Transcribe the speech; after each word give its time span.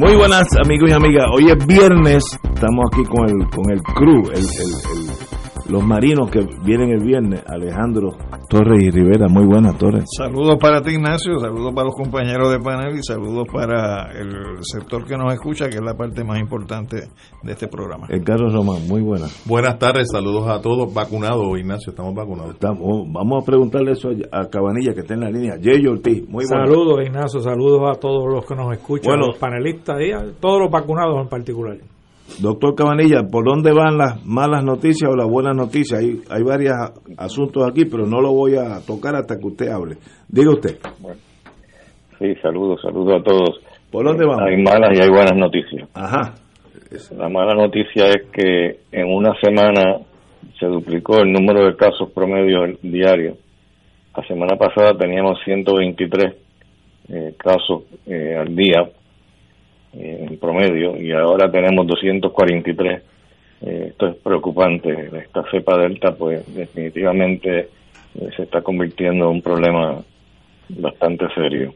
Muy 0.00 0.14
buenas 0.14 0.46
amigos 0.64 0.90
y 0.90 0.92
amigas. 0.92 1.26
Hoy 1.32 1.50
es 1.50 1.66
viernes, 1.66 2.22
estamos 2.54 2.84
aquí 2.92 3.02
con 3.02 3.28
el 3.28 3.50
con 3.50 3.68
el 3.68 3.82
crew, 3.82 4.30
el, 4.30 4.44
el, 4.44 4.70
el 4.94 5.07
los 5.68 5.84
marinos 5.84 6.30
que 6.30 6.40
vienen 6.64 6.90
el 6.90 7.04
viernes, 7.04 7.42
Alejandro 7.46 8.10
Torres 8.48 8.82
y 8.82 8.90
Rivera. 8.90 9.26
Muy 9.28 9.44
buenas, 9.44 9.76
Torres. 9.76 10.04
Saludos 10.16 10.56
para 10.60 10.80
ti, 10.80 10.92
Ignacio, 10.92 11.38
saludos 11.38 11.72
para 11.74 11.86
los 11.86 11.94
compañeros 11.94 12.50
de 12.50 12.58
panel 12.58 12.96
y 12.96 13.02
saludos 13.02 13.46
para 13.52 14.10
el 14.18 14.32
sector 14.62 15.04
que 15.04 15.16
nos 15.16 15.32
escucha, 15.34 15.68
que 15.68 15.76
es 15.76 15.82
la 15.82 15.94
parte 15.94 16.24
más 16.24 16.38
importante 16.40 17.08
de 17.42 17.52
este 17.52 17.68
programa. 17.68 18.06
El 18.08 18.24
Carlos 18.24 18.52
Román, 18.54 18.88
muy 18.88 19.02
buenas. 19.02 19.42
Buenas 19.46 19.78
tardes, 19.78 20.08
saludos 20.10 20.48
a 20.48 20.60
todos. 20.62 20.92
Vacunados, 20.94 21.58
Ignacio, 21.58 21.90
estamos 21.90 22.14
vacunados. 22.14 22.54
Estamos, 22.54 23.06
vamos 23.12 23.42
a 23.42 23.46
preguntarle 23.46 23.92
eso 23.92 24.08
a 24.32 24.46
Cabanilla, 24.48 24.94
que 24.94 25.00
está 25.00 25.14
en 25.14 25.20
la 25.20 25.30
línea. 25.30 25.54
Jay 25.62 25.86
Ortiz, 25.86 26.26
muy 26.28 26.46
buenas. 26.46 26.68
Saludos, 26.68 27.00
Ignacio, 27.04 27.40
saludos 27.40 27.82
a 27.96 28.00
todos 28.00 28.24
los 28.32 28.46
que 28.46 28.54
nos 28.54 28.72
escuchan, 28.72 29.12
Bueno. 29.12 29.26
los 29.26 29.38
panelistas 29.38 30.00
y 30.00 30.12
a 30.12 30.24
todos 30.40 30.60
los 30.62 30.70
vacunados 30.70 31.20
en 31.20 31.28
particular. 31.28 31.76
Doctor 32.40 32.74
Cabanilla, 32.76 33.24
¿por 33.30 33.44
dónde 33.44 33.72
van 33.72 33.98
las 33.98 34.24
malas 34.24 34.62
noticias 34.62 35.10
o 35.10 35.16
las 35.16 35.26
buenas 35.26 35.56
noticias? 35.56 36.00
Hay, 36.00 36.20
hay 36.30 36.42
varios 36.42 36.74
asuntos 37.16 37.66
aquí, 37.68 37.84
pero 37.84 38.06
no 38.06 38.20
lo 38.20 38.32
voy 38.32 38.54
a 38.54 38.78
tocar 38.86 39.16
hasta 39.16 39.36
que 39.38 39.46
usted 39.46 39.68
hable. 39.68 39.96
Diga 40.28 40.52
usted, 40.52 40.78
Sí, 42.18 42.34
saludos, 42.42 42.80
saludos 42.82 43.20
a 43.20 43.24
todos. 43.24 43.60
¿por 43.90 44.04
dónde 44.04 44.24
vamos? 44.26 44.42
Hay 44.42 44.62
malas 44.62 44.90
y 44.96 45.02
hay 45.02 45.08
buenas 45.08 45.36
noticias. 45.36 45.88
Ajá, 45.94 46.34
La 47.16 47.28
mala 47.28 47.54
noticia 47.54 48.08
es 48.08 48.28
que 48.32 48.80
en 48.92 49.06
una 49.06 49.34
semana 49.40 50.00
se 50.58 50.66
duplicó 50.66 51.20
el 51.20 51.32
número 51.32 51.64
de 51.64 51.76
casos 51.76 52.10
promedio 52.12 52.60
diarios. 52.82 53.36
La 54.16 54.24
semana 54.26 54.56
pasada 54.56 54.96
teníamos 54.98 55.38
123 55.44 56.34
eh, 57.08 57.34
casos 57.38 57.84
eh, 58.06 58.36
al 58.36 58.54
día 58.54 58.90
eh, 60.00 60.26
en 60.30 60.38
promedio 60.38 60.96
y 60.96 61.10
ahora 61.10 61.50
tenemos 61.50 61.84
243. 61.86 63.02
Eh, 63.62 63.86
esto 63.88 64.06
es 64.06 64.16
preocupante. 64.16 65.10
Esta 65.12 65.42
cepa 65.50 65.76
delta, 65.76 66.12
pues 66.12 66.54
definitivamente 66.54 67.68
eh, 68.14 68.28
se 68.36 68.44
está 68.44 68.62
convirtiendo 68.62 69.24
en 69.24 69.30
un 69.32 69.42
problema 69.42 70.00
bastante 70.68 71.26
serio. 71.34 71.74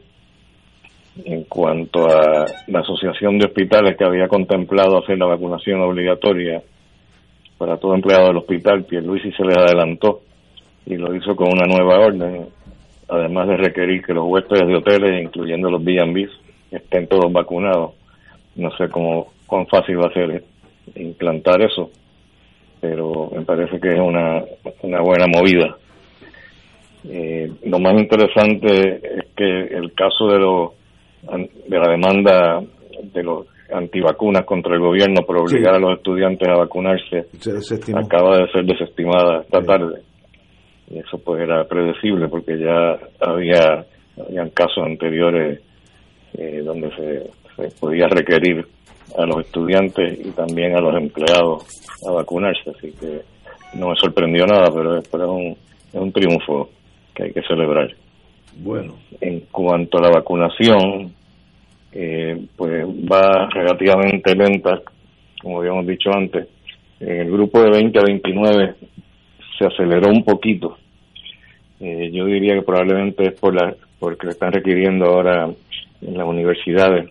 En 1.25 1.43
cuanto 1.43 2.07
a 2.07 2.45
la 2.67 2.79
Asociación 2.79 3.37
de 3.37 3.47
Hospitales 3.47 3.97
que 3.97 4.05
había 4.05 4.29
contemplado 4.29 4.99
hacer 4.99 5.17
la 5.17 5.25
vacunación 5.25 5.81
obligatoria 5.81 6.61
para 7.57 7.77
todo 7.77 7.93
empleado 7.93 8.27
del 8.27 8.37
hospital, 8.37 8.85
Pierluisi 8.85 9.31
se 9.33 9.43
les 9.43 9.57
adelantó 9.57 10.21
y 10.85 10.95
lo 10.95 11.13
hizo 11.13 11.35
con 11.35 11.49
una 11.49 11.67
nueva 11.67 11.99
orden, 11.99 12.47
además 13.09 13.49
de 13.49 13.57
requerir 13.57 14.01
que 14.01 14.13
los 14.13 14.25
huéspedes 14.27 14.67
de 14.67 14.75
hoteles, 14.75 15.21
incluyendo 15.21 15.69
los 15.69 15.83
B&Bs, 15.83 16.31
estén 16.71 17.07
todos 17.07 17.31
vacunados. 17.31 17.91
No 18.55 18.69
sé 18.77 18.87
cómo 18.89 19.33
cuán 19.47 19.65
fácil 19.67 19.99
va 19.99 20.07
a 20.07 20.13
ser 20.13 20.43
implantar 20.95 21.61
eso, 21.61 21.89
pero 22.81 23.29
me 23.35 23.43
parece 23.43 23.79
que 23.79 23.89
es 23.89 23.99
una, 23.99 24.43
una 24.81 25.01
buena 25.01 25.25
movida. 25.27 25.77
Eh, 27.09 27.51
lo 27.65 27.79
más 27.79 27.93
interesante 27.99 28.95
es 29.19 29.25
que 29.35 29.75
el 29.75 29.93
caso 29.93 30.27
de 30.27 30.39
los 30.39 30.71
de 31.67 31.77
la 31.79 31.89
demanda 31.91 32.61
de 33.13 33.23
los 33.23 33.47
antivacunas 33.73 34.45
contra 34.45 34.73
el 34.75 34.81
gobierno 34.81 35.21
por 35.25 35.37
obligar 35.37 35.75
Sí. 35.75 35.77
a 35.77 35.79
los 35.79 35.97
estudiantes 35.97 36.47
a 36.47 36.57
vacunarse 36.59 37.23
se 37.39 37.97
acaba 37.97 38.37
de 38.39 38.51
ser 38.51 38.65
desestimada 38.65 39.41
esta 39.41 39.61
Sí. 39.61 39.67
tarde. 39.67 40.01
Y 40.91 40.99
eso 40.99 41.17
pues 41.23 41.41
era 41.41 41.63
predecible 41.65 42.27
porque 42.27 42.57
ya 42.59 42.97
había 43.21 43.85
habían 44.25 44.49
casos 44.51 44.83
anteriores 44.85 45.61
eh, 46.37 46.61
donde 46.63 46.89
se, 46.95 47.29
se 47.55 47.69
podía 47.79 48.07
requerir 48.07 48.65
a 49.17 49.25
los 49.25 49.45
estudiantes 49.45 50.19
y 50.25 50.31
también 50.31 50.75
a 50.75 50.81
los 50.81 50.95
empleados 50.95 51.65
a 52.07 52.11
vacunarse, 52.11 52.69
así 52.69 52.91
que 52.99 53.21
no 53.75 53.89
me 53.89 53.95
sorprendió 53.95 54.45
nada, 54.45 54.71
pero 54.73 54.97
es, 54.97 55.07
un, 55.13 55.57
es 55.91 55.99
un 55.99 56.11
triunfo 56.11 56.69
que 57.13 57.23
hay 57.23 57.33
que 57.33 57.41
celebrar. 57.43 57.93
Bueno, 58.57 58.95
En 59.19 59.41
cuanto 59.51 59.97
a 59.97 60.01
la 60.01 60.09
vacunación, 60.09 61.11
eh, 61.91 62.45
pues 62.55 62.85
va 62.85 63.49
relativamente 63.49 64.35
lenta, 64.35 64.81
como 65.41 65.59
habíamos 65.59 65.87
dicho 65.87 66.11
antes. 66.13 66.47
En 66.99 67.21
el 67.21 67.31
grupo 67.31 67.61
de 67.61 67.71
20 67.71 67.99
a 67.99 68.03
29 68.03 68.75
se 69.57 69.65
aceleró 69.65 70.09
un 70.09 70.23
poquito. 70.23 70.77
Eh, 71.79 72.11
yo 72.13 72.25
diría 72.25 72.55
que 72.55 72.61
probablemente 72.61 73.27
es 73.27 73.39
por 73.39 73.53
la, 73.53 73.75
porque 73.99 74.27
le 74.27 74.31
están 74.33 74.53
requiriendo 74.53 75.05
ahora 75.05 75.49
en 76.01 76.17
las 76.17 76.27
universidades 76.27 77.09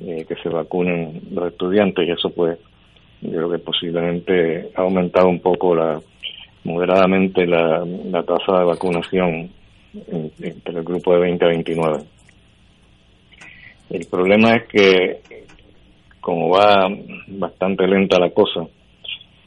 eh, 0.00 0.24
que 0.28 0.34
se 0.36 0.48
vacunen 0.48 1.20
los 1.32 1.52
estudiantes 1.52 2.06
y 2.06 2.10
eso 2.10 2.30
pues 2.30 2.58
yo 3.20 3.30
creo 3.30 3.50
que 3.50 3.58
posiblemente 3.58 4.70
ha 4.74 4.80
aumentado 4.82 5.28
un 5.28 5.40
poco 5.40 5.74
la 5.74 6.00
moderadamente 6.64 7.46
la, 7.46 7.84
la 7.84 8.22
tasa 8.22 8.58
de 8.60 8.64
vacunación 8.64 9.50
en- 10.08 10.32
entre 10.42 10.78
el 10.78 10.84
grupo 10.84 11.12
de 11.14 11.20
20 11.20 11.44
a 11.44 11.48
29. 11.48 11.98
El 13.90 14.06
problema 14.06 14.54
es 14.56 14.68
que, 14.68 15.20
como 16.20 16.50
va 16.50 16.88
bastante 17.28 17.86
lenta 17.88 18.18
la 18.20 18.30
cosa, 18.30 18.66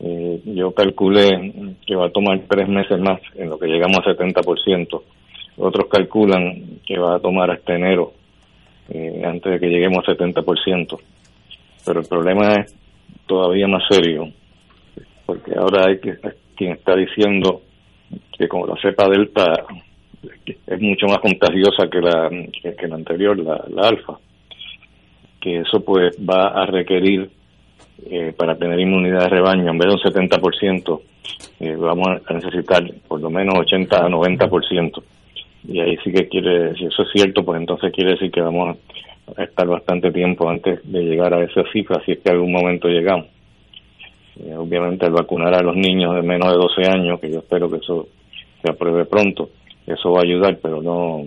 eh, 0.01 0.41
yo 0.45 0.71
calculé 0.73 1.53
que 1.85 1.95
va 1.95 2.07
a 2.07 2.11
tomar 2.11 2.41
tres 2.49 2.67
meses 2.67 2.99
más 2.99 3.21
en 3.35 3.49
lo 3.49 3.57
que 3.57 3.67
llegamos 3.67 3.99
a 3.99 4.09
70%. 4.11 5.01
Otros 5.57 5.87
calculan 5.87 6.79
que 6.85 6.97
va 6.97 7.15
a 7.15 7.19
tomar 7.19 7.51
hasta 7.51 7.75
enero, 7.75 8.11
eh, 8.89 9.21
antes 9.25 9.51
de 9.51 9.59
que 9.59 9.67
lleguemos 9.67 10.07
a 10.07 10.13
70%. 10.13 10.99
Pero 11.85 11.99
el 11.99 12.07
problema 12.07 12.55
es 12.55 12.75
todavía 13.25 13.67
más 13.67 13.83
serio, 13.89 14.29
porque 15.25 15.53
ahora 15.55 15.87
hay 15.87 15.99
que 15.99 16.17
quien 16.55 16.73
está 16.73 16.95
diciendo 16.95 17.61
que 18.37 18.47
como 18.47 18.67
la 18.67 18.75
cepa 18.81 19.09
delta 19.09 19.65
es 20.45 20.81
mucho 20.81 21.07
más 21.07 21.19
contagiosa 21.19 21.89
que 21.89 21.99
la 21.99 22.29
que, 22.61 22.87
la 22.87 22.95
anterior, 22.95 23.37
la, 23.39 23.63
la 23.69 23.87
alfa, 23.87 24.17
que 25.41 25.59
eso 25.59 25.83
pues 25.83 26.15
va 26.17 26.49
a 26.49 26.65
requerir 26.65 27.29
eh, 28.05 28.33
para 28.35 28.55
tener 28.55 28.79
inmunidad 28.79 29.21
de 29.21 29.29
rebaño, 29.29 29.69
en 29.69 29.77
vez 29.77 29.87
de 29.87 29.93
un 29.93 30.29
70%, 30.29 31.01
eh, 31.59 31.75
vamos 31.75 32.07
a 32.25 32.33
necesitar 32.33 32.83
por 33.07 33.21
lo 33.21 33.29
menos 33.29 33.55
80 33.59 33.97
a 33.97 34.09
90%. 34.09 35.03
Y 35.67 35.79
ahí 35.79 35.97
sí 36.03 36.11
que 36.11 36.27
quiere, 36.27 36.75
si 36.75 36.85
eso 36.85 37.03
es 37.03 37.09
cierto, 37.13 37.43
pues 37.45 37.59
entonces 37.59 37.91
quiere 37.93 38.11
decir 38.11 38.31
que 38.31 38.41
vamos 38.41 38.77
a 39.37 39.43
estar 39.43 39.67
bastante 39.67 40.11
tiempo 40.11 40.49
antes 40.49 40.79
de 40.83 41.01
llegar 41.03 41.33
a 41.33 41.43
esa 41.43 41.63
cifra, 41.71 42.01
si 42.05 42.13
es 42.13 42.19
que 42.19 42.29
algún 42.31 42.51
momento 42.51 42.87
llegamos. 42.89 43.27
Eh, 44.39 44.55
obviamente 44.57 45.05
al 45.05 45.13
vacunar 45.13 45.53
a 45.53 45.61
los 45.63 45.75
niños 45.75 46.15
de 46.15 46.21
menos 46.23 46.49
de 46.51 46.57
12 46.57 46.89
años, 46.89 47.19
que 47.19 47.31
yo 47.31 47.39
espero 47.39 47.69
que 47.69 47.77
eso 47.77 48.07
se 48.61 48.71
apruebe 48.71 49.05
pronto, 49.05 49.49
eso 49.85 50.11
va 50.11 50.19
a 50.19 50.23
ayudar, 50.25 50.57
pero 50.61 50.81
no 50.81 51.25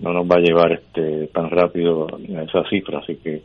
no 0.00 0.12
nos 0.12 0.30
va 0.30 0.36
a 0.36 0.40
llevar 0.40 0.70
este 0.72 1.26
tan 1.34 1.50
rápido 1.50 2.06
a 2.06 2.42
esa 2.42 2.62
cifra, 2.70 3.00
así 3.00 3.16
que 3.16 3.42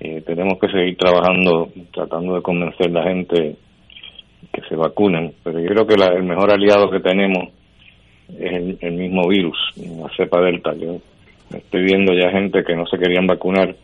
eh, 0.00 0.20
tenemos 0.26 0.58
que 0.58 0.68
seguir 0.68 0.96
trabajando, 0.96 1.68
tratando 1.94 2.34
de 2.34 2.42
convencer 2.42 2.88
a 2.88 3.00
la 3.00 3.02
gente 3.04 3.56
que 4.52 4.62
se 4.68 4.74
vacunen, 4.74 5.32
pero 5.44 5.60
yo 5.60 5.68
creo 5.68 5.86
que 5.86 5.96
la- 5.96 6.08
el 6.14 6.24
mejor 6.24 6.52
aliado 6.52 6.90
que 6.90 6.98
tenemos 7.00 7.50
es 8.28 8.76
el, 8.80 8.92
mismo 8.92 9.28
virus, 9.28 9.58
la 9.76 10.08
cepa 10.16 10.40
delta. 10.40 10.74
Yo 10.74 10.98
estoy 11.54 11.82
viendo 11.84 12.12
ya 12.12 12.30
gente 12.30 12.64
que 12.64 12.74
no 12.74 12.86
se 12.86 12.98
querían 12.98 13.26
vacunar, 13.26 13.74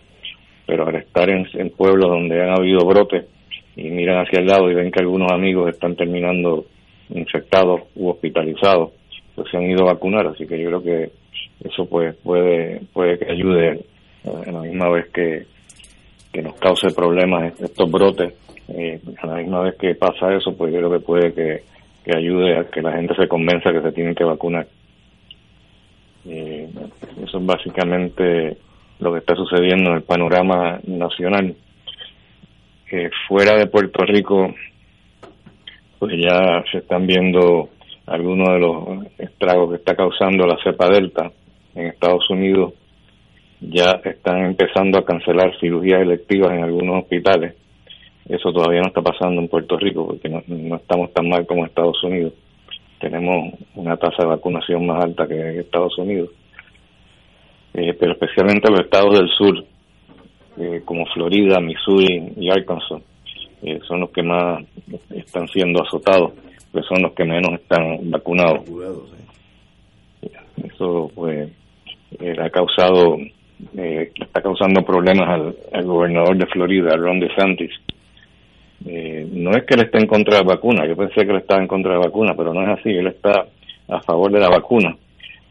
pero 0.67 0.87
al 0.87 0.97
estar 0.97 1.29
en, 1.31 1.47
en 1.55 1.71
pueblos 1.71 2.11
donde 2.11 2.43
han 2.43 2.51
habido 2.51 2.85
brotes 2.85 3.27
y 3.77 3.85
miran 3.91 4.25
hacia 4.25 4.41
el 4.41 4.47
lado 4.47 4.71
y 4.71 4.75
ven 4.75 4.91
que 4.91 5.01
algunos 5.01 5.31
amigos 5.33 5.71
están 5.71 5.97
terminando 5.97 6.67
infectados 7.11 7.83
u 7.95 8.09
hospitalizados, 8.09 8.91
pues 9.35 9.51
se 9.51 9.57
han 9.57 9.71
ido 9.71 9.83
a 9.83 9.95
vacunar, 9.95 10.27
así 10.27 10.47
que 10.47 10.61
yo 10.61 10.69
creo 10.69 10.83
que 10.83 11.11
eso 11.65 11.87
pues 11.87 12.15
puede 12.17 12.81
puede 12.93 13.19
que 13.19 13.31
ayude 13.31 13.85
a 14.25 14.51
la 14.51 14.61
misma 14.61 14.91
vez 14.91 15.09
que, 15.11 15.47
que 16.33 16.43
nos 16.43 16.55
cause 16.55 16.89
problemas 16.95 17.59
estos 17.61 17.91
brotes, 17.91 18.35
eh, 18.69 19.01
a 19.21 19.27
la 19.27 19.35
misma 19.37 19.61
vez 19.63 19.77
que 19.77 19.95
pasa 19.95 20.33
eso, 20.35 20.57
pues 20.57 20.73
yo 20.73 20.79
creo 20.79 20.91
que 20.91 21.01
puede 21.01 21.33
que, 21.33 21.63
que 22.05 22.17
ayude 22.17 22.59
a 22.59 22.65
que 22.65 22.83
la 22.83 22.93
gente 22.93 23.15
se 23.15 23.29
convenza 23.29 23.73
que 23.73 23.83
se 23.83 23.93
tienen 23.93 24.15
que 24.15 24.25
vacunar. 24.25 24.67
Eh, 26.27 26.69
eso 27.23 27.39
es 27.39 27.47
básicamente 27.47 28.57
lo 28.99 29.13
que 29.13 29.19
está 29.19 29.35
sucediendo 29.35 29.91
en 29.91 29.97
el 29.97 30.03
panorama 30.03 30.81
nacional. 30.87 31.55
Eh, 32.91 33.11
fuera 33.27 33.57
de 33.57 33.67
Puerto 33.67 34.05
Rico, 34.05 34.55
pues 35.99 36.15
ya 36.21 36.65
se 36.71 36.79
están 36.79 37.07
viendo 37.07 37.71
algunos 38.07 38.49
de 38.49 38.59
los 38.59 39.07
estragos 39.19 39.71
que 39.71 39.77
está 39.77 39.95
causando 39.95 40.47
la 40.47 40.59
cepa 40.63 40.89
delta 40.89 41.31
en 41.75 41.87
Estados 41.87 42.29
Unidos. 42.31 42.75
Ya 43.61 44.01
están 44.05 44.45
empezando 44.45 44.99
a 44.99 45.05
cancelar 45.05 45.59
cirugías 45.61 46.03
electivas 46.03 46.53
en 46.53 46.65
algunos 46.65 47.03
hospitales 47.03 47.55
eso 48.29 48.53
todavía 48.53 48.81
no 48.81 48.89
está 48.89 49.03
pasando 49.03 49.41
en 49.41 49.49
Puerto 49.49 49.77
Rico 49.77 50.07
porque 50.07 50.29
no, 50.29 50.77
estamos 50.77 51.13
tan 51.13 51.29
mal 51.29 51.47
como 51.47 51.67
Estados 51.67 52.03
Unidos. 52.05 52.33
Tenemos 53.01 53.55
una 53.75 53.97
tasa 53.97 54.23
de 54.23 54.29
vacunación 54.29 54.87
más 54.87 55.05
alta 55.05 55.27
que 55.27 55.59
Estados 55.59 55.99
Unidos. 55.99 56.31
Eh, 57.75 57.95
pero 57.99 58.13
especialmente 58.13 58.71
los 58.71 58.81
estados 58.81 59.19
del 59.19 59.29
sur, 59.31 59.65
eh, 60.59 60.83
como 60.85 61.05
Florida, 61.07 61.59
Missouri 61.59 62.33
y 62.37 62.51
Arkansas, 62.51 63.03
eh, 63.63 63.81
son 63.89 64.01
los 64.01 64.11
que 64.11 64.23
más 64.23 64.63
están 65.15 65.49
siendo 65.49 65.83
azotados, 65.83 66.33
son 66.89 67.03
los 67.03 67.13
que 67.13 67.25
menos 67.25 67.55
están 67.55 68.11
vacunados. 68.11 68.63
Eso 70.63 71.11
pues 71.15 71.51
ha 72.39 72.51
causado, 72.51 73.17
está 73.75 74.43
causando 74.43 74.85
problemas 74.85 75.29
al, 75.29 75.57
al, 75.73 75.85
gobernador 75.85 76.37
de 76.37 76.47
Florida, 76.47 76.95
Ron 76.97 77.21
DeSantis, 77.21 77.71
eh, 78.87 79.27
no 79.33 79.51
es 79.53 79.65
que 79.65 79.75
él 79.75 79.85
esté 79.85 79.99
en 79.99 80.07
contra 80.07 80.39
de 80.39 80.45
la 80.45 80.55
vacuna, 80.55 80.87
yo 80.87 80.97
pensé 80.97 81.25
que 81.25 81.33
él 81.33 81.39
estaba 81.39 81.61
en 81.61 81.69
contra 81.69 81.93
de 81.93 81.99
la 81.99 82.07
vacuna, 82.07 82.35
pero 82.37 82.53
no 82.53 82.63
es 82.63 82.79
así, 82.79 82.91
él 82.91 83.07
está 83.07 83.47
a 83.89 84.01
favor 84.03 84.33
de 84.33 84.41
la 84.41 84.49
vacuna, 84.49 84.97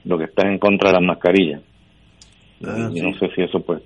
lo 0.05 0.17
que 0.17 0.25
está 0.25 0.47
en 0.47 0.57
contra 0.57 0.89
de 0.89 0.95
las 0.95 1.03
mascarillas. 1.03 1.61
Ah, 2.63 2.89
y 2.93 3.01
no 3.01 3.13
sé 3.17 3.27
si 3.35 3.41
eso 3.41 3.59
pues 3.61 3.81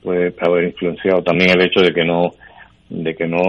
puede 0.00 0.32
haber 0.40 0.64
influenciado 0.64 1.22
también 1.22 1.50
el 1.50 1.66
hecho 1.66 1.80
de 1.80 1.92
que 1.92 2.04
no 2.04 2.30
de 2.88 3.14
que 3.16 3.26
no 3.26 3.40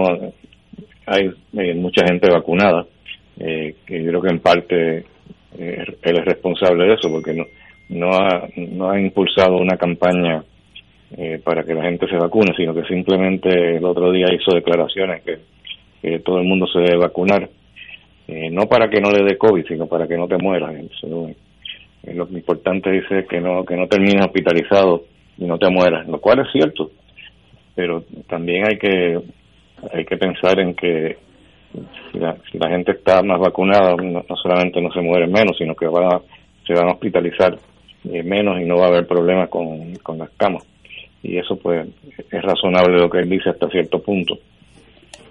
hay 1.06 1.30
eh, 1.52 1.74
mucha 1.74 2.04
gente 2.06 2.28
vacunada, 2.28 2.84
eh, 3.38 3.76
que 3.86 4.02
yo 4.02 4.08
creo 4.10 4.22
que 4.22 4.30
en 4.30 4.40
parte 4.40 5.04
él 5.56 5.94
es 6.02 6.24
responsable 6.24 6.86
de 6.86 6.94
eso, 6.94 7.08
porque 7.08 7.34
no 7.34 7.44
no 7.88 8.10
ha, 8.12 8.48
no 8.56 8.90
ha 8.90 9.00
impulsado 9.00 9.56
una 9.56 9.76
campaña 9.76 10.42
eh, 11.16 11.40
para 11.44 11.62
que 11.62 11.74
la 11.74 11.84
gente 11.84 12.08
se 12.08 12.16
vacune, 12.16 12.54
sino 12.56 12.74
que 12.74 12.82
simplemente 12.84 13.76
el 13.76 13.84
otro 13.84 14.10
día 14.10 14.26
hizo 14.32 14.54
declaraciones 14.54 15.22
que, 15.22 15.38
todo 16.22 16.38
el 16.38 16.44
mundo 16.44 16.66
se 16.66 16.80
debe 16.80 16.98
vacunar, 16.98 17.48
eh, 18.28 18.50
no 18.50 18.66
para 18.66 18.90
que 18.90 19.00
no 19.00 19.10
le 19.10 19.24
dé 19.24 19.38
COVID, 19.38 19.64
sino 19.66 19.86
para 19.86 20.06
que 20.06 20.18
no 20.18 20.28
te 20.28 20.36
mueras. 20.36 20.74
Eh, 20.74 22.14
lo 22.14 22.28
importante 22.28 22.90
dice 22.90 23.24
que 23.26 23.40
no 23.40 23.64
que 23.64 23.74
no 23.74 23.86
termines 23.86 24.26
hospitalizado 24.26 25.04
y 25.38 25.46
no 25.46 25.56
te 25.56 25.70
mueras, 25.70 26.06
lo 26.06 26.20
cual 26.20 26.40
es 26.40 26.52
cierto, 26.52 26.90
pero 27.74 28.04
también 28.28 28.66
hay 28.66 28.76
que 28.76 29.18
hay 29.94 30.04
que 30.04 30.16
pensar 30.18 30.60
en 30.60 30.74
que 30.74 31.16
si 32.12 32.18
la, 32.18 32.36
si 32.52 32.58
la 32.58 32.68
gente 32.68 32.92
está 32.92 33.22
más 33.22 33.40
vacunada, 33.40 33.96
no, 33.96 34.24
solamente 34.42 34.82
no 34.82 34.92
se 34.92 35.00
mueren 35.00 35.32
menos, 35.32 35.56
sino 35.56 35.74
que 35.74 35.86
van 35.86 36.20
se 36.66 36.74
van 36.74 36.88
a 36.88 36.92
hospitalizar 36.92 37.56
menos 38.02 38.60
y 38.60 38.64
no 38.64 38.76
va 38.76 38.86
a 38.86 38.88
haber 38.88 39.06
problemas 39.06 39.48
con, 39.48 39.94
con 40.02 40.18
las 40.18 40.28
camas 40.36 40.64
y 41.24 41.38
eso 41.38 41.56
pues 41.56 41.88
es 42.30 42.42
razonable 42.42 42.98
lo 42.98 43.08
que 43.08 43.18
él 43.18 43.30
dice 43.30 43.50
hasta 43.50 43.68
cierto 43.70 44.00
punto. 44.00 44.38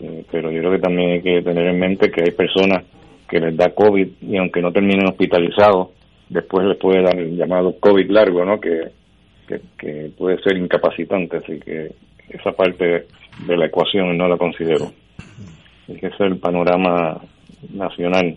Eh, 0.02 0.26
pero 0.30 0.52
yo 0.52 0.60
creo 0.60 0.72
que 0.72 0.80
también 0.80 1.12
hay 1.12 1.22
que 1.22 1.42
tener 1.44 1.68
en 1.68 1.80
mente 1.80 2.12
que 2.12 2.24
hay 2.24 2.32
personas 2.32 2.84
que 3.30 3.40
les 3.40 3.56
da 3.56 3.70
COVID 3.70 4.08
y 4.22 4.38
aunque 4.38 4.62
no 4.62 4.72
terminen 4.72 5.08
hospitalizados, 5.08 5.90
después 6.30 6.66
les 6.66 6.78
puede 6.78 7.04
dar 7.04 7.18
el 7.18 7.38
llamado 7.38 7.80
COVID 7.80 8.10
largo, 8.10 8.44
¿no? 8.44 8.60
Que, 8.60 8.90
que, 9.78 10.10
puede 10.18 10.42
ser 10.42 10.58
incapacitante, 10.58 11.38
así 11.38 11.60
que 11.60 11.92
esa 12.30 12.52
parte 12.54 13.06
de 13.46 13.58
la 13.58 13.68
ecuación 13.68 14.18
no 14.18 14.28
la 14.28 14.38
considero. 14.38 14.92
Ese 15.88 16.08
es 16.08 16.20
el 16.20 16.38
panorama 16.38 17.22
nacional. 17.72 18.36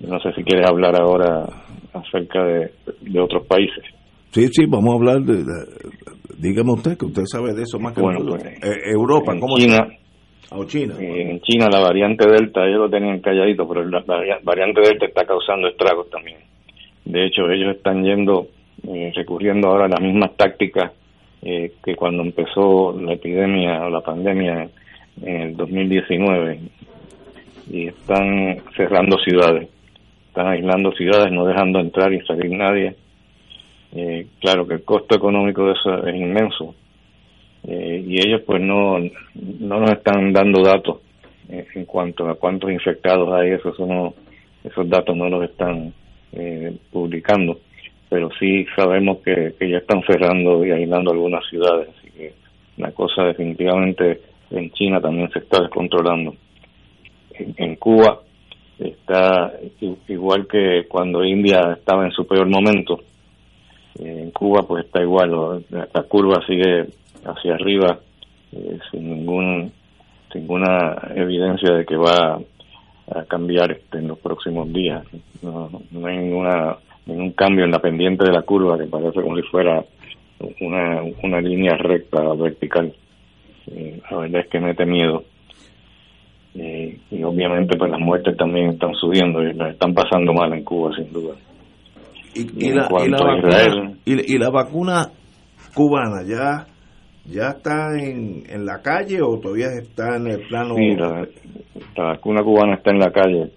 No 0.00 0.20
sé 0.20 0.32
si 0.34 0.44
quieres 0.44 0.66
hablar 0.66 1.00
ahora 1.00 1.46
acerca 1.94 2.44
de, 2.44 2.70
de 3.00 3.20
otros 3.20 3.46
países. 3.46 3.84
Sí, 4.38 4.46
sí, 4.52 4.66
vamos 4.68 4.94
a 4.94 4.96
hablar 4.98 5.22
de, 5.22 5.42
dígame 6.38 6.70
usted, 6.70 6.96
que 6.96 7.06
usted 7.06 7.24
sabe 7.24 7.54
de 7.54 7.62
eso 7.62 7.80
más 7.80 7.92
que 7.92 8.00
bueno, 8.00 8.20
pues, 8.24 8.44
eh, 8.44 8.92
Europa, 8.94 9.32
¿cómo 9.36 9.56
China, 9.56 9.88
ah, 10.52 10.58
China. 10.64 10.94
En 11.00 11.40
China 11.40 11.66
la 11.68 11.80
variante 11.80 12.24
Delta, 12.30 12.64
ellos 12.64 12.82
lo 12.82 12.88
tenían 12.88 13.18
calladito, 13.18 13.66
pero 13.66 13.84
la 13.84 14.04
variante 14.44 14.80
Delta 14.80 15.06
está 15.06 15.24
causando 15.24 15.66
estragos 15.66 16.08
también. 16.10 16.38
De 17.04 17.26
hecho, 17.26 17.50
ellos 17.50 17.74
están 17.74 18.04
yendo, 18.04 18.46
eh, 18.86 19.10
recurriendo 19.12 19.70
ahora 19.70 19.86
a 19.86 19.88
las 19.88 20.00
mismas 20.00 20.36
tácticas 20.36 20.92
eh, 21.42 21.72
que 21.84 21.96
cuando 21.96 22.22
empezó 22.22 22.92
la 22.92 23.14
epidemia 23.14 23.86
o 23.86 23.90
la 23.90 24.02
pandemia 24.02 24.68
en 25.20 25.40
el 25.40 25.56
2019 25.56 26.60
y 27.72 27.88
están 27.88 28.58
cerrando 28.76 29.18
ciudades, 29.18 29.68
están 30.28 30.46
aislando 30.46 30.92
ciudades, 30.92 31.32
no 31.32 31.44
dejando 31.44 31.80
entrar 31.80 32.12
y 32.12 32.20
salir 32.20 32.52
nadie 32.52 32.94
eh, 34.00 34.26
claro 34.40 34.64
que 34.64 34.74
el 34.74 34.84
costo 34.84 35.16
económico 35.16 35.66
de 35.66 35.72
eso 35.72 36.06
es 36.06 36.14
inmenso 36.14 36.72
eh, 37.66 38.04
y 38.06 38.20
ellos 38.20 38.42
pues 38.46 38.62
no, 38.62 38.98
no 38.98 39.80
nos 39.80 39.90
están 39.90 40.32
dando 40.32 40.62
datos 40.62 40.98
eh, 41.48 41.66
en 41.74 41.84
cuanto 41.84 42.28
a 42.28 42.36
cuántos 42.36 42.70
infectados 42.70 43.32
hay, 43.32 43.50
esos, 43.50 43.76
son, 43.76 44.14
esos 44.62 44.88
datos 44.88 45.16
no 45.16 45.28
los 45.28 45.50
están 45.50 45.92
publicando, 46.92 47.58
pero 48.08 48.28
sí 48.38 48.66
sabemos 48.76 49.18
que, 49.24 49.54
que 49.58 49.70
ya 49.70 49.78
están 49.78 50.02
cerrando 50.02 50.64
y 50.64 50.70
aislando 50.70 51.10
algunas 51.10 51.44
ciudades, 51.48 51.88
así 51.98 52.10
que 52.10 52.34
la 52.76 52.92
cosa 52.92 53.24
definitivamente 53.24 54.20
en 54.50 54.70
China 54.72 55.00
también 55.00 55.30
se 55.30 55.40
está 55.40 55.62
descontrolando. 55.62 56.36
en 57.34 57.76
Cuba 57.76 58.20
está 58.78 59.54
igual 60.06 60.46
que 60.46 60.84
cuando 60.86 61.24
India 61.24 61.76
estaba 61.78 62.04
en 62.04 62.12
su 62.12 62.26
peor 62.26 62.46
momento, 62.46 63.00
en 63.98 64.30
Cuba 64.30 64.62
pues 64.62 64.84
está 64.84 65.02
igual, 65.02 65.64
la, 65.70 66.02
curva 66.04 66.40
sigue 66.46 66.86
hacia 67.24 67.54
arriba 67.54 67.98
eh, 68.52 68.78
sin 68.90 69.10
ningún 69.10 69.72
ninguna 70.34 70.96
evidencia 71.14 71.74
de 71.74 71.86
que 71.86 71.96
va 71.96 72.38
a 73.10 73.24
cambiar 73.24 73.72
este, 73.72 73.98
en 73.98 74.08
los 74.08 74.18
próximos 74.18 74.70
días. 74.72 75.02
No, 75.42 75.70
no 75.90 76.06
hay 76.06 76.18
ninguna 76.18 76.76
ningún 77.06 77.32
cambio 77.32 77.64
en 77.64 77.70
la 77.70 77.80
pendiente 77.80 78.24
de 78.24 78.32
la 78.32 78.42
curva 78.42 78.78
que 78.78 78.84
parece 78.84 79.22
como 79.22 79.36
si 79.36 79.42
fuera 79.42 79.82
una, 80.60 81.02
una 81.22 81.40
línea 81.40 81.76
recta 81.76 82.20
vertical. 82.34 82.92
Eh, 83.70 84.00
la 84.10 84.16
verdad 84.18 84.40
es 84.42 84.48
que 84.48 84.60
mete 84.60 84.86
miedo. 84.86 85.24
Eh, 86.54 86.98
y 87.10 87.22
obviamente 87.22 87.76
pues 87.76 87.90
las 87.90 88.00
muertes 88.00 88.36
también 88.36 88.70
están 88.70 88.94
subiendo 88.94 89.42
y 89.42 89.54
las 89.54 89.72
están 89.72 89.94
pasando 89.94 90.32
mal 90.32 90.52
en 90.52 90.64
Cuba 90.64 90.94
sin 90.94 91.12
duda. 91.12 91.34
Y, 92.38 92.70
la, 92.72 92.88
vacuna, 92.88 93.92
y, 94.04 94.38
la 94.38 94.50
vacuna 94.50 95.10
cubana 95.74 96.22
ya 96.24 96.66
ya 97.24 97.48
está 97.50 97.98
en, 97.98 98.44
en 98.48 98.64
la 98.64 98.80
calle 98.80 99.20
o 99.20 99.38
todavía 99.38 99.68
está 99.76 100.16
en 100.16 100.28
el 100.28 100.46
plano 100.46 100.76
sí, 100.76 100.94
la, 100.94 101.26
vacuna 101.96 102.42
cubana 102.42 102.74
está 102.76 102.90
en 102.90 102.98
la 103.00 103.10
calle. 103.10 103.50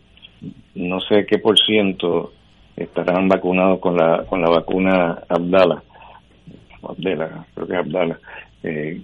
No 0.75 0.99
sé 0.99 1.25
qué 1.27 1.37
por 1.37 1.57
ciento 1.59 2.31
estarán 2.75 3.27
vacunados 3.27 3.79
con 3.79 3.95
la 3.95 4.25
con 4.25 4.41
la 4.41 4.49
vacuna 4.49 5.21
Abdala 5.29 5.83
Abdala 6.81 7.45
creo 7.53 7.67
que 7.67 7.73
es 7.73 7.79
Abdala 7.79 8.19
eh, 8.63 9.01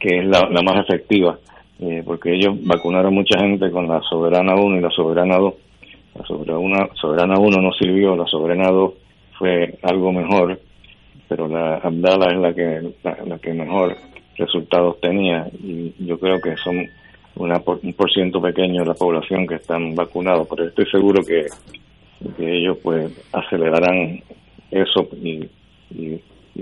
que 0.00 0.18
es 0.18 0.26
la, 0.26 0.40
más 0.62 0.84
efectiva 0.88 1.38
eh, 1.78 2.02
porque 2.04 2.34
ellos 2.34 2.56
vacunaron 2.64 3.14
mucha 3.14 3.38
gente 3.38 3.70
con 3.70 3.86
la 3.86 4.00
Soberana 4.08 4.54
1 4.54 4.78
y 4.78 4.80
la 4.80 4.90
Soberana 4.90 5.36
2 5.36 5.54
la 6.14 6.24
Soberana, 6.24 6.88
Soberana 6.94 7.34
1 7.38 7.60
no 7.60 7.72
sirvió, 7.72 8.16
la 8.16 8.26
Soberana 8.26 8.70
2 8.70 8.92
fue 9.38 9.78
algo 9.82 10.12
mejor, 10.12 10.60
pero 11.28 11.48
la 11.48 11.76
Abdala 11.76 12.32
es 12.32 12.38
la 12.38 12.54
que, 12.54 12.92
la, 13.02 13.38
que 13.38 13.52
mejor 13.52 13.96
resultados 14.36 15.00
tenía 15.00 15.48
y 15.62 15.94
yo 15.98 16.18
creo 16.18 16.40
que 16.40 16.56
son 16.56 16.88
una 17.36 17.60
un 17.82 17.92
por 17.94 18.12
ciento 18.12 18.40
pequeño 18.40 18.82
de 18.82 18.88
la 18.88 18.94
población 18.94 19.46
que 19.46 19.56
están 19.56 19.94
vacunados, 19.94 20.46
pero 20.48 20.68
estoy 20.68 20.86
seguro 20.86 21.22
que 21.24 21.46
ellos 22.38 22.78
pues 22.82 23.12
acelerarán 23.32 24.22
eso 24.70 25.08
y, 25.22 25.48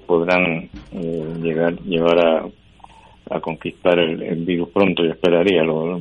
podrán 0.07 0.69
eh, 0.93 1.35
llegar 1.43 1.75
llevar 1.83 2.19
a, 3.31 3.41
conquistar 3.41 3.99
el, 3.99 4.45
virus 4.45 4.69
pronto, 4.71 5.05
yo 5.05 5.13
esperaría. 5.13 5.63
Lo, 5.63 5.99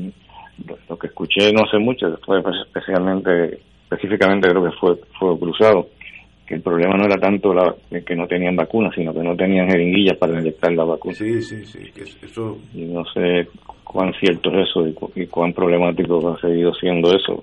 lo, 0.89 0.99
que 0.99 1.07
escuché 1.07 1.51
no 1.53 1.65
sé 1.69 1.77
mucho, 1.77 2.17
fue 2.25 2.41
especialmente, 2.65 3.59
específicamente 3.83 4.49
creo 4.49 4.63
que 4.63 4.77
fue, 4.77 4.95
fue 5.17 5.39
cruzado, 5.39 5.87
que 6.51 6.57
el 6.57 6.63
problema 6.63 6.97
no 6.97 7.05
era 7.05 7.15
tanto 7.15 7.53
la, 7.53 7.73
que 8.05 8.13
no 8.13 8.27
tenían 8.27 8.57
vacunas, 8.57 8.93
sino 8.93 9.13
que 9.13 9.23
no 9.23 9.37
tenían 9.37 9.69
jeringuillas 9.69 10.17
para 10.17 10.37
inyectar 10.37 10.73
la 10.73 10.83
vacuna. 10.83 11.15
Sí, 11.15 11.41
sí, 11.41 11.63
sí, 11.63 11.79
eso... 12.21 12.57
Y 12.73 12.81
no 12.87 13.05
sé 13.05 13.47
cuán 13.85 14.11
cierto 14.19 14.49
es 14.51 14.67
eso 14.67 14.85
y, 15.15 15.27
cuán 15.27 15.53
problemático 15.53 16.29
ha 16.29 16.41
seguido 16.41 16.73
siendo 16.73 17.15
eso. 17.15 17.41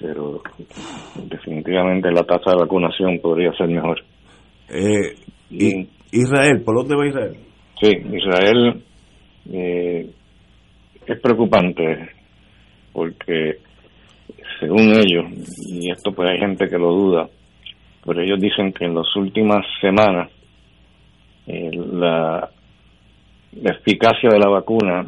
Pero, 0.00 0.40
definitivamente 1.28 2.10
la 2.10 2.22
tasa 2.22 2.52
de 2.52 2.62
vacunación 2.62 3.18
podría 3.20 3.52
ser 3.52 3.68
mejor. 3.68 4.00
Eh, 4.70 5.14
y, 5.50 5.86
Israel, 6.12 6.62
¿por 6.64 6.76
dónde 6.76 6.96
va 6.96 7.06
Israel? 7.06 7.36
Sí, 7.78 7.90
Israel 7.90 8.82
eh, 9.52 10.10
es 11.06 11.20
preocupante 11.20 12.08
porque 12.94 13.58
según 14.60 14.92
ellos, 14.92 15.26
y 15.68 15.90
esto 15.90 16.10
pues 16.12 16.30
hay 16.30 16.38
gente 16.38 16.68
que 16.68 16.78
lo 16.78 16.90
duda, 16.90 17.28
pero 18.04 18.20
ellos 18.20 18.40
dicen 18.40 18.72
que 18.72 18.84
en 18.84 18.94
las 18.94 19.14
últimas 19.16 19.64
semanas 19.80 20.28
eh, 21.46 21.70
la, 21.72 22.50
eficacia 23.64 24.30
de 24.30 24.38
la 24.38 24.48
vacuna, 24.48 25.04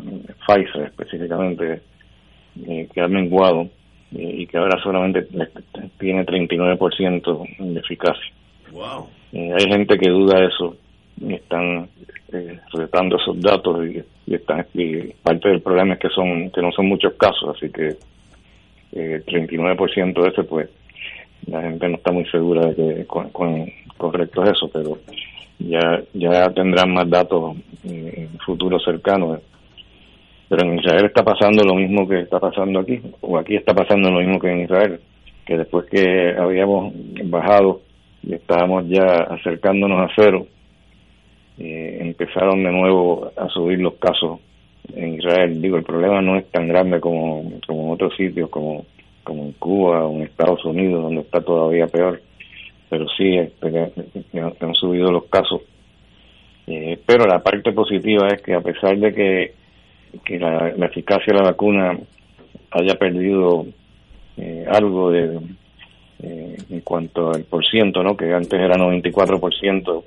Pfizer 0.46 0.82
específicamente, 0.82 1.80
eh, 2.66 2.88
que 2.92 3.00
ha 3.00 3.08
menguado 3.08 3.68
eh, 4.14 4.34
y 4.38 4.46
que 4.46 4.58
ahora 4.58 4.78
solamente 4.82 5.26
tiene 5.98 6.26
39% 6.26 7.56
de 7.58 7.80
eficacia. 7.80 8.32
Wow. 8.70 9.08
hay 9.32 9.68
gente 9.68 9.96
que 9.96 10.10
duda 10.10 10.44
eso 10.44 10.76
y 11.20 11.34
están 11.34 11.88
retando 12.72 13.16
esos 13.16 13.40
datos 13.40 13.86
y, 13.86 14.32
están, 14.34 14.66
y 14.74 15.12
parte 15.22 15.48
del 15.48 15.62
problema 15.62 15.94
es 15.94 16.00
que 16.00 16.08
son 16.08 16.50
que 16.50 16.60
no 16.60 16.72
son 16.72 16.86
muchos 16.86 17.14
casos, 17.14 17.56
así 17.56 17.70
que 17.70 17.96
el 18.92 19.24
39% 19.24 20.22
de 20.22 20.28
ese 20.28 20.42
pues 20.42 20.68
la 21.46 21.62
gente 21.62 21.88
no 21.88 21.96
está 21.96 22.12
muy 22.12 22.24
segura 22.26 22.66
de 22.66 22.74
que 22.74 23.06
con, 23.06 23.30
correcto 23.96 24.42
es 24.44 24.50
eso, 24.50 24.68
pero 24.72 24.98
ya 25.58 26.02
ya 26.12 26.50
tendrán 26.50 26.92
más 26.92 27.08
datos 27.08 27.56
en 27.84 28.28
futuro 28.44 28.78
cercano. 28.80 29.38
Pero 30.48 30.66
en 30.66 30.78
Israel 30.78 31.06
está 31.06 31.24
pasando 31.24 31.64
lo 31.64 31.74
mismo 31.74 32.06
que 32.06 32.20
está 32.20 32.38
pasando 32.38 32.80
aquí, 32.80 33.00
o 33.20 33.38
aquí 33.38 33.56
está 33.56 33.74
pasando 33.74 34.10
lo 34.10 34.20
mismo 34.20 34.38
que 34.38 34.50
en 34.50 34.60
Israel, 34.60 35.00
que 35.44 35.56
después 35.56 35.86
que 35.86 36.34
habíamos 36.38 36.92
bajado 37.24 37.80
y 38.22 38.34
estábamos 38.34 38.86
ya 38.88 39.04
acercándonos 39.04 40.00
a 40.00 40.12
cero, 40.14 40.46
eh, 41.58 41.98
empezaron 42.00 42.62
de 42.62 42.72
nuevo 42.72 43.30
a 43.36 43.48
subir 43.48 43.78
los 43.78 43.94
casos 43.94 44.40
en 44.94 45.14
Israel. 45.14 45.60
Digo, 45.60 45.76
el 45.76 45.84
problema 45.84 46.20
no 46.20 46.36
es 46.36 46.46
tan 46.50 46.68
grande 46.68 47.00
como, 47.00 47.52
como 47.66 47.84
en 47.84 47.90
otros 47.92 48.16
sitios, 48.16 48.50
como 48.50 48.84
como 49.24 49.42
en 49.44 49.52
Cuba 49.52 50.06
o 50.06 50.14
en 50.14 50.22
Estados 50.22 50.64
Unidos, 50.64 51.02
donde 51.02 51.22
está 51.22 51.40
todavía 51.40 51.86
peor, 51.86 52.20
pero 52.88 53.06
sí 53.16 53.36
este, 53.36 53.92
han 54.36 54.74
subido 54.74 55.10
los 55.10 55.24
casos. 55.24 55.62
Eh, 56.66 56.98
pero 57.04 57.26
la 57.26 57.42
parte 57.42 57.72
positiva 57.72 58.28
es 58.28 58.40
que 58.40 58.54
a 58.54 58.60
pesar 58.60 58.96
de 58.96 59.12
que, 59.12 59.54
que 60.24 60.38
la, 60.38 60.68
eficacia 60.68 61.32
de 61.32 61.38
la 61.40 61.50
vacuna 61.50 61.98
haya 62.70 62.94
perdido 62.94 63.66
algo 64.68 65.10
de 65.10 65.38
en 66.24 66.80
cuanto 66.80 67.32
al 67.32 67.44
por 67.44 67.64
ciento, 67.64 68.02
¿no? 68.02 68.16
que 68.16 68.32
antes 68.32 68.52
era 68.52 68.76
94% 68.76 70.04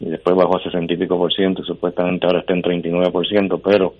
y 0.00 0.06
después 0.06 0.34
bajó 0.34 0.56
a 0.56 0.62
60 0.62 0.92
y 0.92 0.96
pico 0.96 1.16
por 1.16 1.32
ciento 1.32 1.62
y 1.62 1.66
supuestamente 1.66 2.26
ahora 2.26 2.40
está 2.40 2.54
en 2.54 2.62
39%, 2.62 3.60
pero 3.62 3.94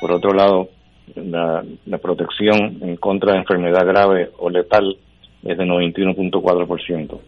por 0.00 0.12
otro 0.12 0.32
lado 0.32 0.68
la, 1.16 1.98
protección 1.98 2.78
en 2.82 2.96
contra 2.96 3.32
de 3.32 3.38
enfermedad 3.38 3.86
grave 3.86 4.30
o 4.38 4.50
letal 4.50 4.96
es 5.42 5.58
de 5.58 5.64
91.4%. 5.64 7.12
O 7.12 7.20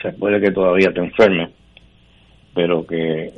sea, 0.00 0.12
puede 0.12 0.40
que 0.40 0.52
todavía 0.52 0.92
te 0.92 1.00
enferme, 1.00 1.50
pero 2.54 2.86
que 2.86 3.32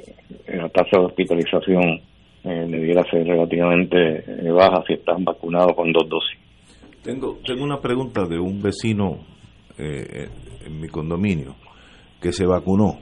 la 0.49 0.69
tasa 0.69 0.99
de 0.99 1.07
hospitalización 1.07 2.01
eh, 2.45 2.67
debiera 2.69 3.03
ser 3.11 3.27
relativamente 3.27 4.25
eh, 4.27 4.51
baja 4.51 4.83
si 4.87 4.95
estás 4.95 5.23
vacunado 5.23 5.75
con 5.75 5.93
dos 5.93 6.09
dosis. 6.09 6.39
Tengo, 7.03 7.39
tengo 7.45 7.65
una 7.65 7.81
pregunta 7.81 8.27
de 8.27 8.39
un 8.39 8.61
vecino 8.61 9.19
eh, 9.79 10.29
en 10.65 10.81
mi 10.81 10.89
condominio 10.89 11.55
que 12.21 12.33
se 12.33 12.45
vacunó 12.45 12.99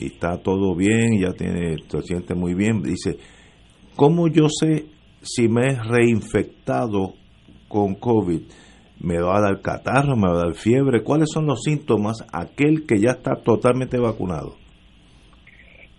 y 0.00 0.06
está 0.06 0.38
todo 0.42 0.74
bien, 0.74 1.20
ya 1.20 1.32
tiene, 1.32 1.76
se 1.86 2.02
siente 2.02 2.34
muy 2.34 2.54
bien. 2.54 2.82
Dice, 2.82 3.16
¿cómo 3.96 4.28
yo 4.28 4.48
sé 4.48 4.86
si 5.22 5.48
me 5.48 5.66
he 5.66 5.74
reinfectado 5.76 7.14
con 7.68 7.94
COVID, 7.94 8.40
me 9.00 9.20
va 9.20 9.38
a 9.38 9.40
dar 9.40 9.60
catarro, 9.60 10.16
me 10.16 10.28
va 10.28 10.34
a 10.34 10.44
dar 10.46 10.54
fiebre, 10.54 11.02
¿cuáles 11.02 11.30
son 11.30 11.46
los 11.46 11.62
síntomas 11.62 12.26
aquel 12.32 12.86
que 12.86 13.00
ya 13.00 13.12
está 13.12 13.36
totalmente 13.36 13.98
vacunado? 13.98 14.54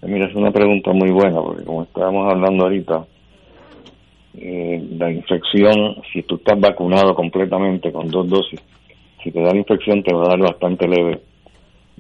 Mira, 0.04 0.28
es 0.28 0.36
una 0.36 0.51
pregunta 0.51 0.92
muy 0.94 1.12
buena, 1.12 1.42
porque 1.42 1.63
como 1.63 1.84
estábamos 1.84 2.32
hablando 2.32 2.63
ahorita, 2.63 3.06
eh, 4.36 4.88
la 4.98 5.12
infección, 5.12 5.96
si 6.12 6.24
tú 6.24 6.36
estás 6.36 6.60
vacunado 6.60 7.13
completamente 7.13 7.92
con 7.92 8.08
dos 8.10 8.28
dosis, 8.28 8.60
si 9.24 9.32
te 9.32 9.42
da 9.42 9.51
la 9.51 9.60
infección 9.60 10.01
te 10.01 10.13
va 10.13 10.24
a 10.24 10.30
dar 10.30 10.40
bastante 10.40 10.88
leve. 10.88 11.22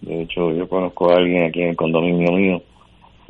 De 0.01 0.23
hecho, 0.23 0.51
yo 0.51 0.67
conozco 0.67 1.11
a 1.11 1.17
alguien 1.17 1.45
aquí 1.45 1.61
en 1.61 1.69
el 1.69 1.75
condominio 1.75 2.31
mío 2.31 2.61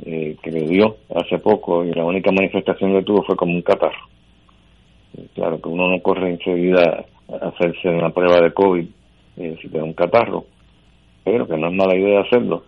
eh, 0.04 0.36
que 0.42 0.52
le 0.52 0.62
dio 0.68 0.98
hace 1.16 1.38
poco 1.38 1.86
y 1.86 1.94
la 1.94 2.04
única 2.04 2.32
manifestación 2.32 2.94
que 2.94 3.04
tuvo 3.04 3.24
fue 3.24 3.36
como 3.36 3.54
un 3.54 3.62
catarro. 3.62 4.08
claro 5.36 5.62
que 5.62 5.70
uno 5.70 5.88
no 5.88 6.02
corre 6.02 6.32
enseguida 6.32 7.06
a 7.30 7.48
hacerse 7.50 7.88
una 7.88 8.10
prueba 8.10 8.42
de 8.42 8.52
COVID 8.52 8.88
eh, 9.38 9.58
si 9.62 9.70
te 9.70 9.78
da 9.78 9.84
un 9.84 9.94
catarro, 9.94 10.46
pero 11.24 11.48
que 11.48 11.56
no 11.56 11.68
es 11.68 11.74
mala 11.74 11.96
idea 11.96 12.22
hacerlo, 12.22 12.64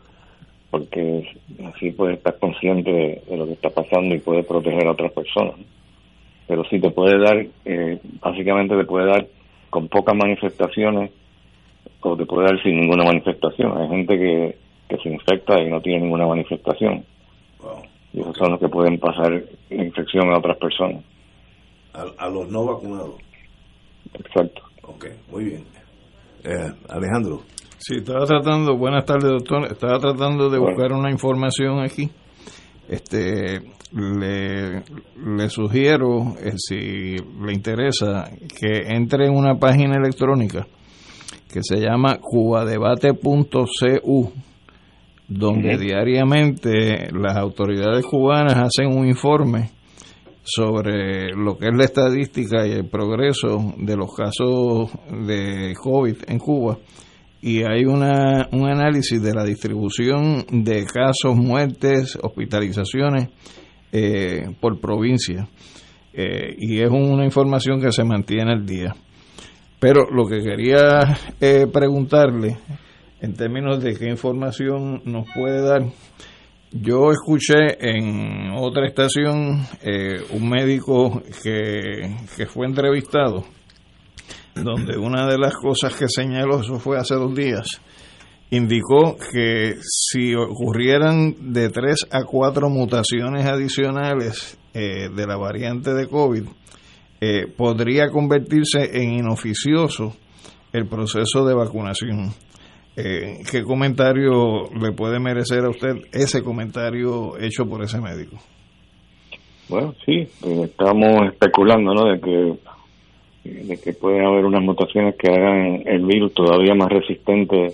porque 0.70 1.28
así 1.74 1.92
puedes 1.92 2.18
estar 2.18 2.38
consciente 2.38 2.92
de, 3.28 3.38
lo 3.38 3.48
que 3.48 3.54
está 3.54 3.70
pasando 3.72 4.14
y 4.14 4.20
puede 4.20 4.44
proteger 4.44 4.88
a 4.88 4.92
otras 4.92 5.12
personas. 5.12 5.56
Pero 6.48 6.64
sí 6.66 6.80
te 6.80 6.92
puede 6.92 7.18
dar, 7.20 7.46
eh, 7.66 8.00
básicamente 8.22 8.78
te 8.78 8.86
puede 8.86 9.08
dar 9.08 9.28
con 9.70 9.88
pocas 9.88 10.16
manifestaciones 10.16 11.12
o 12.02 12.16
te 12.16 12.26
puede 12.26 12.48
dar 12.48 12.62
sin 12.62 12.80
ninguna 12.80 13.06
manifestación. 13.06 13.76
Hay 13.76 13.90
gente 13.90 14.18
que 14.88 14.98
se 15.02 15.10
infecta 15.10 15.60
y 15.60 15.70
no 15.70 15.82
tiene 15.82 16.02
ninguna 16.02 16.28
manifestación. 16.28 17.04
Y 18.14 18.22
esos 18.22 18.38
son 18.38 18.52
los 18.52 18.60
que 18.60 18.70
pueden 18.70 19.00
pasar 19.00 19.32
la 19.70 19.84
infección 19.84 20.32
a 20.32 20.38
otras 20.38 20.58
personas. 20.58 21.04
A, 21.94 22.30
los 22.30 22.50
no 22.50 22.66
vacunados. 22.66 23.16
Exacto. 24.14 24.62
Ok, 24.84 25.08
muy 25.32 25.46
bien. 25.46 25.64
Eh, 26.44 26.72
Alejandro. 26.90 27.42
Sí, 27.78 27.96
estaba 27.98 28.26
tratando, 28.26 28.78
buenas 28.78 29.06
tardes 29.06 29.30
doctor, 29.30 29.66
estaba 29.66 30.00
tratando 30.00 30.50
de 30.50 30.58
buscar 30.58 30.94
una 30.94 31.12
información 31.12 31.82
aquí. 31.82 32.10
Este, 32.88 33.62
le, 33.92 34.84
le 35.18 35.50
sugiero, 35.50 36.36
eh, 36.40 36.54
si 36.58 37.18
le 37.18 37.54
interesa, 37.54 38.32
que 38.60 38.88
entre 38.88 39.28
en 39.28 39.36
una 39.36 39.56
página 39.56 39.98
electrónica 39.98 40.66
que 41.52 41.62
se 41.62 41.80
llama 41.80 42.20
cubadebate.cu 42.20 44.32
donde 45.28 45.78
diariamente 45.78 47.10
las 47.12 47.38
autoridades 47.38 48.06
cubanas 48.06 48.56
hacen 48.56 48.98
un 48.98 49.08
informe 49.08 49.70
sobre 50.44 51.30
lo 51.34 51.58
que 51.58 51.68
es 51.68 51.76
la 51.76 51.86
estadística 51.86 52.68
y 52.68 52.72
el 52.72 52.90
progreso 52.90 53.74
de 53.78 53.96
los 53.96 54.14
casos 54.14 54.92
de 55.10 55.74
COVID 55.82 56.16
en 56.28 56.40
Cuba 56.40 56.78
y 57.42 57.64
hay 57.64 57.84
una, 57.84 58.48
un 58.52 58.70
análisis 58.70 59.22
de 59.22 59.34
la 59.34 59.44
distribución 59.44 60.46
de 60.50 60.86
casos, 60.86 61.36
muertes, 61.36 62.18
hospitalizaciones 62.22 63.28
eh, 63.92 64.46
por 64.62 64.80
provincia 64.80 65.50
eh, 66.14 66.56
y 66.58 66.82
es 66.82 66.90
una 66.90 67.26
información 67.26 67.82
que 67.82 67.92
se 67.92 68.06
mantiene 68.06 68.54
al 68.54 68.66
día. 68.66 68.96
Pero 69.78 70.06
lo 70.10 70.26
que 70.26 70.42
quería 70.42 71.18
eh, 71.42 71.68
preguntarle 71.72 72.58
en 73.24 73.34
términos 73.36 73.82
de 73.82 73.96
qué 73.96 74.10
información 74.10 75.02
nos 75.06 75.26
puede 75.34 75.62
dar. 75.62 75.82
Yo 76.74 77.10
escuché 77.12 77.78
en 77.80 78.52
otra 78.52 78.86
estación 78.86 79.66
eh, 79.82 80.22
un 80.32 80.50
médico 80.50 81.24
que, 81.42 82.18
que 82.36 82.46
fue 82.48 82.66
entrevistado, 82.66 83.46
donde 84.56 84.98
una 84.98 85.26
de 85.26 85.38
las 85.38 85.54
cosas 85.56 85.94
que 85.94 86.08
señaló, 86.10 86.60
eso 86.60 86.80
fue 86.80 86.98
hace 86.98 87.16
dos 87.16 87.34
días, 87.34 87.80
indicó 88.50 89.16
que 89.32 89.78
si 89.82 90.36
ocurrieran 90.36 91.54
de 91.54 91.70
tres 91.70 92.06
a 92.12 92.26
cuatro 92.26 92.70
mutaciones 92.70 93.46
adicionales 93.46 94.58
eh, 94.74 95.08
de 95.16 95.26
la 95.26 95.38
variante 95.38 95.94
de 95.94 96.10
COVID, 96.10 96.44
eh, 97.22 97.48
podría 97.56 98.10
convertirse 98.10 98.98
en 99.02 99.14
inoficioso 99.14 100.14
el 100.74 100.88
proceso 100.88 101.46
de 101.46 101.54
vacunación. 101.54 102.34
Eh, 102.96 103.40
¿Qué 103.50 103.64
comentario 103.64 104.70
le 104.80 104.92
puede 104.92 105.20
merecer 105.20 105.66
a 105.66 105.70
usted 105.70 105.96
ese 106.12 106.44
comentario 106.44 107.38
hecho 107.40 107.66
por 107.66 107.84
ese 107.84 108.00
médico? 108.00 108.38
Bueno, 109.68 109.96
sí, 110.06 110.28
eh, 110.46 110.62
estamos 110.64 111.32
especulando, 111.32 111.94
¿no? 111.94 112.12
De 112.12 112.20
que 112.20 112.74
de 113.44 113.78
que 113.78 113.94
puede 113.94 114.26
haber 114.26 114.46
unas 114.46 114.62
mutaciones 114.64 115.16
que 115.18 115.30
hagan 115.30 115.84
el 115.86 116.06
virus 116.06 116.34
todavía 116.34 116.74
más 116.76 116.90
resistente 116.90 117.74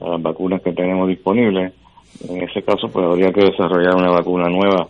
a 0.00 0.08
las 0.10 0.22
vacunas 0.22 0.62
que 0.62 0.72
tenemos 0.72 1.08
disponibles. 1.08 1.72
En 2.28 2.42
ese 2.42 2.62
caso, 2.62 2.88
pues 2.92 3.06
habría 3.06 3.32
que 3.32 3.44
desarrollar 3.44 3.94
una 3.96 4.10
vacuna 4.10 4.48
nueva 4.48 4.88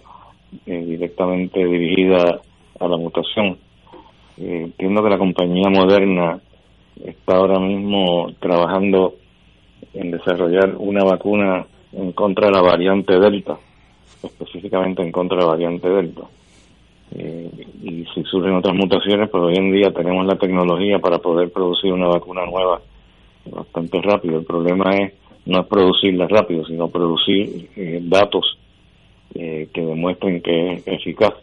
eh, 0.66 0.84
directamente 0.84 1.64
dirigida 1.64 2.40
a 2.80 2.88
la 2.88 2.96
mutación. 2.96 3.58
Eh, 4.38 4.62
entiendo 4.64 5.02
que 5.02 5.10
la 5.10 5.18
compañía 5.18 5.70
Moderna 5.70 6.40
está 7.04 7.37
ahora 7.37 7.60
mismo 7.60 8.32
trabajando 8.40 9.14
en 9.94 10.11
desarrollar 10.11 10.75
una 10.78 11.04
vacuna 11.04 11.66
en 11.92 12.12
contra 12.12 12.47
de 12.47 12.52
la 12.52 12.62
variante 12.62 13.18
Delta, 13.18 13.58
específicamente 14.23 15.02
en 15.02 15.12
contra 15.12 15.38
de 15.38 15.42
la 15.44 15.50
variante 15.50 15.88
Delta. 15.88 16.23
Eh, 17.11 17.50
y 17.82 18.04
si 18.14 18.23
surgen 18.25 18.54
otras 18.54 18.75
mutaciones, 18.75 19.30
pues 19.30 19.42
hoy 19.42 19.56
en 19.56 19.73
día 19.73 19.90
tenemos 19.92 20.26
la 20.26 20.37
tecnología 20.37 20.99
para 20.99 21.18
poder 21.18 21.50
producir 21.50 21.92
una 21.92 22.08
vacuna 22.08 22.44
nueva 22.44 22.80
bastante 23.50 24.00
rápido. 24.02 24.38
El 24.38 24.44
problema 24.44 24.90
es 24.97 25.12
no 25.47 25.61
es 25.61 25.66
producirla 25.66 26.28
rápido, 26.28 26.66
sino 26.66 26.88
producir 26.88 27.70
eh, 27.75 28.00
datos 28.02 28.58
eh, 29.35 29.68
que 29.73 29.80
demuestren 29.80 30.42
que 30.42 30.75
es 30.75 30.87
eficaz. 30.87 31.35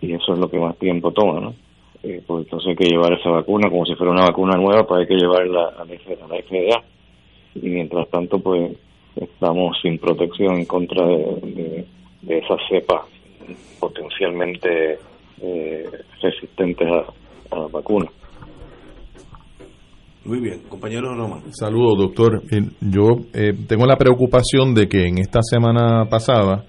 Y 0.00 0.12
eso 0.12 0.32
es 0.34 0.38
lo 0.38 0.48
que 0.48 0.58
más 0.58 0.76
tiempo 0.78 1.10
toma, 1.10 1.40
¿no? 1.40 1.54
pues 2.00 2.44
entonces 2.44 2.70
hay 2.70 2.76
que 2.76 2.88
llevar 2.88 3.12
esa 3.12 3.28
vacuna 3.28 3.68
como 3.68 3.84
si 3.84 3.94
fuera 3.94 4.12
una 4.12 4.24
vacuna 4.24 4.56
nueva, 4.56 4.86
pues 4.86 5.00
hay 5.00 5.06
que 5.06 5.22
llevarla 5.22 5.74
a 5.76 5.84
la, 5.84 6.42
FDA. 6.42 6.82
Y 7.54 7.68
mientras 7.68 8.08
tanto, 8.10 8.38
pues 8.38 8.76
estamos 9.16 9.76
sin 9.82 9.98
protección 9.98 10.56
en 10.56 10.66
contra 10.66 11.06
de, 11.06 11.86
de 12.22 12.38
esa 12.38 12.56
cepa 12.68 13.06
potencialmente 13.78 14.98
eh, 15.42 15.90
resistentes 16.22 16.86
a, 16.88 17.56
la 17.56 17.66
vacuna. 17.66 18.06
Muy 20.24 20.38
bien, 20.40 20.60
compañero 20.68 21.14
Román. 21.14 21.42
Saludos, 21.52 21.98
doctor. 21.98 22.42
Eh, 22.50 22.60
yo 22.80 23.24
eh, 23.32 23.54
tengo 23.66 23.86
la 23.86 23.96
preocupación 23.96 24.74
de 24.74 24.86
que 24.86 25.08
en 25.08 25.18
esta 25.18 25.40
semana 25.42 26.04
pasada 26.08 26.64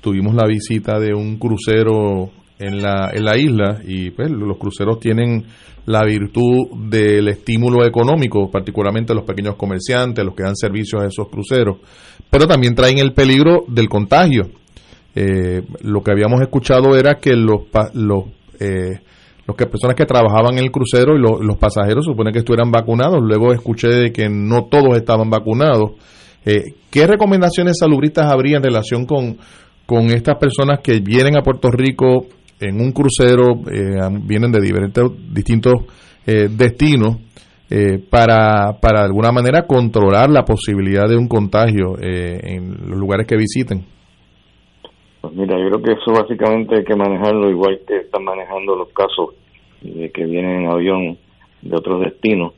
tuvimos 0.00 0.34
la 0.34 0.46
visita 0.46 1.00
de 1.00 1.14
un 1.14 1.38
crucero 1.38 2.30
en 2.58 2.82
la, 2.82 3.10
en 3.12 3.24
la 3.24 3.36
isla 3.36 3.80
y 3.86 4.10
pues 4.10 4.30
los 4.30 4.58
cruceros 4.58 5.00
tienen 5.00 5.44
la 5.86 6.04
virtud 6.04 6.88
del 6.88 7.28
estímulo 7.28 7.84
económico, 7.84 8.50
particularmente 8.50 9.14
los 9.14 9.24
pequeños 9.24 9.56
comerciantes, 9.56 10.24
los 10.24 10.34
que 10.34 10.44
dan 10.44 10.56
servicios 10.56 11.02
a 11.02 11.06
esos 11.06 11.28
cruceros, 11.28 11.78
pero 12.30 12.46
también 12.46 12.74
traen 12.74 12.98
el 12.98 13.12
peligro 13.12 13.64
del 13.68 13.88
contagio 13.88 14.50
eh, 15.14 15.62
lo 15.82 16.02
que 16.02 16.10
habíamos 16.10 16.40
escuchado 16.40 16.96
era 16.96 17.16
que 17.16 17.34
los, 17.34 17.62
los, 17.94 18.24
eh, 18.58 19.00
los 19.46 19.56
que 19.56 19.66
personas 19.66 19.94
que 19.94 20.06
trabajaban 20.06 20.54
en 20.54 20.64
el 20.64 20.70
crucero 20.70 21.16
y 21.16 21.20
los 21.20 21.56
pasajeros 21.58 22.04
supone 22.04 22.32
que 22.32 22.38
estuvieran 22.38 22.70
vacunados. 22.70 23.20
Luego 23.22 23.52
escuché 23.52 23.88
de 23.88 24.12
que 24.12 24.28
no 24.28 24.64
todos 24.64 24.96
estaban 24.96 25.28
vacunados. 25.28 25.92
Eh, 26.44 26.74
¿Qué 26.90 27.06
recomendaciones 27.06 27.78
salubristas 27.78 28.32
habría 28.32 28.56
en 28.56 28.62
relación 28.62 29.06
con, 29.06 29.36
con 29.86 30.06
estas 30.06 30.38
personas 30.38 30.80
que 30.82 31.00
vienen 31.00 31.36
a 31.36 31.42
Puerto 31.42 31.70
Rico 31.70 32.26
en 32.62 32.80
un 32.80 32.92
crucero, 32.92 33.60
eh, 33.70 33.98
vienen 34.22 34.52
de 34.52 34.60
diferentes 34.60 35.04
distintos 35.32 35.74
destinos? 36.24 37.16
para, 38.10 38.78
para 38.82 39.00
de 39.00 39.06
alguna 39.06 39.32
manera 39.32 39.66
controlar 39.66 40.28
la 40.28 40.44
posibilidad 40.44 41.08
de 41.08 41.16
un 41.16 41.26
contagio 41.26 41.96
en 41.98 42.86
los 42.86 42.98
lugares 42.98 43.26
que 43.26 43.34
visiten. 43.34 43.86
Pues 45.22 45.32
mira, 45.32 45.56
yo 45.58 45.70
creo 45.70 45.82
que 45.82 45.92
eso 45.92 46.12
básicamente 46.12 46.76
hay 46.76 46.84
que 46.84 46.94
manejarlo 46.94 47.48
igual 47.48 47.80
que 47.88 47.96
están 47.96 48.24
manejando 48.24 48.76
los 48.76 48.90
casos 48.90 49.30
que 49.80 50.24
vienen 50.26 50.64
en 50.64 50.70
avión 50.70 51.16
de 51.62 51.74
otros 51.74 52.02
destinos 52.02 52.52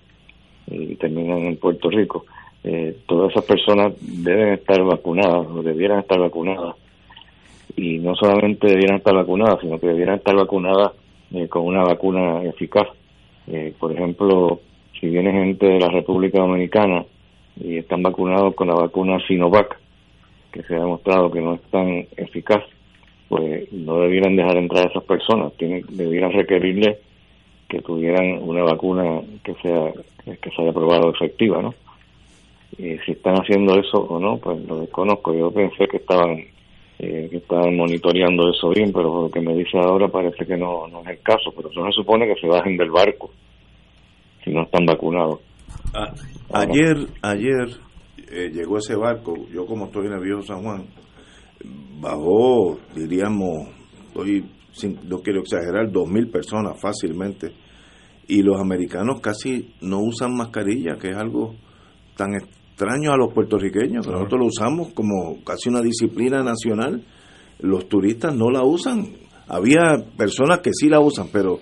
y 0.66 0.96
terminan 0.96 1.38
en 1.38 1.56
Puerto 1.56 1.90
Rico. 1.90 2.24
Eh, 2.62 2.96
todas 3.06 3.30
esas 3.30 3.44
personas 3.44 3.92
deben 4.00 4.54
estar 4.54 4.82
vacunadas 4.82 5.46
o 5.48 5.62
debieran 5.62 6.00
estar 6.00 6.18
vacunadas. 6.18 6.76
Y 7.76 7.98
no 7.98 8.14
solamente 8.14 8.68
debieran 8.68 8.98
estar 8.98 9.14
vacunadas, 9.14 9.60
sino 9.60 9.78
que 9.78 9.88
debieran 9.88 10.16
estar 10.16 10.34
vacunadas 10.36 10.92
eh, 11.32 11.48
con 11.48 11.66
una 11.66 11.82
vacuna 11.82 12.42
eficaz. 12.42 12.88
Eh, 13.46 13.74
por 13.78 13.92
ejemplo, 13.92 14.60
si 15.00 15.08
viene 15.08 15.32
gente 15.32 15.66
de 15.66 15.80
la 15.80 15.88
República 15.88 16.38
Dominicana 16.38 17.04
y 17.60 17.78
están 17.78 18.02
vacunados 18.02 18.54
con 18.54 18.68
la 18.68 18.74
vacuna 18.74 19.18
Sinovac, 19.26 19.78
que 20.52 20.62
se 20.62 20.74
ha 20.74 20.80
demostrado 20.80 21.30
que 21.30 21.40
no 21.40 21.54
es 21.54 21.62
tan 21.62 22.06
eficaz, 22.16 22.62
pues 23.28 23.72
no 23.72 24.00
debieran 24.00 24.36
dejar 24.36 24.56
entrar 24.56 24.86
a 24.86 24.90
esas 24.90 25.04
personas, 25.04 25.52
tienen, 25.54 25.84
debieran 25.90 26.32
requerirle 26.32 26.98
que 27.68 27.80
tuvieran 27.80 28.38
una 28.42 28.62
vacuna 28.62 29.20
que 29.42 29.54
sea 29.54 29.92
que 30.24 30.50
se 30.50 30.62
haya 30.62 30.72
probado 30.72 31.10
efectiva, 31.10 31.60
¿no? 31.60 31.74
Y 32.78 32.98
si 33.04 33.12
están 33.12 33.34
haciendo 33.34 33.78
eso 33.78 33.98
o 33.98 34.18
no, 34.18 34.38
pues 34.38 34.60
lo 34.66 34.80
desconozco. 34.80 35.34
Yo 35.34 35.50
pensé 35.50 35.86
que 35.86 35.98
estaban 35.98 36.44
eh, 37.04 37.28
que 37.30 37.36
estaban 37.36 37.76
monitoreando 37.76 38.50
eso 38.50 38.70
bien, 38.70 38.90
pero 38.92 39.24
lo 39.24 39.30
que 39.30 39.40
me 39.40 39.54
dice 39.54 39.76
ahora 39.78 40.08
parece 40.08 40.46
que 40.46 40.56
no, 40.56 40.88
no 40.88 41.02
es 41.02 41.08
el 41.08 41.20
caso. 41.20 41.52
Pero 41.54 41.70
eso 41.70 41.84
se 41.84 41.92
supone 41.92 42.26
que 42.26 42.40
se 42.40 42.46
bajen 42.46 42.76
del 42.76 42.90
barco 42.90 43.30
si 44.42 44.50
no 44.50 44.62
están 44.62 44.86
vacunados. 44.86 45.40
Ah, 45.92 46.12
ayer, 46.52 46.96
ayer 47.22 47.68
eh, 48.30 48.50
llegó 48.52 48.78
ese 48.78 48.96
barco, 48.96 49.34
yo 49.52 49.66
como 49.66 49.86
estoy 49.86 50.06
en 50.06 50.12
el 50.12 50.20
viejo 50.20 50.42
San 50.42 50.62
Juan, 50.62 50.86
bajó, 52.00 52.78
diríamos, 52.94 53.68
hoy 54.14 54.44
no 55.08 55.18
quiero 55.18 55.40
exagerar, 55.40 55.90
dos 55.90 56.08
mil 56.08 56.28
personas 56.28 56.80
fácilmente. 56.80 57.52
Y 58.26 58.42
los 58.42 58.58
americanos 58.58 59.20
casi 59.20 59.74
no 59.82 60.00
usan 60.00 60.34
mascarilla, 60.34 60.96
que 60.96 61.10
es 61.10 61.16
algo 61.16 61.54
tan 62.16 62.34
extraño 62.74 63.12
a 63.12 63.16
los 63.16 63.32
puertorriqueños, 63.32 64.04
nosotros 64.08 64.40
lo 64.40 64.46
usamos 64.46 64.92
como 64.94 65.44
casi 65.44 65.68
una 65.68 65.80
disciplina 65.80 66.42
nacional. 66.42 67.04
Los 67.60 67.88
turistas 67.88 68.34
no 68.34 68.50
la 68.50 68.64
usan. 68.64 69.12
Había 69.46 69.94
personas 70.16 70.58
que 70.58 70.70
sí 70.72 70.88
la 70.88 70.98
usan, 70.98 71.28
pero 71.32 71.60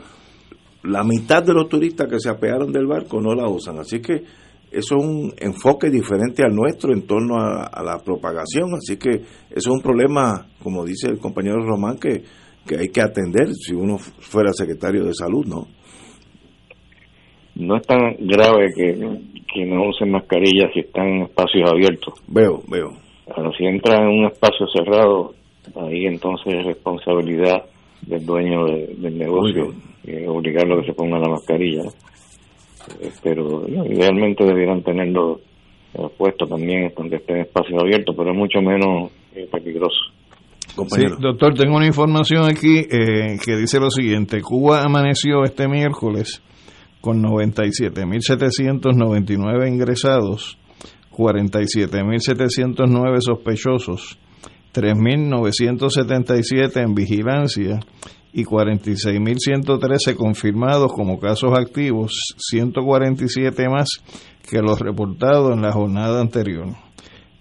la 0.85 1.05
mitad 1.05 1.43
de 1.43 1.53
los 1.53 1.69
turistas 1.69 2.09
que 2.09 2.19
se 2.19 2.31
apearon 2.31 2.73
del 2.73 2.87
barco 2.87 3.21
no 3.21 3.35
la 3.35 3.47
usan. 3.47 3.79
Así 3.79 4.01
que 4.01 4.25
eso 4.71 4.97
es 4.97 5.05
un 5.05 5.35
enfoque 5.37 5.91
diferente 5.91 6.43
al 6.45 6.55
nuestro 6.55 6.95
en 6.95 7.03
torno 7.03 7.37
a, 7.39 7.83
la 7.85 7.99
propagación, 7.99 8.73
así 8.75 8.97
que 8.97 9.11
eso 9.11 9.23
es 9.51 9.67
un 9.67 9.83
problema, 9.83 10.47
como 10.63 10.83
dice 10.83 11.09
el 11.09 11.19
compañero 11.19 11.59
Román, 11.63 11.99
que, 11.99 12.23
que 12.67 12.79
hay 12.79 12.89
que 12.89 13.03
atender 13.03 13.53
si 13.53 13.75
uno 13.75 13.99
fuera 13.99 14.51
secretario 14.55 15.05
de 15.05 15.13
salud, 15.13 15.45
¿no? 15.45 15.69
No 17.55 17.77
es 17.77 17.87
tan 17.87 18.17
grave 18.19 18.73
que, 18.75 18.95
que 19.53 19.65
no 19.67 19.89
usen 19.89 20.11
mascarillas 20.11 20.73
si 20.73 20.81
están 20.81 21.07
en 21.09 21.23
espacios 21.23 21.71
abiertos. 21.71 22.15
Veo, 22.29 22.63
veo. 22.69 22.91
Pero 23.27 23.53
si 23.53 23.65
entran 23.65 24.03
en 24.03 24.21
un 24.21 24.27
espacio 24.27 24.67
cerrado, 24.69 25.35
ahí 25.77 26.07
entonces 26.07 26.55
es 26.55 26.67
responsabilidad 26.67 27.65
del 28.03 28.27
dueño 28.27 28.65
del 28.67 29.17
negocio 29.17 29.73
eh, 30.05 30.27
obligarlo 30.27 30.75
a 30.75 30.81
que 30.81 30.87
se 30.89 30.93
ponga 30.93 31.21
la 31.21 31.29
mascarilla 31.29 31.83
pero 33.23 33.67
idealmente 33.69 34.45
debieran 34.45 34.83
tenerlo 34.83 35.41
eh, 35.95 36.01
puesto 36.17 36.47
también 36.47 36.93
donde 36.97 37.17
esté 37.17 37.35
en 37.35 37.41
espacio 37.43 37.79
abierto, 37.81 38.13
pero 38.17 38.33
es 38.33 38.37
mucho 38.37 38.61
menos 38.61 39.13
eh, 39.35 39.49
peligroso. 39.51 39.99
Sí, 40.89 41.05
doctor, 41.21 41.55
tengo 41.55 41.77
una 41.77 41.87
información 41.87 42.45
aquí 42.45 42.79
eh, 42.79 43.39
que 43.45 43.57
dice 43.57 43.79
lo 43.79 43.91
siguiente. 43.91 44.41
Cuba 44.41 44.83
amaneció 44.83 45.45
este 45.45 45.69
miércoles 45.69 46.43
con 47.03 47.23
97.799 47.23 49.69
ingresados, 49.69 50.57
47.709 51.11 53.21
sospechosos, 53.21 54.19
3.977 54.73 56.81
en 56.81 56.95
vigilancia 56.95 57.81
y 58.33 58.45
46.113 58.45 60.17
confirmados 60.17 60.91
como 60.93 61.19
casos 61.19 61.59
activos, 61.59 62.37
147 62.39 63.69
más 63.69 63.89
que 64.49 64.63
los 64.63 64.79
reportados 64.79 65.53
en 65.53 65.63
la 65.63 65.73
jornada 65.73 66.21
anterior. 66.21 66.69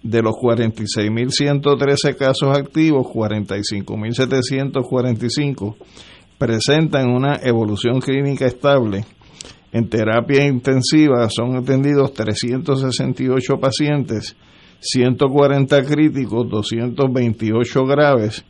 De 0.02 0.20
los 0.20 0.34
46.113 0.34 2.16
casos 2.16 2.58
activos, 2.58 3.06
45.745 3.06 5.76
presentan 6.36 7.08
una 7.08 7.38
evolución 7.40 8.00
clínica 8.00 8.46
estable. 8.46 9.04
En 9.72 9.88
terapia 9.88 10.46
intensiva 10.46 11.28
son 11.30 11.56
atendidos 11.56 12.12
368 12.12 13.58
pacientes, 13.58 14.36
140 14.80 15.82
críticos, 15.84 16.50
228 16.50 17.86
graves 17.86 18.44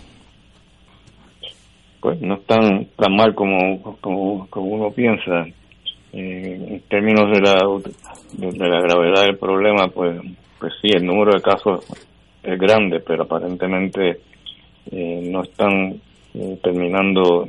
Pues 1.99 2.21
no 2.21 2.35
es 2.35 2.45
tan, 2.45 2.87
mal 3.15 3.33
como, 3.33 3.97
como, 3.99 4.47
uno 4.53 4.91
piensa. 4.91 5.47
Eh, 6.13 6.67
en 6.69 6.79
términos 6.89 7.31
de 7.33 7.41
la, 7.41 7.55
de, 8.33 8.51
la 8.57 8.81
gravedad 8.81 9.25
del 9.25 9.37
problema, 9.37 9.87
pues, 9.93 10.19
pues 10.59 10.73
sí, 10.81 10.89
el 10.95 11.05
número 11.05 11.33
de 11.33 11.41
casos 11.41 11.85
es 12.41 12.57
grande, 12.59 13.01
pero 13.05 13.23
aparentemente 13.23 14.21
eh, 14.91 15.29
no 15.29 15.43
están 15.43 16.01
eh, 16.39 16.57
terminando 16.63 17.45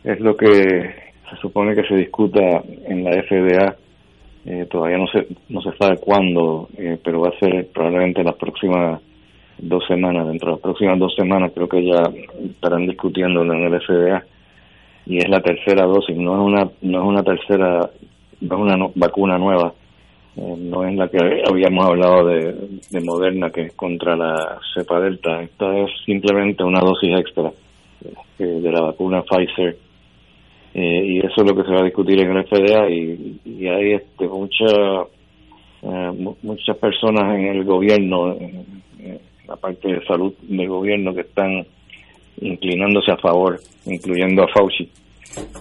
es 0.04 0.20
lo 0.20 0.36
que 0.36 0.48
se 0.48 1.36
supone 1.40 1.74
que 1.74 1.86
se 1.86 1.94
discuta 1.94 2.40
en 2.84 3.04
la 3.04 3.22
FDA 3.22 3.76
eh, 4.44 4.66
todavía 4.68 4.98
no 4.98 5.06
se, 5.06 5.26
no 5.50 5.62
se 5.62 5.70
sabe 5.76 5.98
cuándo, 5.98 6.68
eh, 6.76 6.98
pero 7.02 7.20
va 7.20 7.28
a 7.28 7.38
ser 7.38 7.68
probablemente 7.72 8.24
las 8.24 8.34
próximas 8.34 9.00
dos 9.58 9.84
semanas. 9.86 10.26
Dentro 10.26 10.48
de 10.48 10.54
las 10.54 10.62
próximas 10.62 10.98
dos 10.98 11.14
semanas 11.14 11.52
creo 11.54 11.68
que 11.68 11.84
ya 11.84 12.02
estarán 12.50 12.86
discutiéndolo 12.86 13.54
en 13.54 13.72
el 13.72 13.80
FDA 13.80 14.24
y 15.06 15.18
es 15.18 15.28
la 15.28 15.40
tercera 15.40 15.84
dosis. 15.86 16.16
No 16.16 16.34
es 16.34 16.40
una 16.40 16.70
no 16.82 17.02
es 17.02 17.04
una 17.04 17.22
tercera 17.22 17.88
no 18.40 18.56
es 18.56 18.74
una 18.74 18.88
vacuna 18.96 19.38
nueva. 19.38 19.72
Eh, 20.36 20.56
no 20.58 20.84
es 20.88 20.96
la 20.96 21.08
que 21.08 21.18
habíamos 21.48 21.86
hablado 21.86 22.26
de, 22.26 22.52
de 22.90 23.00
Moderna 23.00 23.50
que 23.50 23.66
es 23.66 23.74
contra 23.74 24.16
la 24.16 24.58
cepa 24.74 24.98
delta. 24.98 25.40
Esta 25.40 25.78
es 25.78 25.90
simplemente 26.04 26.64
una 26.64 26.80
dosis 26.80 27.16
extra 27.16 27.52
de 28.38 28.72
la 28.72 28.80
vacuna 28.80 29.22
Pfizer 29.22 29.76
eh, 30.74 31.02
y 31.04 31.18
eso 31.18 31.42
es 31.42 31.50
lo 31.50 31.54
que 31.54 31.64
se 31.64 31.74
va 31.74 31.80
a 31.80 31.84
discutir 31.84 32.18
en 32.20 32.34
el 32.34 32.46
FDA 32.46 32.90
y, 32.90 33.68
hay 33.68 33.92
este, 33.92 34.26
mucha, 34.26 35.02
eh, 35.82 36.34
muchas 36.42 36.76
personas 36.78 37.34
en 37.38 37.46
el 37.46 37.64
gobierno, 37.64 38.32
en, 38.32 38.82
la 39.46 39.56
parte 39.56 39.88
de 39.88 40.04
salud 40.06 40.32
del 40.42 40.68
gobierno 40.68 41.12
que 41.14 41.22
están 41.22 41.66
inclinándose 42.40 43.10
a 43.10 43.16
favor, 43.18 43.60
incluyendo 43.84 44.44
a 44.44 44.48
Fauci. 44.48 44.88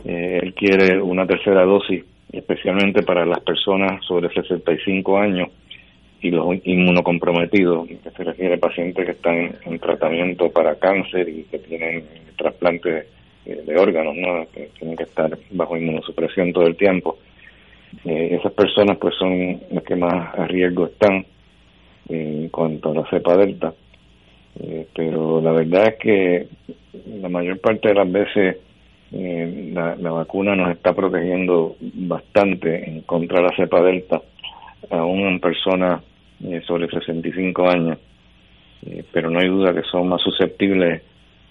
Eh, 0.06 0.40
él 0.42 0.54
quiere 0.54 1.02
una 1.02 1.26
tercera 1.26 1.66
dosis, 1.66 2.06
especialmente 2.32 3.04
para 3.04 3.26
las 3.26 3.42
personas 3.42 4.04
sobre 4.06 4.30
65 4.34 5.18
años 5.18 5.50
y 6.22 6.30
los 6.30 6.56
inmunocomprometidos, 6.64 7.88
que 7.88 7.98
se 7.98 8.24
refiere 8.24 8.56
a 8.56 8.60
pacientes 8.60 9.06
que 9.06 9.12
están 9.12 9.56
en 9.66 9.80
tratamiento 9.80 10.50
para 10.52 10.76
cáncer 10.76 11.28
y 11.28 11.44
que 11.44 11.60
tienen 11.60 12.06
trasplante 12.38 13.08
eh, 13.44 13.64
de 13.66 13.76
órganos, 13.76 14.16
¿no? 14.16 14.46
que 14.54 14.70
tienen 14.78 14.96
que 14.96 15.04
estar 15.04 15.36
bajo 15.50 15.76
inmunosupresión 15.76 16.54
todo 16.54 16.68
el 16.68 16.76
tiempo. 16.76 17.18
Eh, 18.06 18.38
esas 18.40 18.54
personas 18.54 18.98
pues 18.98 19.16
son 19.16 19.60
las 19.72 19.84
que 19.84 19.96
más 19.96 20.38
a 20.38 20.46
riesgo 20.46 20.86
están 20.86 21.26
en 22.08 22.50
cuanto 22.50 22.92
a 22.92 22.96
la 22.96 23.10
cepa 23.10 23.36
delta. 23.38 23.74
Eh, 24.60 24.86
pero 24.94 25.42
la 25.42 25.54
verdad 25.54 25.88
es 25.88 25.96
que 25.96 26.48
la 27.20 27.30
mayor 27.30 27.60
parte 27.60 27.88
de 27.88 27.96
las 27.96 28.12
veces 28.12 28.58
la, 29.12 29.96
la, 29.96 30.12
vacuna 30.12 30.56
nos 30.56 30.72
está 30.72 30.94
protegiendo 30.94 31.76
bastante 31.82 32.90
en 32.90 33.02
contra 33.02 33.40
de 33.40 33.48
la 33.48 33.56
cepa 33.58 33.82
delta, 33.82 34.22
aún 34.90 35.20
en 35.22 35.40
personas 35.42 36.02
sobre 36.66 36.88
65 36.88 37.68
años. 37.68 37.98
pero 39.12 39.30
no 39.30 39.40
hay 39.40 39.50
duda 39.50 39.74
que 39.74 39.84
son 39.84 40.08
más 40.08 40.22
susceptibles 40.22 41.02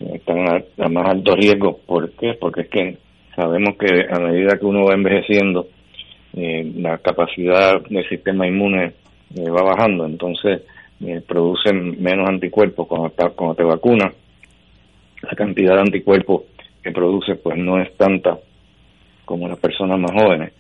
están 0.01 0.39
a, 0.49 0.89
más 0.89 1.09
alto 1.09 1.37
riesgo. 1.37 1.79
¿Por 1.87 2.11
qué? 2.13 2.35
Porque 2.35 2.63
es 2.63 2.69
que 2.69 2.97
sabemos 3.37 3.77
que 3.77 4.07
a 4.11 4.19
medida 4.19 4.59
que 4.59 4.67
uno 4.67 4.85
va 4.85 4.95
envejeciendo, 4.95 5.69
eh, 6.35 6.73
la 6.77 6.99
capacidad 6.99 7.81
del 7.83 8.09
sistema 8.09 8.47
inmune 8.47 8.93
eh, 9.37 9.51
va 9.51 9.63
bajando, 9.63 10.07
entonces 10.07 10.63
eh, 11.05 11.21
producen 11.27 12.03
menos 12.03 12.29
anticuerpos 12.29 12.87
cuando, 12.87 13.11
cuando 13.35 13.55
te 13.55 13.65
vacunas. 13.65 14.15
La 15.23 15.37
cantidad 15.37 15.75
de 15.75 15.81
anticuerpos 15.83 16.45
que 16.83 16.93
produce 16.93 17.35
pues 17.35 17.59
no 17.59 17.81
es 17.81 17.95
tanta 17.97 18.39
como 19.27 19.49
las 19.49 19.59
personas 19.59 19.99
más 19.99 20.13
jóvenes. 20.13 20.53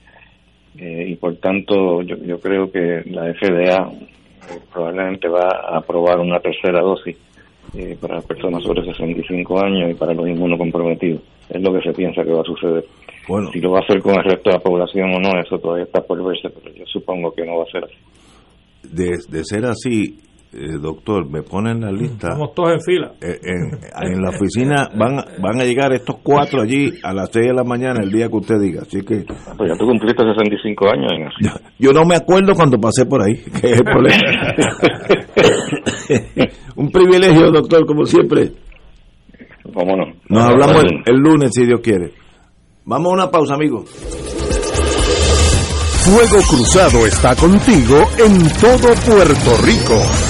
y 0.76 1.14
por 1.16 1.36
tanto 1.36 2.02
yo, 2.02 2.16
yo 2.18 2.38
creo 2.38 2.70
que 2.70 3.02
la 3.06 3.32
FDA 3.32 3.90
probablemente 4.72 5.28
va 5.28 5.48
a 5.48 5.78
aprobar 5.78 6.20
una 6.20 6.40
tercera 6.40 6.80
dosis 6.80 7.16
eh, 7.74 7.96
para 8.00 8.20
personas 8.20 8.62
sobre 8.62 8.84
65 8.84 9.64
años 9.64 9.90
y 9.90 9.94
para 9.94 10.14
los 10.14 10.28
inmunocomprometidos. 10.28 11.22
Es 11.48 11.62
lo 11.62 11.72
que 11.72 11.82
se 11.82 11.92
piensa 11.92 12.22
que 12.22 12.32
va 12.32 12.40
a 12.40 12.44
suceder. 12.44 12.84
Bueno. 13.28 13.50
Si 13.52 13.60
lo 13.60 13.72
va 13.72 13.78
a 13.78 13.82
hacer 13.82 14.00
con 14.00 14.14
el 14.14 14.24
resto 14.24 14.50
de 14.50 14.56
la 14.56 14.62
población 14.62 15.14
o 15.14 15.20
no, 15.20 15.40
eso 15.40 15.58
todavía 15.58 15.84
está 15.84 16.00
por 16.00 16.22
verse, 16.24 16.48
pero 16.50 16.74
yo 16.74 16.84
supongo 16.86 17.32
que 17.32 17.44
no 17.44 17.58
va 17.58 17.64
a 17.64 17.70
ser 17.70 17.84
así. 17.84 17.96
De, 18.82 19.10
de 19.28 19.44
ser 19.44 19.64
así, 19.66 20.18
eh, 20.52 20.78
doctor, 20.80 21.30
me 21.30 21.42
ponen 21.42 21.80
la 21.80 21.92
lista. 21.92 22.26
Estamos 22.28 22.54
todos 22.54 22.72
en 22.72 22.80
fila. 22.80 23.12
Eh, 23.20 23.38
en, 23.44 23.70
la 24.20 24.30
oficina 24.30 24.88
van, 24.98 25.22
van 25.40 25.60
a 25.60 25.64
llegar 25.64 25.92
estos 25.92 26.16
cuatro 26.22 26.62
allí 26.62 26.92
a 27.04 27.14
las 27.14 27.30
6 27.32 27.46
de 27.46 27.54
la 27.54 27.62
mañana 27.62 28.00
el 28.02 28.10
día 28.10 28.28
que 28.28 28.36
usted 28.36 28.58
diga. 28.60 28.82
Así 28.82 29.00
que. 29.02 29.24
Pues 29.56 29.70
ya 29.70 29.78
tú 29.78 29.86
cumpliste 29.86 30.24
65 30.24 30.88
años. 30.88 31.12
Yo, 31.40 31.50
yo 31.78 31.92
no 31.92 32.04
me 32.04 32.16
acuerdo 32.16 32.52
cuando 32.54 32.78
pasé 32.78 33.06
por 33.06 33.22
ahí, 33.22 33.36
que 33.60 33.70
es 33.70 33.78
el 33.78 33.84
problema. 33.84 34.16
Un 36.76 36.90
privilegio, 36.90 37.52
doctor, 37.52 37.86
como 37.86 38.04
siempre. 38.04 38.50
Vámonos. 39.72 40.16
Nos 40.28 40.44
hablamos 40.44 40.82
el, 41.06 41.16
lunes, 41.16 41.52
si 41.54 41.64
Dios 41.64 41.80
quiere. 41.80 42.10
Vamos 42.84 43.12
a 43.12 43.14
una 43.14 43.30
pausa, 43.30 43.54
amigos. 43.54 43.88
Fuego 46.04 46.42
Cruzado 46.48 47.06
está 47.06 47.36
contigo 47.36 47.96
en 48.18 48.48
todo 48.60 48.92
Puerto 49.06 49.56
Rico. 49.62 50.29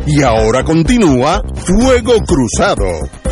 Y 0.06 0.22
ahora 0.22 0.64
continúa 0.64 1.42
Fuego 1.54 2.14
Cruzado. 2.26 3.23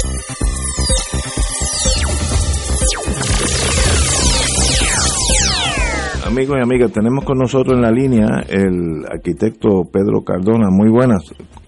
Amigos 6.33 6.57
y 6.59 6.63
amigas, 6.63 6.93
tenemos 6.93 7.25
con 7.27 7.37
nosotros 7.39 7.75
en 7.77 7.83
la 7.83 7.91
línea 7.91 8.27
el 8.49 9.05
arquitecto 9.07 9.83
Pedro 9.93 10.23
Cardona. 10.25 10.69
Muy 10.71 10.89
buenas, 10.91 11.23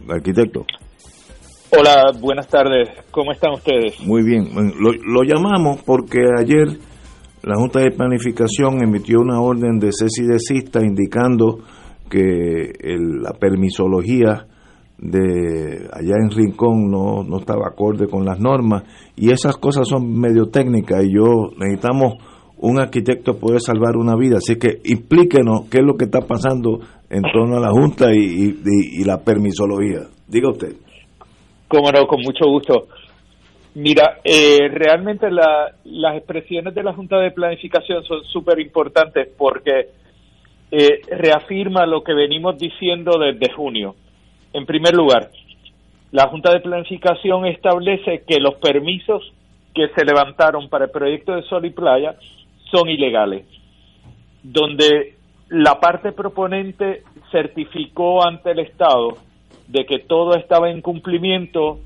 arquitecto. 0.08 0.64
Hola, 1.78 2.12
buenas 2.18 2.48
tardes. 2.48 2.88
¿Cómo 3.10 3.32
están 3.32 3.52
ustedes? 3.52 4.00
Muy 4.06 4.22
bien. 4.24 4.48
Lo, 4.80 4.92
lo 4.92 5.22
llamamos 5.22 5.82
porque 5.84 6.20
ayer 6.38 6.78
la 7.42 7.56
Junta 7.56 7.80
de 7.80 7.90
Planificación 7.90 8.82
emitió 8.82 9.20
una 9.20 9.38
orden 9.40 9.78
de 9.78 9.90
cese 9.92 10.22
y 10.22 10.26
desista 10.28 10.80
indicando 10.82 11.58
que 12.08 12.70
el- 12.80 13.20
la 13.22 13.32
permisología 13.38 14.46
de 14.96 15.88
allá 15.92 16.14
en 16.22 16.30
Rincón 16.30 16.90
no, 16.90 17.22
no 17.22 17.38
estaba 17.38 17.66
acorde 17.68 18.06
con 18.08 18.24
las 18.24 18.40
normas 18.40 18.84
y 19.14 19.30
esas 19.30 19.58
cosas 19.58 19.86
son 19.86 20.10
medio 20.18 20.46
técnicas 20.46 21.04
y 21.04 21.14
yo 21.16 21.50
necesitamos 21.58 22.14
un 22.58 22.78
arquitecto 22.80 23.38
poder 23.38 23.60
salvar 23.60 23.96
una 23.96 24.16
vida, 24.16 24.36
así 24.38 24.56
que 24.58 24.80
explíquenos 24.84 25.68
qué 25.70 25.78
es 25.78 25.84
lo 25.84 25.96
que 25.96 26.04
está 26.06 26.20
pasando 26.20 26.80
en 27.10 27.22
torno 27.32 27.56
a 27.56 27.60
la 27.60 27.70
Junta 27.70 28.12
y, 28.14 28.18
y- 28.18 28.60
y- 28.64 29.00
y 29.02 29.04
la 29.04 29.18
permisología. 29.22 30.00
Diga 30.26 30.50
usted. 30.50 30.74
Cómo 31.68 31.90
no, 31.90 32.06
con 32.06 32.20
mucho 32.22 32.46
gusto. 32.46 32.86
Mira, 33.74 34.18
eh, 34.24 34.68
realmente 34.70 35.30
la- 35.30 35.72
las 35.84 36.16
expresiones 36.16 36.74
de 36.74 36.82
la 36.84 36.92
Junta 36.94 37.18
de 37.18 37.32
Planificación 37.32 38.04
son 38.04 38.22
súper 38.24 38.60
importantes 38.60 39.28
porque 39.36 39.88
eh, 40.70 41.00
reafirma 41.08 41.86
lo 41.86 42.02
que 42.02 42.14
venimos 42.14 42.58
diciendo 42.58 43.12
desde 43.18 43.52
junio. 43.54 43.94
En 44.52 44.64
primer 44.66 44.94
lugar, 44.94 45.30
la 46.10 46.28
Junta 46.28 46.52
de 46.52 46.60
Planificación 46.60 47.46
establece 47.46 48.22
que 48.26 48.40
los 48.40 48.54
permisos 48.56 49.32
que 49.74 49.88
se 49.94 50.04
levantaron 50.04 50.68
para 50.68 50.86
el 50.86 50.90
proyecto 50.90 51.32
de 51.34 51.42
Sol 51.42 51.64
y 51.66 51.70
Playa 51.70 52.14
son 52.74 52.88
ilegales, 52.88 53.46
donde 54.42 55.14
la 55.48 55.78
parte 55.78 56.12
proponente 56.12 57.02
certificó 57.30 58.26
ante 58.26 58.50
el 58.50 58.60
Estado 58.60 59.18
de 59.68 59.86
que 59.86 60.00
todo 60.00 60.34
estaba 60.34 60.70
en 60.70 60.80
cumplimiento, 60.80 61.78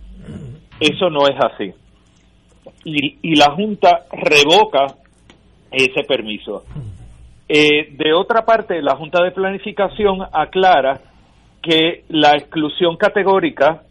eso 0.80 1.10
no 1.10 1.26
es 1.26 1.36
así. 1.38 1.72
Y, 2.84 3.18
y 3.22 3.36
la 3.36 3.50
Junta 3.52 4.06
revoca 4.12 4.94
ese 5.70 6.04
permiso. 6.04 6.64
Eh, 7.48 7.88
de 7.92 8.12
otra 8.12 8.44
parte, 8.44 8.80
la 8.82 8.96
Junta 8.96 9.22
de 9.22 9.30
Planificación 9.30 10.20
aclara 10.32 11.00
que 11.62 12.04
la 12.08 12.32
exclusión 12.32 12.96
categórica 12.96 13.82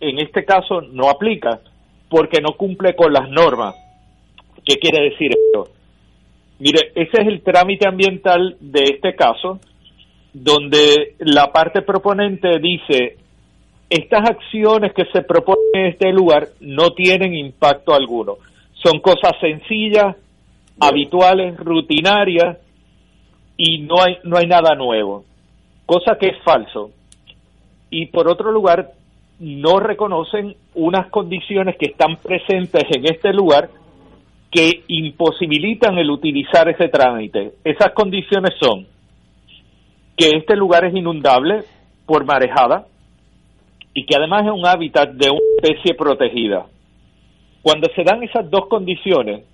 en 0.00 0.18
este 0.18 0.44
caso 0.44 0.80
no 0.80 1.10
aplica 1.10 1.60
porque 2.08 2.40
no 2.40 2.52
cumple 2.52 2.94
con 2.94 3.12
las 3.12 3.28
normas. 3.28 3.74
¿Qué 4.64 4.76
quiere 4.76 5.10
decir 5.10 5.30
esto? 5.30 5.77
Mire, 6.58 6.92
ese 6.94 7.22
es 7.22 7.28
el 7.28 7.42
trámite 7.42 7.86
ambiental 7.88 8.56
de 8.60 8.82
este 8.82 9.14
caso, 9.14 9.60
donde 10.32 11.14
la 11.20 11.52
parte 11.52 11.82
proponente 11.82 12.58
dice, 12.58 13.16
estas 13.88 14.28
acciones 14.28 14.92
que 14.92 15.04
se 15.12 15.22
proponen 15.22 15.58
en 15.74 15.86
este 15.86 16.12
lugar 16.12 16.48
no 16.60 16.90
tienen 16.90 17.34
impacto 17.34 17.94
alguno. 17.94 18.36
Son 18.82 19.00
cosas 19.00 19.32
sencillas, 19.40 20.16
habituales, 20.80 21.56
rutinarias, 21.56 22.58
y 23.56 23.78
no 23.78 24.00
hay, 24.02 24.18
no 24.24 24.36
hay 24.36 24.46
nada 24.46 24.74
nuevo. 24.74 25.24
Cosa 25.86 26.16
que 26.18 26.28
es 26.28 26.42
falso. 26.44 26.90
Y 27.90 28.06
por 28.06 28.28
otro 28.28 28.52
lugar, 28.52 28.92
no 29.40 29.80
reconocen 29.80 30.54
unas 30.74 31.08
condiciones 31.10 31.76
que 31.76 31.86
están 31.86 32.16
presentes 32.16 32.84
en 32.90 33.06
este 33.06 33.32
lugar 33.32 33.70
que 34.50 34.84
imposibilitan 34.88 35.98
el 35.98 36.10
utilizar 36.10 36.68
ese 36.68 36.88
trámite. 36.88 37.52
Esas 37.64 37.92
condiciones 37.92 38.54
son 38.60 38.86
que 40.16 40.30
este 40.36 40.56
lugar 40.56 40.84
es 40.84 40.94
inundable 40.94 41.64
por 42.06 42.24
marejada 42.24 42.86
y 43.94 44.04
que 44.06 44.16
además 44.16 44.46
es 44.46 44.52
un 44.52 44.66
hábitat 44.66 45.10
de 45.10 45.30
una 45.30 45.40
especie 45.58 45.94
protegida. 45.94 46.66
Cuando 47.62 47.88
se 47.94 48.02
dan 48.02 48.22
esas 48.22 48.50
dos 48.50 48.66
condiciones, 48.68 49.44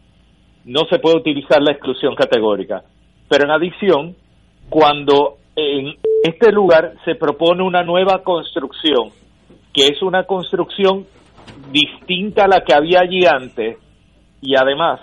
no 0.64 0.80
se 0.88 0.98
puede 0.98 1.16
utilizar 1.16 1.60
la 1.60 1.72
exclusión 1.72 2.14
categórica. 2.14 2.84
Pero 3.28 3.44
en 3.44 3.50
adición, 3.50 4.16
cuando 4.68 5.38
en 5.56 5.94
este 6.22 6.52
lugar 6.52 6.94
se 7.04 7.14
propone 7.14 7.62
una 7.62 7.82
nueva 7.82 8.22
construcción, 8.22 9.10
que 9.72 9.86
es 9.86 10.02
una 10.02 10.24
construcción 10.24 11.06
distinta 11.70 12.44
a 12.44 12.48
la 12.48 12.64
que 12.64 12.74
había 12.74 13.00
allí 13.00 13.26
antes, 13.26 13.78
y 14.44 14.54
además 14.56 15.00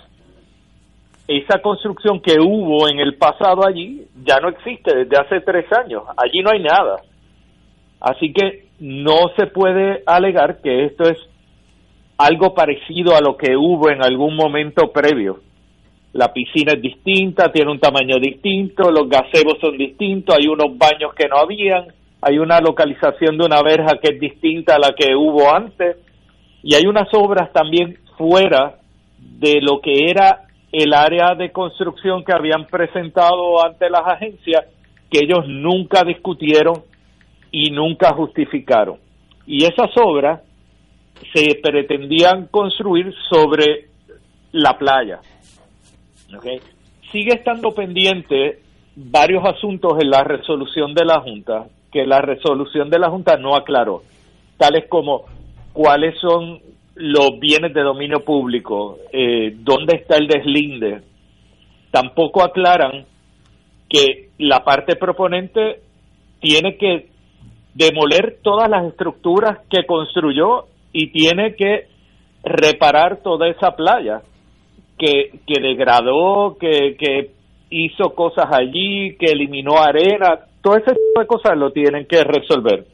esa 1.27 1.62
construcción 1.62 2.21
que 2.21 2.39
hubo 2.39 2.88
en 2.88 2.99
el 2.99 3.15
pasado 3.15 3.65
allí 3.65 4.06
ya 4.23 4.39
no 4.39 4.49
existe 4.49 4.95
desde 4.95 5.17
hace 5.17 5.41
tres 5.41 5.65
años, 5.73 6.04
allí 6.15 6.41
no 6.41 6.51
hay 6.51 6.62
nada. 6.62 7.01
Así 7.99 8.34
que 8.34 8.65
no 8.80 9.30
se 9.38 9.47
puede 9.47 10.04
alegar 10.06 10.62
que 10.62 10.86
esto 10.86 11.06
es 11.10 11.17
algo 12.17 12.54
parecido 12.54 13.15
a 13.15 13.21
lo 13.21 13.36
que 13.36 13.56
hubo 13.56 13.89
en 13.89 14.04
algún 14.04 14.36
momento 14.36 14.91
previo. 14.91 15.39
La 16.13 16.34
piscina 16.34 16.73
es 16.73 16.82
distinta, 16.82 17.51
tiene 17.51 17.71
un 17.71 17.80
tamaño 17.80 18.17
distinto, 18.19 18.91
los 18.91 19.08
gazebos 19.08 19.58
son 19.62 19.77
distintos, 19.77 20.36
hay 20.36 20.47
unos 20.47 20.77
baños 20.77 21.13
que 21.15 21.27
no 21.27 21.38
habían, 21.38 21.88
hay 22.21 22.38
una 22.38 22.60
localización 22.60 23.38
de 23.38 23.45
una 23.45 23.62
verja 23.63 23.97
que 24.01 24.15
es 24.15 24.19
distinta 24.19 24.75
a 24.75 24.80
la 24.80 24.93
que 24.93 25.15
hubo 25.15 25.51
antes 25.51 25.97
y 26.62 26.75
hay 26.75 26.86
unas 26.86 27.08
obras 27.13 27.51
también 27.54 27.97
fuera 28.17 28.81
de 29.39 29.62
lo 29.62 29.79
que 29.81 30.10
era 30.10 30.43
el 30.71 30.93
área 30.93 31.36
de 31.36 31.51
construcción 31.51 32.23
que 32.23 32.34
habían 32.34 32.65
presentado 32.65 33.63
ante 33.63 33.89
las 33.89 34.05
agencias 34.05 34.65
que 35.10 35.19
ellos 35.19 35.45
nunca 35.47 36.03
discutieron 36.03 36.84
y 37.51 37.71
nunca 37.71 38.13
justificaron. 38.13 38.97
Y 39.45 39.65
esas 39.65 39.89
obras 39.97 40.41
se 41.34 41.60
pretendían 41.62 42.47
construir 42.47 43.13
sobre 43.29 43.88
la 44.51 44.77
playa. 44.77 45.19
Sigue 47.12 47.34
estando 47.34 47.71
pendiente 47.71 48.60
varios 48.95 49.43
asuntos 49.45 49.93
en 49.99 50.10
la 50.10 50.23
resolución 50.23 50.93
de 50.93 51.05
la 51.05 51.19
Junta 51.19 51.65
que 51.91 52.05
la 52.05 52.21
resolución 52.21 52.89
de 52.89 52.99
la 52.99 53.10
Junta 53.10 53.36
no 53.36 53.55
aclaró, 53.55 54.03
tales 54.57 54.86
como 54.88 55.25
cuáles 55.73 56.17
son 56.19 56.62
los 56.95 57.39
bienes 57.39 57.73
de 57.73 57.82
dominio 57.82 58.23
público, 58.23 58.99
eh, 59.12 59.56
dónde 59.60 59.97
está 59.97 60.17
el 60.17 60.27
deslinde. 60.27 61.01
Tampoco 61.89 62.43
aclaran 62.43 63.06
que 63.89 64.30
la 64.38 64.63
parte 64.63 64.95
proponente 64.95 65.82
tiene 66.39 66.77
que 66.77 67.10
demoler 67.73 68.39
todas 68.41 68.69
las 68.69 68.86
estructuras 68.86 69.60
que 69.69 69.86
construyó 69.86 70.65
y 70.93 71.08
tiene 71.12 71.56
que 71.56 71.88
reparar 72.43 73.21
toda 73.21 73.47
esa 73.47 73.75
playa 73.75 74.21
que, 74.97 75.39
que 75.47 75.62
degradó, 75.62 76.58
que, 76.60 76.95
que 76.97 77.32
hizo 77.69 78.13
cosas 78.13 78.47
allí, 78.51 79.15
que 79.17 79.27
eliminó 79.32 79.77
arena, 79.77 80.39
todo 80.62 80.75
ese 80.75 80.91
tipo 80.91 81.21
de 81.21 81.27
cosas 81.27 81.58
lo 81.58 81.71
tienen 81.71 82.06
que 82.06 82.23
resolver. 82.23 82.86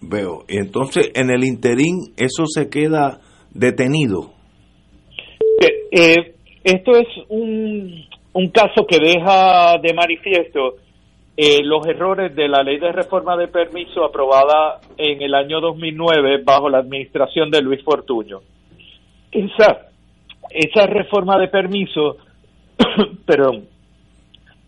Veo. 0.00 0.44
Entonces, 0.48 1.10
en 1.14 1.30
el 1.30 1.44
interín, 1.44 2.12
eso 2.16 2.44
se 2.46 2.68
queda 2.68 3.20
detenido. 3.52 4.32
Eh, 5.60 5.88
eh, 5.90 6.34
esto 6.64 6.92
es 6.96 7.06
un, 7.28 8.04
un 8.32 8.50
caso 8.50 8.86
que 8.86 8.98
deja 8.98 9.78
de 9.82 9.94
manifiesto 9.94 10.76
eh, 11.38 11.62
los 11.62 11.86
errores 11.86 12.34
de 12.34 12.48
la 12.48 12.62
ley 12.62 12.78
de 12.78 12.92
reforma 12.92 13.36
de 13.36 13.48
permiso 13.48 14.04
aprobada 14.04 14.80
en 14.96 15.20
el 15.20 15.34
año 15.34 15.60
2009 15.60 16.42
bajo 16.42 16.70
la 16.70 16.78
administración 16.78 17.50
de 17.50 17.60
Luis 17.60 17.82
Fortuño. 17.84 18.40
Esa, 19.30 19.88
esa 20.50 20.86
reforma 20.86 21.38
de 21.38 21.48
permiso, 21.48 22.16
perdón, 23.26 23.66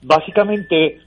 básicamente 0.02 0.98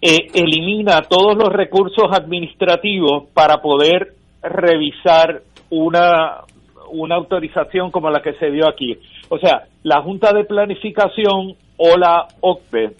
eh, 0.00 0.28
elimina 0.34 1.02
todos 1.02 1.36
los 1.36 1.48
recursos 1.48 2.06
administrativos 2.12 3.28
para 3.32 3.58
poder 3.62 4.14
revisar 4.42 5.42
una, 5.70 6.42
una 6.90 7.16
autorización 7.16 7.90
como 7.90 8.10
la 8.10 8.20
que 8.20 8.34
se 8.34 8.50
dio 8.50 8.68
aquí. 8.68 8.96
O 9.28 9.38
sea, 9.38 9.64
la 9.82 10.02
Junta 10.02 10.32
de 10.32 10.44
Planificación 10.44 11.56
o 11.76 11.96
la 11.96 12.26
OCPE, 12.40 12.94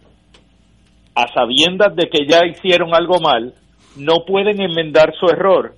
a 1.15 1.33
sabiendas 1.33 1.95
de 1.95 2.09
que 2.09 2.27
ya 2.27 2.45
hicieron 2.47 2.95
algo 2.95 3.21
mal, 3.21 3.55
no 3.97 4.25
pueden 4.27 4.61
enmendar 4.61 5.15
su 5.19 5.27
error 5.27 5.75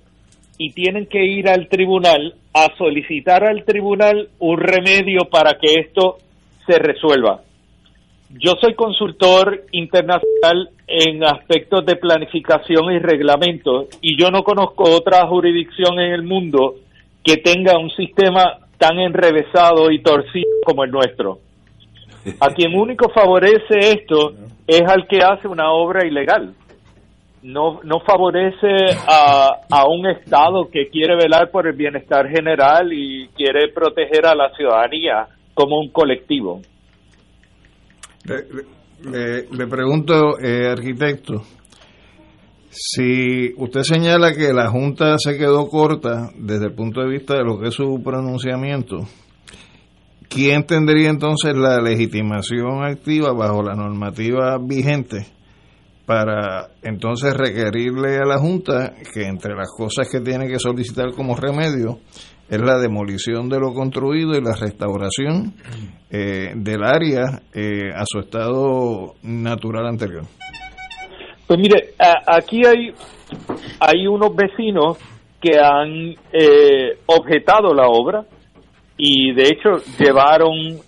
y 0.57 0.71
tienen 0.71 1.05
que 1.05 1.23
ir 1.23 1.47
al 1.47 1.69
tribunal 1.69 2.35
a 2.53 2.67
solicitar 2.77 3.45
al 3.45 3.63
tribunal 3.63 4.29
un 4.39 4.57
remedio 4.57 5.29
para 5.31 5.57
que 5.57 5.79
esto 5.79 6.17
se 6.67 6.77
resuelva. 6.77 7.41
Yo 8.29 8.53
soy 8.61 8.75
consultor 8.75 9.65
internacional 9.71 10.69
en 10.85 11.23
aspectos 11.23 11.83
de 11.83 11.95
planificación 11.95 12.91
y 12.93 12.99
reglamento 12.99 13.87
y 14.01 14.21
yo 14.21 14.29
no 14.29 14.43
conozco 14.43 14.83
otra 14.83 15.25
jurisdicción 15.25 15.99
en 15.99 16.13
el 16.13 16.21
mundo 16.21 16.75
que 17.23 17.37
tenga 17.37 17.79
un 17.79 17.89
sistema 17.89 18.59
tan 18.77 18.99
enrevesado 18.99 19.89
y 19.89 20.03
torcido 20.03 20.45
como 20.63 20.83
el 20.83 20.91
nuestro. 20.91 21.39
A 22.39 22.49
quien 22.49 22.77
único 22.77 23.09
favorece 23.09 23.79
esto 23.79 24.33
es 24.67 24.83
al 24.87 25.07
que 25.07 25.23
hace 25.23 25.47
una 25.47 25.71
obra 25.71 26.05
ilegal. 26.05 26.53
No, 27.41 27.79
no 27.83 27.99
favorece 28.01 28.67
a, 29.07 29.55
a 29.71 29.87
un 29.87 30.05
Estado 30.05 30.69
que 30.69 30.89
quiere 30.89 31.15
velar 31.15 31.49
por 31.49 31.65
el 31.65 31.75
bienestar 31.75 32.29
general 32.29 32.93
y 32.93 33.27
quiere 33.29 33.69
proteger 33.69 34.27
a 34.27 34.35
la 34.35 34.51
ciudadanía 34.55 35.27
como 35.55 35.79
un 35.79 35.89
colectivo. 35.89 36.61
Le, 38.23 39.67
pregunto, 39.67 40.39
eh, 40.39 40.67
arquitecto, 40.69 41.43
si 42.69 43.53
usted 43.57 43.81
señala 43.81 44.33
que 44.33 44.53
la 44.53 44.69
Junta 44.69 45.17
se 45.17 45.37
quedó 45.37 45.67
corta 45.69 46.29
desde 46.35 46.65
el 46.65 46.73
punto 46.73 47.01
de 47.01 47.09
vista 47.09 47.35
de 47.35 47.43
lo 47.43 47.59
que 47.59 47.69
es 47.69 47.73
su 47.73 48.01
pronunciamiento, 48.03 49.07
¿quién 50.27 50.65
tendría 50.65 51.09
entonces 51.09 51.55
la 51.55 51.81
legitimación 51.81 52.83
activa 52.83 53.33
bajo 53.33 53.63
la 53.63 53.73
normativa 53.73 54.57
vigente 54.59 55.27
para 56.05 56.69
entonces 56.81 57.33
requerirle 57.35 58.17
a 58.17 58.25
la 58.25 58.39
Junta 58.39 58.95
que 59.13 59.27
entre 59.27 59.55
las 59.55 59.69
cosas 59.75 60.09
que 60.11 60.19
tiene 60.21 60.47
que 60.47 60.59
solicitar 60.59 61.13
como 61.15 61.35
remedio 61.35 61.99
es 62.49 62.59
la 62.59 62.79
demolición 62.79 63.47
de 63.47 63.59
lo 63.59 63.73
construido 63.73 64.31
y 64.35 64.41
la 64.41 64.55
restauración 64.59 65.53
eh, 66.09 66.53
del 66.55 66.83
área 66.83 67.41
eh, 67.53 67.91
a 67.93 68.03
su 68.05 68.19
estado 68.19 69.13
natural 69.21 69.85
anterior. 69.85 70.23
Pues 71.45 71.59
mire, 71.59 71.93
aquí 72.27 72.61
hay, 72.65 72.93
hay 73.79 74.07
unos 74.07 74.35
vecinos 74.35 74.97
que 75.39 75.59
han 75.59 76.15
eh, 76.33 76.97
objetado 77.05 77.73
la 77.73 77.87
obra 77.87 78.25
y 78.97 79.33
de 79.33 79.43
hecho 79.43 79.77
llevaron 79.97 80.79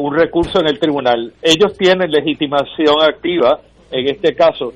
un 0.00 0.16
recurso 0.16 0.60
en 0.60 0.68
el 0.68 0.78
tribunal. 0.78 1.34
Ellos 1.42 1.76
tienen 1.76 2.10
legitimación 2.10 3.02
activa 3.02 3.60
en 3.90 4.08
este 4.08 4.34
caso, 4.34 4.72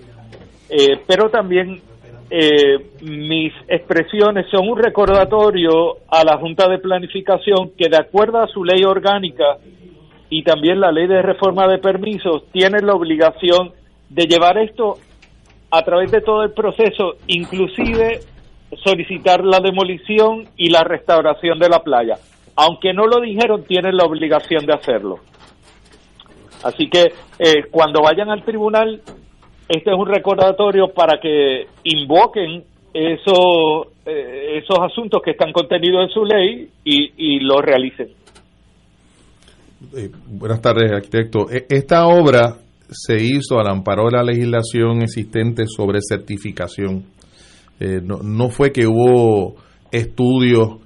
pero 1.06 1.30
también 1.30 1.80
eh, 2.30 2.90
mis 3.02 3.52
expresiones 3.68 4.46
son 4.50 4.68
un 4.68 4.78
recordatorio 4.78 5.98
a 6.08 6.24
la 6.24 6.38
Junta 6.38 6.68
de 6.68 6.78
Planificación 6.78 7.72
que 7.76 7.88
de 7.88 7.98
acuerdo 7.98 8.38
a 8.38 8.48
su 8.48 8.64
ley 8.64 8.84
orgánica 8.84 9.58
y 10.30 10.42
también 10.42 10.80
la 10.80 10.90
ley 10.90 11.06
de 11.06 11.20
reforma 11.20 11.66
de 11.66 11.78
permisos 11.78 12.44
tiene 12.52 12.80
la 12.80 12.94
obligación 12.94 13.72
de 14.08 14.26
llevar 14.26 14.58
esto 14.58 14.98
a 15.70 15.82
través 15.82 16.10
de 16.10 16.20
todo 16.20 16.42
el 16.42 16.52
proceso, 16.52 17.16
inclusive 17.26 18.20
solicitar 18.82 19.44
la 19.44 19.60
demolición 19.60 20.48
y 20.56 20.70
la 20.70 20.84
restauración 20.84 21.58
de 21.58 21.68
la 21.68 21.80
playa. 21.80 22.16
Aunque 22.56 22.92
no 22.92 23.06
lo 23.06 23.20
dijeron, 23.20 23.64
tienen 23.64 23.96
la 23.96 24.04
obligación 24.04 24.66
de 24.66 24.74
hacerlo. 24.74 25.18
Así 26.62 26.88
que 26.88 27.12
eh, 27.38 27.64
cuando 27.70 28.02
vayan 28.02 28.30
al 28.30 28.44
tribunal 28.44 29.02
este 29.68 29.90
es 29.90 29.96
un 29.96 30.06
recordatorio 30.06 30.88
para 30.88 31.20
que 31.20 31.66
invoquen 31.84 32.64
esos, 32.92 33.88
eh, 34.04 34.58
esos 34.62 34.78
asuntos 34.80 35.22
que 35.24 35.32
están 35.32 35.52
contenidos 35.52 36.04
en 36.04 36.08
su 36.10 36.24
ley 36.24 36.68
y, 36.84 37.12
y 37.16 37.40
lo 37.40 37.60
realicen. 37.60 38.08
Eh, 39.96 40.10
buenas 40.26 40.60
tardes, 40.60 40.92
arquitecto. 40.92 41.50
E, 41.50 41.66
esta 41.68 42.06
obra 42.06 42.56
se 42.90 43.16
hizo 43.22 43.58
al 43.58 43.68
amparo 43.68 44.06
de 44.06 44.16
la 44.16 44.22
legislación 44.22 45.02
existente 45.02 45.64
sobre 45.66 46.00
certificación. 46.00 47.04
Eh, 47.80 48.00
no, 48.02 48.18
no 48.22 48.50
fue 48.50 48.72
que 48.72 48.86
hubo 48.86 49.56
estudios 49.90 50.78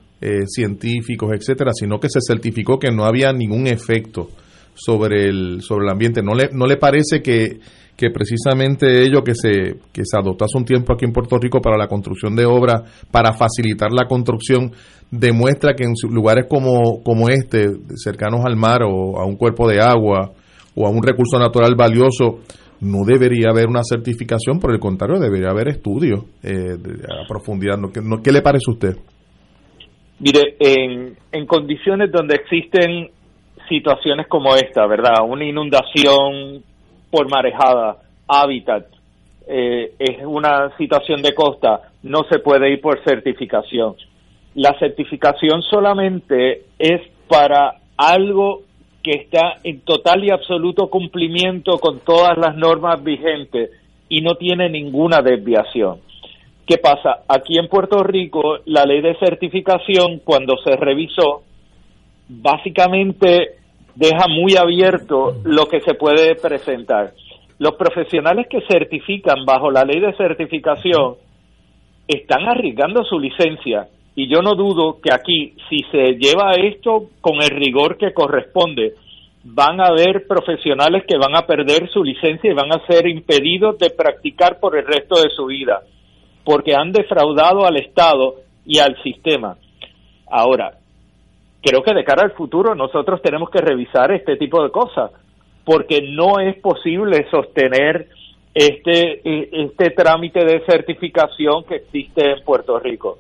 científicos, 0.47 1.31
etcétera, 1.35 1.71
sino 1.73 2.01
que 2.01 2.09
se 2.09 2.21
certificó 2.27 2.79
que 2.79 2.91
no 2.91 3.05
había 3.05 3.33
ningún 3.33 3.67
efecto 3.69 4.29
sobre 4.75 5.29
el, 5.29 5.61
sobre 5.63 5.85
el 5.85 5.93
ambiente. 5.93 6.23
¿No 6.23 6.35
le, 6.35 6.49
no 6.53 6.67
le 6.67 6.77
parece 6.77 7.23
que, 7.23 7.61
que 7.97 8.11
precisamente 8.11 9.03
ello 9.03 9.23
que 9.23 9.35
se, 9.35 9.77
que 9.93 10.03
se 10.05 10.19
adoptó 10.19 10.45
hace 10.45 10.59
un 10.59 10.65
tiempo 10.65 10.93
aquí 10.93 11.07
en 11.07 11.13
Puerto 11.13 11.39
Rico 11.39 11.61
para 11.61 11.79
la 11.79 11.89
construcción 11.89 12.37
de 12.37 12.45
obras, 12.45 12.83
para 13.11 13.33
facilitar 13.33 13.91
la 13.91 14.07
construcción, 14.07 14.73
demuestra 15.11 15.75
que 15.75 15.85
en 15.85 15.95
lugares 16.11 16.47
como, 16.49 17.03
como 17.03 17.29
este, 17.29 17.69
cercanos 17.95 18.45
al 18.45 18.57
mar 18.57 18.83
o 18.83 19.19
a 19.19 19.27
un 19.27 19.37
cuerpo 19.37 19.69
de 19.69 19.81
agua 19.81 20.33
o 20.75 20.87
a 20.87 20.91
un 20.91 21.03
recurso 21.03 21.39
natural 21.39 21.75
valioso, 21.75 22.41
no 22.81 23.05
debería 23.07 23.49
haber 23.51 23.67
una 23.67 23.81
certificación, 23.83 24.61
por 24.61 24.73
el 24.73 24.79
contrario, 24.79 25.19
debería 25.19 25.49
haber 25.49 25.69
estudios 25.69 26.25
eh, 26.43 26.77
a 27.09 27.27
profundidad. 27.27 27.77
¿Qué, 27.95 28.01
¿Qué 28.23 28.33
le 28.33 28.43
parece 28.43 28.65
a 28.69 28.73
usted? 28.73 28.97
Mire, 30.19 30.57
en, 30.61 31.17
en 31.33 31.47
condiciones 31.47 32.13
donde 32.13 32.37
existen 32.37 33.11
situaciones 33.69 34.27
como 34.29 34.55
esta, 34.55 34.87
¿verdad? 34.87 35.25
Una 35.27 35.45
inundación 35.45 36.63
por 37.11 37.29
marejada, 37.31 37.99
hábitat, 38.29 38.87
eh, 39.47 39.95
es 39.99 40.19
una 40.25 40.77
situación 40.77 41.23
de 41.23 41.35
costa, 41.35 41.91
no 42.03 42.25
se 42.31 42.41
puede 42.41 42.71
ir 42.71 42.81
por 42.81 43.03
certificación. 43.05 43.95
La 44.55 44.77
certificación 44.79 45.63
solamente 45.63 46.65
es 46.79 47.01
para 47.29 47.77
algo 47.97 48.63
que 49.03 49.13
está 49.13 49.59
en 49.63 49.81
total 49.81 50.25
y 50.25 50.31
absoluto 50.31 50.89
cumplimiento 50.89 51.79
con 51.79 52.01
todas 52.01 52.37
las 52.37 52.57
normas 52.57 53.03
vigentes 53.05 53.71
y 54.09 54.21
no 54.21 54.35
tiene 54.35 54.69
ninguna 54.69 55.23
desviación. 55.23 56.01
¿Qué 56.67 56.79
pasa? 56.79 57.23
Aquí 57.29 57.57
en 57.59 57.69
Puerto 57.69 58.03
Rico, 58.03 58.59
la 58.65 58.85
ley 58.85 59.01
de 59.01 59.17
certificación, 59.19 60.21
cuando 60.25 60.57
se 60.65 60.75
revisó, 60.75 61.43
básicamente 62.29 63.59
deja 63.97 64.29
muy 64.29 64.57
abierto 64.57 65.37
lo 65.45 65.67
que 65.67 65.81
se 65.81 65.95
puede 65.95 66.37
presentar. 66.37 67.13
Los 67.59 67.75
profesionales 67.75 68.47
que 68.49 68.61
certifican 68.69 69.45
bajo 69.45 69.71
la 69.71 69.85
ley 69.85 70.01
de 70.01 70.15
certificación 70.17 71.17
están 72.07 72.47
arriesgando 72.47 73.03
su 73.05 73.19
licencia 73.19 73.89
y 74.15 74.29
yo 74.29 74.41
no 74.43 74.55
dudo 74.55 75.01
que 75.01 75.13
aquí, 75.13 75.55
si 75.69 75.79
se 75.91 76.15
lleva 76.15 76.53
esto 76.53 77.11
con 77.21 77.37
el 77.43 77.51
rigor 77.51 77.97
que 77.97 78.13
corresponde, 78.13 78.95
van 79.45 79.81
a 79.81 79.87
haber 79.87 80.27
profesionales 80.27 81.05
que 81.07 81.19
van 81.19 81.37
a 81.37 81.47
perder 81.47 81.89
su 81.91 82.03
licencia 82.03 82.51
y 82.51 82.55
van 82.55 82.73
a 82.73 82.85
ser 82.87 83.07
impedidos 83.07 83.79
de 83.79 83.91
practicar 83.91 84.59
por 84.59 84.77
el 84.77 84.87
resto 84.87 85.21
de 85.21 85.31
su 85.31 85.47
vida, 85.47 85.83
porque 86.45 86.75
han 86.75 86.93
defraudado 86.93 87.67
al 87.67 87.77
Estado 87.77 88.37
y 88.65 88.79
al 88.79 89.01
sistema. 89.03 89.57
Ahora, 90.29 90.73
creo 91.67 91.83
que 91.83 91.95
de 91.95 92.05
cara 92.05 92.23
al 92.23 92.31
futuro 92.31 92.77
nosotros 92.77 93.21
tenemos 93.21 93.51
que 93.51 93.61
revisar 93.61 94.13
este 94.13 94.37
tipo 94.37 94.63
de 94.63 94.71
cosas, 94.71 95.11
porque 95.65 96.01
no 96.01 96.39
es 96.39 96.57
posible 96.61 97.27
sostener 97.29 98.07
este, 98.55 99.21
e, 99.29 99.49
este 99.65 99.91
trámite 99.91 100.45
de 100.45 100.65
certificación 100.65 101.65
que 101.65 101.77
existe 101.77 102.31
en 102.31 102.45
Puerto 102.45 102.79
Rico. 102.79 103.19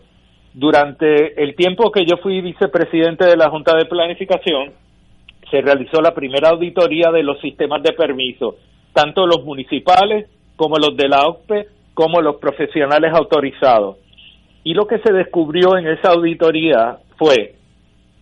Durante 0.54 1.42
el 1.42 1.56
tiempo 1.56 1.90
que 1.90 2.06
yo 2.06 2.18
fui 2.18 2.40
vicepresidente 2.40 3.26
de 3.26 3.36
la 3.36 3.50
Junta 3.50 3.76
de 3.76 3.84
Planificación, 3.84 4.72
se 5.50 5.60
realizó 5.60 6.00
la 6.00 6.14
primera 6.14 6.50
auditoría 6.50 7.10
de 7.10 7.24
los 7.24 7.40
sistemas 7.40 7.82
de 7.82 7.94
permiso, 7.94 8.56
tanto 8.92 9.26
los 9.26 9.44
municipales 9.44 10.30
como 10.54 10.76
los 10.76 10.96
de 10.96 11.08
la 11.08 11.26
OCPE, 11.26 11.66
como 11.94 12.20
los 12.20 12.36
profesionales 12.36 13.12
autorizados. 13.12 13.96
Y 14.62 14.74
lo 14.74 14.86
que 14.86 14.98
se 15.00 15.12
descubrió 15.12 15.76
en 15.76 15.88
esa 15.88 16.10
auditoría 16.10 16.98
fue 17.18 17.56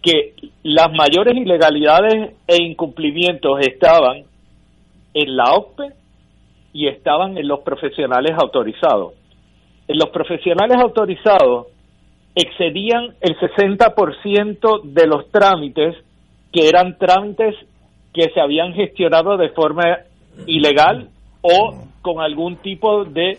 que 0.04 0.34
las 0.62 0.92
mayores 0.92 1.34
ilegalidades 1.34 2.34
e 2.46 2.62
incumplimientos 2.62 3.58
estaban 3.60 4.24
en 5.14 5.36
la 5.36 5.54
OCPE 5.54 5.94
y 6.74 6.88
estaban 6.88 7.38
en 7.38 7.48
los 7.48 7.60
profesionales 7.60 8.32
autorizados. 8.36 9.14
En 9.88 9.98
los 9.98 10.10
profesionales 10.10 10.76
autorizados 10.78 11.68
excedían 12.34 13.14
el 13.20 13.38
60% 13.38 14.82
de 14.82 15.06
los 15.06 15.30
trámites 15.30 15.96
que 16.52 16.68
eran 16.68 16.98
trámites 16.98 17.54
que 18.12 18.28
se 18.30 18.40
habían 18.40 18.74
gestionado 18.74 19.38
de 19.38 19.48
forma 19.50 20.00
ilegal 20.46 21.08
o 21.40 21.74
con 22.02 22.20
algún 22.20 22.56
tipo 22.56 23.04
de 23.04 23.38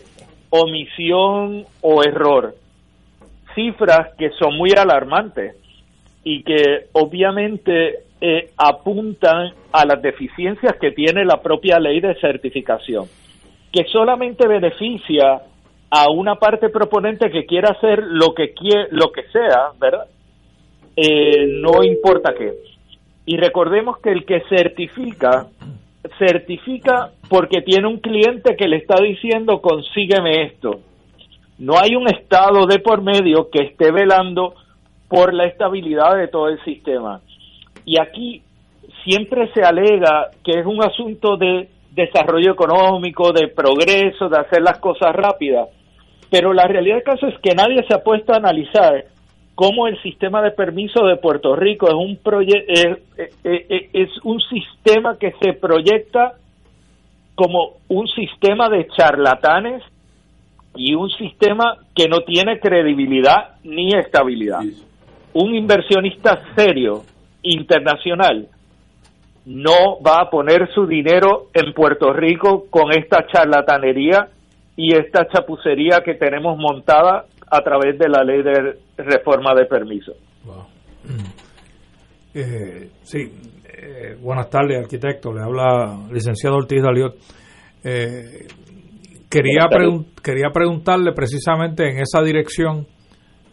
omisión 0.50 1.64
o 1.80 2.02
error. 2.02 2.56
Cifras 3.54 4.14
que 4.18 4.30
son 4.30 4.56
muy 4.56 4.70
alarmantes 4.76 5.54
y 6.28 6.42
que 6.42 6.88
obviamente 6.90 8.00
eh, 8.20 8.50
apuntan 8.56 9.52
a 9.70 9.86
las 9.86 10.02
deficiencias 10.02 10.74
que 10.80 10.90
tiene 10.90 11.24
la 11.24 11.40
propia 11.40 11.78
ley 11.78 12.00
de 12.00 12.16
certificación, 12.16 13.04
que 13.72 13.84
solamente 13.84 14.48
beneficia 14.48 15.40
a 15.88 16.10
una 16.10 16.34
parte 16.34 16.68
proponente 16.68 17.30
que 17.30 17.46
quiera 17.46 17.70
hacer 17.70 18.02
lo 18.02 18.34
que 18.34 18.52
quiere, 18.54 18.88
lo 18.90 19.12
que 19.12 19.22
sea, 19.30 19.68
¿verdad? 19.78 20.06
Eh, 20.96 21.46
no 21.62 21.84
importa 21.84 22.34
qué. 22.36 22.54
Y 23.24 23.36
recordemos 23.36 24.00
que 24.00 24.10
el 24.10 24.24
que 24.24 24.42
certifica, 24.48 25.46
certifica 26.18 27.12
porque 27.28 27.62
tiene 27.62 27.86
un 27.86 28.00
cliente 28.00 28.56
que 28.56 28.66
le 28.66 28.78
está 28.78 29.00
diciendo 29.00 29.60
consígueme 29.60 30.42
esto. 30.42 30.80
No 31.60 31.78
hay 31.78 31.94
un 31.94 32.08
Estado 32.08 32.66
de 32.66 32.80
por 32.80 33.00
medio 33.00 33.48
que 33.48 33.62
esté 33.62 33.92
velando 33.92 34.54
por 35.08 35.32
la 35.32 35.44
estabilidad 35.44 36.16
de 36.16 36.28
todo 36.28 36.48
el 36.48 36.62
sistema. 36.64 37.20
Y 37.84 38.00
aquí 38.00 38.42
siempre 39.04 39.50
se 39.52 39.62
alega 39.62 40.30
que 40.44 40.58
es 40.58 40.66
un 40.66 40.82
asunto 40.82 41.36
de 41.36 41.68
desarrollo 41.92 42.52
económico, 42.52 43.32
de 43.32 43.48
progreso, 43.48 44.28
de 44.28 44.38
hacer 44.38 44.62
las 44.62 44.78
cosas 44.78 45.14
rápidas, 45.14 45.68
pero 46.30 46.52
la 46.52 46.66
realidad 46.66 46.96
del 46.96 47.04
caso 47.04 47.26
es 47.26 47.38
que 47.38 47.54
nadie 47.54 47.84
se 47.86 47.94
ha 47.94 48.02
puesto 48.02 48.32
a 48.32 48.36
analizar 48.36 49.04
cómo 49.54 49.86
el 49.86 50.00
sistema 50.02 50.42
de 50.42 50.50
permiso 50.50 51.06
de 51.06 51.16
Puerto 51.16 51.56
Rico 51.56 51.86
es 51.88 51.94
un 51.94 52.18
es, 52.44 52.98
es 53.92 54.10
un 54.24 54.40
sistema 54.40 55.16
que 55.18 55.32
se 55.40 55.54
proyecta 55.54 56.34
como 57.34 57.74
un 57.88 58.06
sistema 58.08 58.68
de 58.68 58.86
charlatanes 58.88 59.82
y 60.74 60.94
un 60.94 61.08
sistema 61.10 61.78
que 61.94 62.08
no 62.08 62.20
tiene 62.20 62.60
credibilidad 62.60 63.56
ni 63.64 63.94
estabilidad 63.94 64.60
un 65.36 65.54
inversionista 65.54 66.40
serio, 66.56 67.02
internacional, 67.42 68.48
no 69.44 70.00
va 70.04 70.22
a 70.22 70.30
poner 70.30 70.68
su 70.74 70.86
dinero 70.86 71.48
en 71.52 71.72
Puerto 71.72 72.12
Rico 72.12 72.66
con 72.70 72.92
esta 72.92 73.26
charlatanería 73.26 74.28
y 74.76 74.94
esta 74.94 75.28
chapucería 75.28 76.00
que 76.04 76.14
tenemos 76.14 76.58
montada 76.58 77.26
a 77.48 77.60
través 77.60 77.98
de 77.98 78.08
la 78.08 78.24
ley 78.24 78.42
de 78.42 78.78
reforma 78.96 79.54
de 79.54 79.66
permiso. 79.66 80.12
Eh, 82.34 82.90
sí, 83.02 83.30
eh, 83.64 84.16
buenas 84.20 84.50
tardes, 84.50 84.78
arquitecto. 84.78 85.32
Le 85.32 85.42
habla 85.42 86.08
licenciado 86.10 86.56
Ortiz 86.56 86.82
Daliot. 86.82 87.14
Eh, 87.84 88.46
quería, 89.30 89.68
quería 90.22 90.50
preguntarle 90.52 91.12
precisamente 91.12 91.88
en 91.88 91.98
esa 91.98 92.22
dirección 92.22 92.86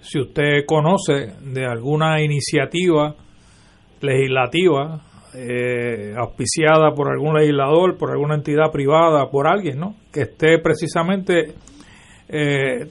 si 0.04 0.20
usted 0.20 0.66
conoce 0.66 1.34
de 1.41 1.66
alguna 1.66 2.22
iniciativa 2.22 3.16
legislativa 4.01 5.01
eh, 5.34 6.14
auspiciada 6.18 6.93
por 6.93 7.10
algún 7.12 7.34
legislador, 7.36 7.97
por 7.97 8.12
alguna 8.12 8.36
entidad 8.36 8.72
privada, 8.72 9.30
por 9.32 9.47
alguien, 9.47 9.80
¿no? 9.80 9.95
Que 10.12 10.24
esté 10.24 10.60
precisamente 10.60 11.54
eh, 12.28 12.88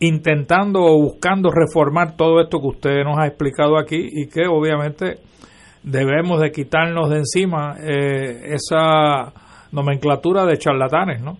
intentando 0.00 0.82
o 0.82 1.00
buscando 1.02 1.50
reformar 1.50 2.16
todo 2.16 2.40
esto 2.40 2.60
que 2.60 2.66
usted 2.66 3.04
nos 3.04 3.18
ha 3.18 3.26
explicado 3.26 3.78
aquí 3.78 4.08
y 4.10 4.26
que 4.26 4.46
obviamente 4.48 5.18
debemos 5.82 6.40
de 6.40 6.50
quitarnos 6.50 7.10
de 7.10 7.18
encima 7.18 7.76
eh, 7.78 8.54
esa 8.54 9.32
nomenclatura 9.70 10.46
de 10.46 10.56
charlatanes, 10.56 11.22
¿no? 11.22 11.38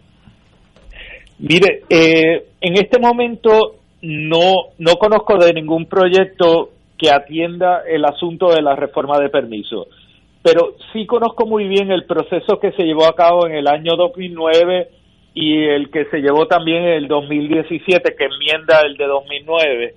Mire, 1.38 1.82
en 1.90 2.76
este 2.76 2.98
momento 2.98 3.75
no, 4.02 4.54
no 4.78 4.96
conozco 4.96 5.36
de 5.38 5.52
ningún 5.52 5.86
proyecto 5.86 6.70
que 6.98 7.10
atienda 7.10 7.82
el 7.86 8.04
asunto 8.04 8.50
de 8.50 8.62
la 8.62 8.74
reforma 8.74 9.18
de 9.18 9.28
permiso, 9.28 9.86
pero 10.42 10.76
sí 10.92 11.06
conozco 11.06 11.46
muy 11.46 11.66
bien 11.68 11.90
el 11.90 12.04
proceso 12.04 12.58
que 12.60 12.72
se 12.72 12.84
llevó 12.84 13.06
a 13.06 13.14
cabo 13.14 13.46
en 13.46 13.54
el 13.54 13.66
año 13.66 13.96
2009 13.96 14.88
y 15.34 15.64
el 15.64 15.90
que 15.90 16.06
se 16.06 16.18
llevó 16.18 16.46
también 16.46 16.84
en 16.84 16.94
el 16.94 17.08
2017, 17.08 18.14
que 18.16 18.24
enmienda 18.24 18.80
el 18.80 18.96
de 18.96 19.06
2009. 19.06 19.94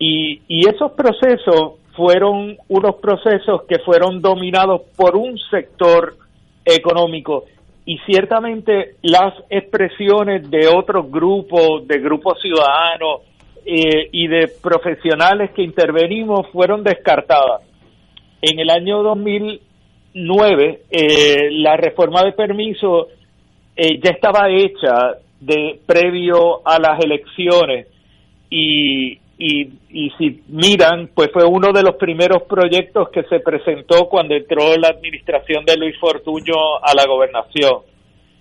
Y, 0.00 0.40
y 0.48 0.68
esos 0.68 0.92
procesos 0.92 1.74
fueron 1.94 2.56
unos 2.68 2.96
procesos 2.96 3.62
que 3.68 3.78
fueron 3.80 4.20
dominados 4.20 4.82
por 4.96 5.16
un 5.16 5.38
sector 5.50 6.16
económico 6.64 7.44
y 7.88 7.96
ciertamente 8.00 8.96
las 9.00 9.32
expresiones 9.48 10.50
de 10.50 10.68
otros 10.68 11.10
grupos, 11.10 11.88
de 11.88 11.98
grupos 11.98 12.38
ciudadanos 12.38 13.22
eh, 13.64 14.10
y 14.12 14.28
de 14.28 14.48
profesionales 14.62 15.52
que 15.52 15.62
intervenimos 15.62 16.46
fueron 16.52 16.84
descartadas. 16.84 17.62
En 18.42 18.58
el 18.58 18.68
año 18.68 19.02
2009, 19.02 20.82
eh, 20.90 21.48
la 21.50 21.78
reforma 21.78 22.24
de 22.24 22.32
permiso 22.32 23.08
eh, 23.74 23.98
ya 24.04 24.10
estaba 24.10 24.50
hecha 24.50 25.14
de 25.40 25.80
previo 25.86 26.60
a 26.68 26.78
las 26.78 27.02
elecciones 27.02 27.86
y, 28.50 29.18
y, 29.38 29.70
y 29.90 30.10
si 30.18 30.42
miran, 30.48 31.10
pues 31.14 31.30
fue 31.32 31.44
uno 31.44 31.72
de 31.72 31.82
los 31.82 31.94
primeros 31.94 32.42
proyectos 32.42 33.10
que 33.10 33.22
se 33.24 33.38
presentó 33.38 34.08
cuando 34.08 34.34
entró 34.34 34.76
la 34.76 34.88
administración 34.88 35.64
de 35.64 35.76
Luis 35.76 35.96
Fortuño 36.00 36.54
a 36.82 36.92
la 36.94 37.06
gobernación. 37.06 37.82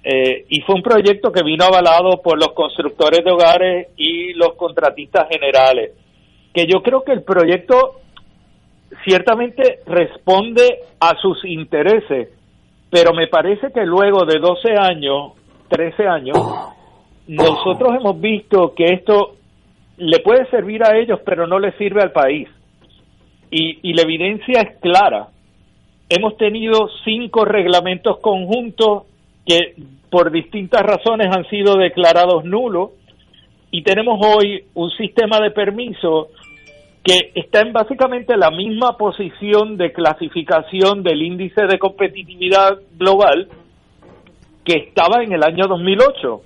Eh, 0.03 0.45
y 0.49 0.61
fue 0.61 0.75
un 0.75 0.81
proyecto 0.81 1.31
que 1.31 1.43
vino 1.43 1.65
avalado 1.65 2.21
por 2.23 2.39
los 2.39 2.53
constructores 2.53 3.23
de 3.23 3.31
hogares 3.31 3.87
y 3.95 4.33
los 4.33 4.53
contratistas 4.55 5.27
generales, 5.29 5.91
que 6.53 6.65
yo 6.65 6.81
creo 6.81 7.03
que 7.03 7.11
el 7.11 7.23
proyecto 7.23 7.99
ciertamente 9.05 9.79
responde 9.85 10.79
a 10.99 11.15
sus 11.21 11.45
intereses, 11.45 12.29
pero 12.89 13.13
me 13.13 13.27
parece 13.27 13.71
que 13.71 13.85
luego 13.85 14.25
de 14.25 14.39
12 14.39 14.69
años, 14.79 15.33
13 15.69 16.07
años, 16.07 16.37
nosotros 17.27 17.93
hemos 17.99 18.19
visto 18.19 18.73
que 18.73 18.93
esto 18.93 19.35
le 19.97 20.19
puede 20.19 20.49
servir 20.49 20.83
a 20.83 20.97
ellos, 20.97 21.19
pero 21.25 21.47
no 21.47 21.59
le 21.59 21.71
sirve 21.73 22.01
al 22.01 22.11
país. 22.11 22.47
Y, 23.49 23.79
y 23.89 23.93
la 23.93 24.03
evidencia 24.03 24.61
es 24.61 24.79
clara. 24.79 25.27
Hemos 26.09 26.37
tenido 26.37 26.89
cinco 27.03 27.45
reglamentos 27.45 28.19
conjuntos 28.19 29.03
que 29.45 29.75
por 30.09 30.31
distintas 30.31 30.81
razones 30.81 31.27
han 31.35 31.47
sido 31.49 31.75
declarados 31.75 32.45
nulos 32.45 32.91
y 33.71 33.83
tenemos 33.83 34.19
hoy 34.25 34.63
un 34.73 34.89
sistema 34.91 35.39
de 35.39 35.51
permiso 35.51 36.29
que 37.03 37.31
está 37.35 37.61
en 37.61 37.73
básicamente 37.73 38.35
la 38.35 38.51
misma 38.51 38.97
posición 38.97 39.77
de 39.77 39.93
clasificación 39.93 41.03
del 41.03 41.21
índice 41.21 41.65
de 41.65 41.79
competitividad 41.79 42.79
global 42.97 43.47
que 44.65 44.73
estaba 44.73 45.23
en 45.23 45.31
el 45.31 45.43
año 45.43 45.67
2008. 45.67 46.41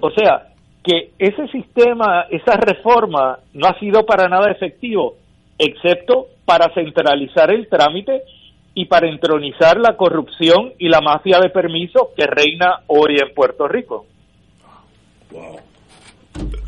O 0.00 0.10
sea, 0.10 0.53
que 0.84 1.12
ese 1.18 1.48
sistema, 1.48 2.26
esa 2.30 2.56
reforma 2.56 3.38
no 3.54 3.66
ha 3.66 3.78
sido 3.80 4.04
para 4.04 4.28
nada 4.28 4.50
efectivo, 4.50 5.14
excepto 5.58 6.26
para 6.44 6.72
centralizar 6.74 7.50
el 7.50 7.68
trámite 7.68 8.22
y 8.74 8.84
para 8.84 9.08
entronizar 9.08 9.78
la 9.78 9.96
corrupción 9.96 10.72
y 10.78 10.88
la 10.88 11.00
mafia 11.00 11.38
de 11.40 11.48
permisos 11.48 12.08
que 12.14 12.26
reina 12.26 12.80
hoy 12.88 13.16
en 13.16 13.34
Puerto 13.34 13.66
Rico. 13.66 14.04
Wow. 15.32 15.56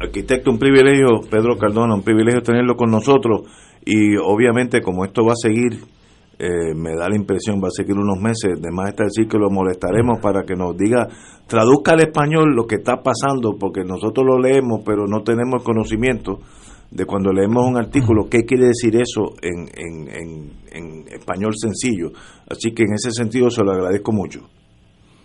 Arquitecto, 0.01 0.51
un 0.51 0.59
privilegio, 0.59 1.21
Pedro 1.31 1.59
Cardona, 1.59 1.95
un 1.95 2.03
privilegio 2.03 2.41
tenerlo 2.41 2.75
con 2.75 2.91
nosotros 2.91 3.43
y 3.85 4.17
obviamente 4.17 4.81
como 4.81 5.05
esto 5.05 5.25
va 5.25 5.33
a 5.33 5.37
seguir, 5.37 5.81
eh, 6.39 6.75
me 6.75 6.95
da 6.95 7.09
la 7.09 7.17
impresión, 7.17 7.61
va 7.63 7.69
a 7.69 7.71
seguir 7.71 7.97
unos 7.97 8.19
meses, 8.21 8.61
de 8.61 8.71
más 8.71 8.91
está 8.91 9.05
decir 9.05 9.27
que 9.27 9.39
lo 9.39 9.51
molestaremos 9.51 10.21
para 10.21 10.45
que 10.45 10.55
nos 10.55 10.77
diga, 10.77 11.09
traduzca 11.47 11.93
al 11.93 12.01
español 12.01 12.55
lo 12.55 12.67
que 12.67 12.77
está 12.77 13.03
pasando, 13.03 13.57
porque 13.59 13.85
nosotros 13.85 14.27
lo 14.27 14.39
leemos, 14.39 14.83
pero 14.85 15.07
no 15.07 15.23
tenemos 15.23 15.63
conocimiento 15.63 16.41
de 16.91 17.05
cuando 17.05 17.33
leemos 17.33 17.65
un 17.67 17.77
artículo, 17.77 18.29
qué 18.31 18.45
quiere 18.45 18.67
decir 18.67 18.97
eso 18.97 19.35
en, 19.43 19.69
en, 19.75 20.09
en, 20.09 20.53
en 20.73 21.09
español 21.09 21.53
sencillo. 21.57 22.13
Así 22.49 22.73
que 22.73 22.85
en 22.85 22.95
ese 22.95 23.11
sentido 23.11 23.51
se 23.51 23.65
lo 23.65 23.73
agradezco 23.73 24.13
mucho. 24.13 24.49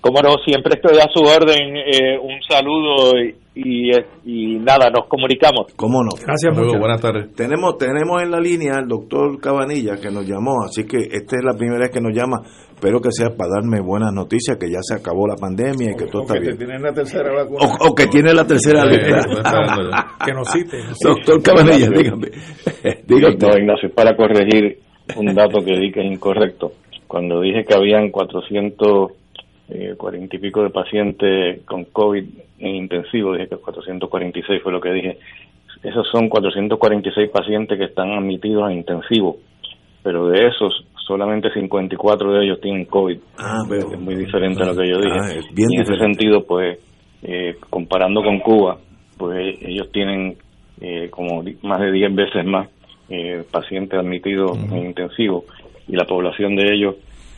Como 0.02 0.20
no, 0.22 0.36
siempre 0.44 0.80
estoy 0.82 0.98
a 0.98 1.08
su 1.14 1.22
orden. 1.24 1.78
Eh, 1.78 2.18
un 2.20 2.42
saludo 2.42 3.14
y, 3.22 3.36
y, 3.54 3.92
y, 4.26 4.56
nada, 4.60 4.90
nos 4.90 5.08
comunicamos. 5.08 5.68
¿Cómo 5.76 6.02
no? 6.04 6.10
Gracias 6.26 6.56
Muy 6.58 6.66
mucho. 6.66 6.80
buenas 6.80 7.00
tardes. 7.02 7.34
Tenemos, 7.36 7.78
tenemos 7.78 8.22
en 8.24 8.32
la 8.32 8.40
línea 8.40 8.78
al 8.78 8.88
doctor 8.88 9.40
Cabanilla 9.40 9.98
que 10.02 10.10
nos 10.10 10.26
llamó, 10.28 10.64
así 10.66 10.86
que 10.88 10.98
esta 10.98 11.38
es 11.38 11.44
la 11.44 11.54
primera 11.54 11.82
vez 11.82 11.92
que 11.92 12.02
nos 12.02 12.14
llama. 12.16 12.42
Espero 12.74 13.00
que 13.00 13.12
sea 13.12 13.30
para 13.38 13.52
darme 13.62 13.80
buenas 13.80 14.12
noticias, 14.12 14.58
que 14.58 14.72
ya 14.72 14.80
se 14.82 14.96
acabó 14.96 15.28
la 15.28 15.36
pandemia 15.36 15.92
y 15.92 15.96
que 15.96 16.06
todo 16.08 16.22
O 16.24 16.26
está 16.26 16.34
que 16.34 16.40
bien. 16.40 16.58
te 16.58 16.66
tienen 16.66 16.82
la 16.82 16.94
tercera 16.94 17.32
vacuna. 17.32 17.60
O, 17.80 17.90
o 17.92 17.94
que 17.96 18.08
tiene 18.08 18.34
la 18.34 18.48
tercera 18.48 18.84
lista. 18.86 19.22
Que 20.26 20.34
nos 20.34 20.48
cite. 20.52 20.78
Doctor 21.04 21.44
Cabanilla, 21.44 21.90
dígame. 21.90 22.28
dígame. 23.08 23.36
No, 23.38 23.58
Ignacio, 23.58 23.90
es 23.90 23.94
para 23.94 24.16
corregir 24.16 24.80
un 25.16 25.34
dato 25.36 25.60
que 25.64 25.78
di 25.78 25.92
que 25.92 26.00
es 26.02 26.12
incorrecto. 26.12 26.72
Cuando 27.08 27.42
dije 27.42 27.66
que 27.68 27.76
habían 27.76 28.10
440 29.72 30.36
y 30.36 30.40
pico 30.40 30.64
de 30.64 30.70
pacientes 30.70 31.62
con 31.66 31.86
COVID 31.86 32.26
en 32.60 32.76
intensivo, 32.76 33.34
dije 33.34 33.48
que 33.50 33.58
446 33.58 34.62
fue 34.62 34.72
lo 34.72 34.82
que 34.82 34.92
dije. 34.92 35.18
Esos 35.84 36.08
son 36.12 36.30
446 36.30 37.30
pacientes 37.30 37.78
que 37.78 37.86
están 37.86 38.12
admitidos 38.12 38.68
a 38.68 38.74
intensivo, 38.74 39.38
pero 40.04 40.28
de 40.28 40.48
esos 40.48 40.86
solamente 41.08 41.52
54 41.52 42.34
de 42.34 42.46
ellos 42.46 42.62
tienen 42.62 42.86
COVID. 42.86 43.18
Ah. 43.38 43.64
Es 43.70 44.00
muy 44.00 44.16
diferente 44.16 44.62
a 44.62 44.68
lo 44.68 44.76
que 44.76 44.88
yo 44.88 44.98
dije. 44.98 45.18
Ah, 45.20 45.32
es 45.32 45.54
bien 45.54 45.72
y 45.72 45.76
en 45.78 45.82
ese 45.82 45.98
sentido, 45.98 46.44
pues, 46.46 46.80
eh, 47.24 47.56
comparando 47.70 48.22
con 48.24 48.40
Cuba, 48.40 48.78
pues 49.18 49.58
ellos 49.62 49.92
tienen 49.92 50.38
eh, 50.80 51.10
como 51.10 51.44
más 51.62 51.80
de 51.80 51.92
10 51.92 52.16
veces 52.16 52.46
más 52.46 52.70
eh, 53.10 53.44
pacientes 53.52 54.00
admitidos 54.00 54.58
en 54.72 54.86
intensivo 54.86 55.46
y 55.88 55.96
la 55.96 56.06
población 56.06 56.56
de 56.56 56.74
ellos 56.74 56.96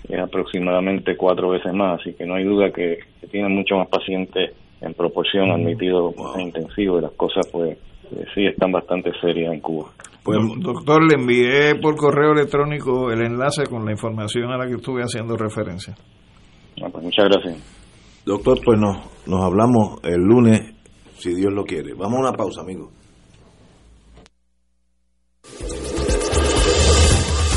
es 0.09 0.19
aproximadamente 0.19 1.15
cuatro 1.15 1.49
veces 1.49 1.73
más, 1.73 1.99
así 1.99 2.13
que 2.13 2.25
no 2.25 2.35
hay 2.35 2.43
duda 2.43 2.71
que, 2.71 2.99
que 3.21 3.27
tienen 3.27 3.55
mucho 3.55 3.75
más 3.75 3.87
pacientes 3.87 4.51
en 4.81 4.93
proporción 4.93 5.51
admitidos 5.51 6.13
en 6.35 6.41
intensivo 6.41 6.99
y 6.99 7.01
las 7.01 7.13
cosas 7.13 7.47
pues 7.51 7.77
eh, 8.11 8.25
sí 8.35 8.45
están 8.45 8.71
bastante 8.71 9.11
serias 9.21 9.53
en 9.53 9.61
Cuba. 9.61 9.89
Pues, 10.23 10.39
Doctor, 10.59 11.03
le 11.03 11.21
envié 11.21 11.75
por 11.81 11.95
correo 11.95 12.31
electrónico 12.31 13.11
el 13.11 13.21
enlace 13.21 13.63
con 13.69 13.85
la 13.85 13.91
información 13.91 14.51
a 14.51 14.57
la 14.57 14.67
que 14.67 14.75
estuve 14.75 15.01
haciendo 15.01 15.35
referencia. 15.35 15.95
Ah, 16.81 16.87
pues 16.91 17.03
muchas 17.03 17.25
gracias. 17.25 18.23
doctor, 18.25 18.59
pues 18.63 18.79
nos, 18.79 19.27
nos 19.27 19.41
hablamos 19.41 19.99
el 20.03 20.21
lunes, 20.21 20.61
si 21.15 21.33
Dios 21.35 21.51
lo 21.53 21.65
quiere. 21.65 21.93
Vamos 21.93 22.19
a 22.19 22.21
una 22.21 22.31
pausa, 22.33 22.61
amigos. 22.61 22.89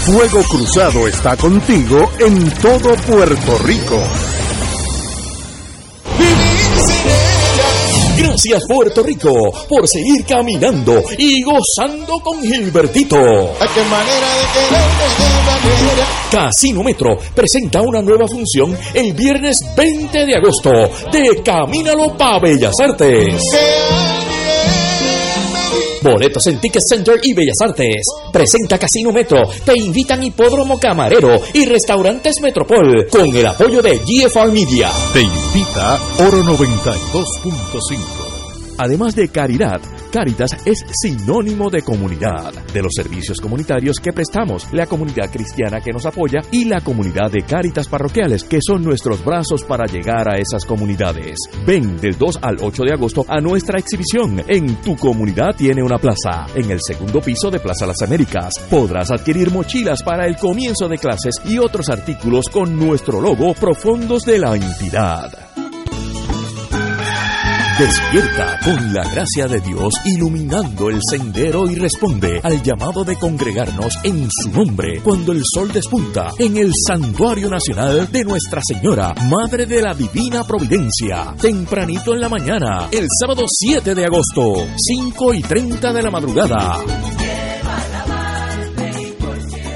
Fuego 0.07 0.41
Cruzado 0.45 1.09
está 1.09 1.37
contigo 1.37 2.09
en 2.21 2.49
todo 2.63 2.95
Puerto 3.09 3.59
Rico. 3.65 4.01
Gracias 8.17 8.63
Puerto 8.69 9.03
Rico 9.03 9.53
por 9.69 9.89
seguir 9.89 10.25
caminando 10.25 11.03
y 11.19 11.43
gozando 11.43 12.21
con 12.21 12.41
Gilbertito. 12.41 13.17
Casino 16.31 16.85
Metro 16.85 17.19
presenta 17.35 17.83
una 17.83 18.01
nueva 18.01 18.29
función 18.29 18.79
el 18.95 19.13
viernes 19.13 19.59
20 19.77 20.25
de 20.25 20.37
agosto 20.37 20.71
de 21.11 21.43
Camínalo 21.43 22.17
pa' 22.17 22.39
Bellas 22.39 22.75
Artes. 22.79 23.43
Boletos 26.13 26.47
en 26.47 26.61
Ticket 26.61 26.83
Center 26.87 27.19
y 27.23 27.35
Bellas 27.35 27.61
Artes. 27.61 28.07
Presenta 28.33 28.79
Casino 28.79 29.13
Metro. 29.13 29.49
Te 29.65 29.77
invitan 29.77 30.23
Hipódromo 30.23 30.79
Camarero 30.79 31.41
y 31.53 31.67
Restaurantes 31.67 32.41
Metropol 32.41 33.09
con 33.11 33.35
el 33.35 33.47
apoyo 33.47 33.83
de 33.83 33.99
GFR 33.99 34.53
Media. 34.53 34.91
Te 35.13 35.23
invita 35.23 35.99
Oro 36.19 36.43
92.5. 36.43 38.26
Además 38.79 39.15
de 39.15 39.29
caridad, 39.29 39.81
Caritas 40.13 40.51
es 40.65 40.79
sinónimo 40.93 41.71
de 41.71 41.83
comunidad, 41.83 42.53
de 42.73 42.83
los 42.83 42.93
servicios 42.95 43.41
comunitarios 43.41 43.99
que 44.01 44.13
prestamos, 44.13 44.67
la 44.73 44.87
comunidad 44.87 45.31
cristiana 45.31 45.81
que 45.81 45.93
nos 45.93 46.07
apoya 46.07 46.41
y 46.51 46.65
la 46.65 46.81
comunidad 46.81 47.31
de 47.31 47.43
Caritas 47.43 47.89
parroquiales 47.89 48.45
que 48.45 48.61
son 48.61 48.83
nuestros 48.83 49.25
brazos 49.25 49.65
para 49.65 49.87
llegar 49.87 50.29
a 50.29 50.39
esas 50.39 50.65
comunidades. 50.65 51.39
Ven 51.67 51.97
del 51.97 52.17
2 52.19 52.39
al 52.43 52.57
8 52.61 52.83
de 52.85 52.93
agosto 52.95 53.25
a 53.29 53.41
nuestra 53.41 53.79
exhibición. 53.79 54.43
En 54.47 54.77
tu 54.83 54.97
comunidad 54.97 55.55
tiene 55.57 55.83
una 55.83 55.99
plaza. 55.99 56.47
En 56.55 56.71
el 56.71 56.81
segundo 56.81 57.21
piso 57.21 57.51
de 57.51 57.61
Plaza 57.61 57.87
Las 57.87 58.03
Américas 58.03 58.55
podrás 58.71 59.11
adquirir 59.11 59.51
mochilas 59.51 60.03
para 60.03 60.27
el 60.27 60.37
comienzo 60.37 60.89
de 60.89 60.99
clases 60.99 61.37
y 61.45 61.59
otros 61.59 61.89
artículos 61.89 62.49
con 62.49 62.79
nuestro 62.79 63.21
logo 63.21 63.55
Profundos 63.55 64.23
de 64.23 64.39
la 64.39 64.55
Entidad. 64.55 65.46
Despierta 67.79 68.59
con 68.65 68.95
la 68.95 69.07
gracia 69.07 69.47
de 69.47 69.61
Dios 69.61 69.93
iluminando 70.07 70.89
el 70.89 70.99
sendero 71.11 71.69
y 71.69 71.75
responde 71.75 72.41
al 72.43 72.63
llamado 72.63 73.05
de 73.05 73.17
congregarnos 73.17 73.99
en 74.03 74.31
su 74.31 74.51
nombre 74.51 75.03
cuando 75.03 75.33
el 75.33 75.43
sol 75.45 75.71
despunta 75.71 76.33
en 76.39 76.57
el 76.57 76.71
Santuario 76.75 77.51
Nacional 77.51 78.11
de 78.11 78.25
Nuestra 78.25 78.63
Señora, 78.67 79.13
Madre 79.29 79.67
de 79.67 79.83
la 79.83 79.93
Divina 79.93 80.43
Providencia, 80.45 81.35
tempranito 81.39 82.15
en 82.15 82.21
la 82.23 82.31
mañana, 82.31 82.89
el 82.91 83.07
sábado 83.21 83.43
7 83.47 83.95
de 83.95 84.05
agosto, 84.07 84.67
5 84.75 85.35
y 85.35 85.43
30 85.43 85.93
de 85.93 86.03
la 86.03 86.11
madrugada. 86.11 87.26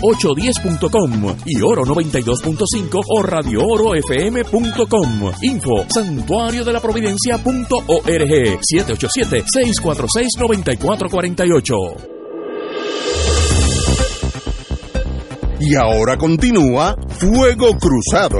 810.com 0.00 1.36
y 1.44 1.62
Oro 1.62 1.82
92.5 1.84 3.00
o 3.06 3.22
Radio 3.22 3.60
Oro 3.62 3.94
FM.com. 3.94 5.32
Info 5.42 5.86
santuario 5.92 6.64
de 6.64 6.72
la 6.72 6.80
providencia.org 6.80 8.58
787 8.62 9.44
646 9.46 10.28
9448. 10.38 11.74
Y 15.60 15.74
ahora 15.74 16.16
continúa 16.16 16.94
Fuego 17.08 17.76
Cruzado. 17.76 18.38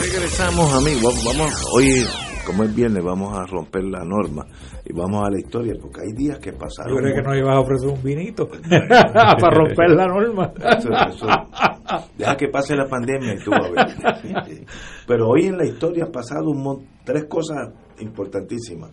Regresamos, 0.00 0.72
amigos. 0.72 1.14
Vamos, 1.24 1.52
hoy, 1.74 2.06
como 2.48 2.64
es 2.64 2.74
viernes, 2.74 3.04
vamos 3.04 3.36
a 3.38 3.44
romper 3.46 3.84
la 3.84 4.02
norma 4.04 4.44
y 4.84 4.92
vamos 4.92 5.22
a 5.24 5.30
la 5.30 5.38
historia, 5.38 5.74
porque 5.80 6.00
hay 6.00 6.12
días 6.16 6.38
que 6.38 6.52
pasaron. 6.52 6.94
Yo 6.94 7.00
creo 7.02 7.14
que 7.14 7.22
nos 7.22 7.36
ibas 7.36 7.56
a 7.56 7.60
ofrecer 7.60 7.88
un 7.90 8.02
vinito 8.02 8.48
para 8.68 9.50
romper 9.56 9.90
la 9.90 10.06
norma. 10.06 10.52
Eso- 10.56 10.90
eso- 10.90 11.26
deja 12.16 12.36
que 12.36 12.48
pase 12.48 12.74
la 12.74 12.86
pandemia 12.88 13.34
y 13.34 13.38
tú 13.44 13.50
vas 13.50 13.60
a 13.66 13.70
ver. 13.70 13.86
Pero 15.06 15.28
hoy 15.28 15.46
en 15.46 15.56
la 15.58 15.64
historia 15.66 16.04
han 16.04 16.12
pasado 16.12 16.50
un 16.50 16.86
tres 17.04 17.26
cosas 17.26 17.68
importantísimas. 18.00 18.90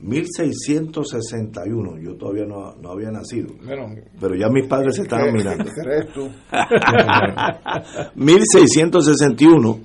1661, 0.00 1.98
yo 2.00 2.16
todavía 2.16 2.44
no, 2.44 2.74
no 2.74 2.90
había 2.90 3.12
nacido, 3.12 3.54
pero 4.20 4.34
ya 4.34 4.48
mis 4.48 4.66
padres 4.66 4.96
se 4.96 5.02
estaban 5.02 5.32
mirando. 5.32 5.64
¿Crees 5.80 6.08
tú? 6.12 6.28
1661, 8.16 9.78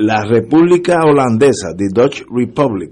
la 0.00 0.24
República 0.24 0.98
Holandesa, 1.04 1.74
the 1.76 1.88
Dutch 1.92 2.22
Republic, 2.30 2.90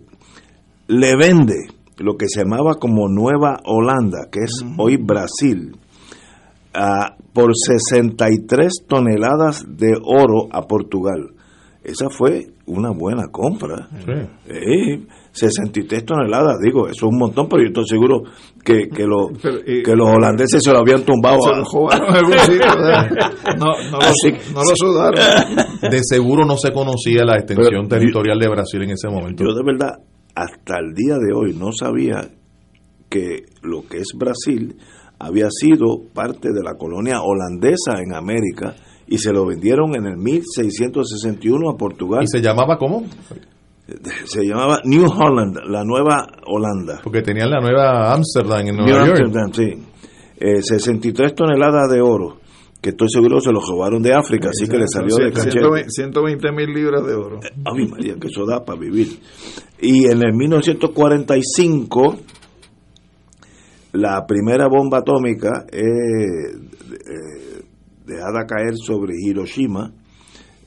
le 0.88 1.16
vende 1.16 1.54
lo 1.98 2.16
que 2.16 2.26
se 2.28 2.42
llamaba 2.44 2.74
como 2.74 3.08
Nueva 3.08 3.58
Holanda, 3.64 4.28
que 4.30 4.40
es 4.44 4.64
hoy 4.76 4.96
Brasil, 4.96 5.76
a- 6.74 7.16
por 7.32 7.52
63 7.54 8.84
toneladas 8.88 9.64
de 9.68 9.94
oro 10.02 10.48
a 10.52 10.62
Portugal. 10.62 11.30
Esa 11.84 12.08
fue 12.10 12.48
una 12.66 12.90
buena 12.90 13.28
compra. 13.30 13.88
Sí, 14.46 15.06
63 15.38 16.04
toneladas, 16.04 16.56
digo, 16.62 16.86
eso 16.88 17.06
es 17.06 17.12
un 17.12 17.18
montón, 17.18 17.48
pero 17.48 17.62
yo 17.62 17.68
estoy 17.68 17.84
seguro 17.88 18.22
que, 18.64 18.88
que, 18.88 19.04
lo- 19.06 19.28
que 19.84 19.96
los 19.96 20.08
holandeses 20.08 20.62
se 20.62 20.70
lo 20.72 20.78
habían 20.78 21.04
tumbado. 21.04 21.40
Se 21.42 21.50
a- 21.50 21.56
lo 21.58 21.64
jugaron 21.64 22.08
en 22.10 22.16
algún 22.16 22.38
sitio. 22.38 22.66
No, 23.58 23.66
no, 23.90 23.98
lo, 23.98 24.54
no 24.54 24.60
lo 24.62 24.76
sudaron. 24.76 25.20
De 25.90 26.00
seguro 26.02 26.44
no 26.44 26.56
se 26.56 26.72
conocía 26.72 27.24
la 27.24 27.36
extensión 27.36 27.86
Pero- 27.86 27.88
territorial 27.88 28.38
de 28.38 28.48
Brasil 28.48 28.82
en 28.82 28.90
ese 28.90 29.08
momento. 29.08 29.44
Yo 29.44 29.54
de 29.54 29.62
verdad, 29.64 29.94
hasta 30.34 30.78
el 30.78 30.92
día 30.94 31.14
de 31.18 31.32
hoy, 31.34 31.54
no 31.58 31.70
sabía 31.72 32.28
que 33.08 33.44
lo 33.62 33.82
que 33.88 33.98
es 33.98 34.08
Brasil 34.16 34.76
había 35.18 35.48
sido 35.50 36.02
parte 36.14 36.50
de 36.52 36.62
la 36.62 36.74
colonia 36.74 37.20
holandesa 37.22 38.00
en 38.02 38.14
América 38.14 38.74
y 39.08 39.18
se 39.18 39.32
lo 39.32 39.46
vendieron 39.46 39.96
en 39.96 40.04
el 40.06 40.16
1661 40.18 41.70
a 41.70 41.76
Portugal. 41.76 42.24
¿Y 42.24 42.28
se 42.28 42.40
llamaba 42.42 42.76
cómo? 42.76 43.04
Se 44.24 44.44
llamaba 44.44 44.80
New 44.84 45.06
Holland, 45.06 45.60
la 45.66 45.82
nueva 45.82 46.26
Holanda. 46.46 47.00
Porque 47.02 47.22
tenían 47.22 47.50
la 47.50 47.60
nueva 47.60 48.12
Amsterdam 48.12 48.66
en 48.66 48.76
New 48.76 48.84
Nueva 48.84 49.06
York. 49.06 49.20
Amsterdam, 49.24 49.52
sí. 49.52 49.82
Eh, 50.40 50.62
63 50.62 51.34
toneladas 51.34 51.90
de 51.90 52.02
oro, 52.02 52.36
que 52.82 52.90
estoy 52.90 53.08
seguro 53.08 53.40
se 53.40 53.50
lo 53.50 53.60
robaron 53.60 54.02
de 54.02 54.12
África, 54.12 54.50
así 54.50 54.68
que 54.68 54.76
le 54.76 54.86
salió 54.86 55.16
de 55.16 55.32
cachete. 55.32 55.88
120 55.88 56.52
mil 56.52 56.72
libras 56.72 57.04
de 57.06 57.14
oro. 57.14 57.40
Ay, 57.42 57.88
María, 57.88 58.16
que 58.20 58.28
eso 58.28 58.44
da 58.44 58.62
para 58.62 58.78
vivir. 58.78 59.08
Y 59.80 60.04
en 60.04 60.22
el 60.22 60.34
1945, 60.34 62.16
la 63.92 64.26
primera 64.26 64.68
bomba 64.68 64.98
atómica 64.98 65.64
es 65.72 65.82
eh, 65.82 67.64
dejada 68.04 68.46
caer 68.46 68.74
sobre 68.76 69.14
Hiroshima 69.18 69.92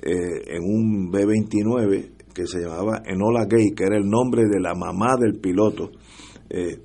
eh, 0.01 0.55
en 0.55 0.63
un 0.63 1.11
B-29 1.11 2.20
que 2.33 2.45
se 2.47 2.59
llamaba 2.59 3.01
Enola 3.05 3.45
Gay, 3.45 3.71
que 3.75 3.83
era 3.83 3.97
el 3.97 4.09
nombre 4.09 4.43
de 4.43 4.59
la 4.59 4.73
mamá 4.73 5.15
del 5.19 5.39
piloto. 5.39 5.91
eh, 6.49 6.81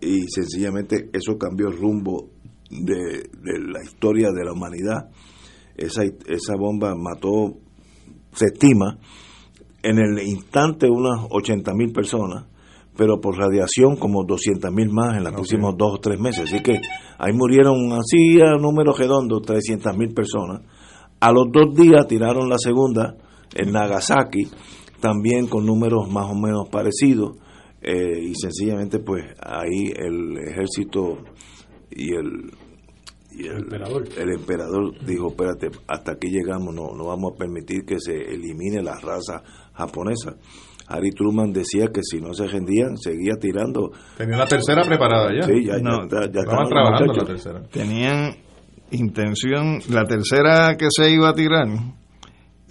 y 0.00 0.28
sencillamente 0.28 1.08
eso 1.12 1.38
cambió 1.38 1.68
el 1.68 1.78
rumbo 1.78 2.28
de, 2.70 3.30
de 3.42 3.58
la 3.72 3.82
historia 3.82 4.30
de 4.32 4.44
la 4.44 4.52
humanidad. 4.52 5.10
Esa, 5.76 6.02
esa 6.04 6.56
bomba 6.58 6.94
mató, 6.94 7.54
se 8.32 8.46
estima, 8.46 8.98
en 9.82 9.98
el 9.98 10.26
instante 10.26 10.88
unas 10.90 11.26
80 11.30 11.72
mil 11.74 11.92
personas, 11.92 12.46
pero 12.96 13.20
por 13.20 13.36
radiación 13.36 13.96
como 13.96 14.24
200 14.24 14.72
mil 14.72 14.90
más 14.90 15.16
en 15.16 15.24
los 15.24 15.32
próximos 15.32 15.74
dos 15.76 15.94
o 15.94 16.00
tres 16.00 16.18
meses. 16.18 16.44
Así 16.44 16.62
que 16.62 16.80
ahí 17.18 17.32
murieron 17.32 17.92
así 17.92 18.40
a 18.40 18.56
números 18.56 18.98
redondos 18.98 19.42
300 19.42 19.96
mil 19.96 20.14
personas. 20.14 20.62
A 21.20 21.32
los 21.32 21.46
dos 21.52 21.74
días 21.74 22.06
tiraron 22.06 22.48
la 22.48 22.58
segunda 22.58 23.16
en 23.54 23.72
Nagasaki, 23.72 24.48
también 25.04 25.46
con 25.48 25.66
números 25.66 26.10
más 26.10 26.30
o 26.30 26.34
menos 26.34 26.70
parecidos. 26.70 27.36
eh, 27.82 28.18
y 28.30 28.34
sencillamente 28.34 28.98
pues 28.98 29.22
ahí 29.42 29.92
el 29.94 30.38
ejército 30.38 31.18
y 31.90 32.14
el 32.14 32.50
y 33.30 33.46
el, 33.46 33.56
emperador. 33.58 34.04
el 34.16 34.30
emperador 34.32 35.04
dijo, 35.04 35.28
espérate, 35.28 35.68
hasta 35.88 36.12
aquí 36.12 36.28
llegamos, 36.28 36.74
no, 36.74 36.94
no 36.96 37.06
vamos 37.06 37.32
a 37.34 37.36
permitir 37.36 37.84
que 37.84 37.98
se 37.98 38.14
elimine 38.14 38.80
la 38.82 38.94
raza 38.98 39.42
japonesa. 39.74 40.36
Harry 40.86 41.10
Truman 41.10 41.52
decía 41.52 41.88
que 41.92 42.00
si 42.02 42.20
no 42.20 42.32
se 42.32 42.46
rendían, 42.46 42.96
seguía 42.96 43.34
tirando. 43.40 43.90
Tenía 44.16 44.36
la 44.38 44.46
tercera 44.46 44.84
preparada 44.84 45.28
ya. 45.34 45.42
Sí, 45.46 45.64
ya, 45.64 45.78
No, 45.78 46.08
ya, 46.08 46.30
ya, 46.32 46.40
Estaban 46.40 46.68
trabajando 46.68 47.12
la 47.12 47.24
tercera. 47.24 47.62
Tenían 47.70 48.36
intención, 48.92 49.80
la 49.90 50.04
tercera 50.04 50.76
que 50.78 50.86
se 50.90 51.10
iba 51.10 51.28
a 51.30 51.34
tirar, 51.34 51.66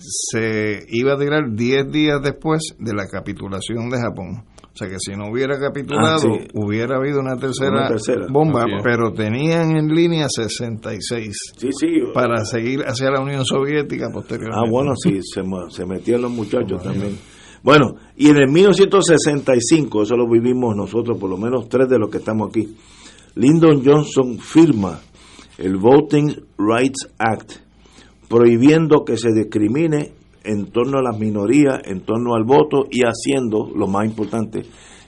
se 0.04 0.86
iba 0.90 1.14
a 1.14 1.18
tirar 1.18 1.52
10 1.54 1.92
días 1.92 2.22
después 2.22 2.76
de 2.80 2.94
la 2.94 3.08
capitulación 3.08 3.90
de 3.90 4.00
Japón. 4.00 4.44
O 4.62 4.76
sea 4.76 4.88
que 4.90 4.96
si 4.98 5.12
no 5.12 5.30
hubiera 5.32 5.60
capitulado, 5.60 6.16
Ah, 6.16 6.18
sí. 6.20 6.48
hubiera 6.56 6.96
habido 6.98 7.20
una 7.20 7.36
tercera, 7.38 7.70
Una 7.72 7.88
tercera. 7.90 8.26
bomba, 8.30 8.66
pero 8.84 9.12
tenían 9.14 9.76
en 9.78 9.88
línea 9.90 10.28
66 10.28 11.36
Sí, 11.58 11.70
sí. 11.72 11.88
para 12.14 12.44
seguir 12.44 12.82
hacia 12.82 13.12
la 13.12 13.22
Unión 13.22 13.46
Soviética 13.46 14.08
posteriormente. 14.12 14.60
Ah, 14.60 14.68
bueno, 14.70 14.94
sí, 14.96 15.20
se, 15.22 15.42
se 15.70 15.86
metían 15.86 16.24
los 16.24 16.32
muchachos 16.32 16.82
también. 16.82 17.18
Bueno, 17.62 17.94
y 18.18 18.30
en 18.30 18.38
el 18.38 18.50
1965, 18.50 20.04
eso 20.04 20.16
lo 20.18 20.28
vivimos 20.28 20.76
nosotros, 20.76 21.18
por 21.20 21.30
lo 21.30 21.38
menos 21.38 21.70
tres 21.70 21.88
de 21.88 22.00
los 22.00 22.10
que 22.10 22.18
estamos 22.18 22.50
aquí, 22.50 22.76
Lyndon 23.36 23.84
Johnson 23.86 24.40
firma 24.40 25.00
el 25.60 25.78
Voting 25.78 26.30
Rights 26.58 27.10
Act, 27.20 27.63
prohibiendo 28.34 29.06
que 29.06 29.16
se 29.16 29.32
discrimine 29.32 30.10
en 30.44 30.72
torno 30.72 30.98
a 30.98 31.04
las 31.04 31.20
minorías, 31.20 31.82
en 31.86 32.02
torno 32.02 32.34
al 32.34 32.44
voto 32.46 32.88
y 32.90 33.02
haciendo, 33.04 33.70
lo 33.76 33.86
más 33.86 34.08
importante, 34.08 34.64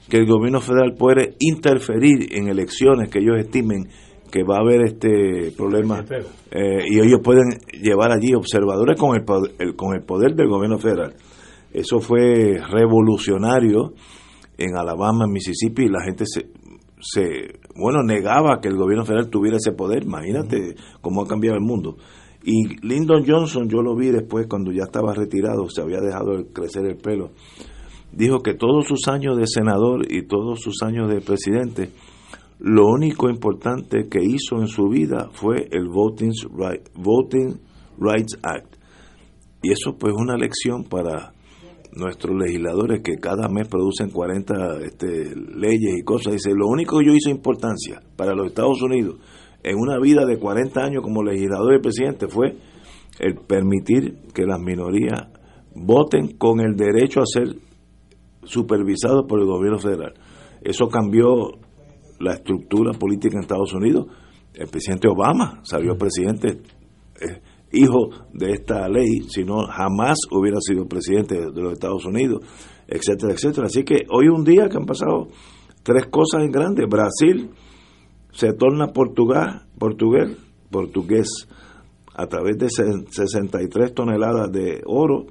que 0.08 0.18
el 0.18 0.28
gobierno 0.28 0.62
federal 0.62 0.94
puede 0.96 1.34
interferir 1.40 2.28
en 2.38 2.50
elecciones 2.50 3.10
que 3.10 3.18
ellos 3.18 3.40
estimen 3.40 3.90
que 4.32 4.44
va 4.44 4.58
a 4.58 4.60
haber 4.60 4.84
este 4.84 5.52
problema 5.58 6.06
eh, 6.52 6.84
y 6.88 7.00
ellos 7.00 7.22
pueden 7.24 7.46
llevar 7.82 8.12
allí 8.12 8.36
observadores 8.36 8.96
con 9.00 9.16
el, 9.16 9.26
con 9.76 9.96
el 9.96 10.04
poder 10.04 10.36
del 10.36 10.48
gobierno 10.48 10.78
federal. 10.78 11.16
Eso 11.74 12.02
fue 12.02 12.60
revolucionario 12.70 13.94
en 14.56 14.78
Alabama, 14.78 15.26
en 15.26 15.32
Mississippi, 15.32 15.86
y 15.86 15.90
la 15.90 16.04
gente 16.04 16.26
se, 16.28 16.46
se, 17.02 17.60
bueno, 17.76 18.04
negaba 18.04 18.60
que 18.62 18.68
el 18.68 18.78
gobierno 18.78 19.04
federal 19.04 19.32
tuviera 19.32 19.58
ese 19.58 19.72
poder. 19.72 20.04
Imagínate 20.04 20.76
cómo 21.02 21.24
ha 21.24 21.28
cambiado 21.28 21.58
el 21.58 21.64
mundo. 21.64 21.98
Y 22.48 22.78
Lyndon 22.86 23.26
Johnson, 23.26 23.68
yo 23.68 23.82
lo 23.82 23.96
vi 23.96 24.12
después 24.12 24.46
cuando 24.48 24.72
ya 24.72 24.84
estaba 24.84 25.16
retirado, 25.16 25.68
se 25.68 25.82
había 25.82 26.00
dejado 26.00 26.38
de 26.38 26.46
crecer 26.54 26.86
el 26.86 26.96
pelo, 26.96 27.32
dijo 28.12 28.42
que 28.44 28.54
todos 28.54 28.86
sus 28.86 29.08
años 29.08 29.36
de 29.36 29.48
senador 29.48 30.06
y 30.08 30.28
todos 30.28 30.62
sus 30.62 30.84
años 30.84 31.10
de 31.10 31.22
presidente, 31.22 31.90
lo 32.60 32.86
único 32.86 33.32
importante 33.32 34.08
que 34.08 34.20
hizo 34.24 34.62
en 34.62 34.68
su 34.68 34.88
vida 34.90 35.30
fue 35.34 35.68
el 35.72 35.88
Voting, 35.90 36.34
Voting 36.94 37.60
Rights 37.98 38.38
Act. 38.44 38.76
Y 39.64 39.72
eso 39.72 39.98
pues 39.98 40.14
es 40.14 40.22
una 40.22 40.38
lección 40.38 40.84
para 40.84 41.34
nuestros 41.94 42.38
legisladores 42.40 43.02
que 43.02 43.16
cada 43.16 43.50
mes 43.50 43.68
producen 43.68 44.12
40 44.12 44.54
este, 44.86 45.36
leyes 45.36 45.98
y 45.98 46.04
cosas, 46.04 46.34
dice, 46.34 46.52
lo 46.54 46.68
único 46.68 47.00
que 47.00 47.08
yo 47.08 47.14
hice 47.14 47.32
importancia 47.32 48.02
para 48.16 48.36
los 48.36 48.48
Estados 48.48 48.84
Unidos 48.84 49.16
en 49.66 49.80
una 49.80 50.00
vida 50.00 50.26
de 50.26 50.38
40 50.38 50.80
años 50.80 51.02
como 51.02 51.24
legislador 51.24 51.74
y 51.74 51.82
presidente 51.82 52.28
fue 52.28 52.56
el 53.20 53.36
permitir 53.48 54.20
que 54.32 54.46
las 54.46 54.60
minorías 54.60 55.28
voten 55.74 56.38
con 56.38 56.60
el 56.60 56.76
derecho 56.76 57.22
a 57.22 57.26
ser 57.26 57.56
supervisados 58.44 59.26
por 59.28 59.40
el 59.40 59.48
gobierno 59.48 59.80
federal. 59.80 60.14
Eso 60.62 60.88
cambió 60.88 61.50
la 62.20 62.34
estructura 62.34 62.92
política 62.92 63.38
en 63.38 63.42
Estados 63.42 63.74
Unidos. 63.74 64.06
El 64.54 64.68
presidente 64.68 65.08
Obama 65.08 65.62
salió 65.64 65.98
presidente 65.98 66.62
eh, 67.20 67.42
hijo 67.72 68.10
de 68.34 68.52
esta 68.52 68.88
ley, 68.88 69.24
si 69.30 69.44
no 69.44 69.66
jamás 69.66 70.20
hubiera 70.30 70.58
sido 70.62 70.86
presidente 70.86 71.36
de 71.36 71.62
los 71.62 71.74
Estados 71.74 72.06
Unidos, 72.06 72.46
etcétera, 72.88 73.34
etcétera. 73.34 73.66
Así 73.66 73.84
que 73.84 74.06
hoy 74.12 74.28
un 74.28 74.44
día 74.44 74.70
que 74.70 74.78
han 74.78 74.86
pasado 74.86 75.28
tres 75.82 76.06
cosas 76.06 76.44
en 76.44 76.52
grande. 76.52 76.86
Brasil 76.86 77.50
se 78.36 78.52
torna 78.54 78.92
portugués, 78.92 79.62
portugués, 80.70 81.48
a 82.14 82.28
través 82.28 82.58
de 82.58 82.70
63 82.70 83.94
toneladas 83.94 84.52
de 84.52 84.82
oro. 84.86 85.28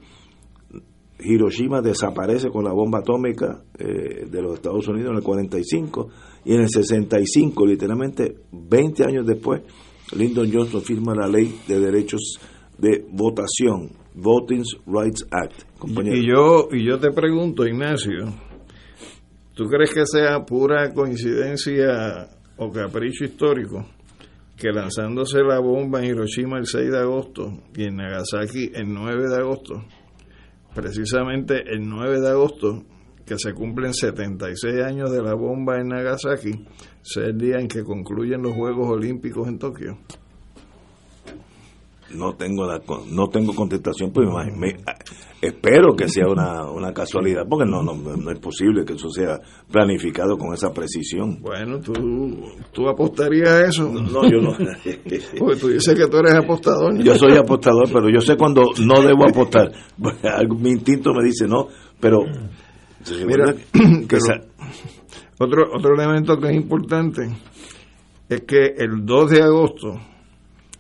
Hiroshima 1.21 1.81
desaparece 1.81 2.51
con 2.51 2.65
la 2.65 2.73
bomba 2.73 2.99
atómica 2.99 3.63
eh, 3.79 4.27
de 4.29 4.43
los 4.43 4.55
Estados 4.55 4.89
Unidos 4.89 5.11
en 5.11 5.17
el 5.17 5.23
45 5.23 6.09
y 6.45 6.55
en 6.55 6.63
el 6.63 6.69
65, 6.69 7.67
literalmente 7.67 8.37
20 8.53 9.05
años 9.05 9.27
después, 9.27 9.63
Lyndon 10.17 10.51
Johnson 10.53 10.83
firma 10.83 11.15
la 11.15 11.29
ley 11.29 11.61
de 11.69 11.81
derechos 11.81 12.39
de 12.79 13.07
votación, 13.11 13.91
Voting 14.15 14.65
Rights 14.87 15.27
Act. 15.31 15.63
Y 16.05 16.27
yo, 16.29 16.69
y 16.73 16.87
yo 16.87 16.99
te 16.99 17.11
pregunto, 17.13 17.67
Ignacio, 17.67 18.27
¿tú 19.55 19.65
crees 19.65 19.95
que 19.95 20.05
sea 20.05 20.45
pura 20.45 20.93
coincidencia 20.93 22.29
o 22.57 22.71
capricho 22.71 23.25
histórico 23.25 23.87
que 24.57 24.73
lanzándose 24.73 25.43
la 25.43 25.59
bomba 25.59 26.01
en 26.01 26.07
Hiroshima 26.07 26.59
el 26.59 26.67
6 26.67 26.91
de 26.91 26.99
agosto 26.99 27.53
y 27.75 27.85
en 27.85 27.97
Nagasaki 27.97 28.71
el 28.75 28.93
9 28.93 29.29
de 29.29 29.37
agosto, 29.37 29.85
precisamente 30.75 31.63
el 31.73 31.89
9 31.89 32.21
de 32.21 32.29
agosto, 32.29 32.85
que 33.27 33.37
se 33.39 33.53
cumplen 33.53 33.95
76 33.95 34.83
años 34.83 35.11
de 35.11 35.23
la 35.23 35.35
bomba 35.35 35.81
en 35.81 35.89
Nagasaki, 35.89 36.67
sea 37.03 37.25
el 37.25 37.39
día 37.39 37.59
en 37.59 37.69
que 37.69 37.83
concluyen 37.83 38.43
los 38.43 38.55
Juegos 38.55 38.89
Olímpicos 38.91 39.49
en 39.49 39.59
Tokio? 39.59 39.99
No 42.15 42.35
tengo 42.35 42.67
la, 42.67 42.81
no 43.11 43.29
tengo 43.29 43.55
contestación, 43.55 44.13
pues 44.13 44.29
me, 44.57 44.77
espero 45.41 45.95
que 45.95 46.09
sea 46.09 46.27
una, 46.29 46.71
una 46.71 46.93
casualidad, 46.93 47.43
porque 47.49 47.69
no, 47.69 47.83
no, 47.83 47.95
no 47.95 48.31
es 48.31 48.39
posible 48.39 48.85
que 48.85 48.95
eso 48.95 49.11
sea 49.11 49.39
planificado 49.71 50.37
con 50.39 50.55
esa 50.55 50.73
precisión. 50.73 51.39
Bueno, 51.41 51.81
¿tú, 51.81 51.93
tú 52.73 52.89
apostarías 52.89 53.49
a 53.49 53.67
eso? 53.67 53.91
No, 53.91 54.23
yo 54.31 54.41
no. 54.41 54.53
porque 55.39 55.61
tú 55.61 55.69
dices 55.69 55.95
que 55.95 56.07
tú 56.07 56.19
eres 56.19 56.35
apostador. 56.35 56.97
Yo 57.03 57.15
soy 57.17 57.37
apostador, 57.37 57.89
pero 57.93 58.09
yo 58.09 58.21
sé 58.21 58.37
cuando 58.37 58.63
no 58.85 59.03
debo 59.03 59.29
apostar. 59.29 59.73
Mi 60.59 60.71
instinto 60.71 61.13
me 61.13 61.25
dice 61.25 61.47
no, 61.47 61.69
pero... 62.01 62.21
Mira, 63.27 63.55
que 64.09 64.17
otro, 65.39 65.65
otro 65.75 65.95
elemento 65.95 66.39
que 66.39 66.49
es 66.49 66.55
importante 66.55 67.29
es 68.29 68.43
que 68.43 68.75
el 68.79 69.05
2 69.05 69.31
de 69.31 69.43
agosto, 69.43 70.01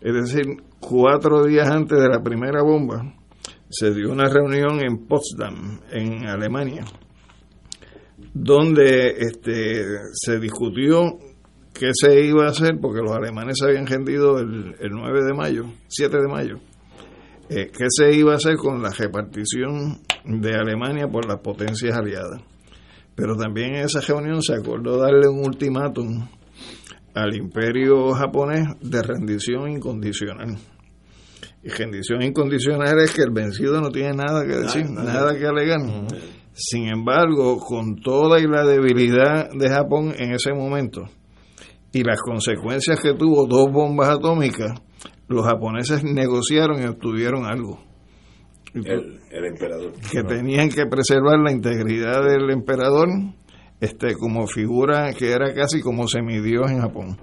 es 0.01 0.14
decir, 0.14 0.62
cuatro 0.89 1.45
días 1.45 1.68
antes 1.68 2.01
de 2.01 2.09
la 2.09 2.22
primera 2.22 2.62
bomba, 2.62 3.14
se 3.68 3.93
dio 3.93 4.12
una 4.12 4.28
reunión 4.28 4.80
en 4.80 5.07
Potsdam, 5.07 5.80
en 5.91 6.26
Alemania, 6.26 6.85
donde 8.32 9.16
este, 9.18 9.85
se 10.12 10.39
discutió 10.39 11.18
qué 11.72 11.91
se 11.93 12.24
iba 12.24 12.45
a 12.45 12.51
hacer, 12.51 12.78
porque 12.80 13.01
los 13.01 13.12
alemanes 13.12 13.59
se 13.59 13.66
habían 13.66 13.87
rendido 13.87 14.39
el, 14.39 14.76
9 14.91 15.24
de 15.24 15.35
mayo, 15.35 15.64
7 15.89 16.16
de 16.16 16.28
mayo, 16.28 16.57
eh, 17.49 17.70
qué 17.76 17.87
se 17.89 18.14
iba 18.14 18.32
a 18.32 18.37
hacer 18.37 18.57
con 18.57 18.80
la 18.82 18.91
repartición 18.91 20.01
de 20.24 20.55
Alemania 20.55 21.09
por 21.09 21.26
las 21.26 21.41
potencias 21.41 21.97
aliadas. 21.97 22.41
Pero 23.16 23.37
también 23.37 23.74
en 23.74 23.85
esa 23.85 24.01
reunión 24.01 24.43
se 24.43 24.55
acordó 24.55 24.99
darle 24.99 25.28
un 25.28 25.45
ultimátum 25.45 26.26
al 27.14 27.35
imperio 27.37 28.11
japonés 28.12 28.68
de 28.80 29.03
rendición 29.03 29.70
incondicional. 29.70 30.57
Y 31.65 31.69
rendición 31.71 32.23
incondicional 32.23 33.01
es 33.01 33.15
que 33.15 33.23
el 33.23 33.31
vencido 33.31 33.81
no 33.81 33.91
tiene 33.91 34.12
nada 34.12 34.45
que 34.47 34.55
decir, 34.55 34.91
nada, 34.91 35.37
que 35.39 35.47
alegar. 35.47 35.81
Sin 36.53 36.89
embargo, 36.89 37.59
con 37.59 37.97
toda 37.97 38.39
y 38.39 38.47
la 38.47 38.65
debilidad 38.65 39.49
de 39.51 39.71
Japón 39.71 40.15
en 40.19 40.33
ese 40.33 40.53
momento 40.53 41.03
y 41.93 42.05
las 42.05 42.21
consecuencias 42.21 43.01
que 43.01 43.15
tuvo 43.15 43.47
dos 43.47 43.73
bombas 43.73 44.11
atómicas, 44.11 44.73
los 45.27 45.45
japoneses 45.47 46.05
negociaron 46.05 46.83
y 46.83 46.87
obtuvieron 46.87 47.47
algo 47.47 47.81
el, 48.75 49.45
emperador. 49.45 49.93
Que 50.11 50.23
tenían 50.23 50.69
que 50.69 50.87
preservar 50.87 51.39
la 51.39 51.53
integridad 51.53 52.25
del 52.25 52.51
emperador 52.51 53.09
este, 53.81 54.15
como 54.15 54.47
figura 54.47 55.12
que 55.15 55.31
era 55.31 55.55
casi 55.55 55.81
como 55.81 56.09
semidios 56.09 56.71
en 56.71 56.81
Japón. 56.81 57.17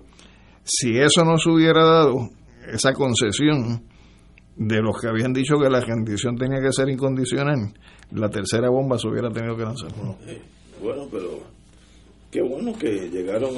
Si 0.63 0.97
eso 0.97 1.25
no 1.25 1.37
se 1.37 1.49
hubiera 1.49 1.83
dado, 1.83 2.29
esa 2.71 2.93
concesión 2.93 3.83
de 4.67 4.79
los 4.79 4.99
que 5.01 5.07
habían 5.07 5.33
dicho 5.33 5.57
que 5.57 5.69
la 5.69 5.81
rendición 5.81 6.35
tenía 6.35 6.61
que 6.61 6.71
ser 6.71 6.87
incondicional, 6.89 7.73
la 8.11 8.29
tercera 8.29 8.69
bomba 8.69 8.97
se 8.97 9.07
hubiera 9.07 9.29
tenido 9.29 9.55
que 9.55 9.63
lanzar. 9.63 9.91
Bueno, 10.81 11.07
pero 11.11 11.39
qué 12.29 12.41
bueno 12.41 12.71
que 12.77 13.09
llegaron 13.09 13.49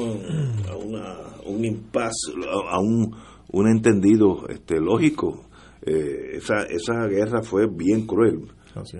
a, 0.69 0.75
una, 0.75 1.17
un 1.45 1.65
impasse, 1.65 2.31
a 2.69 2.79
un, 2.79 3.13
un 3.51 3.67
entendido 3.67 4.47
este, 4.47 4.79
lógico 4.79 5.45
eh, 5.85 6.37
esa, 6.37 6.63
esa 6.63 7.07
guerra 7.07 7.41
fue 7.43 7.67
bien 7.67 8.07
cruel. 8.07 8.47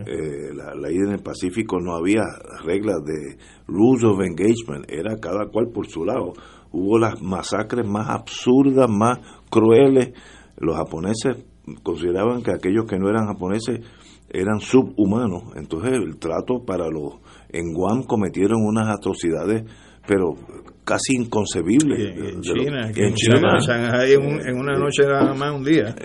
Eh, 0.06 0.54
la, 0.54 0.76
la, 0.76 0.92
ida 0.92 1.08
en 1.08 1.14
el 1.14 1.24
Pacífico 1.24 1.80
no 1.80 1.96
había 1.96 2.22
reglas 2.64 2.98
de 3.06 3.38
rules 3.66 4.04
of 4.04 4.20
engagement, 4.22 4.86
era 4.88 5.16
cada 5.18 5.48
cual 5.48 5.70
por 5.74 5.88
su 5.88 6.04
lado. 6.04 6.34
Hubo 6.72 7.00
las 7.00 7.22
masacres 7.22 7.88
más 7.88 8.10
absurdas, 8.10 8.90
más 8.90 9.20
crueles. 9.50 10.12
Los 10.58 10.76
japoneses 10.76 11.38
consideraban 11.84 12.44
que 12.44 12.52
aquellos 12.52 12.86
que 12.86 12.98
no 12.98 13.10
eran 13.10 13.28
japoneses 13.28 13.82
eran 14.30 14.60
subhumanos. 14.60 15.56
Entonces 15.56 15.94
el 15.94 16.18
trato 16.18 16.64
para 16.66 16.90
los 16.90 17.16
en 17.50 17.74
Guam 17.74 18.04
cometieron 18.04 18.66
unas 18.66 18.90
atrocidades 18.90 19.64
pero 20.06 20.36
casi 20.84 21.16
inconcebible. 21.16 21.96
en 22.10 22.42
China, 22.42 22.92
en, 22.94 23.14
China, 23.14 23.58
Shanghai 23.60 24.14
en, 24.14 24.58
una 24.58 24.78
noche 24.78 25.04
nada 25.04 25.34
más, 25.34 25.56
un 25.56 25.64
día, 25.64 25.96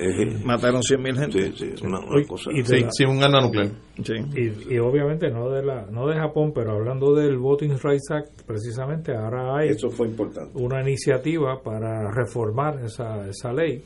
mataron 0.45 0.81
100.000 0.83 1.19
gente. 1.19 1.53
Sí, 1.57 1.73
sí, 1.77 1.85
una, 1.85 2.01
cosa. 2.27 2.51
Y 2.55 2.63
sí, 2.65 3.05
un 3.05 3.23
arma 3.23 3.41
nuclear. 3.41 3.71
Y, 4.37 4.75
y, 4.75 4.79
obviamente 4.79 5.31
no 5.31 5.51
de 5.51 5.65
la 5.65 5.87
no 5.91 6.07
de 6.07 6.15
Japón, 6.15 6.53
pero 6.55 6.73
hablando 6.73 7.15
del 7.15 7.39
Voting 7.39 7.77
Rights 7.83 8.11
Act, 8.11 8.43
precisamente 8.47 9.13
ahora 9.13 9.57
hay 9.57 9.71
Eso 9.71 9.91
fue 9.91 10.07
importante. 10.07 10.53
una 10.55 10.81
iniciativa 10.81 11.61
para 11.61 12.11
reformar 12.13 12.79
esa, 12.85 13.29
esa 13.29 13.53
ley. 13.53 13.83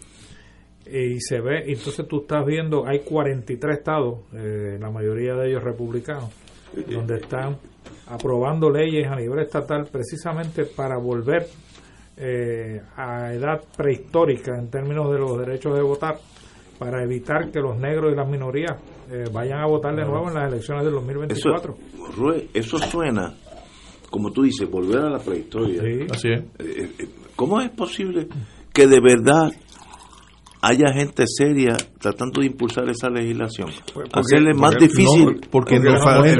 Y 0.87 1.21
se 1.21 1.41
ve, 1.41 1.65
entonces 1.67 2.07
tú 2.09 2.23
estás 2.23 2.45
viendo, 2.45 2.87
hay 2.87 3.01
43 3.01 3.79
estados, 3.79 4.21
eh, 4.35 4.79
la 4.81 4.91
mayoría 4.91 5.35
de 5.35 5.49
ellos 5.49 5.63
republicanos, 5.63 6.31
donde 6.89 7.17
están 7.17 7.57
aprobando 8.09 8.71
leyes 8.71 9.07
a 9.07 9.17
nivel 9.17 9.41
estatal 9.41 9.87
precisamente 9.91 10.65
para 10.65 10.99
volver 10.99 11.47
eh, 12.17 12.81
a 12.97 13.33
edad 13.33 13.63
prehistórica 13.77 14.59
en 14.59 14.71
términos 14.71 15.11
de 15.11 15.19
los 15.19 15.39
derechos 15.39 15.75
de 15.75 15.83
votar, 15.83 16.19
para 16.79 17.03
evitar 17.03 17.51
que 17.51 17.61
los 17.61 17.79
negros 17.79 18.13
y 18.13 18.17
las 18.17 18.29
minorías 18.29 18.77
eh, 19.11 19.25
vayan 19.33 19.61
a 19.61 19.67
votar 19.67 19.95
de 19.95 20.05
nuevo 20.05 20.29
en 20.29 20.35
las 20.35 20.53
elecciones 20.53 20.85
del 20.85 20.95
2024. 20.95 21.75
Eso, 21.75 22.49
eso 22.53 22.79
suena, 22.79 23.35
como 24.11 24.31
tú 24.31 24.43
dices, 24.43 24.69
volver 24.71 24.99
a 24.99 25.11
la 25.11 25.19
prehistoria. 25.19 25.83
Así 26.11 26.29
es. 26.29 26.43
Eh, 26.59 27.09
¿Cómo 27.37 27.61
es 27.61 27.71
posible 27.71 28.29
que 28.73 28.87
de 28.87 29.01
verdad 29.01 29.53
haya 30.63 30.93
gente 30.95 31.25
seria 31.27 31.77
tratando 32.01 32.41
de 32.41 32.47
impulsar 32.47 32.89
esa 32.89 33.11
legislación. 33.11 33.69
Pues 33.93 34.09
Hacerle 34.13 34.55
más 34.55 34.77
difícil. 34.79 35.41
porque, 35.51 35.77
el, 35.77 35.99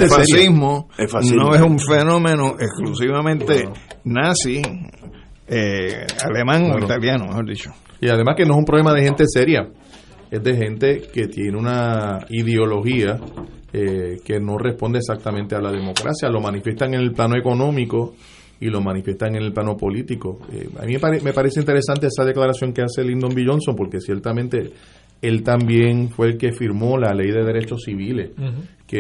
fascismo 0.09 0.89
no 1.37 1.55
es 1.55 1.61
un 1.61 1.79
fenómeno 1.79 2.55
exclusivamente 2.59 3.69
nazi, 4.05 4.63
eh, 5.49 6.07
alemán 6.25 6.71
o 6.71 6.79
italiano, 6.79 7.27
mejor 7.27 7.47
dicho. 7.47 7.71
Y 8.01 8.09
además 8.09 8.37
que 8.37 8.45
no 8.45 8.53
es 8.53 8.59
un 8.59 8.65
problema 8.65 8.95
de 8.95 9.03
gente 9.03 9.25
seria, 9.27 9.69
es 10.31 10.43
de 10.43 10.57
gente 10.57 11.03
que 11.13 11.27
tiene 11.27 11.59
una 11.59 12.21
ideología 12.31 13.19
eh, 13.73 14.19
que 14.25 14.39
no 14.39 14.57
responde 14.57 14.99
exactamente 14.99 15.57
a 15.57 15.61
la 15.61 15.73
democracia, 15.73 16.29
lo 16.29 16.41
manifiestan 16.41 16.95
en 16.95 17.01
el 17.01 17.13
plano 17.13 17.37
económico 17.37 18.15
y 18.63 18.71
lo 18.71 18.81
manifiestan 18.81 19.35
en 19.35 19.43
el 19.43 19.53
plano 19.53 19.77
político. 19.77 20.39
Eh, 20.53 20.69
a 20.81 20.87
mí 20.87 20.95
me, 21.23 21.33
parece 21.33 21.59
interesante 21.59 22.07
esa 22.07 22.25
declaración 22.25 22.73
que 22.73 22.83
hace 22.83 23.03
Lyndon 23.03 23.35
B. 23.35 23.45
Johnson, 23.45 23.75
porque 23.75 24.01
ciertamente 24.01 24.71
él 25.21 25.43
también 25.43 26.11
fue 26.11 26.29
el 26.29 26.39
que 26.39 26.53
firmó 26.53 26.97
la 26.97 27.13
ley 27.13 27.33
de 27.33 27.43
derechos 27.43 27.83
civiles, 27.85 28.31
que, 28.87 28.99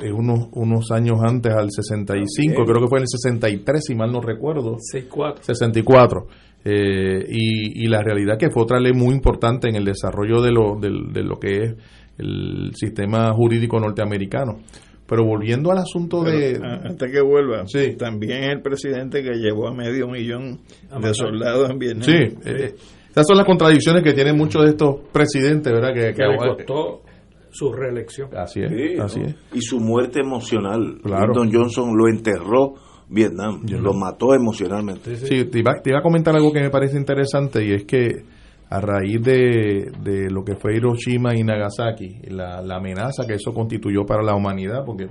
que 0.00 0.12
unos, 0.12 0.48
unos 0.52 0.90
años 0.90 1.20
antes, 1.22 1.52
al 1.52 1.70
65, 1.70 2.64
creo 2.64 2.80
que 2.80 2.88
fue 2.88 2.98
en 2.98 3.02
el 3.02 3.08
63, 3.08 3.84
si 3.84 3.94
mal 3.94 4.10
no 4.10 4.20
recuerdo. 4.20 4.76
64. 4.80 5.44
64. 5.44 6.26
Eh, 6.64 7.26
y, 7.28 7.84
y 7.84 7.86
la 7.86 8.02
realidad 8.02 8.36
que 8.36 8.50
fue 8.50 8.64
otra 8.64 8.80
ley 8.80 8.92
muy 8.92 9.14
importante 9.14 9.68
en 9.68 9.76
el 9.76 9.84
desarrollo 9.84 10.40
de 10.40 10.50
lo, 10.50 10.76
de, 10.80 10.90
de 11.12 11.22
lo 11.22 11.38
que 11.38 11.58
es 11.58 11.74
el 12.18 12.72
sistema 12.74 13.32
jurídico 13.32 13.78
norteamericano. 13.78 14.58
Pero 15.06 15.24
volviendo 15.24 15.70
al 15.70 15.78
asunto 15.78 16.22
Pero, 16.24 16.38
de... 16.38 16.60
Antes 16.62 17.12
que 17.12 17.20
vuelva, 17.20 17.64
también 17.98 18.44
el 18.44 18.62
presidente 18.62 19.22
que 19.22 19.34
llevó 19.34 19.68
a 19.68 19.74
medio 19.74 20.08
millón 20.08 20.60
de 21.00 21.14
soldados 21.14 21.70
en 21.70 21.78
Vietnam. 21.78 22.02
Sí, 22.04 22.36
eh, 22.46 22.74
esas 23.10 23.26
son 23.26 23.36
las 23.36 23.46
contradicciones 23.46 24.02
que 24.02 24.12
tienen 24.12 24.36
muchos 24.36 24.64
de 24.64 24.70
estos 24.70 24.96
presidentes, 25.12 25.72
¿verdad? 25.72 25.92
Que, 25.94 26.14
que 26.14 26.24
le 26.26 26.36
costó 26.36 27.02
su 27.50 27.72
reelección. 27.72 28.30
Así 28.36 28.60
es, 28.62 28.70
Sí, 28.70 28.98
así 28.98 29.20
¿no? 29.20 29.26
es. 29.26 29.36
Y 29.52 29.60
su 29.60 29.78
muerte 29.78 30.20
emocional. 30.20 30.98
Claro. 31.02 31.26
Lyndon 31.26 31.52
Johnson 31.52 31.96
lo 31.96 32.08
enterró 32.08 32.74
Vietnam, 33.08 33.62
lo 33.68 33.92
mató 33.92 34.34
emocionalmente. 34.34 35.14
Sí, 35.16 35.44
te 35.44 35.58
iba, 35.60 35.74
te 35.82 35.90
iba 35.90 36.00
a 36.00 36.02
comentar 36.02 36.34
algo 36.34 36.52
que 36.52 36.60
me 36.60 36.70
parece 36.70 36.96
interesante 36.96 37.64
y 37.64 37.74
es 37.74 37.84
que 37.84 38.24
a 38.70 38.80
raíz 38.80 39.22
de, 39.22 39.92
de 40.02 40.30
lo 40.30 40.44
que 40.44 40.56
fue 40.56 40.76
Hiroshima 40.76 41.36
y 41.36 41.44
Nagasaki, 41.44 42.20
la, 42.28 42.60
la 42.62 42.76
amenaza 42.76 43.26
que 43.26 43.34
eso 43.34 43.52
constituyó 43.52 44.04
para 44.04 44.22
la 44.22 44.34
humanidad, 44.34 44.84
porque 44.84 45.08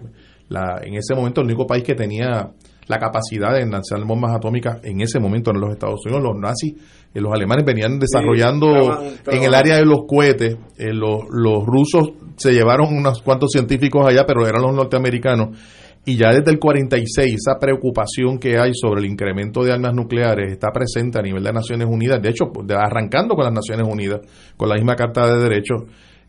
la, 0.49 0.81
en 0.83 0.95
ese 0.95 1.15
momento 1.15 1.41
el 1.41 1.47
único 1.47 1.65
país 1.65 1.83
que 1.83 1.95
tenía 1.95 2.51
la 2.87 2.99
capacidad 2.99 3.53
de 3.53 3.65
lanzar 3.65 4.03
bombas 4.05 4.35
atómicas 4.35 4.79
en 4.83 5.01
ese 5.01 5.19
momento 5.19 5.51
en 5.51 5.61
los 5.61 5.71
Estados 5.71 6.05
Unidos, 6.05 6.23
los 6.23 6.37
nazis, 6.37 6.73
eh, 7.13 7.21
los 7.21 7.31
alemanes 7.33 7.65
venían 7.65 7.99
desarrollando 7.99 8.99
en 9.25 9.43
el 9.43 9.53
área 9.53 9.77
de 9.77 9.85
los 9.85 10.01
cohetes, 10.07 10.57
eh, 10.77 10.93
los, 10.93 11.21
los 11.29 11.65
rusos 11.65 12.11
se 12.35 12.51
llevaron 12.51 12.93
unos 12.93 13.21
cuantos 13.21 13.51
científicos 13.51 14.05
allá, 14.07 14.25
pero 14.25 14.45
eran 14.47 14.61
los 14.61 14.75
norteamericanos. 14.75 15.57
Y 16.05 16.17
ya 16.17 16.31
desde 16.33 16.51
el 16.51 16.59
46 16.59 17.35
esa 17.35 17.57
preocupación 17.59 18.37
que 18.37 18.57
hay 18.59 18.71
sobre 18.73 18.99
el 19.01 19.07
incremento 19.09 19.63
de 19.63 19.71
armas 19.71 19.93
nucleares 19.93 20.51
está 20.51 20.69
presente 20.71 21.17
a 21.17 21.21
nivel 21.21 21.43
de 21.43 21.53
Naciones 21.53 21.87
Unidas, 21.89 22.21
de 22.21 22.29
hecho, 22.29 22.51
arrancando 22.77 23.35
con 23.35 23.45
las 23.45 23.53
Naciones 23.53 23.87
Unidas, 23.89 24.19
con 24.57 24.67
la 24.67 24.75
misma 24.75 24.95
Carta 24.95 25.25
de 25.33 25.41
Derechos. 25.41 25.83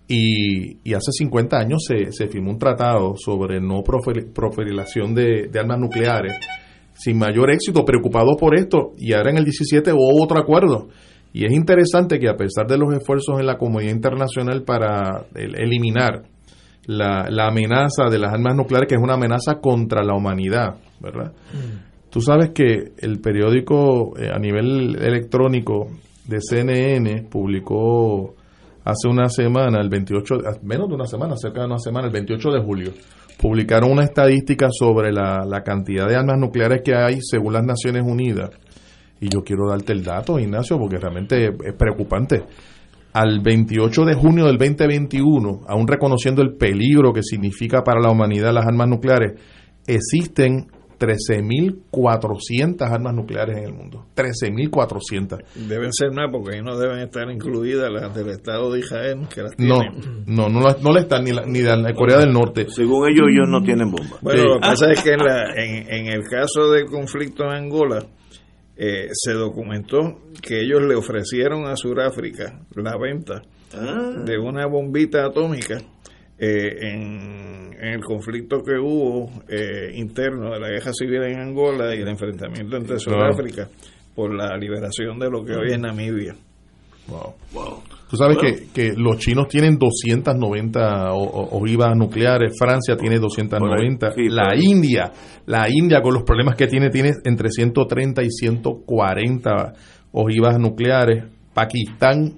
Y, 0.07 0.93
hace 0.95 1.11
50 1.13 1.59
años 1.59 1.85
se, 1.89 2.13
se 2.13 2.29
firmó 2.29 2.51
un 2.53 2.59
tratado 2.59 3.15
sobre 3.17 3.61
no 3.61 3.83
proliferación 3.83 5.15
de, 5.15 5.49
de 5.51 5.59
armas 5.59 5.79
nucleares, 5.81 6.35
sin 6.93 7.19
mayor 7.19 7.51
éxito, 7.51 7.85
preocupados 7.85 8.37
por 8.39 8.55
esto, 8.57 8.93
y 8.99 9.13
ahora 9.13 9.31
en 9.31 9.39
el 9.39 9.45
17 9.45 9.93
hubo 9.93 10.23
otro 10.23 10.39
acuerdo. 10.39 10.89
Y 11.33 11.47
es 11.47 11.53
interesante 11.53 12.21
que 12.21 12.29
a 12.29 12.37
pesar 12.37 12.67
de 12.69 12.79
los 12.79 12.95
esfuerzos 12.95 13.41
en 13.41 13.47
la 13.47 13.57
comunidad 13.59 13.93
internacional 13.93 14.63
para 14.63 15.27
el- 15.35 15.57
eliminar 15.61 16.23
la, 16.87 17.29
la 17.31 17.49
amenaza 17.49 18.09
de 18.11 18.19
las 18.19 18.33
armas 18.33 18.55
nucleares, 18.57 18.89
que 18.89 18.95
es 18.97 19.01
una 19.03 19.15
amenaza 19.15 19.61
contra 19.61 20.03
la 20.03 20.15
humanidad, 20.15 20.77
¿verdad? 21.01 21.33
Tú 22.11 22.21
sabes 22.21 22.51
que 22.51 22.93
el 22.99 23.21
periódico 23.21 24.17
eh, 24.19 24.31
a 24.33 24.39
nivel 24.39 24.97
electrónico 25.03 25.89
de 26.29 26.39
CNN 26.41 27.23
publicó 27.31 28.35
hace 28.85 29.09
una 29.09 29.29
semana, 29.29 29.81
el 29.81 29.89
28, 29.89 30.37
de- 30.37 30.59
menos 30.63 30.89
de 30.89 30.95
una 30.95 31.07
semana, 31.07 31.35
cerca 31.37 31.61
de 31.61 31.67
una 31.67 31.79
semana, 31.79 32.07
el 32.07 32.13
28 32.13 32.51
de 32.51 32.61
julio, 32.63 32.93
publicaron 33.41 33.91
una 33.91 34.05
estadística 34.05 34.69
sobre 34.71 35.11
la, 35.13 35.45
la 35.47 35.63
cantidad 35.63 36.07
de 36.07 36.17
armas 36.17 36.39
nucleares 36.39 36.83
que 36.85 36.95
hay 36.95 37.19
según 37.21 37.55
las 37.55 37.65
Naciones 37.65 38.03
Unidas. 38.07 38.51
Y 39.21 39.29
yo 39.29 39.43
quiero 39.43 39.69
darte 39.69 39.93
el 39.93 40.05
dato, 40.05 40.39
Ignacio, 40.39 40.79
porque 40.79 40.99
realmente 40.99 41.47
es 41.49 41.73
preocupante. 41.79 42.43
Al 43.15 43.41
28 43.41 44.05
de 44.05 44.15
junio 44.15 44.45
del 44.47 44.59
2021, 44.59 45.63
aún 45.69 45.87
reconociendo 45.89 46.43
el 46.43 46.57
peligro 46.57 47.13
que 47.13 47.23
significa 47.23 47.83
para 47.85 48.01
la 48.01 48.11
humanidad 48.11 48.53
las 48.53 48.67
armas 48.67 48.89
nucleares, 48.89 49.41
existen 49.87 50.67
13.400 50.99 52.83
armas 52.91 53.15
nucleares 53.15 53.59
en 53.59 53.65
el 53.65 53.73
mundo. 53.75 54.07
13.400. 54.17 55.39
Deben 55.69 55.93
ser 55.93 56.11
más 56.13 56.29
porque 56.31 56.57
ahí 56.57 56.63
no 56.63 56.77
deben 56.79 56.99
estar 57.01 57.31
incluidas 57.31 57.91
las 57.91 58.15
del 58.15 58.29
Estado 58.31 58.73
de 58.73 58.81
Israel, 58.81 59.19
que 59.33 59.43
las 59.43 59.53
No, 59.59 59.81
tienen. 59.81 60.25
no, 60.27 60.49
no, 60.49 60.61
no 60.83 60.93
le 60.93 61.01
están 61.01 61.25
ni, 61.25 61.33
la, 61.33 61.45
ni 61.47 61.61
de 61.61 61.77
la 61.77 61.93
Corea 61.95 62.19
del 62.19 62.33
Norte. 62.33 62.67
Según 62.69 63.09
ellos, 63.09 63.27
ellos 63.31 63.49
no 63.49 63.63
tienen 63.63 63.91
bomba. 63.91 64.17
Bueno, 64.23 64.41
Sí. 64.43 64.49
lo 64.49 64.55
que 64.55 64.61
pasa 64.61 64.93
es 64.93 65.03
que 65.03 65.11
en, 65.13 65.19
la- 65.21 65.55
en, 65.55 65.93
en 65.93 66.07
el 66.13 66.23
caso 66.29 66.71
del 66.71 66.87
conflicto 66.87 67.45
en 67.45 67.51
Angola, 67.51 68.05
eh, 68.77 69.09
se 69.13 69.33
documentó 69.33 70.21
que 70.43 70.61
ellos 70.61 70.83
le 70.83 70.95
ofrecieron 70.95 71.67
a 71.67 71.77
Sudáfrica 71.77 72.61
la 72.75 72.97
venta 72.97 73.43
de 74.25 74.39
una 74.39 74.67
bombita 74.67 75.25
atómica 75.27 75.79
eh, 76.39 76.79
en, 76.81 77.75
en 77.79 77.93
el 77.95 78.01
conflicto 78.01 78.63
que 78.63 78.79
hubo 78.79 79.31
eh, 79.49 79.93
interno 79.95 80.53
de 80.53 80.61
la 80.61 80.69
guerra 80.69 80.93
civil 80.93 81.23
en 81.23 81.41
Angola 81.41 81.95
y 81.95 82.01
el 82.01 82.09
enfrentamiento 82.09 82.77
entre. 82.77 82.99
Sudáfrica 82.99 83.69
por 84.15 84.33
la 84.35 84.57
liberación 84.57 85.19
de 85.19 85.31
lo 85.31 85.45
que 85.45 85.55
hoy 85.55 85.73
es 85.73 85.79
Namibia. 85.79 86.37
Wow. 87.09 87.35
Tú 88.15 88.23
sabes 88.23 88.37
que, 88.39 88.67
que 88.73 88.93
los 88.97 89.19
chinos 89.19 89.49
tienen 89.49 89.77
290 89.79 91.13
o- 91.13 91.23
o- 91.23 91.59
ojivas 91.59 91.97
nucleares, 91.97 92.55
Francia 92.59 92.97
tiene 92.97 93.19
290, 93.19 94.13
Sí, 94.13 94.29
la. 94.29 94.55
India, 94.57 95.11
la 95.47 95.67
India 95.69 96.01
con 96.01 96.15
los 96.15 96.23
problemas 96.23 96.55
que 96.57 96.67
tiene, 96.69 96.91
tiene 96.91 97.13
entre 97.25 97.51
130 97.51 98.23
y 98.23 98.31
140 98.31 99.73
ojivas 100.13 100.59
nucleares, 100.59 101.25
Pakistán, 101.53 102.33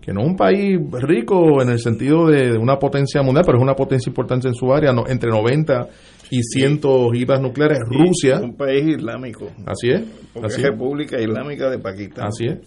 que 0.00 0.12
no 0.12 0.22
es 0.22 0.26
un 0.28 0.36
país 0.36 0.78
rico 1.02 1.60
en 1.62 1.68
el 1.70 1.78
sentido 1.80 2.26
de, 2.28 2.52
de 2.52 2.58
una 2.58 2.78
potencia 2.78 3.22
mundial, 3.22 3.44
pero 3.44 3.58
es 3.58 3.62
una 3.62 3.74
potencia 3.74 4.08
importante 4.10 4.48
en 4.48 4.54
su 4.54 4.72
área, 4.72 4.92
no, 4.92 5.06
entre 5.06 5.30
90 5.30 5.88
y 6.30 6.42
100 6.42 6.80
ojivas 6.84 7.40
nucleares, 7.40 7.78
Rusia, 7.86 8.40
Un 8.42 8.56
país 8.56 8.86
islámico. 8.86 9.48
así 9.66 9.88
es, 9.90 10.02
Porque 10.32 10.46
así 10.46 10.60
es 10.60 10.64
es. 10.66 10.70
República 10.70 11.20
Islámica 11.20 11.70
de 11.70 11.78
Pakistán. 11.78 12.26
Así 12.26 12.46
es. 12.46 12.58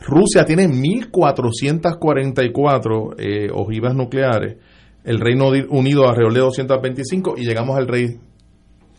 Rusia 0.00 0.44
tiene 0.44 0.68
1.444 0.68 3.14
eh, 3.18 3.48
ojivas 3.52 3.94
nucleares. 3.94 4.56
El 5.04 5.20
Reino 5.20 5.50
Unido 5.70 6.08
alrededor 6.08 6.34
de 6.34 6.40
225 6.40 7.34
y 7.38 7.46
llegamos 7.46 7.76
al 7.76 7.86
rey, 7.86 8.18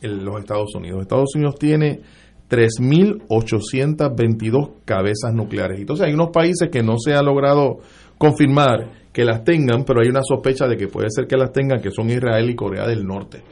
los 0.02 0.40
Estados 0.40 0.74
Unidos. 0.76 1.02
Estados 1.02 1.36
Unidos 1.36 1.56
tiene 1.60 2.00
3.822 2.50 4.72
cabezas 4.86 5.34
nucleares. 5.34 5.80
Entonces 5.80 6.08
hay 6.08 6.14
unos 6.14 6.30
países 6.30 6.70
que 6.72 6.82
no 6.82 6.96
se 6.98 7.14
ha 7.14 7.22
logrado 7.22 7.80
confirmar 8.18 8.90
que 9.12 9.26
las 9.26 9.44
tengan, 9.44 9.84
pero 9.84 10.00
hay 10.02 10.08
una 10.10 10.24
sospecha 10.24 10.66
de 10.68 10.78
que 10.78 10.88
puede 10.88 11.10
ser 11.10 11.28
que 11.28 11.38
las 11.38 11.52
tengan, 11.52 11.82
que 11.82 11.92
son 11.92 12.10
Israel 12.10 12.50
y 12.50 12.56
Corea 12.56 12.88
del 12.88 13.06
Norte. 13.06 13.44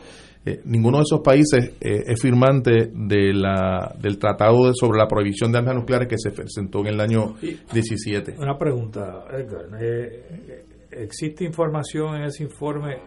Eh, 0.46 0.62
ninguno 0.66 0.98
de 0.98 1.04
esos 1.04 1.22
países 1.22 1.74
eh, 1.82 2.04
es 2.06 2.22
firmante 2.22 2.92
de 2.94 3.34
la, 3.34 3.96
del 4.00 4.20
tratado 4.20 4.68
de- 4.68 4.74
sobre 4.76 5.00
la 5.00 5.08
prohibición 5.08 5.52
de 5.52 5.58
armas 5.58 5.76
nucleares 5.76 6.08
que 6.08 6.18
se 6.20 6.30
presentó 6.32 6.82
en 6.82 6.88
el 6.88 7.00
año 7.02 7.36
17. 7.74 8.36
Una 8.38 8.58
pregunta, 8.58 9.26
Edgar. 9.34 9.66
Eh, 9.82 10.64
¿Existe 10.92 11.44
información 11.44 12.16
en 12.18 12.24
ese 12.26 12.44
informe 12.44 12.98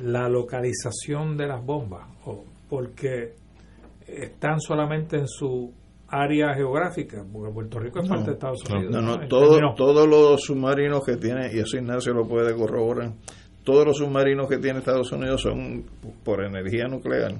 la 0.00 0.28
localización 0.28 1.36
de 1.36 1.46
las 1.46 1.64
bombas? 1.64 2.08
¿O 2.24 2.44
porque 2.68 3.34
están 4.06 4.60
solamente 4.60 5.16
en 5.18 5.28
su 5.28 5.72
área 6.08 6.54
geográfica? 6.54 7.24
Porque 7.30 7.52
Puerto 7.52 7.78
Rico 7.78 8.00
es 8.00 8.08
parte 8.08 8.26
de 8.26 8.32
Estados 8.32 8.62
Unidos. 8.70 8.92
No, 8.94 9.02
no, 9.02 9.22
En 9.22 9.28
todo- 9.28 9.60
todos 9.76 10.08
los 10.08 10.40
submarinos 10.42 11.04
que 11.04 11.16
tiene, 11.16 11.50
y 11.54 11.58
eso 11.58 11.76
Ignacio 11.76 12.12
lo 12.14 12.26
puede 12.26 12.54
corroborar, 12.56 13.12
todos 13.66 13.84
los 13.84 13.96
submarinos 13.98 14.48
que 14.48 14.58
tiene 14.58 14.78
Estados 14.78 15.10
Unidos 15.12 15.42
son 15.42 15.84
por 16.24 16.42
energía 16.44 16.84
nuclear 16.88 17.32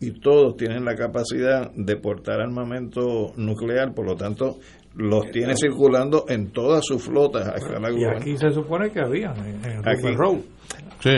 y 0.00 0.10
todos 0.20 0.56
tienen 0.56 0.84
la 0.84 0.96
capacidad 0.96 1.70
de 1.74 1.96
portar 1.96 2.40
armamento 2.40 3.32
nuclear, 3.36 3.94
por 3.94 4.04
lo 4.06 4.16
tanto 4.16 4.56
los 4.96 5.30
tiene 5.30 5.54
circulando 5.56 6.24
en 6.28 6.50
todas 6.52 6.84
sus 6.84 7.04
flotas 7.04 7.46
a 7.48 7.54
escala 7.54 7.90
y 7.90 7.94
global. 7.96 8.16
aquí 8.16 8.36
se 8.36 8.50
supone 8.50 8.90
que 8.90 9.00
había 9.00 9.32
en, 9.36 9.64
en 9.64 9.88
Aquí. 9.88 10.08
Road. 10.16 10.38
Sí, 10.98 11.10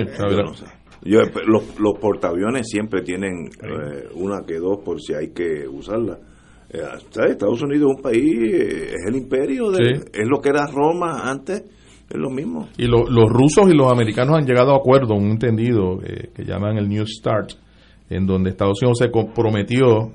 Yo 1.05 1.21
los, 1.47 1.81
los 1.81 1.99
portaaviones 1.99 2.69
siempre 2.69 3.01
tienen 3.03 3.47
eh, 3.63 4.09
una 4.15 4.43
que 4.47 4.59
dos 4.59 4.79
por 4.85 5.01
si 5.01 5.15
hay 5.15 5.29
que 5.33 5.67
usarla. 5.67 6.19
Eh, 6.71 6.81
¿sabes? 7.11 7.33
Estados 7.33 7.63
Unidos 7.63 7.91
es 7.91 7.97
un 7.97 8.03
país, 8.03 8.25
eh, 8.53 8.95
es 8.95 9.07
el 9.09 9.17
imperio, 9.17 9.71
de, 9.71 9.79
Sí. 9.97 10.05
es 10.13 10.29
lo 10.29 10.41
que 10.41 10.51
era 10.51 10.67
Roma 10.67 11.29
antes, 11.31 11.65
es 12.13 12.19
lo 12.21 12.31
mismo. 12.31 12.69
Y 12.79 12.87
lo- 12.87 13.07
los 13.09 13.29
rusos 13.29 13.71
y 13.71 13.75
los 13.75 13.91
americanos 13.91 14.37
han 14.39 14.47
llegado 14.47 14.73
a 14.73 14.77
acuerdo, 14.77 15.15
un 15.15 15.31
entendido 15.31 16.01
eh, 16.05 16.31
que 16.35 16.45
llaman 16.45 16.77
el 16.79 16.89
New 16.89 17.05
Start, 17.07 17.53
en 18.11 18.27
donde 18.27 18.51
Estados 18.51 18.81
Unidos 18.83 18.99
se 18.99 19.11
comprometió 19.11 20.13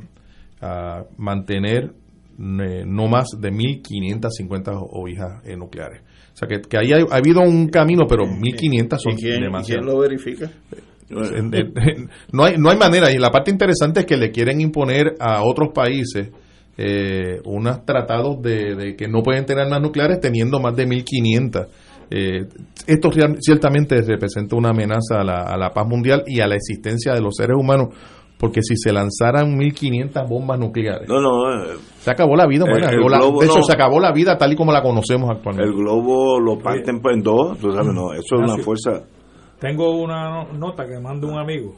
a 0.61 1.03
mantener 1.17 1.91
eh, 2.39 2.83
no 2.85 3.07
más 3.07 3.29
de 3.39 3.51
1.550 3.51 4.87
ovijas 4.91 5.43
eh, 5.45 5.55
nucleares. 5.57 6.01
O 6.33 6.37
sea 6.37 6.47
que, 6.47 6.61
que 6.61 6.77
ahí 6.77 6.91
ha, 6.93 6.97
ha 7.13 7.17
habido 7.17 7.41
un 7.41 7.67
camino, 7.69 8.05
pero 8.07 8.25
1.500 8.25 8.97
son 8.99 9.13
¿Y 9.13 9.15
quién, 9.15 9.41
demasiado. 9.41 9.81
quién 9.81 9.93
lo 9.95 9.99
verifica? 9.99 10.51
En- 11.09 12.09
no 12.33 12.43
hay 12.43 12.57
no 12.57 12.69
hay 12.69 12.77
manera 12.77 13.09
y 13.11 13.17
la 13.17 13.31
parte 13.31 13.49
interesante 13.49 14.01
es 14.01 14.05
que 14.05 14.17
le 14.17 14.29
quieren 14.31 14.59
imponer 14.59 15.15
a 15.21 15.41
otros 15.41 15.69
países 15.73 16.29
eh, 16.77 17.39
unos 17.45 17.85
tratados 17.85 18.41
de, 18.41 18.75
de 18.75 18.95
que 18.97 19.07
no 19.07 19.23
pueden 19.23 19.45
tener 19.45 19.63
armas 19.63 19.81
nucleares 19.81 20.19
teniendo 20.19 20.59
más 20.59 20.75
de 20.75 20.85
1500 20.85 21.67
Eh, 22.09 22.47
esto 22.85 23.09
ciertamente 23.39 24.01
representa 24.01 24.55
una 24.55 24.69
amenaza 24.69 25.19
a 25.19 25.23
la, 25.23 25.41
a 25.41 25.57
la 25.57 25.71
paz 25.71 25.87
mundial 25.87 26.23
y 26.25 26.39
a 26.39 26.47
la 26.47 26.55
existencia 26.55 27.13
de 27.13 27.21
los 27.21 27.35
seres 27.35 27.57
humanos 27.57 27.89
porque 28.37 28.61
si 28.61 28.75
se 28.77 28.93
lanzaran 28.93 29.57
1500 29.57 30.29
bombas 30.29 30.59
nucleares. 30.59 31.09
No, 31.09 31.19
no. 31.19 31.51
Eh, 31.51 31.77
se 31.99 32.11
acabó 32.11 32.35
la 32.35 32.45
vida, 32.45 32.65
bueno, 32.69 32.87
de 32.87 33.45
hecho, 33.45 33.63
se 33.63 33.73
acabó 33.73 33.99
la 33.99 34.11
vida 34.11 34.37
tal 34.37 34.53
y 34.53 34.55
como 34.55 34.71
la 34.71 34.81
conocemos 34.81 35.29
actualmente. 35.29 35.69
El 35.69 35.75
globo 35.75 36.39
lo 36.39 36.57
parten 36.59 37.01
en 37.03 37.21
dos, 37.21 37.57
tú 37.57 37.71
sabes, 37.71 37.93
no, 37.93 38.13
eso 38.13 38.35
es 38.35 38.51
una 38.51 38.57
fuerza. 38.63 39.03
Tengo 39.59 39.91
una 39.99 40.43
nota 40.53 40.85
que 40.85 40.99
manda 40.99 41.27
un 41.27 41.39
amigo. 41.39 41.73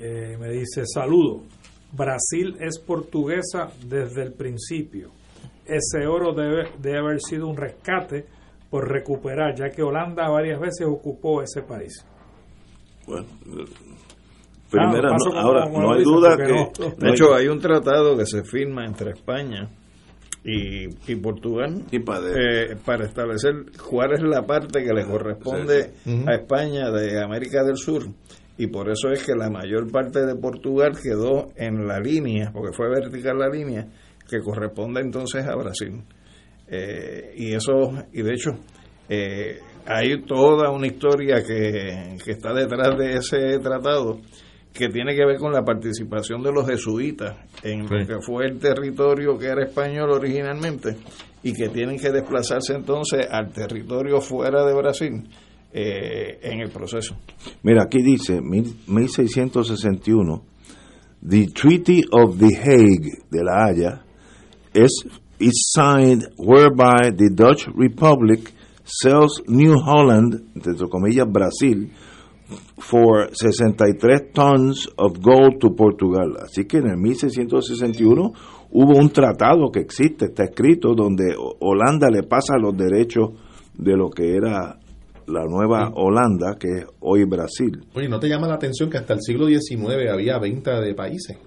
Eh, 0.00 0.36
me 0.38 0.48
dice: 0.48 0.82
Saludo. 0.84 1.42
Brasil 1.92 2.56
es 2.58 2.80
portuguesa 2.80 3.68
desde 3.86 4.22
el 4.22 4.32
principio. 4.32 5.10
Ese 5.64 6.06
oro 6.06 6.32
debe, 6.34 6.70
debe 6.80 6.98
haber 6.98 7.20
sido 7.20 7.46
un 7.46 7.56
rescate 7.56 8.24
por 8.72 8.90
recuperar, 8.90 9.54
ya 9.54 9.68
que 9.68 9.82
Holanda 9.82 10.30
varias 10.30 10.58
veces 10.58 10.86
ocupó 10.86 11.42
ese 11.42 11.60
país. 11.60 12.06
Bueno, 13.06 13.26
primera, 14.70 15.10
no, 15.10 15.38
ahora 15.38 15.68
no 15.68 15.92
hay 15.92 16.02
duda 16.02 16.38
que... 16.38 16.96
de 16.96 17.10
hecho, 17.10 17.34
hay 17.34 17.48
un 17.48 17.58
tratado 17.58 18.16
que 18.16 18.24
se 18.24 18.42
firma 18.42 18.86
entre 18.86 19.10
España 19.10 19.68
y, 20.42 20.86
y 21.06 21.16
Portugal 21.16 21.84
eh, 21.92 22.76
para 22.82 23.04
establecer 23.04 23.52
cuál 23.90 24.14
es 24.14 24.22
la 24.22 24.40
parte 24.46 24.82
que 24.82 24.94
le 24.94 25.04
corresponde 25.04 25.90
a 26.26 26.34
España 26.34 26.90
de 26.90 27.22
América 27.22 27.62
del 27.64 27.76
Sur. 27.76 28.04
Y 28.56 28.68
por 28.68 28.88
eso 28.88 29.10
es 29.10 29.22
que 29.22 29.34
la 29.34 29.50
mayor 29.50 29.92
parte 29.92 30.24
de 30.24 30.34
Portugal 30.34 30.92
quedó 30.98 31.48
en 31.56 31.86
la 31.86 32.00
línea, 32.00 32.50
porque 32.54 32.74
fue 32.74 32.88
vertical 32.88 33.38
la 33.38 33.50
línea, 33.50 33.86
que 34.26 34.38
corresponde 34.38 35.02
entonces 35.02 35.46
a 35.46 35.54
Brasil. 35.56 36.02
Eh, 36.74 37.34
y 37.36 37.54
eso, 37.54 37.92
y 38.14 38.22
de 38.22 38.32
hecho, 38.32 38.52
eh, 39.06 39.58
hay 39.84 40.22
toda 40.22 40.70
una 40.70 40.86
historia 40.86 41.42
que, 41.46 42.16
que 42.24 42.30
está 42.30 42.54
detrás 42.54 42.96
de 42.96 43.18
ese 43.18 43.58
tratado 43.58 44.20
que 44.72 44.88
tiene 44.88 45.14
que 45.14 45.26
ver 45.26 45.36
con 45.36 45.52
la 45.52 45.62
participación 45.62 46.42
de 46.42 46.50
los 46.50 46.66
jesuitas 46.66 47.36
en 47.62 47.82
lo 47.82 48.06
que 48.06 48.22
fue 48.22 48.46
el 48.46 48.58
territorio 48.58 49.36
que 49.36 49.48
era 49.48 49.64
español 49.64 50.12
originalmente 50.12 50.96
y 51.42 51.52
que 51.52 51.68
tienen 51.68 51.98
que 51.98 52.10
desplazarse 52.10 52.72
entonces 52.74 53.28
al 53.30 53.52
territorio 53.52 54.22
fuera 54.22 54.64
de 54.64 54.74
Brasil 54.74 55.28
eh, 55.74 56.38
en 56.42 56.60
el 56.60 56.70
proceso. 56.70 57.18
Mira, 57.62 57.82
aquí 57.82 58.00
dice 58.02 58.40
1661, 58.40 60.42
The 61.28 61.48
Treaty 61.48 62.00
of 62.12 62.38
the 62.38 62.56
Hague 62.56 63.10
de 63.30 63.44
la 63.44 63.66
Haya 63.66 64.02
is, 64.74 65.04
is 65.42 65.72
signed 65.72 66.28
whereby 66.36 67.10
the 67.10 67.30
Dutch 67.34 67.66
Republic 67.74 68.52
sells 68.84 69.42
New 69.46 69.76
Holland, 69.78 70.52
entre 70.54 70.88
comillas 70.88 71.26
Brasil, 71.26 71.90
for 72.78 73.28
63 73.32 74.32
tons 74.32 74.86
of 74.98 75.20
gold 75.20 75.60
to 75.60 75.70
Portugal. 75.74 76.36
Así 76.42 76.66
que 76.66 76.78
en 76.78 76.90
el 76.90 76.96
1661 76.96 78.32
hubo 78.70 78.98
un 78.98 79.10
tratado 79.10 79.70
que 79.70 79.80
existe, 79.80 80.26
está 80.26 80.44
escrito, 80.44 80.94
donde 80.94 81.34
Holanda 81.60 82.08
le 82.10 82.22
pasa 82.22 82.56
los 82.58 82.76
derechos 82.76 83.30
de 83.74 83.96
lo 83.96 84.10
que 84.10 84.36
era 84.36 84.78
la 85.26 85.44
nueva 85.46 85.92
Holanda, 85.94 86.56
que 86.58 86.68
es 86.68 86.86
hoy 87.00 87.24
Brasil. 87.24 87.84
Oye, 87.94 88.08
¿no 88.08 88.18
te 88.18 88.28
llama 88.28 88.48
la 88.48 88.54
atención 88.54 88.90
que 88.90 88.98
hasta 88.98 89.14
el 89.14 89.20
siglo 89.22 89.46
XIX 89.46 90.10
había 90.12 90.38
venta 90.38 90.80
de 90.80 90.94
países? 90.94 91.38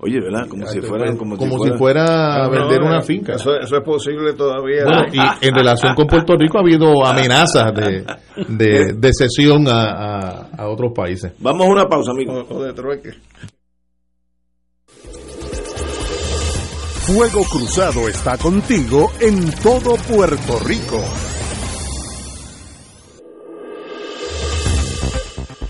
Oye, 0.00 0.20
¿verdad? 0.20 0.46
Como 0.48 0.64
si 0.66 0.80
fuera, 0.80 1.16
como, 1.16 1.36
si 1.36 1.72
fuera, 1.72 2.44
a 2.44 2.48
vender 2.48 2.82
una 2.82 3.00
finca. 3.00 3.34
Eso, 3.34 3.56
eso, 3.56 3.76
es 3.78 3.82
posible 3.82 4.32
todavía. 4.34 4.84
Bueno, 4.84 5.06
y 5.12 5.46
en 5.46 5.54
relación 5.54 5.94
con 5.96 6.06
Puerto 6.06 6.36
Rico 6.36 6.58
ha 6.58 6.60
habido 6.60 7.04
amenazas 7.04 7.74
de, 7.74 8.04
de, 8.48 8.92
de 8.94 9.10
cesión 9.12 9.66
a, 9.66 10.50
a, 10.56 10.68
otros 10.68 10.92
países. 10.94 11.32
Vamos 11.40 11.66
a 11.66 11.70
una 11.70 11.86
pausa, 11.86 12.12
amigo. 12.12 12.46
O, 12.48 12.62
de 12.62 12.72
trueque. 12.74 13.10
Fuego 17.06 17.42
Cruzado 17.50 18.08
está 18.08 18.38
contigo 18.38 19.10
en 19.20 19.50
todo 19.62 19.96
Puerto 19.96 20.60
Rico. 20.64 21.02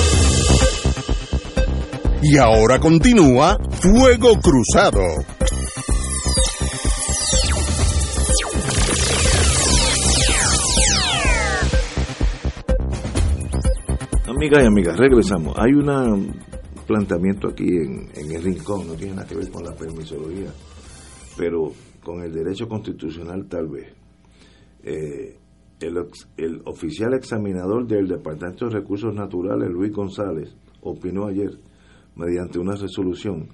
Y 2.23 2.37
ahora 2.37 2.79
continúa 2.79 3.57
Fuego 3.81 4.39
Cruzado. 4.39 5.01
Amigas 14.27 14.63
y 14.63 14.67
amigas, 14.67 14.97
regresamos. 14.97 15.55
Hay 15.57 15.73
un 15.73 16.35
planteamiento 16.85 17.47
aquí 17.47 17.65
en, 17.65 18.11
el 18.13 18.43
rincón, 18.43 18.87
no 18.87 18.93
tiene 18.93 19.15
nada 19.15 19.27
que 19.27 19.35
ver 19.35 19.49
con 19.49 19.63
la 19.63 19.73
permisología, 19.73 20.51
pero 21.35 21.71
con 22.03 22.21
el 22.23 22.31
derecho 22.31 22.67
constitucional 22.67 23.47
tal 23.49 23.67
vez. 23.67 23.93
Eh, 24.83 25.37
el, 25.79 26.61
oficial 26.65 27.15
examinador 27.15 27.87
del 27.87 28.07
Departamento 28.07 28.67
de 28.67 28.75
Recursos 28.75 29.13
Naturales, 29.15 29.71
Luis 29.71 29.91
González, 29.91 30.55
opinó 30.81 31.25
ayer 31.25 31.49
mediante 32.15 32.59
una 32.59 32.75
resolución, 32.75 33.47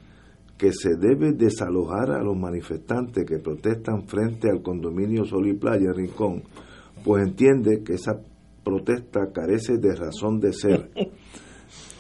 que 0.57 0.71
se 0.73 0.95
debe 0.97 1.33
desalojar 1.33 2.11
a 2.11 2.23
los 2.23 2.35
manifestantes 2.35 3.25
que 3.25 3.37
protestan 3.37 4.07
frente 4.07 4.49
al 4.49 4.61
condominio 4.61 5.23
Sol 5.25 5.47
y 5.47 5.53
Playa 5.53 5.91
Rincón, 5.93 6.43
pues 7.03 7.23
entiende 7.27 7.83
que 7.83 7.93
esa 7.93 8.13
protesta 8.63 9.31
carece 9.31 9.77
de 9.77 9.95
razón 9.95 10.39
de 10.39 10.51
ser. 10.53 10.89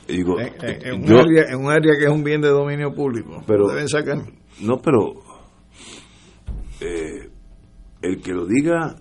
Y 0.07 0.13
digo, 0.17 0.39
En, 0.39 0.53
en- 0.61 0.85
en 0.87 1.01
un 1.01 1.05
yo- 1.07 1.19
área, 1.19 1.43
en 1.51 1.59
un 1.59 1.69
área 1.71 1.93
que 1.97 2.05
es 2.05 2.09
un 2.11 2.23
bien 2.23 2.41
de 2.41 2.49
dominio 2.49 2.93
público. 2.93 3.43
Pero- 3.45 3.67
deben 3.67 3.87
sacar. 3.87 4.17
no, 4.61 4.81
pero 4.81 5.13
eh, 6.81 7.29
el 8.01 8.21
que 8.21 8.33
lo 8.33 8.45
diga 8.45 8.95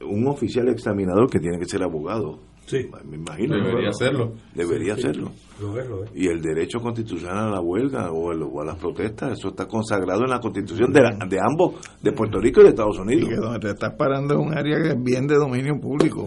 un 0.00 0.26
oficial 0.28 0.68
examinador 0.68 1.30
que 1.30 1.38
tiene 1.40 1.58
que 1.58 1.64
ser 1.66 1.82
abogado. 1.82 2.40
Sí. 2.66 2.88
Me 3.04 3.16
imagino. 3.16 3.56
Debería 3.56 3.90
hacerlo. 3.90 4.32
Debería 4.54 4.94
hacerlo. 4.94 5.30
Lo 5.60 5.80
es, 5.80 5.88
lo 5.88 6.04
es. 6.04 6.10
Y 6.14 6.26
el 6.26 6.42
derecho 6.42 6.80
constitucional 6.80 7.46
a 7.48 7.50
la 7.50 7.60
huelga 7.60 8.10
o, 8.12 8.32
el- 8.32 8.42
o 8.42 8.60
a 8.60 8.64
las 8.64 8.76
protestas, 8.76 9.38
eso 9.38 9.48
está 9.48 9.66
consagrado 9.66 10.22
en 10.24 10.30
la 10.30 10.40
constitución 10.40 10.92
de, 10.92 11.00
la- 11.00 11.16
de 11.26 11.38
ambos, 11.40 11.76
de 12.02 12.12
Puerto 12.12 12.38
Rico 12.40 12.60
y 12.60 12.64
de 12.64 12.70
Estados 12.70 12.96
Y 12.98 13.00
Unidos. 13.00 13.28
que 13.30 13.36
donde 13.36 13.58
te 13.60 13.70
estás 13.70 13.94
parando 13.94 14.34
es 14.34 14.40
un 14.40 14.52
área 14.58 14.82
que 14.82 14.88
es 14.90 15.02
bien 15.02 15.26
de 15.26 15.36
dominio 15.36 15.74
público. 15.80 16.26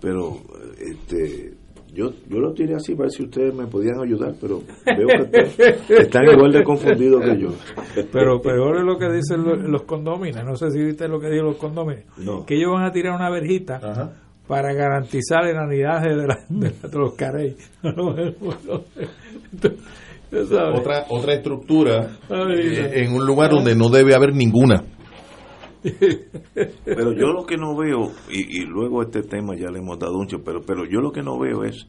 Pero 0.00 0.36
este, 0.78 1.54
yo, 1.92 2.10
yo 2.28 2.38
lo 2.38 2.52
tiré 2.52 2.74
así 2.76 2.92
para 2.92 3.04
ver 3.04 3.10
si 3.10 3.24
ustedes 3.24 3.52
me 3.54 3.66
podían 3.66 4.00
ayudar, 4.00 4.34
pero 4.40 4.60
veo 4.86 5.06
que 5.32 5.38
están- 5.40 5.74
están 5.98 6.22
igual 6.30 6.52
de 6.52 6.62
confundidos 6.62 7.24
que 7.24 7.40
yo. 7.40 7.48
Pero 8.12 8.40
peor 8.40 8.76
es 8.78 8.84
lo 8.84 8.96
que 8.96 9.08
dicen 9.10 9.42
lo- 9.42 9.56
los 9.56 9.82
condóminos. 9.82 10.44
No 10.44 10.54
sé 10.54 10.70
si 10.70 10.80
viste 10.80 11.08
lo 11.08 11.18
que 11.18 11.28
dijo 11.30 11.44
los 11.46 11.56
condóminos. 11.56 12.04
No. 12.18 12.46
Que 12.46 12.54
ellos 12.54 12.70
van 12.72 12.84
a 12.84 12.92
tirar 12.92 13.16
una 13.16 13.30
verjita 13.30 13.80
para 14.48 14.72
garantizar 14.72 15.46
el 15.46 15.56
anidaje 15.58 16.08
de, 16.08 16.26
la, 16.26 16.38
de, 16.48 16.70
la- 16.82 16.88
de 16.88 16.98
los 16.98 17.14
carey. 17.14 17.56
Tú 20.30 20.46
sabes. 20.46 20.80
Otra, 20.80 21.06
otra 21.08 21.34
estructura 21.34 22.18
Ay, 22.28 22.76
eh, 22.76 23.04
en 23.04 23.12
un 23.14 23.24
lugar 23.26 23.50
donde 23.50 23.74
no 23.74 23.88
debe 23.88 24.14
haber 24.14 24.34
ninguna. 24.34 24.84
Pero 26.84 27.12
yo 27.12 27.28
lo 27.28 27.46
que 27.46 27.56
no 27.56 27.76
veo, 27.76 28.10
y, 28.30 28.60
y 28.62 28.64
luego 28.66 29.02
este 29.02 29.22
tema 29.22 29.54
ya 29.56 29.70
le 29.70 29.78
hemos 29.78 29.98
dado 29.98 30.14
mucho, 30.14 30.38
pero, 30.44 30.60
pero 30.62 30.84
yo 30.84 31.00
lo 31.00 31.12
que 31.12 31.22
no 31.22 31.38
veo 31.38 31.62
es 31.64 31.86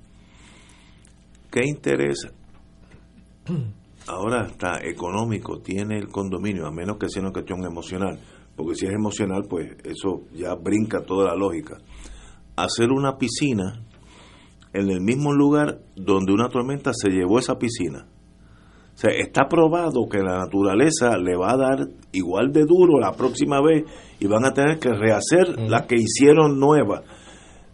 qué 1.52 1.62
interés 1.66 2.28
ahora 4.08 4.46
está 4.46 4.80
económico 4.84 5.60
tiene 5.60 5.98
el 5.98 6.08
condominio, 6.10 6.68
a 6.68 6.72
menos 6.72 6.98
que 6.98 7.10
sea 7.10 7.24
una 7.24 7.32
cuestión 7.32 7.64
emocional, 7.66 8.20
porque 8.56 8.76
si 8.76 8.86
es 8.86 8.94
emocional, 8.94 9.42
pues 9.50 9.72
eso 9.84 10.22
ya 10.34 10.54
brinca 10.54 11.02
toda 11.02 11.26
la 11.30 11.36
lógica. 11.36 11.78
Hacer 12.64 12.92
una 12.92 13.18
piscina 13.18 13.82
en 14.74 14.90
el 14.90 15.02
mismo 15.02 15.34
lugar 15.34 15.80
donde 15.96 16.34
una 16.34 16.50
tormenta 16.50 16.92
se 16.94 17.10
llevó 17.10 17.40
esa 17.40 17.58
piscina. 17.58 18.06
O 18.94 19.02
sea, 19.02 19.12
está 19.12 19.48
probado 19.48 20.10
que 20.12 20.20
la 20.20 20.40
naturaleza 20.40 21.18
le 21.18 21.38
va 21.38 21.54
a 21.54 21.58
dar 21.58 21.88
igual 22.12 22.52
de 22.52 22.66
duro 22.66 23.00
la 23.00 23.14
próxima 23.14 23.62
vez 23.62 23.86
y 24.20 24.28
van 24.28 24.44
a 24.44 24.54
tener 24.54 24.78
que 24.78 24.90
rehacer 24.90 25.58
la 25.70 25.88
que 25.88 25.96
hicieron 25.96 26.60
nueva. 26.60 27.04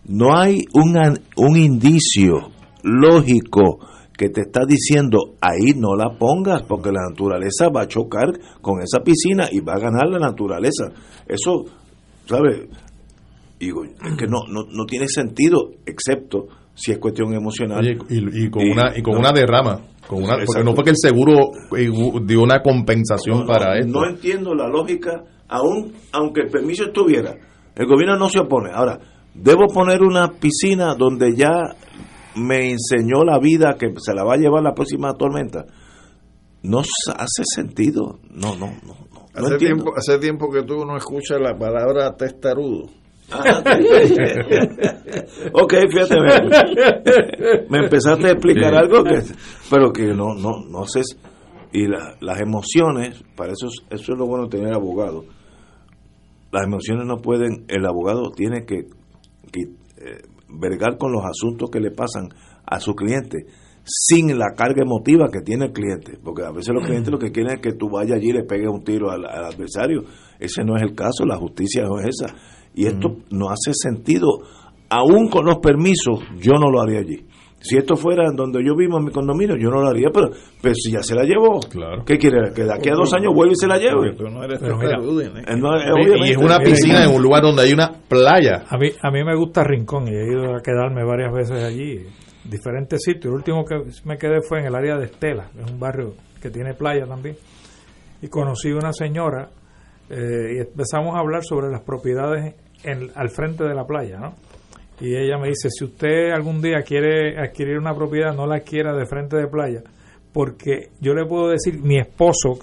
No 0.07 0.37
hay 0.37 0.65
un, 0.73 0.95
un 1.37 1.57
indicio 1.57 2.51
lógico 2.83 3.79
que 4.15 4.29
te 4.29 4.41
está 4.41 4.65
diciendo 4.67 5.33
ahí 5.41 5.73
no 5.75 5.95
la 5.95 6.17
pongas 6.17 6.61
porque 6.63 6.91
la 6.91 7.01
naturaleza 7.09 7.69
va 7.69 7.81
a 7.81 7.87
chocar 7.87 8.27
con 8.61 8.81
esa 8.81 8.99
piscina 8.99 9.49
y 9.51 9.59
va 9.59 9.73
a 9.73 9.79
ganar 9.79 10.07
la 10.07 10.19
naturaleza. 10.19 10.91
Eso, 11.27 11.65
¿sabes? 12.27 12.67
Digo, 13.59 13.83
es 13.85 13.91
que 14.17 14.27
no, 14.27 14.39
no, 14.49 14.63
no 14.69 14.85
tiene 14.85 15.07
sentido, 15.07 15.71
excepto 15.85 16.47
si 16.73 16.91
es 16.91 16.97
cuestión 16.97 17.33
emocional. 17.33 17.79
Oye, 17.79 17.97
y, 18.09 18.45
y 18.45 18.49
con 18.49 18.63
Y- 18.65 18.71
una 18.71 18.97
y 18.97 19.01
con 19.01 19.13
no. 19.13 19.19
una 19.21 19.31
derrama, 19.31 19.79
con 20.07 20.23
una, 20.23 20.37
porque 20.45 20.63
no 20.63 20.75
fue 20.75 20.83
que 20.83 20.89
el 20.89 20.97
seguro 20.97 21.51
eh, 21.77 21.89
dio 22.25 22.41
una 22.43 22.61
compensación 22.61 23.39
No, 23.41 23.45
para 23.45 23.75
no, 23.75 23.79
esto. 23.79 23.99
no 24.01 24.09
entiendo 24.09 24.53
la 24.53 24.67
lógica, 24.67 25.23
aún 25.47 25.93
aunque 26.11 26.41
el 26.41 26.49
permiso 26.49 26.85
estuviera, 26.85 27.33
el 27.75 27.85
gobierno 27.87 28.17
no 28.17 28.27
se 28.29 28.39
opone. 28.39 28.71
Ahora, 28.73 28.99
debo 29.33 29.67
poner 29.73 30.01
una 30.03 30.31
piscina 30.33 30.95
donde 30.95 31.33
ya 31.35 31.75
me 32.35 32.71
enseñó 32.71 33.23
la 33.23 33.39
vida 33.39 33.77
que 33.79 33.93
se 33.97 34.13
la 34.13 34.25
va 34.25 34.33
a 34.33 34.37
llevar 34.37 34.61
la 34.63 34.73
próxima 34.73 35.13
tormenta. 35.13 35.65
No 36.63 36.79
hace 36.79 37.43
sentido. 37.53 38.19
No, 38.31 38.55
no, 38.57 38.67
no. 38.67 38.73
no, 38.85 38.95
no 39.13 39.27
Hace 39.33 39.53
entiendo. 39.53 39.57
tiempo, 39.83 39.91
hace 39.97 40.17
tiempo 40.19 40.49
que 40.51 40.63
tú 40.63 40.85
no 40.85 40.97
escuchas 40.97 41.39
la 41.39 41.57
palabra 41.57 42.15
testarudo. 42.17 42.89
Ah, 43.31 43.63
ok, 45.53 45.73
fíjate, 45.91 46.15
me, 46.21 47.67
me 47.69 47.85
empezaste 47.85 48.27
a 48.27 48.31
explicar 48.31 48.71
Sí. 48.71 48.77
algo 48.77 49.03
que, 49.03 49.21
pero 49.69 49.91
que 49.91 50.07
no, 50.13 50.35
no, 50.35 50.63
no 50.69 50.85
sé. 50.85 51.01
Y 51.73 51.87
la- 51.87 52.15
las 52.21 52.39
emociones, 52.39 53.23
para 53.35 53.51
eso, 53.53 53.67
es- 53.67 53.83
eso 54.01 54.13
es 54.13 54.17
lo 54.17 54.27
bueno 54.27 54.47
de 54.47 54.57
tener 54.57 54.73
abogado. 54.73 55.23
Las 56.51 56.63
emociones 56.65 57.05
no 57.05 57.17
pueden, 57.17 57.65
el 57.67 57.85
abogado 57.85 58.31
tiene 58.31 58.65
que, 58.65 58.85
que, 59.51 59.61
eh, 59.61 60.21
vergar 60.47 60.97
con 60.97 61.11
los 61.11 61.23
asuntos 61.25 61.69
que 61.71 61.79
le 61.79 61.91
pasan 61.91 62.29
a 62.65 62.79
su 62.79 62.93
cliente 62.95 63.45
sin 63.87 64.37
la 64.39 64.53
carga 64.55 64.81
emotiva 64.81 65.29
que 65.31 65.41
tiene 65.41 65.65
el 65.65 65.71
cliente, 65.73 66.17
porque 66.23 66.43
a 66.43 66.51
veces 66.51 66.73
los 66.73 66.83
clientes 66.85 67.11
lo 67.11 67.19
que 67.19 67.31
quieren 67.31 67.53
es 67.55 67.61
que 67.61 67.73
tú 67.73 67.87
vayas 67.89 68.17
allí 68.17 68.29
y 68.29 68.33
le 68.33 68.43
pegues 68.43 68.67
un 68.69 68.83
tiro 68.83 69.11
al, 69.11 69.25
al 69.25 69.45
adversario. 69.45 70.01
Ese 70.39 70.63
no 70.63 70.75
es 70.75 70.81
el 70.81 70.95
caso, 70.95 71.23
la 71.25 71.37
justicia 71.37 71.83
no 71.83 71.99
es 71.99 72.07
esa. 72.19 72.33
Y 72.75 72.87
esto 72.87 73.15
no 73.31 73.49
hace 73.49 73.71
sentido. 73.73 74.27
Aún 74.89 75.29
con 75.29 75.45
los 75.45 75.57
permisos, 75.59 76.19
yo 76.39 76.53
no 76.59 76.69
lo 76.69 76.81
haría 76.81 76.99
allí. 76.99 77.25
Si 77.65 77.77
esto 77.77 77.95
fuera 77.95 78.27
en 78.27 78.35
donde 78.35 78.63
yo 78.63 78.75
vivo 78.75 78.99
en 78.99 79.05
mi 79.05 79.11
condominio, 79.11 79.55
yo 79.57 79.69
no 79.71 79.81
lo 79.81 79.87
haría, 79.87 80.09
pero, 80.13 80.29
pero 80.61 80.75
si 80.75 80.91
ya 80.91 81.01
se 81.01 81.15
la 81.15 81.23
llevó, 81.23 81.59
¿qué 82.05 82.19
quiere? 82.19 82.53
Que 82.53 82.63
de 82.63 82.71
aquí 82.71 82.89
a 82.89 82.93
dos 82.93 83.11
años 83.15 83.33
vuelva 83.33 83.53
y 83.53 83.55
se 83.55 83.65
la 83.65 83.79
lleve. 83.79 84.13
Tú 84.15 84.25
no 84.29 84.43
eres 84.43 84.59
Pero 84.59 84.77
mira, 84.77 84.99
¿eh? 84.99 85.43
Eh, 85.47 85.57
no, 85.57 85.75
eh, 85.75 86.27
Y- 86.27 86.29
es 86.31 86.37
una 86.37 86.59
piscina 86.59 87.03
en 87.05 87.15
un 87.15 87.23
lugar 87.23 87.41
donde 87.41 87.63
hay 87.63 87.73
una 87.73 87.91
playa. 88.07 88.65
A 88.69 88.77
mí, 88.77 88.89
a 89.01 89.09
mí 89.09 89.23
me 89.23 89.35
gusta 89.35 89.63
Rincón 89.63 90.07
y 90.07 90.11
he 90.11 90.27
ido 90.31 90.55
a 90.55 90.61
quedarme 90.61 91.03
varias 91.03 91.33
veces 91.33 91.63
allí, 91.63 92.05
diferentes 92.43 93.01
sitios. 93.01 93.25
El 93.25 93.37
último 93.37 93.65
que 93.65 93.81
me 94.03 94.17
quedé 94.19 94.41
fue 94.47 94.59
en 94.59 94.67
el 94.67 94.75
área 94.75 94.97
de 94.97 95.05
Estela, 95.05 95.49
es 95.59 95.71
un 95.71 95.79
barrio 95.79 96.13
que 96.39 96.51
tiene 96.51 96.75
playa 96.75 97.07
también. 97.07 97.35
Y 98.21 98.27
conocí 98.27 98.71
una 98.71 98.93
señora 98.93 99.49
eh, 100.11 100.55
y 100.55 100.59
empezamos 100.59 101.15
a 101.15 101.19
hablar 101.19 101.43
sobre 101.43 101.71
las 101.71 101.81
propiedades 101.81 102.53
en- 102.85 103.11
al 103.15 103.29
frente 103.29 103.63
de 103.63 103.73
la 103.75 103.85
playa, 103.85 104.17
¿no? 104.19 104.33
Y 105.01 105.15
ella 105.15 105.37
me 105.37 105.49
dice, 105.49 105.69
si 105.69 105.83
usted 105.83 106.31
algún 106.31 106.61
día 106.61 106.81
quiere 106.81 107.37
adquirir 107.37 107.77
una 107.77 107.93
propiedad, 107.93 108.33
no 108.33 108.47
la 108.47 108.55
adquiera 108.57 108.93
de 108.95 109.05
frente 109.05 109.35
de 109.35 109.47
playa, 109.47 109.81
porque 110.31 110.89
yo 111.01 111.13
le 111.13 111.25
puedo 111.25 111.49
decir, 111.49 111.79
mi 111.81 111.97
esposo 111.99 112.59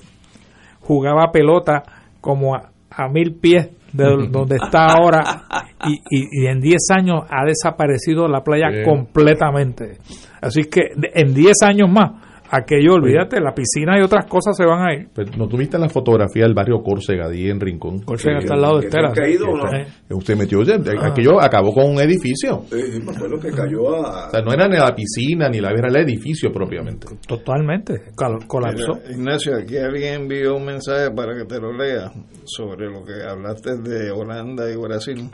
jugaba 0.81 1.31
pelota 1.31 1.83
como 2.21 2.55
a, 2.55 2.71
a 2.91 3.09
mil 3.09 3.35
pies 3.35 3.69
de 3.93 4.05
donde 4.31 4.57
está 4.57 4.87
ahora 4.87 5.43
y, 5.87 5.93
y- 6.11 6.45
y 6.45 6.47
en 6.47 6.61
10 6.61 6.77
años 6.97 7.25
ha 7.29 7.45
desaparecido 7.45 8.29
la 8.29 8.43
playa 8.43 8.69
completamente. 8.85 9.99
Así 10.41 10.63
que 10.65 10.81
en 11.15 11.35
10 11.35 11.63
años 11.63 11.91
más, 11.91 12.13
aquello, 12.53 12.95
olvídate, 12.95 13.41
la 13.41 13.53
piscina 13.55 13.99
y 13.99 14.03
otras 14.03 14.27
cosas 14.27 14.57
se 14.57 14.65
van 14.65 14.87
a 14.87 14.95
ir. 14.95 15.09
Pero, 15.15 15.33
¿No 15.37 15.49
tuviste 15.49 15.79
la 15.79 15.89
fotografía 15.89 16.45
del 16.45 16.55
barrio 16.55 16.83
Córcega, 16.83 17.27
allí 17.27 17.49
en 17.51 17.59
Rincón? 17.59 18.01
Córcega 18.01 18.39
está 18.39 18.55
al 18.55 18.61
lado 18.63 18.79
de 18.79 18.87
Estela. 18.87 19.13
caído, 19.13 19.47
¿o 19.49 19.57
no? 19.57 19.73
Eh, 19.77 19.87
Usted 20.11 20.37
metió, 20.37 20.59
oye, 20.61 20.75
Ah. 20.75 21.07
aquello 21.09 21.41
acabó 21.41 21.73
con 21.73 21.87
un 21.91 22.01
edificio. 22.01 22.63
Sí, 22.71 23.01
me 23.05 23.11
acuerdo 23.13 23.41
que 23.41 23.51
cayó 23.51 23.95
a... 23.97 24.27
O 24.29 24.31
sea, 24.31 24.43
no 24.43 24.53
era 24.53 24.69
ni 24.69 24.77
la 24.77 24.95
piscina, 24.95 25.49
ni 25.49 25.61
la 25.61 25.71
era 25.71 25.89
el 25.89 25.97
edificio 25.97 26.53
propiamente. 26.53 27.07
Totalmente, 27.27 27.95
col- 28.15 28.47
colapsó. 28.47 28.93
Mira, 29.03 29.11
Ignacio, 29.17 29.57
aquí 29.57 29.77
alguien 29.79 30.23
envió 30.23 30.55
un 30.57 30.67
mensaje 30.67 31.11
para 31.11 31.35
que 31.37 31.45
te 31.47 31.59
lo 31.61 31.73
lea 31.73 32.13
sobre 32.45 32.91
lo 32.91 33.05
que 33.05 33.15
hablaste 33.27 33.79
de 33.79 34.11
Holanda 34.11 34.71
y 34.71 34.77
Brasil. 34.77 35.31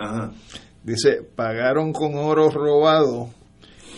Dice, 0.84 1.18
pagaron 1.34 1.92
con 1.92 2.14
oro 2.14 2.48
robado 2.50 3.28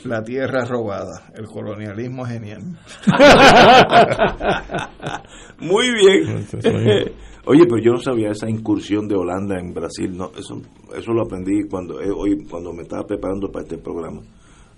la 0.05 0.23
tierra 0.23 0.65
robada. 0.65 1.31
El 1.35 1.47
colonialismo 1.47 2.25
genial. 2.25 2.63
Muy 5.61 5.87
bien. 5.93 6.47
Oye, 7.47 7.65
pero 7.65 7.79
yo 7.83 7.93
no 7.93 7.99
sabía 7.99 8.31
esa 8.31 8.49
incursión 8.49 9.09
de 9.09 9.17
Holanda 9.17 9.59
en 9.59 9.73
Brasil. 9.73 10.15
No, 10.17 10.31
eso, 10.39 10.61
eso 10.97 11.13
lo 11.13 11.23
aprendí 11.23 11.65
cuando 11.69 12.01
eh, 12.01 12.11
hoy 12.15 12.45
cuando 12.49 12.73
me 12.73 12.83
estaba 12.83 13.05
preparando 13.05 13.51
para 13.51 13.65
este 13.65 13.79
programa. 13.79 14.21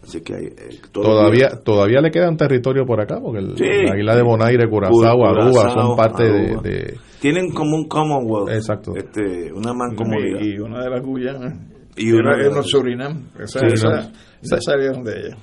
Así 0.03 0.21
que 0.21 0.35
hay, 0.35 0.47
eh, 0.47 0.81
Todavía 0.91 1.51
todavía 1.65 2.01
le 2.01 2.11
queda 2.11 2.29
un 2.29 2.37
territorio 2.37 2.85
por 2.85 3.01
acá, 3.01 3.21
porque 3.23 3.39
el- 3.39 3.57
Sí. 3.57 3.65
la 3.89 3.97
isla 3.97 4.17
de 4.17 4.23
Bonaire, 4.23 4.69
Curazao, 4.69 5.25
Aruba 5.25 5.71
son 5.71 5.97
parte 5.97 6.25
de, 6.25 6.97
tienen 7.21 7.53
como 7.53 7.77
un 7.77 7.87
Commonwealth, 7.87 8.51
Exacto. 8.51 8.95
este, 8.97 9.53
una 9.53 9.73
mancomunidad. 9.73 10.41
Y, 10.41 10.55
y 10.55 10.59
una 10.59 10.83
de 10.83 10.91
las 10.91 11.03
Guyanas 11.03 11.55
Y 11.97 12.11
Surinam. 12.11 13.29
Esa, 13.39 13.61
Surinam. 13.61 13.73
esa, 13.75 14.13
esa 14.43 14.61
salieron 14.61 15.03
de 15.05 15.13
ella. 15.13 15.37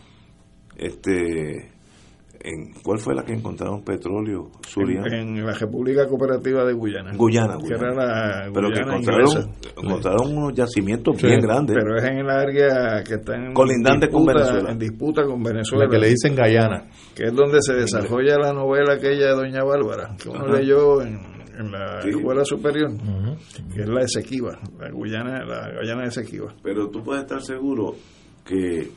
Este, 0.76 1.72
en, 2.42 2.72
¿Cuál 2.84 3.00
fue 3.00 3.14
la 3.14 3.24
que 3.24 3.34
encontraron 3.34 3.84
petróleo? 3.84 4.50
Surinam. 4.66 5.06
En, 5.08 5.38
en 5.38 5.46
la 5.46 5.54
República 5.54 6.08
Cooperativa 6.08 6.64
de 6.66 6.74
Guyana. 6.74 7.12
Guyana, 7.16 7.58
Que 7.58 7.76
Guyana. 7.76 7.84
era 7.84 7.96
la 8.46 8.52
Pero 8.54 8.70
que 8.72 8.80
encontraron, 8.80 9.56
encontraron 9.84 10.38
unos 10.38 10.54
yacimientos 10.54 11.18
Sí, 11.18 11.28
bien 11.28 11.42
grandes. 11.42 11.76
Pero 11.78 11.98
es 11.98 12.04
en 12.06 12.18
el 12.20 12.30
área 12.30 13.04
que 13.04 13.16
está 13.16 13.36
en 13.36 13.54
Colindante 13.54 14.08
con 14.10 14.24
disputa- 14.24 14.40
Venezuela. 14.40 14.72
En 14.72 14.80
disputa 14.80 15.24
con 15.26 15.44
Venezuela. 15.44 15.86
La 15.86 15.92
que 15.92 15.98
le 16.00 16.08
dicen 16.10 16.36
Guyana. 16.36 16.88
Que 17.16 17.24
es 17.26 17.34
donde 17.34 17.58
se 17.62 17.74
desarrolla 17.74 18.38
la 18.38 18.54
novela 18.54 18.94
aquella 18.94 19.28
de 19.28 19.36
Doña 19.36 19.64
Bárbara, 19.64 20.16
que 20.22 20.30
uno 20.30 20.46
Ajá. 20.46 20.58
leyó 20.58 21.02
en, 21.02 21.20
en 21.60 21.72
la 21.72 22.00
escuela 22.00 22.44
superior, 22.46 22.92
que 23.74 23.82
es 23.82 23.90
la 23.90 24.02
Esequiba, 24.02 24.60
la 24.80 24.90
Guyana, 24.92 25.44
la 25.46 25.80
Guyana 25.80 26.04
de 26.04 26.08
Esequiba. 26.08 26.54
Pero 26.64 26.90
tú 26.90 27.04
puedes 27.04 27.24
estar 27.24 27.42
seguro 27.42 27.96
que 28.46 28.90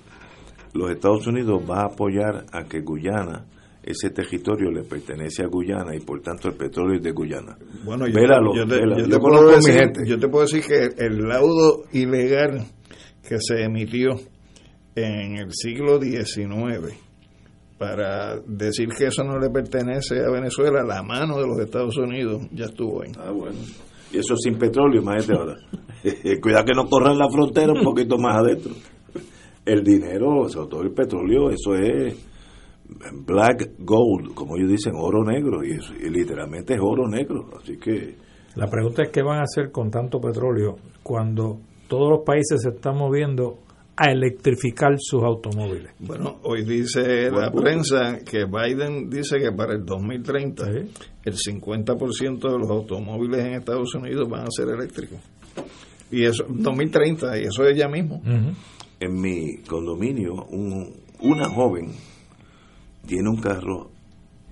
los 0.74 0.90
Estados 0.90 1.26
Unidos 1.26 1.60
va 1.68 1.82
a 1.82 1.86
apoyar 1.86 2.47
a 2.52 2.64
que 2.64 2.80
Guyana, 2.80 3.44
ese 3.82 4.10
territorio 4.10 4.70
le 4.70 4.84
pertenece 4.84 5.43
a 5.43 5.48
Guyana 5.48 5.94
y 5.94 6.01
por 6.01 6.20
tanto 6.22 6.48
el 6.48 6.55
petróleo 6.55 6.97
es 6.97 7.02
de 7.02 7.10
Guyana. 7.10 7.56
Bueno, 7.84 8.06
yo, 8.06 8.14
Vélalo, 8.14 8.55
yo 8.55 8.66
te, 8.66 8.74
vélalo. 8.76 8.98
yo 8.98 9.05
te 9.05 9.10
Yo 9.10 9.18
puedo 9.18 9.36
conozco 9.39 9.48
a 9.51 9.59
mi 9.59 9.64
decir, 9.66 9.80
gente. 9.80 10.01
yo 10.06 10.18
te 10.20 10.28
puedo 10.28 10.44
decir 10.44 10.62
que 10.64 11.05
el 11.05 11.18
laudo 11.28 11.84
ilegal 11.93 12.64
que 13.28 13.36
se 13.40 13.62
emitió 13.64 14.10
en 14.94 15.36
el 15.39 15.52
siglo 15.52 16.01
XIX 16.01 16.94
para 17.82 18.38
decir 18.46 18.88
que 18.96 19.06
eso 19.06 19.24
no 19.24 19.38
le 19.40 19.50
pertenece 19.50 20.20
a 20.24 20.30
Venezuela, 20.30 20.84
la 20.84 21.02
mano 21.02 21.38
de 21.38 21.46
los 21.48 21.59
Estados 21.59 21.96
Unidos 21.96 22.42
ya 22.52 22.66
estuvo 22.66 23.02
ahí. 23.02 23.10
Ah, 23.18 23.32
bueno. 23.32 23.56
Y 24.12 24.18
eso 24.18 24.36
sin 24.36 24.56
petróleo, 24.56 25.02
imagínate 25.02 25.32
ahora. 25.36 25.56
Cuidado 26.40 26.64
que 26.64 26.72
no 26.76 26.86
corran 26.88 27.18
la 27.18 27.28
frontera 27.28 27.72
un 27.72 27.82
poquito 27.82 28.18
más 28.18 28.36
adentro. 28.36 28.72
El 29.64 29.82
dinero, 29.82 30.48
sobre 30.48 30.68
todo 30.68 30.82
el 30.82 30.92
petróleo, 30.92 31.50
eso 31.50 31.74
es 31.74 32.14
black 33.26 33.70
gold, 33.78 34.34
como 34.34 34.56
ellos 34.56 34.70
dicen, 34.70 34.92
oro 34.96 35.24
negro. 35.24 35.64
Y, 35.64 35.72
eso- 35.72 35.94
y 35.94 36.09
literalmente 36.10 36.74
es 36.74 36.80
oro 36.80 37.09
negro. 37.09 37.48
Así 37.60 37.76
que 37.78 38.16
La 38.54 38.66
pregunta 38.68 39.02
es 39.02 39.10
qué 39.10 39.22
van 39.22 39.38
a 39.40 39.42
hacer 39.42 39.70
con 39.72 39.90
tanto 39.90 40.20
petróleo 40.20 40.76
cuando 41.02 41.59
todos 41.88 42.10
los 42.10 42.20
países 42.24 42.62
se 42.62 42.70
están 42.70 42.96
moviendo 42.96 43.59
a 43.97 44.10
electrificar 44.10 44.94
sus 44.98 45.23
automóviles. 45.23 45.93
Bueno, 45.98 46.39
hoy 46.44 46.64
dice 46.64 47.31
la 47.31 47.51
prensa 47.52 48.19
que 48.24 48.44
Biden 48.47 49.10
dice 49.10 49.39
que 49.39 49.52
para 49.52 49.74
el 49.74 49.85
2030 49.85 50.66
el 51.24 51.35
50% 51.36 52.40
de 52.52 52.59
los 52.59 52.70
automóviles 52.70 53.40
en 53.44 53.52
Estados 53.55 53.94
Unidos 53.94 54.28
van 54.28 54.43
a 54.47 54.51
ser 54.51 54.69
eléctricos. 54.69 55.19
Y 56.10 56.24
eso, 56.24 56.44
2030, 56.48 57.39
y 57.39 57.44
eso 57.44 57.64
es 57.66 57.77
ya 57.77 57.89
mismo. 57.89 58.20
en 59.01 59.20
mi 59.20 59.56
condominio, 59.69 60.35
un- 60.51 60.94
una 61.20 61.48
joven 61.48 61.90
tiene 63.06 63.28
un 63.28 63.40
carro 63.40 63.90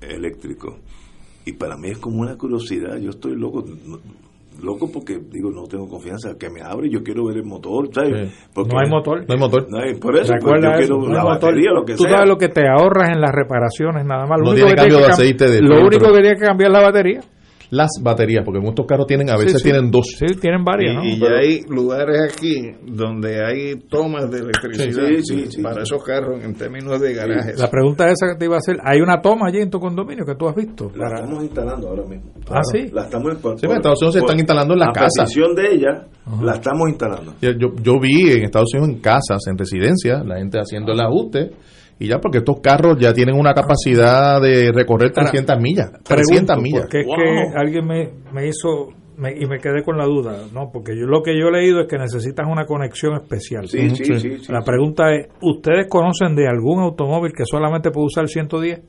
eléctrico. 0.00 0.78
Y 1.46 1.52
para 1.52 1.76
mí 1.76 1.88
es 1.90 1.98
como 1.98 2.20
una 2.20 2.36
curiosidad. 2.36 2.96
Yo 2.98 3.10
estoy 3.10 3.36
loco. 3.36 3.64
Loco 4.62 4.90
porque, 4.92 5.18
digo, 5.30 5.50
no 5.50 5.64
tengo 5.64 5.88
confianza. 5.88 6.36
Que 6.38 6.50
me 6.50 6.60
abre, 6.60 6.90
yo 6.90 7.02
quiero 7.02 7.24
ver 7.26 7.38
el 7.38 7.44
motor, 7.44 7.88
¿sabes? 7.94 8.30
Porque- 8.52 8.74
No 8.74 8.80
hay 8.80 8.90
motor. 8.90 9.24
No 9.26 9.34
hay 9.34 9.40
motor. 9.40 9.66
No 9.70 9.78
hay- 9.78 9.94
por 9.94 10.14
eso, 10.16 10.26
pues, 10.26 10.42
Recuerda 10.42 10.60
yo 10.62 10.68
eso, 10.68 10.78
quiero 10.78 10.96
no 11.08 11.14
la 11.14 11.22
motor. 11.22 11.40
batería, 11.40 11.70
lo 11.72 11.84
que 11.84 11.94
Tú 11.94 12.02
sea. 12.02 12.10
sabes 12.12 12.28
lo 12.28 12.36
que 12.36 12.48
te 12.48 12.68
ahorras 12.68 13.10
en 13.14 13.20
las 13.20 13.30
reparaciones, 13.32 14.04
nada 14.04 14.26
más. 14.26 14.38
Lo 14.38 14.44
No 14.44 14.50
único 14.50 14.66
tiene 14.66 14.70
que 14.70 14.76
cambio 14.76 14.96
de 14.98 15.02
que 15.04 15.08
cam- 15.08 15.12
aceite 15.12 15.44
de 15.50 15.60
Lo 15.62 15.68
filtro. 15.68 15.86
único 15.86 16.06
que 16.12 16.20
tienes 16.20 16.40
que 16.40 16.46
cambiar 16.46 16.70
es 16.70 16.72
la 16.78 16.82
batería. 16.82 17.20
Las 17.70 17.88
baterías, 18.02 18.42
porque 18.44 18.58
estos 18.66 18.84
carros 18.86 19.06
tienen, 19.06 19.30
a 19.30 19.36
veces 19.36 19.58
sí. 19.58 19.62
tienen 19.70 19.90
dos. 19.92 20.06
Sí, 20.18 20.26
tienen 20.40 20.64
varias, 20.64 20.92
Y, 20.92 20.96
¿no? 20.96 21.04
y 21.04 21.18
ya 21.20 21.26
Pero- 21.26 21.36
hay 21.38 21.60
lugares 21.68 22.18
aquí 22.32 22.62
donde 22.84 23.44
hay 23.44 23.76
tomas 23.88 24.28
de 24.30 24.38
electricidad 24.40 25.06
Sí, 25.08 25.22
sí, 25.22 25.44
sí, 25.50 25.62
para 25.62 25.82
esos 25.82 26.02
carros 26.02 26.42
en 26.42 26.54
términos 26.54 27.00
de 27.00 27.14
garajes. 27.14 27.58
La 27.60 27.70
pregunta 27.70 28.06
esa 28.06 28.32
que 28.32 28.38
te 28.38 28.44
iba 28.46 28.56
a 28.56 28.58
hacer, 28.58 28.76
hay 28.82 29.00
una 29.00 29.20
toma 29.20 29.46
allí 29.48 29.58
en 29.58 29.70
tu 29.70 29.78
condominio 29.78 30.24
que 30.24 30.34
tú 30.34 30.48
has 30.48 30.54
visto. 30.56 30.90
La 30.96 31.06
Para- 31.08 31.20
estamos 31.20 31.44
instalando 31.44 31.88
ahora 31.88 32.02
mismo. 32.06 32.30
Ah, 32.50 32.60
sí. 32.72 32.88
La 32.92 33.02
estamos 33.04 33.36
por- 33.38 33.58
Sí, 33.58 33.66
en 33.66 33.72
Estados 33.72 33.98
Unidos 34.02 34.14
se 34.14 34.20
están 34.20 34.38
instalando 34.38 34.74
en 34.74 34.80
las 34.80 34.88
a 34.88 34.92
casas. 34.92 35.10
petición 35.18 35.54
de 35.54 35.74
ella, 35.74 36.06
la 36.42 36.52
estamos 36.54 36.88
instalando. 36.88 37.34
Yo, 37.40 37.50
yo, 37.52 37.68
yo 37.82 38.00
vi 38.00 38.32
en 38.32 38.44
Estados 38.44 38.74
Unidos 38.74 38.96
en 38.96 39.00
casas, 39.00 39.46
en 39.48 39.56
residencias, 39.56 40.26
la 40.26 40.38
gente 40.38 40.58
haciendo 40.58 40.92
el 40.92 41.00
ajuste. 41.00 41.50
Y 42.00 42.08
ya, 42.08 42.18
porque 42.18 42.38
estos 42.38 42.60
carros 42.60 42.96
ya 42.98 43.12
tienen 43.12 43.36
una 43.38 43.52
capacidad 43.54 44.40
de 44.40 44.72
recorrer 44.72 45.12
300 45.12 45.60
millas. 45.60 45.92
300 46.02 46.06
Pregunto, 46.06 46.56
millas. 46.62 46.82
Porque 46.84 47.00
es 47.00 47.06
que 47.06 47.58
alguien 47.58 47.86
me, 47.86 48.10
me 48.32 48.48
hizo 48.48 48.88
me- 49.18 49.34
y 49.38 49.44
me 49.46 49.58
quedé 49.58 49.82
con 49.84 49.98
la 49.98 50.06
duda, 50.06 50.44
¿no? 50.54 50.70
Porque 50.72 50.96
yo 50.98 51.04
lo 51.06 51.22
que 51.22 51.38
yo 51.38 51.48
he 51.48 51.52
leído 51.52 51.80
es 51.82 51.86
que 51.88 51.98
necesitas 51.98 52.46
una 52.50 52.64
conexión 52.64 53.12
especial. 53.16 53.68
Sí, 53.68 53.90
sí, 53.90 54.04
sí, 54.18 54.38
sí, 54.38 54.50
La 54.52 54.62
pregunta 54.62 55.12
es, 55.14 55.28
¿ustedes 55.42 55.88
conocen 55.90 56.34
de 56.34 56.48
algún 56.48 56.80
automóvil 56.80 57.32
que 57.36 57.44
solamente 57.44 57.90
puede 57.90 58.06
usar 58.06 58.26
110? 58.28 58.80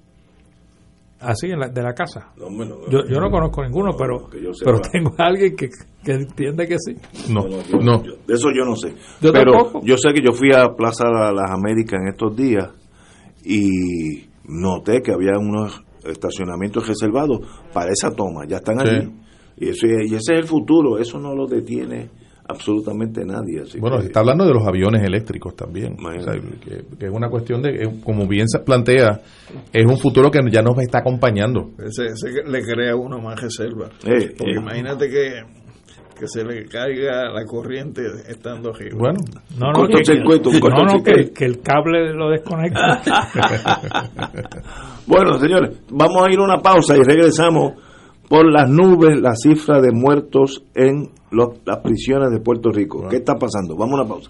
Así, 1.19 1.47
en 1.51 1.59
la- 1.59 1.67
de 1.67 1.83
la 1.83 1.93
casa. 1.93 2.31
No, 2.37 2.45
bueno, 2.49 2.77
Yo, 2.89 2.99
yo 3.07 3.19
no 3.19 3.29
conozco 3.29 3.61
ninguno, 3.61 3.91
pero, 3.95 4.27
pero 4.65 4.79
tengo 4.79 5.11
a 5.19 5.25
alguien 5.27 5.55
que, 5.55 5.67
que 6.03 6.13
entiende 6.13 6.65
que 6.65 6.77
sí. 6.79 6.95
No, 7.31 7.47
yo- 7.47 7.77
no. 7.79 8.03
yo- 8.03 8.13
de 8.25 8.33
eso 8.33 8.47
yo 8.57 8.63
no 8.65 8.75
sé. 8.75 8.93
Yo 9.21 9.31
Pero 9.31 9.51
tampoco. 9.51 9.81
yo 9.85 9.97
sé 9.97 10.13
que 10.13 10.21
yo 10.23 10.31
fui 10.31 10.51
a 10.51 10.69
Plaza 10.75 11.09
La- 11.09 11.31
Las 11.31 11.51
Américas 11.51 11.99
en 12.01 12.07
estos 12.07 12.35
días 12.35 12.69
y 13.45 14.25
noté 14.45 15.01
que 15.01 15.11
había 15.11 15.37
unos 15.39 15.83
estacionamientos 16.03 16.87
reservados 16.87 17.39
para 17.73 17.91
esa 17.91 18.11
toma. 18.11 18.45
Ya 18.47 18.57
están 18.57 18.79
Sí. 18.79 18.87
allí. 18.89 19.11
Y, 19.57 19.69
eso, 19.69 19.85
es- 19.85 20.11
y 20.11 20.15
ese 20.15 20.33
es 20.33 20.39
el 20.39 20.45
futuro. 20.45 20.97
Eso 20.97 21.19
no 21.19 21.35
lo 21.35 21.45
detiene 21.45 22.09
absolutamente 22.47 23.23
nadie. 23.23 23.61
Así 23.61 23.79
Bueno, 23.79 23.97
que- 23.97 24.01
se 24.03 24.07
está 24.07 24.19
hablando 24.21 24.45
de 24.45 24.53
los 24.53 24.65
aviones 24.67 25.03
eléctricos 25.03 25.55
también. 25.55 25.95
O 26.03 26.21
sea, 26.21 26.33
que, 26.33 26.83
que 26.97 27.05
es 27.05 27.11
una 27.11 27.29
cuestión 27.29 27.61
de, 27.61 28.01
como 28.03 28.27
bien 28.27 28.47
se 28.47 28.59
plantea, 28.59 29.21
es 29.71 29.85
un 29.85 29.97
futuro 29.97 30.29
que 30.31 30.39
ya 30.51 30.61
nos 30.61 30.77
está 30.79 30.99
acompañando. 30.99 31.69
Ese, 31.77 32.07
ese 32.07 32.43
le 32.45 32.61
crea 32.63 32.93
a 32.93 32.95
uno 32.95 33.19
más 33.19 33.39
reserva. 33.39 33.85
Eh, 34.05 34.33
Porque 34.37 34.53
eh. 34.53 34.59
imagínate 34.59 35.09
que, 35.09 35.43
que 36.17 36.27
se 36.27 36.43
le 36.43 36.65
caiga 36.65 37.29
la 37.31 37.45
corriente 37.45 38.01
estando 38.27 38.69
arriba. 38.71 38.97
Bueno, 38.97 39.19
No, 39.57 39.71
no, 39.71 39.87
que, 39.87 40.03
no, 40.69 40.75
no, 40.97 41.03
que, 41.03 41.31
que 41.31 41.45
el 41.45 41.61
cable 41.61 42.13
lo 42.13 42.29
desconecta. 42.29 43.01
Bueno, 45.07 45.39
señores, 45.39 45.77
vamos 45.89 46.23
a 46.23 46.31
ir 46.31 46.39
a 46.39 46.43
una 46.43 46.59
pausa 46.59 46.95
y 46.95 47.01
regresamos 47.03 47.73
por 48.29 48.49
las 48.49 48.69
nubes 48.69 49.19
la 49.19 49.35
cifra 49.35 49.81
de 49.81 49.91
muertos 49.91 50.63
en 50.75 51.09
los- 51.31 51.57
las 51.65 51.79
prisiones 51.79 52.31
de 52.31 52.39
Puerto 52.39 52.69
Rico. 52.71 53.07
¿Qué 53.09 53.17
está 53.17 53.35
pasando? 53.35 53.75
Vamos 53.75 53.99
a 53.99 54.03
una 54.03 54.09
pausa. 54.09 54.29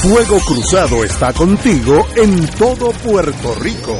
Fuego 0.00 0.38
Cruzado 0.46 1.04
está 1.04 1.32
contigo 1.32 2.06
en 2.16 2.46
todo 2.56 2.90
Puerto 3.04 3.54
Rico. 3.60 3.94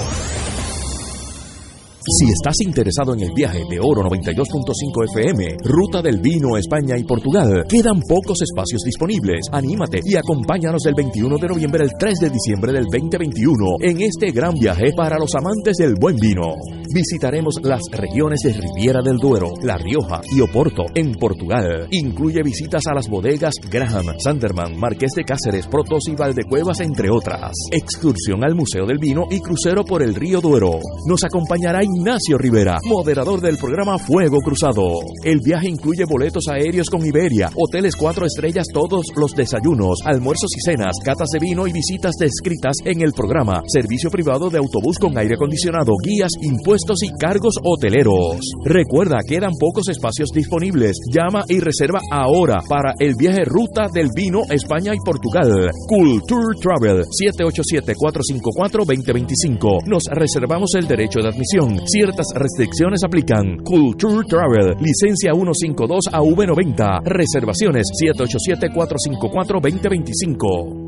Si 2.17 2.25
estás 2.25 2.55
interesado 2.65 3.13
en 3.13 3.21
el 3.21 3.33
viaje 3.35 3.65
de 3.69 3.79
Oro 3.81 4.03
92.5 4.03 5.05
FM, 5.13 5.59
Ruta 5.63 6.01
del 6.01 6.21
Vino, 6.21 6.57
España 6.57 6.97
y 6.97 7.05
Portugal, 7.05 7.67
quedan 7.69 8.01
pocos 8.01 8.41
espacios 8.41 8.81
disponibles. 8.83 9.47
Anímate 9.53 10.01
y 10.03 10.17
acompáñanos 10.17 10.83
del 10.85 10.95
21 10.95 11.37
de 11.37 11.49
noviembre 11.49 11.83
al 11.85 11.93
3 11.99 12.15
de 12.21 12.31
diciembre 12.31 12.73
del 12.73 12.85
2021 12.85 13.77
en 13.83 14.01
este 14.01 14.31
gran 14.31 14.55
viaje 14.55 14.93
para 14.97 15.19
los 15.19 15.35
amantes 15.35 15.77
del 15.77 15.97
buen 16.01 16.17
vino. 16.17 16.55
Visitaremos 16.95 17.57
las 17.63 17.83
regiones 17.93 18.41
de 18.43 18.55
Riviera 18.55 19.03
del 19.03 19.19
Duero, 19.19 19.53
La 19.63 19.77
Rioja 19.77 20.23
y 20.33 20.41
Oporto 20.41 20.85
en 20.95 21.13
Portugal. 21.13 21.89
Incluye 21.91 22.43
visitas 22.43 22.87
a 22.87 22.95
las 22.95 23.09
bodegas 23.09 23.53
Graham, 23.71 24.07
Sanderman, 24.19 24.79
Marqués 24.79 25.13
de 25.15 25.25
Cáceres, 25.25 25.67
Protos 25.67 26.09
y 26.09 26.15
Valdecuevas, 26.15 26.81
entre 26.81 27.11
otras. 27.11 27.53
Excursión 27.71 28.43
al 28.43 28.55
Museo 28.55 28.87
del 28.87 28.97
Vino 28.97 29.27
y 29.31 29.41
crucero 29.41 29.85
por 29.85 30.03
el 30.03 30.15
río 30.15 30.41
Duero. 30.41 30.79
Nos 31.07 31.23
acompañará 31.25 31.85
Ignacio 31.99 32.39
Rivera, 32.39 32.79
moderador 32.85 33.41
del 33.41 33.57
programa 33.57 33.99
Fuego 33.99 34.39
Cruzado. 34.39 35.01
El 35.25 35.41
viaje 35.41 35.69
incluye 35.69 36.05
boletos 36.09 36.47
aéreos 36.47 36.89
con 36.89 37.05
Iberia, 37.05 37.51
hoteles 37.57 37.97
cuatro 37.97 38.25
estrellas, 38.25 38.69
todos 38.73 39.07
los 39.17 39.33
desayunos, 39.33 39.99
almuerzos 40.05 40.51
y 40.57 40.61
cenas, 40.61 40.95
catas 41.05 41.31
de 41.33 41.41
vino 41.41 41.67
y 41.67 41.73
visitas 41.73 42.15
descritas 42.17 42.77
en 42.85 43.01
el 43.01 43.13
programa, 43.13 43.65
servicio 43.67 44.11
privado 44.11 44.49
de 44.49 44.59
autobús 44.59 44.97
con 44.97 45.19
aire 45.19 45.35
acondicionado, 45.35 45.95
guías, 46.01 46.31
impuestos 46.41 47.03
y 47.03 47.11
cargos 47.19 47.57
hoteleros. 47.65 48.39
Recuerda, 48.65 49.19
quedan 49.27 49.55
pocos 49.59 49.89
espacios 49.89 50.29
disponibles. 50.33 51.01
Llama 51.11 51.43
y 51.49 51.59
reserva 51.59 51.99
ahora 52.13 52.61
para 52.69 52.95
el 53.01 53.17
viaje 53.19 53.43
Ruta 53.45 53.89
del 53.93 54.11
Vino 54.15 54.43
España 54.51 54.95
y 54.95 54.99
Portugal. 55.05 55.69
Culture 55.89 56.57
Travel 56.61 57.03
787-454-2025. 57.03 59.85
Nos 59.87 60.05
reservamos 60.13 60.77
el 60.77 60.87
derecho 60.87 61.19
de 61.21 61.31
admisión. 61.31 61.88
Ciertas 61.91 62.27
restricciones 62.35 63.03
aplican. 63.03 63.65
Culture 63.65 64.21
Travel, 64.29 64.77
licencia 64.79 65.33
152 65.33 66.05
a 66.13 66.21
V90. 66.21 67.01
Reservaciones 67.05 67.87
787-454-2025. 68.05 70.88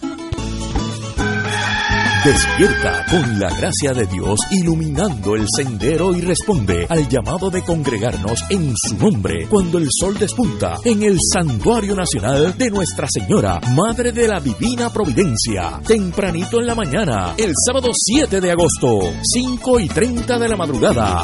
Despierta 2.23 3.03
con 3.09 3.39
la 3.39 3.49
gracia 3.49 3.93
de 3.93 4.05
Dios 4.05 4.39
iluminando 4.51 5.35
el 5.35 5.47
sendero 5.57 6.13
y 6.13 6.21
responde 6.21 6.85
al 6.87 7.09
llamado 7.09 7.49
de 7.49 7.63
congregarnos 7.63 8.43
en 8.51 8.73
su 8.77 8.95
nombre 8.95 9.47
cuando 9.49 9.79
el 9.79 9.87
sol 9.89 10.15
despunta 10.19 10.77
en 10.85 11.01
el 11.01 11.17
Santuario 11.19 11.95
Nacional 11.95 12.55
de 12.55 12.69
Nuestra 12.69 13.07
Señora, 13.09 13.59
Madre 13.75 14.11
de 14.11 14.27
la 14.27 14.39
Divina 14.39 14.91
Providencia. 14.93 15.81
Tempranito 15.83 16.59
en 16.59 16.67
la 16.67 16.75
mañana, 16.75 17.33
el 17.39 17.53
sábado 17.65 17.89
7 17.91 18.39
de 18.39 18.51
agosto, 18.51 18.99
5 19.23 19.79
y 19.79 19.87
30 19.87 20.37
de 20.37 20.47
la 20.47 20.55
madrugada 20.55 21.23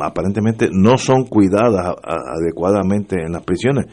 aparentemente 0.00 0.68
no 0.72 0.96
son 0.98 1.24
cuidadas 1.24 1.94
adecuadamente 2.02 3.16
en 3.20 3.32
las 3.32 3.42
prisiones. 3.42 3.86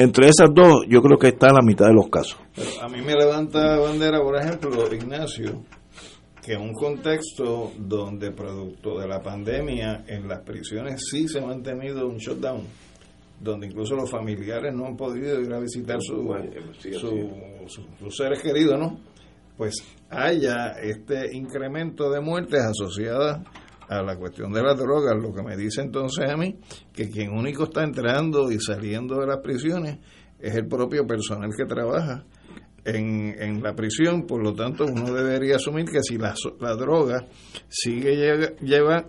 Entre 0.00 0.28
esas 0.28 0.50
dos, 0.54 0.84
yo 0.88 1.02
creo 1.02 1.18
que 1.18 1.28
está 1.28 1.48
la 1.48 1.60
mitad 1.60 1.86
de 1.86 1.94
los 1.94 2.08
casos. 2.08 2.38
A 2.80 2.88
mí 2.88 3.02
me 3.02 3.14
levanta 3.14 3.78
bandera, 3.78 4.20
por 4.22 4.36
ejemplo, 4.36 4.94
Ignacio, 4.94 5.64
que 6.40 6.52
en 6.52 6.62
un 6.62 6.72
contexto 6.72 7.72
donde 7.76 8.30
producto 8.30 9.00
de 9.00 9.08
la 9.08 9.20
pandemia 9.20 10.04
en 10.06 10.28
las 10.28 10.40
prisiones 10.44 11.02
sí 11.10 11.26
se 11.26 11.40
ha 11.40 11.46
mantenido 11.46 12.06
un 12.06 12.16
shutdown, 12.18 12.62
donde 13.40 13.66
incluso 13.66 13.96
los 13.96 14.08
familiares 14.08 14.72
no 14.72 14.86
han 14.86 14.96
podido 14.96 15.40
ir 15.40 15.52
a 15.52 15.58
visitar 15.58 15.98
su, 16.00 16.32
sus 17.66 18.16
seres 18.16 18.40
queridos, 18.40 18.78
¿no? 18.78 19.00
Pues 19.58 19.74
haya 20.08 20.78
este 20.80 21.36
incremento 21.36 22.10
de 22.10 22.20
muertes 22.20 22.60
asociadas 22.60 23.42
a 23.88 24.02
la 24.02 24.16
cuestión 24.16 24.52
de 24.52 24.62
las 24.62 24.78
drogas, 24.78 25.16
lo 25.20 25.34
que 25.34 25.42
me 25.42 25.56
dice 25.56 25.80
entonces 25.80 26.30
a 26.30 26.36
mí 26.36 26.56
que 26.92 27.10
quien 27.10 27.32
único 27.32 27.64
está 27.64 27.82
entrando 27.82 28.52
y 28.52 28.60
saliendo 28.60 29.18
de 29.20 29.26
las 29.26 29.38
prisiones 29.38 29.98
es 30.38 30.54
el 30.54 30.68
propio 30.68 31.06
personal 31.06 31.50
que 31.56 31.64
trabaja 31.64 32.24
en, 32.84 33.34
en 33.38 33.62
la 33.62 33.74
prisión, 33.74 34.26
por 34.26 34.42
lo 34.42 34.54
tanto 34.54 34.84
uno 34.84 35.12
debería 35.12 35.56
asumir 35.56 35.86
que 35.86 36.02
si 36.02 36.16
la, 36.16 36.34
la 36.60 36.76
droga 36.76 37.26
sigue 37.68 38.14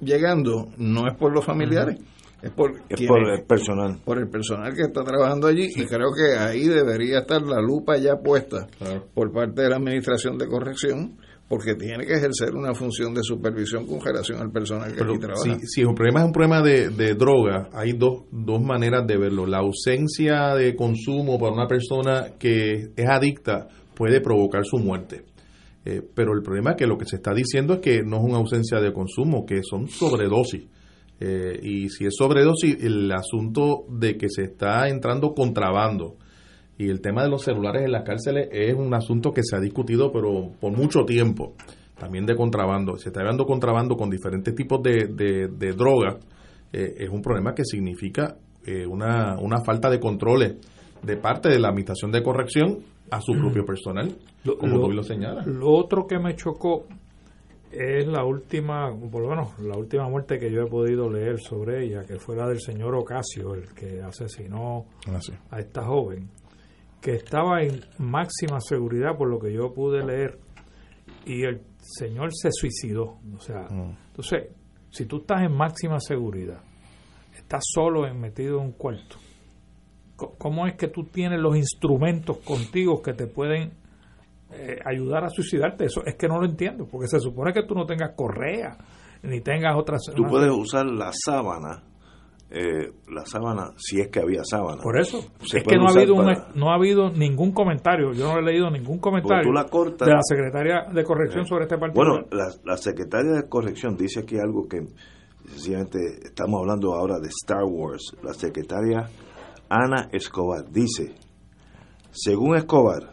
llegando, 0.02 0.70
no 0.78 1.08
es 1.08 1.16
por 1.18 1.32
los 1.32 1.46
familiares, 1.46 1.98
es 2.42 2.52
por, 2.52 2.72
el 2.72 3.44
personal. 3.44 4.00
Por 4.06 4.18
el 4.18 4.30
personal 4.30 4.74
que 4.74 4.84
está 4.84 5.04
trabajando 5.04 5.48
allí 5.48 5.68
y 5.76 5.86
creo 5.86 6.10
que 6.16 6.38
ahí 6.38 6.68
debería 6.68 7.20
estar 7.20 7.42
la 7.42 7.62
lupa 7.62 7.98
ya 7.98 8.18
puesta 8.18 8.68
por 9.14 9.32
parte 9.32 9.62
de 9.62 9.70
la 9.70 9.78
Administración 9.78 10.38
de 10.38 10.48
Corrección 10.48 11.18
porque 11.50 11.74
tiene 11.74 12.06
que 12.06 12.14
ejercer 12.14 12.54
una 12.54 12.76
función 12.76 13.14
de 13.14 13.24
supervisión 13.24 13.88
con 13.88 14.00
relación 14.00 14.40
al 14.40 14.52
personal 14.52 14.94
que 14.94 15.04
allí 15.04 15.18
trabaja. 15.18 15.60
Si, 15.60 15.68
si 15.68 15.82
el 15.82 15.96
problema 15.96 16.20
es 16.20 16.26
un 16.28 16.32
problema 16.32 16.62
de, 16.62 16.90
de 16.90 17.16
droga, 17.16 17.70
hay 17.74 17.94
dos, 17.94 18.26
dos 18.32 18.62
maneras 18.62 19.08
de 19.08 19.18
verlo. 19.18 19.48
La 19.48 19.58
ausencia 19.58 20.54
de 20.54 20.76
consumo 20.76 21.40
para 21.40 21.52
una 21.52 21.68
persona 21.68 22.36
que 22.38 22.92
es 22.96 23.10
adicta 23.10 23.68
puede 23.96 24.22
provocar 24.22 24.64
su 24.64 24.78
muerte. 24.78 25.26
Eh, 25.86 26.02
pero 26.14 26.34
el 26.34 26.44
problema 26.44 26.72
es 26.72 26.78
que 26.78 26.86
lo 26.86 26.98
que 26.98 27.06
se 27.06 27.16
está 27.16 27.34
diciendo 27.34 27.76
es 27.76 27.80
que 27.80 28.04
no 28.04 28.18
es 28.18 28.24
una 28.24 28.38
ausencia 28.38 28.80
de 28.80 28.94
consumo, 28.94 29.46
que 29.46 29.64
son 29.64 29.88
sobredosis. 29.88 30.68
Eh, 31.20 31.60
y 31.62 31.90
si 31.90 32.06
es 32.06 32.16
sobredosis, 32.16 32.82
el 32.82 33.12
asunto 33.12 33.84
de 33.90 34.18
que 34.18 34.28
se 34.30 34.44
está 34.44 34.88
entrando 34.88 35.34
contrabando 35.34 36.16
y 36.78 36.90
el 36.90 37.02
tema 37.02 37.24
de 37.24 37.30
los 37.30 37.44
celulares 37.44 37.84
en 37.84 37.92
las 37.92 38.04
cárceles 38.04 38.48
es 38.54 38.74
un 38.74 38.94
asunto 38.94 39.32
que 39.34 39.44
se 39.44 39.56
ha 39.58 39.60
discutido 39.60 40.14
pero 40.14 40.52
por 40.62 40.72
mucho 40.72 41.04
tiempo, 41.04 41.56
también 41.98 42.26
de 42.26 42.36
contrabando. 42.36 42.98
Se 42.98 43.10
está 43.10 43.20
hablando 43.20 43.46
contrabando 43.46 43.98
con 43.98 44.10
diferentes 44.10 44.56
tipos 44.56 44.82
de, 44.82 45.08
de, 45.08 45.74
drogas, 45.74 46.16
eh, 46.72 46.96
es 47.00 47.10
un 47.10 47.22
problema 47.22 47.54
que 47.54 47.66
significa 47.66 48.38
eh, 48.66 48.86
una, 48.86 49.38
una 49.40 49.62
falta 49.62 49.90
de 49.90 50.00
controles 50.00 50.56
de 51.04 51.18
parte 51.18 51.50
de 51.50 51.60
la 51.60 51.68
Administración 51.68 52.12
de 52.12 52.24
Corrección 52.24 52.80
a 53.12 53.20
su 53.20 53.34
propio 53.34 53.66
personal, 53.66 54.16
como 54.60 54.78
lo, 54.78 54.92
lo 54.92 55.04
señala. 55.04 55.44
Lo 55.46 55.72
otro 55.72 56.06
que 56.08 56.20
me 56.20 56.36
chocó 56.36 56.86
es 57.72 58.08
la 58.08 58.24
última, 58.24 58.90
por 59.12 59.22
lo 59.22 59.30
menos 59.30 59.60
la 59.60 59.78
última 59.78 60.10
muerte 60.10 60.40
que 60.40 60.52
yo 60.52 60.64
he 60.64 60.68
podido 60.68 61.10
leer 61.10 61.40
sobre 61.40 61.86
ella, 61.86 62.04
que 62.04 62.18
fue 62.18 62.36
la 62.36 62.48
del 62.48 62.60
señor 62.60 62.96
Ocasio, 62.96 63.54
el 63.54 63.74
que 63.74 64.02
asesinó 64.02 64.86
ah, 65.08 65.20
a 65.52 65.60
esta 65.60 65.86
joven. 65.86 66.30
que 67.00 67.14
estaba 67.16 67.62
en 67.62 67.82
máxima 68.00 68.60
seguridad 68.60 69.16
por 69.18 69.30
lo 69.30 69.40
que 69.40 69.54
yo 69.54 69.74
pude 69.74 70.04
leer 70.04 70.40
y 71.26 71.44
el 71.44 71.62
señor 71.80 72.34
se 72.34 72.50
suicidó. 72.52 73.20
O 73.36 73.40
sea, 73.40 73.68
entonces, 73.70 74.50
si 74.90 75.06
tú 75.06 75.18
estás 75.18 75.44
en 75.44 75.54
máxima 75.56 76.00
seguridad, 76.00 76.62
estás 77.36 77.64
solo 77.66 78.08
en, 78.08 78.20
metido 78.20 78.60
en 78.60 78.66
un 78.66 78.72
cuarto, 78.74 79.18
¿cómo 80.16 80.68
es 80.68 80.76
que 80.76 80.88
tú 80.88 81.06
tienes 81.06 81.40
los 81.40 81.56
instrumentos 81.56 82.40
contigo 82.40 83.02
que 83.02 83.14
te 83.14 83.28
pueden 83.28 83.74
eh, 84.52 84.80
ayudar 84.86 85.24
a 85.26 85.30
suicidarte? 85.30 85.86
Eso 85.86 86.02
es 86.06 86.16
que 86.16 86.28
no 86.28 86.40
lo 86.40 86.46
entiendo, 86.46 86.88
porque 86.90 87.08
se 87.08 87.20
supone 87.20 87.54
que 87.54 87.64
tú 87.64 87.76
no 87.76 87.86
tengas 87.86 88.14
correa, 88.16 88.78
ni 89.24 89.42
tengas 89.42 89.76
otras... 89.78 90.02
Tú 90.16 90.22
una- 90.24 90.30
puedes 90.32 90.52
usar 90.52 90.86
la 90.86 91.12
sábana, 91.14 91.84
eh, 92.52 92.92
la 93.14 93.26
sábana, 93.26 93.72
si 93.78 94.00
es 94.02 94.08
que 94.08 94.20
había 94.22 94.42
sábana. 94.44 94.82
Por 94.82 95.00
eso, 95.00 95.20
Se 95.46 95.60
es 95.60 95.64
que 95.64 95.76
no 95.78 95.88
ha, 95.88 95.92
habido 95.92 96.16
para- 96.16 96.48
un- 96.52 96.60
no 96.60 96.72
ha 96.72 96.76
habido 96.76 97.10
ningún 97.12 97.52
comentario, 97.52 98.12
yo 98.14 98.32
no 98.34 98.40
he 98.40 98.42
leído 98.42 98.72
ningún 98.72 98.98
comentario 98.98 99.44
tú 99.44 99.52
la 99.54 99.66
cortas. 99.66 100.08
de 100.08 100.14
la 100.16 100.24
secretaria 100.24 100.86
de 100.92 101.04
corrección 101.04 101.46
sobre 101.46 101.66
este 101.66 101.78
partido. 101.78 102.04
Bueno, 102.04 102.26
la, 102.32 102.48
la 102.66 102.78
secretaria 102.78 103.34
de 103.34 103.48
corrección 103.48 103.96
dice 103.96 104.22
aquí 104.22 104.38
algo 104.40 104.68
que 104.68 104.80
sencillamente 105.48 106.00
estamos 106.24 106.60
hablando 106.62 106.94
ahora 106.96 107.20
de 107.20 107.28
Star 107.28 107.64
Wars. 107.66 108.16
La 108.24 108.34
secretaria 108.34 109.08
Ana 109.70 110.10
Escobar 110.12 110.66
dice, 110.72 111.14
según 112.12 112.56
Escobar, 112.56 113.12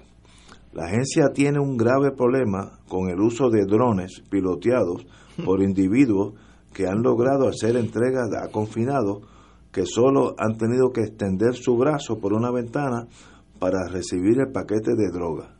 la 0.77 0.85
agencia 0.85 1.31
tiene 1.33 1.59
un 1.59 1.79
grave 1.79 2.11
problema 2.11 2.81
con 2.87 3.09
el 3.09 3.19
uso 3.19 3.49
de 3.49 3.65
drones 3.65 4.21
piloteados 4.29 5.07
por 5.43 5.63
individuos 5.63 6.35
que 6.75 6.87
han 6.87 7.03
logrado 7.03 7.49
hacer 7.49 7.77
entregas 7.77 8.29
a 8.35 8.53
confinados 8.53 9.23
que 9.73 9.87
solo 9.87 10.35
han 10.37 10.59
tenido 10.59 10.93
que 10.93 11.01
extender 11.01 11.55
su 11.55 11.79
brazo 11.79 12.19
por 12.19 12.35
una 12.35 12.51
ventana 12.51 13.07
para 13.59 13.89
recibir 13.89 14.39
el 14.39 14.53
paquete 14.53 14.95
de 14.95 15.11
droga. 15.11 15.55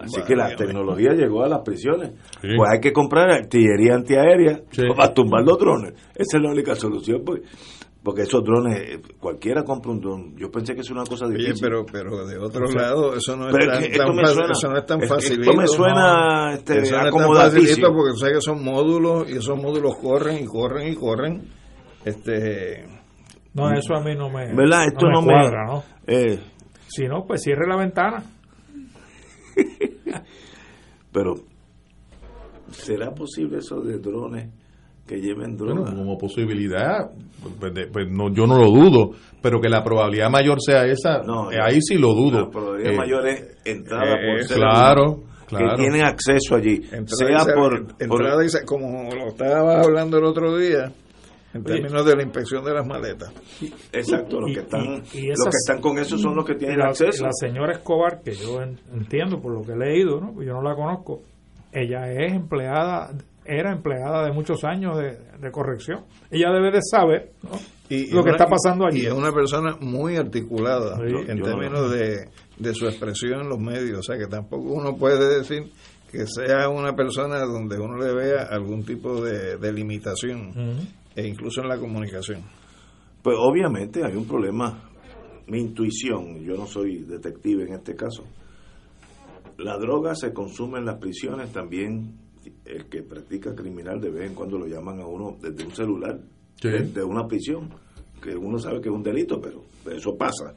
Así 0.00 0.20
que 0.26 0.34
la 0.34 0.56
tecnología 0.56 1.12
llegó 1.12 1.44
a 1.44 1.48
las 1.48 1.60
prisiones. 1.60 2.14
Sí. 2.42 2.48
Pues 2.56 2.70
hay 2.72 2.80
que 2.80 2.92
comprar 2.92 3.30
artillería 3.30 3.94
antiaérea 3.94 4.62
para 4.96 5.14
tumbar 5.14 5.44
los 5.44 5.58
drones. 5.58 5.92
Esa 6.12 6.38
es 6.38 6.42
la 6.42 6.50
única 6.50 6.74
solución. 6.74 7.22
Pues, 7.24 7.42
porque 8.02 8.22
esos 8.22 8.42
drones, 8.42 8.78
eh, 8.80 9.02
cualquiera 9.18 9.62
compra 9.62 9.90
un 9.92 10.00
dron. 10.00 10.36
Yo 10.36 10.50
pensé 10.50 10.74
que 10.74 10.80
es 10.80 10.90
una 10.90 11.04
cosa 11.04 11.26
Oye, 11.26 11.36
difícil. 11.36 11.60
pero, 11.60 11.84
pero 11.84 12.26
de 12.26 12.38
otro 12.38 12.64
O 12.64 12.68
sea, 12.72 12.80
lado, 12.82 13.14
eso 13.14 13.36
no 13.36 13.48
es 13.48 13.54
pero 13.54 13.72
tan, 13.72 13.82
que 13.82 13.98
tan 13.98 14.06
fácil- 14.16 14.34
suena- 14.34 14.52
eso 14.52 14.68
no 14.70 14.78
es 14.78 14.86
tan 14.86 15.02
facilito. 15.02 15.42
esto 15.50 15.60
me 15.60 15.66
suena, 15.66 16.46
no. 16.46 16.50
este, 16.52 16.72
Eso 16.78 16.80
no 16.80 16.84
es 16.86 16.90
tan 16.90 17.06
acomodatísimo. 17.08 17.62
facilito 17.66 17.92
porque 17.94 18.18
sabes 18.18 18.34
que 18.36 18.40
son 18.40 18.64
módulos 18.64 19.30
y 19.30 19.36
esos 19.36 19.56
módulos 19.62 19.96
corren 19.98 20.42
y 20.42 20.46
corren 20.46 20.88
y 20.92 20.94
corren. 20.96 21.48
Este, 22.04 22.86
No, 23.52 23.70
eso 23.72 23.94
a 23.94 24.00
mí 24.00 24.14
no 24.14 24.30
me, 24.30 24.54
¿Verdad? 24.54 24.86
Esto 24.86 25.06
no 25.08 25.20
me 25.20 25.26
no 25.26 25.26
me- 25.26 25.32
cuadra, 25.42 25.64
¿no? 25.66 25.82
Eh, 26.06 26.38
Si 26.88 27.04
no, 27.06 27.24
pues 27.26 27.42
cierre 27.42 27.66
la 27.68 27.76
ventana. 27.76 28.24
pero, 31.12 31.34
¿será 32.70 33.10
posible 33.12 33.58
eso 33.58 33.80
de 33.80 33.98
drones 33.98 34.48
que 35.10 35.20
lleven 35.20 35.56
Bueno, 35.56 35.74
drogas? 35.82 35.94
como 35.94 36.16
posibilidad, 36.16 37.10
pues, 37.58 37.74
de- 37.74 37.86
pues, 37.88 38.06
no, 38.10 38.32
yo 38.32 38.46
no 38.46 38.56
lo 38.58 38.70
dudo, 38.70 39.10
pero 39.42 39.60
que 39.60 39.68
la 39.68 39.82
probabilidad 39.82 40.30
mayor 40.30 40.58
sea 40.60 40.84
esa, 40.86 41.18
No, 41.26 41.50
eh, 41.50 41.58
ahí 41.60 41.80
sí 41.82 41.96
lo 41.98 42.14
dudo. 42.14 42.42
La 42.42 42.48
probabilidad 42.50 42.92
Eh, 42.92 42.96
mayor 42.96 43.26
es 43.28 43.58
entrada 43.64 44.14
eh, 44.14 44.26
por 44.36 44.44
ser 44.46 44.56
claro, 44.56 45.22
que 45.48 45.56
tienen 45.76 46.04
acceso 46.04 46.54
allí, 46.54 46.76
entrada 46.92 47.44
sea 47.44 47.54
por, 47.54 47.74
entrada 47.98 48.34
por- 48.36 48.48
sal- 48.48 48.64
como 48.64 49.08
lo 49.12 49.26
estabas 49.28 49.84
hablando 49.84 50.18
el 50.18 50.24
otro 50.24 50.56
día, 50.56 50.92
en 51.52 51.62
Oye. 51.62 51.74
términos 51.80 52.06
de 52.06 52.14
la 52.16 52.22
inspección 52.22 52.64
de 52.64 52.72
las 52.74 52.86
maletas. 52.86 53.32
exacto, 53.92 54.40
los 54.40 54.50
Y- 54.50 54.54
que 54.54 54.60
están, 54.60 54.82
y- 55.12 55.18
y 55.18 55.26
los 55.30 55.44
que 55.44 55.56
están 55.56 55.80
con 55.80 55.98
eso 55.98 56.16
son 56.18 56.36
los 56.36 56.44
que 56.44 56.54
tienen 56.54 56.78
la, 56.78 56.86
acceso. 56.90 57.24
La 57.24 57.32
señora 57.32 57.72
Escobar, 57.72 58.20
que 58.22 58.32
yo 58.34 58.62
en- 58.62 58.78
entiendo 58.94 59.40
por 59.40 59.52
lo 59.54 59.62
que 59.62 59.72
he 59.72 59.76
leído, 59.76 60.20
¿no? 60.20 60.40
Yo 60.40 60.52
no 60.52 60.62
la 60.62 60.76
conozco, 60.76 61.22
ella 61.72 62.12
es 62.12 62.32
empleada, 62.32 63.10
era 63.44 63.72
empleada 63.72 64.24
de 64.24 64.32
muchos 64.32 64.62
años 64.64 64.96
de, 64.98 65.18
de 65.40 65.50
corrección. 65.50 66.04
Ella 66.30 66.50
debe 66.52 66.70
de 66.70 66.80
saber 66.82 67.32
¿no? 67.42 67.50
Y- 67.88 68.06
lo 68.12 68.22
que 68.22 68.30
una- 68.30 68.32
está 68.32 68.46
pasando 68.46 68.86
allí. 68.86 69.02
Y 69.02 69.06
es 69.06 69.12
una 69.12 69.32
persona 69.32 69.76
muy 69.80 70.16
articulada 70.16 70.96
Sí. 70.96 71.14
en 71.28 71.42
términos 71.42 71.90
de, 71.90 72.28
de 72.58 72.74
su 72.74 72.86
expresión 72.86 73.40
en 73.40 73.48
los 73.48 73.58
medios. 73.58 73.98
O 73.98 74.02
sea 74.02 74.16
que 74.18 74.26
tampoco 74.26 74.72
uno 74.72 74.96
puede 74.96 75.38
decir 75.38 75.70
que 76.10 76.26
sea 76.26 76.68
una 76.68 76.94
persona 76.94 77.40
donde 77.40 77.78
uno 77.78 77.96
le 77.98 78.12
vea 78.12 78.42
algún 78.50 78.84
tipo 78.84 79.20
de, 79.22 79.56
de 79.56 79.72
limitación, 79.72 80.52
e 81.14 81.26
incluso 81.26 81.62
en 81.62 81.68
la 81.68 81.78
comunicación. 81.78 82.42
Pues 83.22 83.36
obviamente 83.38 84.04
hay 84.04 84.14
un 84.16 84.26
problema. 84.26 84.88
Mi 85.46 85.60
intuición, 85.60 86.38
yo 86.44 86.54
no 86.56 86.66
soy 86.66 86.98
detective 87.04 87.64
en 87.64 87.74
este 87.74 87.94
caso. 87.96 88.24
La 89.58 89.76
droga 89.78 90.14
se 90.14 90.32
consume 90.32 90.78
en 90.78 90.86
las 90.86 90.98
prisiones 90.98 91.52
también. 91.52 92.14
El 92.70 92.86
que 92.86 93.02
practica 93.02 93.54
criminal 93.54 94.00
de 94.00 94.10
vez 94.10 94.28
en 94.30 94.34
cuando 94.36 94.56
lo 94.58 94.66
llaman 94.66 95.00
a 95.00 95.06
uno 95.06 95.36
desde 95.40 95.64
un 95.64 95.74
celular, 95.74 96.20
Sí. 96.60 96.68
desde 96.68 97.02
una 97.02 97.26
prisión, 97.26 97.70
que 98.22 98.36
uno 98.36 98.58
sabe 98.58 98.80
que 98.80 98.90
es 98.90 98.94
un 98.94 99.02
delito, 99.02 99.40
pero 99.40 99.62
eso 99.90 100.14
pasa. 100.16 100.54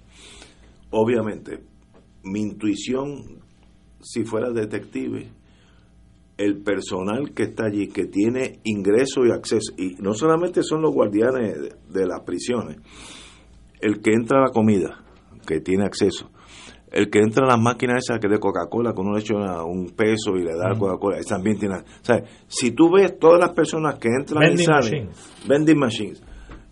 Obviamente, 0.92 1.60
mi 2.24 2.42
intuición, 2.42 3.40
si 4.02 4.24
fuera 4.26 4.52
detective, 4.52 5.28
el 6.38 6.62
personal 6.62 7.34
que 7.34 7.44
está 7.44 7.66
allí, 7.66 7.88
que 7.88 8.06
tiene 8.06 8.60
ingreso 8.64 9.26
y 9.26 9.32
acceso, 9.32 9.74
y 9.78 9.96
no 10.02 10.14
solamente 10.14 10.62
son 10.62 10.82
los 10.82 10.94
guardianes 10.94 11.56
de, 11.62 11.76
de 12.00 12.06
las 12.06 12.22
prisiones, 12.22 12.78
el 13.82 14.02
que 14.02 14.12
entra 14.12 14.40
a 14.40 14.48
la 14.48 14.52
comida, 14.52 15.04
que 15.48 15.62
tiene 15.62 15.86
acceso, 15.86 16.30
el 16.94 17.10
que 17.10 17.20
entra 17.20 17.46
a 17.46 17.50
las 17.50 17.60
máquinas 17.60 18.04
esas 18.04 18.20
que 18.20 18.28
de 18.28 18.40
Coca-Cola, 18.40 18.94
con 18.94 19.08
uno 19.08 19.18
le 19.18 19.22
echa 19.22 19.64
un 19.64 19.90
peso 19.90 20.36
y 20.36 20.44
le 20.44 20.56
da 20.56 20.78
Coca-Cola, 20.78 21.18
también 21.28 21.58
tiene... 21.58 21.78
O 21.78 22.04
sea, 22.06 22.24
si 22.48 22.72
tú 22.72 22.92
ves 22.92 23.18
todas 23.18 23.40
las 23.40 23.50
personas 23.50 23.96
que 23.96 24.10
entran 24.10 24.44
y 24.44 24.48
Vending 24.48 24.66
salen, 24.66 25.06
machines. 25.06 25.48
vending 25.48 25.80
machines, 25.80 26.24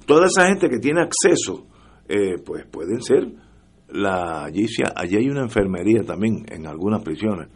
toda 0.06 0.28
esa 0.28 0.48
gente 0.48 0.70
que 0.70 0.78
tiene 0.78 1.02
acceso, 1.02 1.66
eh, 2.08 2.36
pues 2.46 2.66
pueden 2.68 3.02
ser 3.02 3.28
la 3.90 4.46
allí, 4.46 4.68
allí 4.96 5.18
hay 5.18 5.28
una 5.28 5.42
enfermería 5.42 6.04
también 6.04 6.46
en 6.50 6.68
algunas 6.68 7.02
prisiones. 7.02 7.50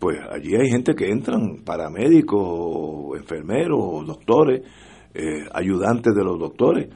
Pues 0.00 0.18
allí 0.30 0.54
hay 0.56 0.68
gente 0.70 0.94
que 0.94 1.10
entran 1.10 1.62
paramédicos 1.64 2.40
o 2.42 3.16
enfermeros 3.16 3.78
o 3.80 4.02
doctores 4.04 4.62
eh, 5.14 5.44
ayudantes 5.52 6.12
de 6.12 6.24
los 6.24 6.38
doctores. 6.40 6.88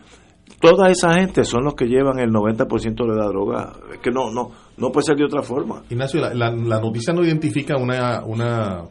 Toda 0.61 0.91
esa 0.91 1.15
gente 1.15 1.45
son 1.45 1.65
los 1.65 1.75
que 1.75 1.87
llevan 1.87 2.19
el 2.19 2.31
90% 2.31 3.07
de 3.07 3.16
la 3.16 3.27
droga. 3.27 3.75
Es 3.93 4.01
que 4.01 4.11
no 4.11 4.33
no 4.33 4.51
no 4.78 4.90
puede 4.92 5.05
ser 5.06 5.16
de 5.16 5.24
otra 5.24 5.42
forma 5.42 5.82
Ignacio, 5.90 6.20
la, 6.20 6.34
la- 6.34 6.50
la 6.50 6.80
noticia 6.80 7.12
no 7.12 7.24
identifica 7.24 7.76
una, 7.76 8.24
una, 8.24 8.84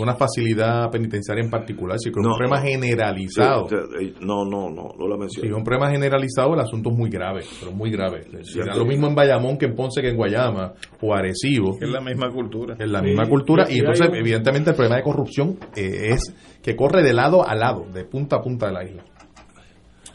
una 0.00 0.14
facilidad 0.16 0.90
penitenciaria 0.90 1.44
en 1.44 1.50
particular, 1.50 1.98
sino 1.98 2.14
que 2.14 2.20
es 2.20 2.26
No, 2.26 2.32
un 2.32 2.38
problema 2.38 2.56
no. 2.60 2.62
generalizado. 2.66 3.68
Sí, 3.68 3.74
eh, 4.00 4.14
no 4.20 4.44
no 4.44 4.68
no 4.70 4.88
no 4.98 5.06
la 5.08 5.14
Si 5.14 5.20
menciono 5.20 5.48
es 5.50 5.56
un 5.56 5.64
problema 5.64 5.90
generalizado, 5.90 6.54
el 6.54 6.60
asunto 6.60 6.90
es 6.90 6.96
muy 6.96 7.10
grave, 7.10 7.42
pero 7.60 7.72
muy 7.72 7.90
grave. 7.90 8.24
Será 8.42 8.72
sí. 8.72 8.78
lo 8.78 8.84
mismo 8.84 9.06
en 9.06 9.14
Bayamón 9.14 9.56
que 9.56 9.66
en 9.66 9.74
Ponce 9.76 10.00
que 10.00 10.08
en 10.08 10.16
Guayama 10.16 10.72
o 11.00 11.14
Arecibo. 11.14 11.76
Es 11.80 11.88
la 11.88 12.00
misma 12.00 12.30
cultura. 12.30 12.76
Es 12.78 12.90
la 12.90 13.00
Sí, 13.00 13.06
misma 13.06 13.28
cultura 13.28 13.66
y 13.70 13.78
entonces 13.78 14.08
hay 14.12 14.18
evidentemente 14.18 14.70
el 14.70 14.76
problema 14.76 14.96
de 14.96 15.02
corrupción 15.04 15.58
eh, 15.76 16.10
es 16.12 16.34
que 16.62 16.74
corre 16.74 17.02
de 17.02 17.12
lado 17.12 17.46
a 17.48 17.54
lado, 17.54 17.86
de 17.92 18.04
punta 18.04 18.36
a 18.36 18.40
punta 18.42 18.66
de 18.66 18.72
la 18.72 18.84
isla. 18.84 19.04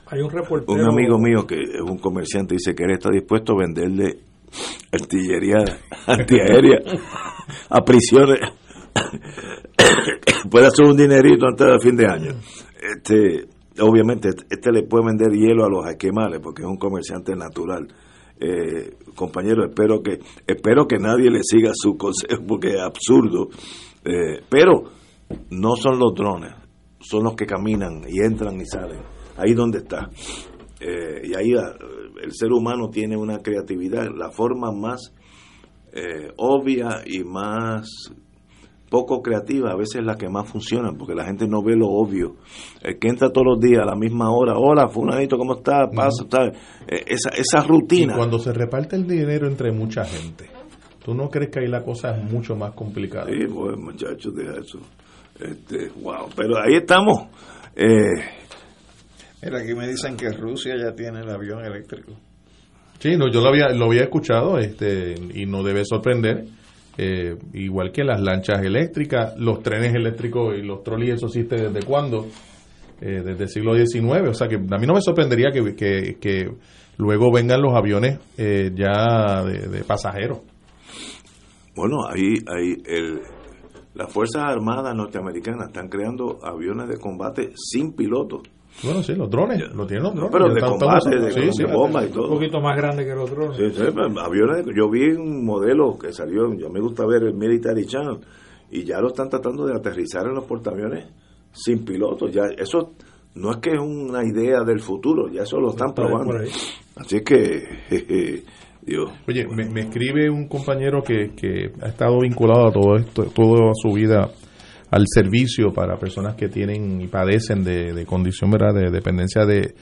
Hay 0.07 0.19
un 0.19 0.29
reportero. 0.29 0.73
un 0.73 0.85
amigo 0.87 1.17
mío 1.17 1.47
que 1.47 1.55
es 1.55 1.81
un 1.81 1.97
comerciante 1.97 2.55
dice 2.55 2.75
que 2.75 2.83
él 2.83 2.91
está 2.91 3.09
dispuesto 3.09 3.53
a 3.53 3.59
venderle 3.59 4.17
artillería 4.91 5.63
antiaérea 6.07 6.79
a 7.69 7.81
prisiones. 7.81 8.39
Puede 10.49 10.67
hacer 10.67 10.85
un 10.85 10.97
dinerito 10.97 11.47
antes 11.47 11.67
del 11.67 11.81
fin 11.81 11.95
de 11.95 12.07
año. 12.07 12.31
Este 12.81 13.47
obviamente 13.79 14.29
este 14.49 14.71
le 14.71 14.83
puede 14.83 15.05
vender 15.07 15.31
hielo 15.31 15.65
a 15.65 15.69
los 15.69 15.83
jaquemales 15.83 16.39
porque 16.41 16.61
es 16.61 16.67
un 16.67 16.77
comerciante 16.77 17.35
natural. 17.35 17.87
Eh, 18.39 18.97
compañero 19.15 19.65
espero 19.65 20.01
que 20.01 20.19
espero 20.45 20.85
que 20.87 20.97
nadie 20.97 21.29
le 21.29 21.43
siga 21.43 21.71
su 21.73 21.97
consejo 21.97 22.43
porque 22.47 22.69
es 22.69 22.81
absurdo. 22.81 23.49
Eh, 24.05 24.41
pero 24.49 24.83
no 25.49 25.75
son 25.75 25.97
los 25.97 26.13
drones 26.13 26.63
son 27.03 27.23
los 27.23 27.35
que 27.35 27.45
caminan 27.45 28.03
y 28.07 28.19
entran 28.23 28.59
y 28.59 28.65
salen. 28.65 29.01
Ahí 29.37 29.53
donde 29.53 29.79
está 29.79 30.09
Eh, 30.85 31.27
y 31.29 31.35
ahí 31.35 31.53
ah, 31.53 31.73
el 32.21 32.33
ser 32.33 32.51
humano 32.51 32.89
tiene 32.89 33.15
una 33.15 33.37
creatividad 33.37 34.05
la 34.13 34.31
forma 34.31 34.71
más 34.73 35.13
eh, 35.93 36.29
obvia 36.35 37.03
y 37.05 37.23
más 37.23 38.11
poco 38.89 39.21
creativa 39.21 39.71
a 39.71 39.77
veces 39.77 40.01
es 40.01 40.05
la 40.05 40.15
que 40.15 40.27
más 40.27 40.49
funciona 40.49 40.91
porque 40.91 41.15
la 41.15 41.23
gente 41.23 41.47
no 41.47 41.63
ve 41.63 41.77
lo 41.77 41.87
obvio 41.87 42.35
el 42.81 42.99
que 42.99 43.07
entra 43.07 43.29
todos 43.29 43.47
los 43.47 43.59
días 43.61 43.81
a 43.81 43.85
la 43.85 43.95
misma 43.95 44.29
hora 44.31 44.57
hola 44.57 44.89
fulanito 44.89 45.37
cómo 45.37 45.55
está 45.55 45.89
pasa 45.89 46.25
¿sabes? 46.29 46.57
Eh, 46.85 47.05
esa 47.07 47.29
esa 47.29 47.63
Y 47.63 47.67
rutina 47.69 48.17
cuando 48.17 48.37
se 48.37 48.51
reparte 48.51 48.97
el 48.97 49.07
dinero 49.07 49.47
entre 49.47 49.71
mucha 49.71 50.03
gente, 50.03 50.49
¿tú 51.03 51.13
no 51.13 51.29
crees 51.29 51.49
que 51.49 51.61
ahí 51.61 51.67
la 51.67 51.83
cosa 51.83 52.17
es 52.17 52.29
mucho 52.29 52.57
más 52.57 52.73
complicada? 52.73 53.27
Sí, 53.27 53.47
pues 53.47 53.77
muchachos, 53.77 54.35
deja 54.35 54.59
eso. 54.59 54.79
Este, 55.39 55.89
wow, 56.01 56.27
pero 56.35 56.57
ahí 56.61 56.75
estamos. 56.75 57.27
Eh, 57.75 58.42
Mira, 59.43 59.59
aquí 59.59 59.73
me 59.73 59.87
dicen 59.87 60.15
que 60.15 60.29
Rusia 60.29 60.75
ya 60.77 60.93
tiene 60.95 61.21
el 61.21 61.29
avión 61.29 61.63
eléctrico. 61.65 62.13
Sí, 62.99 63.17
no, 63.17 63.29
yo 63.29 63.41
lo 63.41 63.49
había, 63.49 63.69
lo 63.69 63.85
había 63.85 64.03
escuchado 64.03 64.57
este, 64.57 65.15
y 65.33 65.45
no 65.45 65.63
debe 65.63 65.83
sorprender. 65.83 66.45
Eh, 66.97 67.35
igual 67.53 67.91
que 67.91 68.03
las 68.03 68.21
lanchas 68.21 68.63
eléctricas, 68.63 69.35
los 69.37 69.61
trenes 69.63 69.93
eléctricos 69.93 70.55
y 70.57 70.61
los 70.61 70.83
trolleys, 70.83 71.15
eso 71.15 71.25
existe 71.25 71.55
desde 71.55 71.85
cuándo, 71.85 72.27
eh, 73.01 73.21
desde 73.25 73.43
el 73.43 73.49
siglo 73.49 73.75
XIX. 73.75 74.29
O 74.29 74.33
sea 74.33 74.47
que 74.47 74.55
a 74.55 74.77
mí 74.77 74.87
no 74.87 74.93
me 74.93 75.01
sorprendería 75.01 75.49
que, 75.51 75.75
que, 75.75 76.17
que 76.19 76.51
luego 76.97 77.31
vengan 77.31 77.61
los 77.61 77.75
aviones 77.75 78.19
eh, 78.37 78.71
ya 78.73 79.43
de, 79.43 79.67
de 79.67 79.83
pasajeros. 79.83 80.39
Bueno, 81.75 82.05
ahí, 82.07 82.35
ahí 82.47 82.77
el, 82.85 83.21
las 83.95 84.11
Fuerzas 84.11 84.43
Armadas 84.43 84.95
norteamericanas 84.95 85.67
están 85.67 85.87
creando 85.87 86.39
aviones 86.43 86.87
de 86.87 86.97
combate 86.97 87.51
sin 87.55 87.93
piloto. 87.93 88.41
Bueno, 88.83 89.03
sí, 89.03 89.13
los 89.15 89.29
drones, 89.29 89.61
lo 89.73 89.85
tienen 89.85 90.03
los 90.03 90.15
drones. 90.15 90.31
Pero 90.31 90.53
de 90.53 90.61
combate, 90.61 91.19
de, 91.19 91.31
sí, 91.31 91.39
de 91.41 91.51
sí. 91.51 91.63
bomba 91.63 92.03
y 92.03 92.09
todo. 92.09 92.29
Un 92.29 92.33
poquito 92.35 92.59
más 92.59 92.75
grande 92.75 93.05
que 93.05 93.13
los 93.13 93.29
drones. 93.29 93.57
Sí, 93.57 93.69
sí, 93.69 93.83
pues, 93.93 94.17
aviones, 94.17 94.65
yo 94.75 94.89
vi 94.89 95.11
un 95.11 95.45
modelo 95.45 95.97
que 95.97 96.11
salió, 96.11 96.53
yo 96.53 96.69
me 96.69 96.79
gusta 96.79 97.05
ver 97.05 97.23
el 97.23 97.33
Military 97.33 97.85
Channel, 97.85 98.17
y 98.71 98.83
ya 98.83 98.99
lo 98.99 99.09
están 99.09 99.29
tratando 99.29 99.65
de 99.65 99.75
aterrizar 99.75 100.25
en 100.25 100.33
los 100.33 100.45
portaaviones 100.45 101.05
sin 101.51 101.85
piloto. 101.85 102.27
Ya 102.27 102.43
eso 102.57 102.93
no 103.35 103.51
es 103.51 103.57
que 103.57 103.71
es 103.71 103.79
una 103.79 104.23
idea 104.25 104.63
del 104.63 104.79
futuro, 104.79 105.29
ya 105.29 105.43
eso 105.43 105.59
lo 105.59 105.69
están 105.69 105.89
Está 105.89 106.03
probando. 106.03 106.35
Así 106.95 107.21
que, 107.21 107.61
jeje, 107.89 108.43
Dios. 108.81 109.11
Oye, 109.27 109.47
me, 109.47 109.69
me 109.69 109.81
escribe 109.81 110.29
un 110.29 110.47
compañero 110.47 111.01
que, 111.01 111.31
que 111.35 111.71
ha 111.81 111.87
estado 111.87 112.19
vinculado 112.19 112.67
a 112.67 112.71
todo 112.71 112.95
esto, 112.97 113.23
toda 113.33 113.71
su 113.75 113.93
vida 113.93 114.29
al 114.93 115.05
servicio 115.07 115.73
para 115.73 115.97
personas 115.97 116.35
que 116.35 116.49
tienen 116.49 117.01
y 117.01 117.07
padecen 117.07 117.63
de, 117.63 117.93
de 117.93 118.05
condición 118.05 118.51
¿verdad? 118.51 118.75
de 118.75 118.91
dependencia 118.91 119.43
de, 119.43 119.73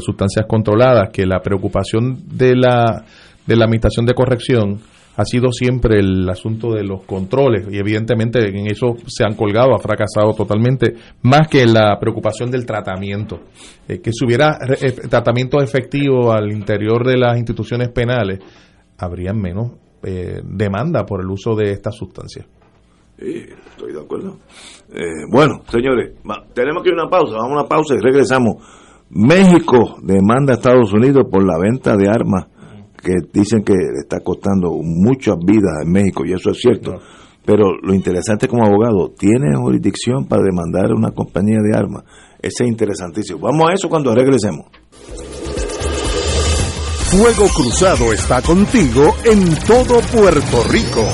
sustancias 0.00 0.44
controladas, 0.46 1.08
que 1.10 1.24
la 1.24 1.40
preocupación 1.40 2.18
de 2.36 2.54
la, 2.56 3.04
de 3.46 3.56
la 3.56 3.64
administración 3.64 4.04
de 4.04 4.12
corrección 4.14 4.80
ha 5.16 5.24
sido 5.24 5.50
siempre 5.52 6.00
el 6.00 6.28
asunto 6.28 6.72
de 6.74 6.82
los 6.84 7.04
controles 7.04 7.66
y 7.70 7.78
evidentemente 7.78 8.40
en 8.46 8.66
eso 8.66 8.96
se 9.06 9.24
han 9.24 9.34
colgado, 9.34 9.74
ha 9.74 9.78
fracasado 9.78 10.34
totalmente, 10.34 10.94
más 11.22 11.48
que 11.48 11.64
la 11.64 11.96
preocupación 11.98 12.50
del 12.50 12.66
tratamiento. 12.66 13.40
Eh, 13.88 14.00
que 14.02 14.10
si 14.12 14.26
hubiera 14.26 14.58
re- 14.58 14.78
eh, 14.82 14.92
tratamiento 15.08 15.62
efectivo 15.62 16.32
al 16.32 16.52
interior 16.52 17.06
de 17.06 17.16
las 17.16 17.38
instituciones 17.38 17.88
penales, 17.88 18.40
habría 18.98 19.32
menos 19.32 19.72
eh, 20.02 20.42
demanda 20.44 21.06
por 21.06 21.22
el 21.22 21.30
uso 21.30 21.54
de 21.54 21.70
estas 21.72 21.94
sustancias. 21.96 22.44
Sí, 23.18 23.46
estoy 23.70 23.92
de 23.92 24.00
acuerdo. 24.00 24.36
Eh, 24.92 25.24
bueno, 25.30 25.62
señores, 25.70 26.12
va- 26.28 26.44
tenemos 26.54 26.82
que 26.82 26.90
ir 26.90 26.94
a 26.98 27.02
una 27.02 27.10
pausa, 27.10 27.32
vamos 27.36 27.52
a 27.52 27.60
una 27.60 27.68
pausa 27.68 27.94
y 27.94 27.98
regresamos. 27.98 28.56
México 29.10 29.96
demanda 30.02 30.52
a 30.52 30.56
Estados 30.56 30.92
Unidos 30.92 31.24
por 31.30 31.44
la 31.46 31.58
venta 31.58 31.96
de 31.96 32.08
armas 32.08 32.46
que 33.02 33.12
dicen 33.32 33.62
que 33.62 33.72
le 33.72 34.00
está 34.02 34.20
costando 34.20 34.70
muchas 34.82 35.36
vidas 35.38 35.82
en 35.84 35.92
México, 35.92 36.24
y 36.26 36.32
eso 36.32 36.50
es 36.50 36.58
cierto. 36.58 36.96
Pero 37.44 37.76
lo 37.80 37.94
interesante 37.94 38.48
como 38.48 38.66
abogado, 38.66 39.12
tiene 39.16 39.54
jurisdicción 39.56 40.26
para 40.26 40.42
demandar 40.42 40.90
a 40.90 40.94
una 40.96 41.12
compañía 41.12 41.58
de 41.62 41.76
armas. 41.78 42.02
Ese 42.42 42.64
es 42.64 42.68
interesantísimo. 42.70 43.38
Vamos 43.40 43.70
a 43.70 43.74
eso 43.74 43.88
cuando 43.88 44.12
regresemos. 44.14 44.66
Fuego 47.10 47.46
Cruzado 47.54 48.12
está 48.12 48.42
contigo 48.42 49.14
en 49.24 49.54
todo 49.66 50.00
Puerto 50.12 50.64
Rico. 50.68 51.04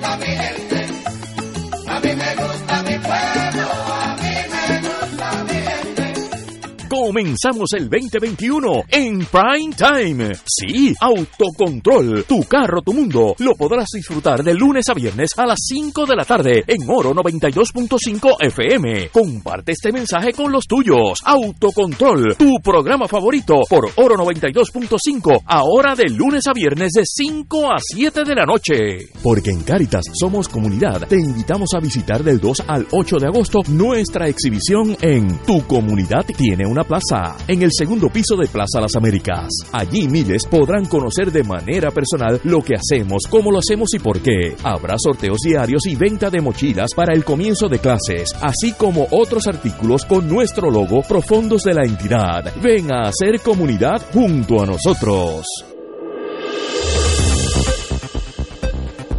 Comenzamos 7.11 7.73
el 7.73 7.89
2021 7.89 8.83
en 8.87 9.25
Prime 9.25 9.75
Time. 9.75 10.31
Sí, 10.45 10.95
autocontrol. 10.97 12.23
Tu 12.23 12.41
carro, 12.43 12.81
tu 12.81 12.93
mundo. 12.93 13.35
Lo 13.39 13.53
podrás 13.55 13.89
disfrutar 13.93 14.41
de 14.45 14.53
lunes 14.53 14.87
a 14.87 14.93
viernes 14.93 15.31
a 15.35 15.45
las 15.45 15.59
5 15.61 16.05
de 16.05 16.15
la 16.15 16.23
tarde 16.23 16.63
en 16.65 16.89
Oro 16.89 17.13
92.5 17.13 18.37
FM. 18.39 19.09
Comparte 19.09 19.73
este 19.73 19.91
mensaje 19.91 20.31
con 20.31 20.53
los 20.53 20.65
tuyos. 20.65 21.19
Autocontrol, 21.25 22.37
tu 22.37 22.55
programa 22.63 23.09
favorito 23.09 23.55
por 23.69 23.89
Oro 23.97 24.15
92.5, 24.15 25.41
ahora 25.47 25.95
de 25.95 26.05
lunes 26.05 26.47
a 26.47 26.53
viernes 26.53 26.93
de 26.93 27.03
5 27.05 27.73
a 27.73 27.75
7 27.77 28.23
de 28.23 28.35
la 28.35 28.45
noche. 28.45 28.75
Porque 29.21 29.49
en 29.49 29.63
Caritas 29.63 30.05
somos 30.13 30.47
comunidad. 30.47 31.09
Te 31.09 31.17
invitamos 31.17 31.71
a 31.75 31.81
visitar 31.81 32.23
del 32.23 32.39
2 32.39 32.63
al 32.67 32.87
8 32.89 33.17
de 33.17 33.27
agosto 33.27 33.59
nuestra 33.67 34.29
exhibición 34.29 34.95
en 35.01 35.27
Tu 35.39 35.61
comunidad 35.67 36.25
tiene 36.37 36.65
una 36.65 36.85
plaza, 36.85 37.00
en 37.47 37.63
el 37.63 37.71
segundo 37.71 38.09
piso 38.09 38.35
de 38.35 38.47
Plaza 38.47 38.79
Las 38.79 38.95
Américas. 38.95 39.47
Allí 39.71 40.07
miles 40.07 40.45
podrán 40.45 40.85
conocer 40.85 41.31
de 41.31 41.43
manera 41.43 41.89
personal 41.89 42.39
lo 42.43 42.61
que 42.61 42.75
hacemos, 42.75 43.23
cómo 43.29 43.51
lo 43.51 43.59
hacemos 43.59 43.89
y 43.93 43.99
por 43.99 44.19
qué. 44.19 44.55
Habrá 44.63 44.95
sorteos 44.97 45.39
diarios 45.43 45.85
y 45.87 45.95
venta 45.95 46.29
de 46.29 46.41
mochilas 46.41 46.91
para 46.95 47.13
el 47.13 47.23
comienzo 47.23 47.67
de 47.69 47.79
clases, 47.79 48.35
así 48.41 48.73
como 48.73 49.07
otros 49.11 49.47
artículos 49.47 50.05
con 50.05 50.27
nuestro 50.27 50.69
logo 50.69 51.01
profundos 51.01 51.63
de 51.63 51.73
la 51.73 51.83
entidad. 51.83 52.53
Ven 52.61 52.93
a 52.93 53.09
hacer 53.09 53.39
comunidad 53.41 54.01
junto 54.13 54.61
a 54.61 54.67
nosotros. 54.67 55.45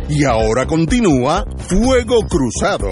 Y 0.09 0.25
ahora 0.25 0.67
continúa 0.67 1.45
Fuego 1.57 2.21
Cruzado. 2.29 2.89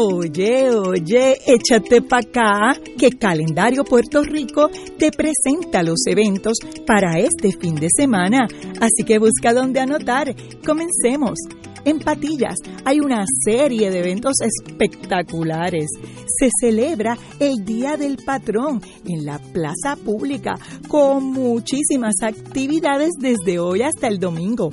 Oye, 0.00 0.70
oye, 0.70 1.38
échate 1.44 2.02
pa' 2.02 2.18
acá, 2.18 2.72
que 2.96 3.10
Calendario 3.10 3.82
Puerto 3.82 4.22
Rico 4.22 4.70
te 4.96 5.10
presenta 5.10 5.82
los 5.82 6.06
eventos 6.06 6.58
para 6.86 7.18
este 7.18 7.50
fin 7.50 7.74
de 7.74 7.88
semana. 7.92 8.46
Así 8.80 9.02
que 9.04 9.18
busca 9.18 9.52
dónde 9.52 9.80
anotar. 9.80 10.32
Comencemos. 10.64 11.40
En 11.84 11.98
Patillas 11.98 12.54
hay 12.84 13.00
una 13.00 13.24
serie 13.44 13.90
de 13.90 13.98
eventos 13.98 14.34
espectaculares. 14.40 15.88
Se 16.26 16.48
celebra 16.60 17.18
el 17.40 17.64
Día 17.64 17.96
del 17.96 18.18
Patrón 18.24 18.80
en 19.04 19.26
la 19.26 19.40
plaza 19.40 19.96
pública 19.96 20.54
con 20.86 21.24
muchísimas 21.24 22.22
actividades 22.22 23.10
desde 23.18 23.58
hoy 23.58 23.82
hasta 23.82 24.06
el 24.06 24.20
domingo. 24.20 24.70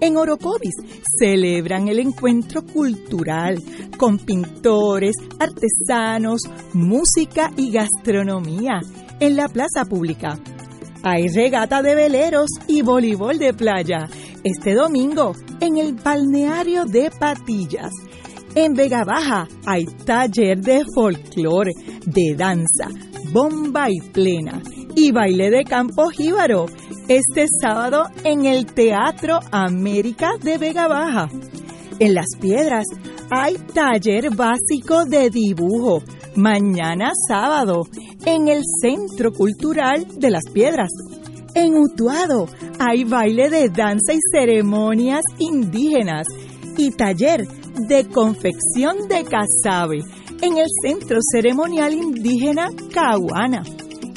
En 0.00 0.16
Orocovis 0.16 0.74
celebran 1.18 1.88
el 1.88 1.98
encuentro 1.98 2.62
cultural 2.62 3.60
con 3.96 4.18
pintores, 4.18 5.16
artesanos, 5.40 6.42
música 6.72 7.50
y 7.56 7.72
gastronomía 7.72 8.80
en 9.18 9.36
la 9.36 9.48
plaza 9.48 9.84
pública. 9.84 10.38
Hay 11.02 11.28
regata 11.28 11.82
de 11.82 11.96
veleros 11.96 12.48
y 12.68 12.82
voleibol 12.82 13.38
de 13.38 13.54
playa 13.54 14.08
este 14.44 14.74
domingo 14.74 15.32
en 15.60 15.78
el 15.78 15.94
balneario 15.94 16.84
de 16.84 17.10
Patillas. 17.10 17.90
En 18.54 18.74
Vega 18.74 19.04
Baja 19.04 19.48
hay 19.66 19.84
taller 20.04 20.60
de 20.60 20.84
folclore, 20.94 21.72
de 22.06 22.34
danza, 22.36 22.88
bomba 23.32 23.90
y 23.90 24.00
plena 24.00 24.62
y 25.00 25.12
baile 25.12 25.50
de 25.50 25.62
campo 25.62 26.08
jíbaro 26.08 26.66
este 27.06 27.46
sábado 27.62 28.06
en 28.24 28.46
el 28.46 28.66
Teatro 28.66 29.38
América 29.52 30.32
de 30.42 30.58
Vega 30.58 30.88
Baja. 30.88 31.28
En 32.00 32.14
Las 32.14 32.26
Piedras 32.40 32.84
hay 33.30 33.54
taller 33.72 34.34
básico 34.34 35.04
de 35.04 35.30
dibujo 35.30 36.02
mañana 36.34 37.12
sábado 37.28 37.86
en 38.26 38.48
el 38.48 38.62
Centro 38.82 39.32
Cultural 39.32 40.04
de 40.16 40.30
Las 40.30 40.50
Piedras. 40.52 40.90
En 41.54 41.76
Utuado 41.76 42.48
hay 42.80 43.04
baile 43.04 43.50
de 43.50 43.68
danza 43.68 44.12
y 44.12 44.18
ceremonias 44.32 45.22
indígenas 45.38 46.26
y 46.76 46.90
taller 46.90 47.46
de 47.88 48.04
confección 48.08 49.06
de 49.08 49.22
casabe 49.22 49.98
en 50.42 50.56
el 50.56 50.66
Centro 50.82 51.18
Ceremonial 51.32 51.92
Indígena 51.94 52.70
Caguana. 52.92 53.62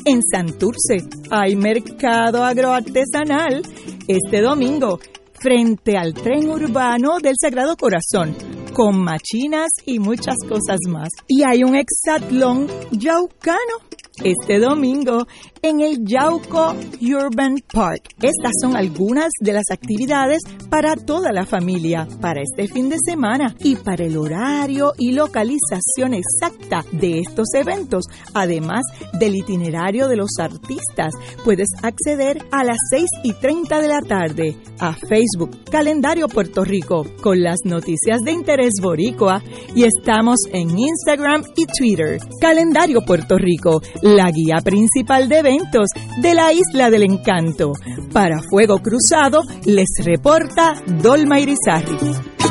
En 0.04 0.22
Santurce 0.24 1.08
hay 1.30 1.56
mercado 1.56 2.44
agroartesanal 2.44 3.62
este 4.08 4.42
domingo 4.42 5.00
frente 5.34 5.96
al 5.96 6.16
tren 6.16 6.50
urbano 6.50 7.20
del 7.22 7.36
Sagrado 7.40 7.78
Corazón 7.78 8.36
con 8.74 9.00
machinas 9.00 9.70
y 9.86 10.00
muchas 10.00 10.38
cosas 10.48 10.80
más. 10.88 11.10
Y 11.28 11.44
hay 11.44 11.64
un 11.64 11.76
exatlón 11.76 12.68
yaucano 12.92 13.92
este 14.24 14.60
domingo 14.60 15.26
en 15.62 15.82
el 15.82 16.04
Yauco 16.04 16.76
Urban 17.02 17.56
Park. 17.72 18.16
Estas 18.22 18.52
son 18.62 18.76
algunas 18.76 19.30
de 19.40 19.54
las 19.54 19.66
actividades 19.72 20.42
para 20.70 20.96
toda 20.96 21.32
la 21.32 21.46
familia 21.46 22.08
para 22.20 22.42
este 22.42 22.68
fin 22.68 22.90
de 22.90 22.98
semana 23.04 23.56
y 23.60 23.76
para 23.76 24.06
el 24.06 24.18
horario 24.18 24.94
y 24.98 25.12
localización 25.12 26.14
exacta 26.14 26.84
de 26.92 27.20
estos 27.20 27.54
eventos, 27.54 28.06
además 28.34 28.82
del 29.20 29.36
itinerario 29.36 30.08
de 30.08 30.18
los 30.18 30.32
artistas, 30.40 31.14
puedes 31.44 31.70
acceder 31.82 32.44
a 32.52 32.64
las 32.64 32.78
6 32.90 33.06
y 33.24 33.34
30 33.34 33.82
de 33.82 33.88
la 33.88 34.02
tarde 34.02 34.58
a 34.80 34.94
Facebook 34.94 35.64
Calendario 35.70 36.28
Puerto 36.28 36.64
Rico 36.64 37.06
con 37.22 37.42
las 37.42 37.60
noticias 37.66 38.20
de 38.24 38.32
interés 38.32 38.74
boricua 38.82 39.44
y 39.76 39.84
estamos 39.84 40.40
en 40.52 40.78
Instagram 40.78 41.44
y 41.56 41.66
Twitter. 41.66 42.20
Calendario 42.40 43.02
Puerto 43.02 43.38
Rico, 43.38 43.82
la 44.16 44.30
guía 44.32 44.60
principal 44.64 45.30
de 45.30 45.40
eventos 45.40 45.90
de 46.22 46.34
la 46.34 46.52
Isla 46.52 46.90
del 46.90 47.04
Encanto. 47.04 47.72
Para 48.12 48.42
Fuego 48.42 48.80
Cruzado 48.80 49.42
les 49.66 49.90
reporta 50.04 50.82
Dolma 50.86 51.40
Irizarry. 51.40 52.51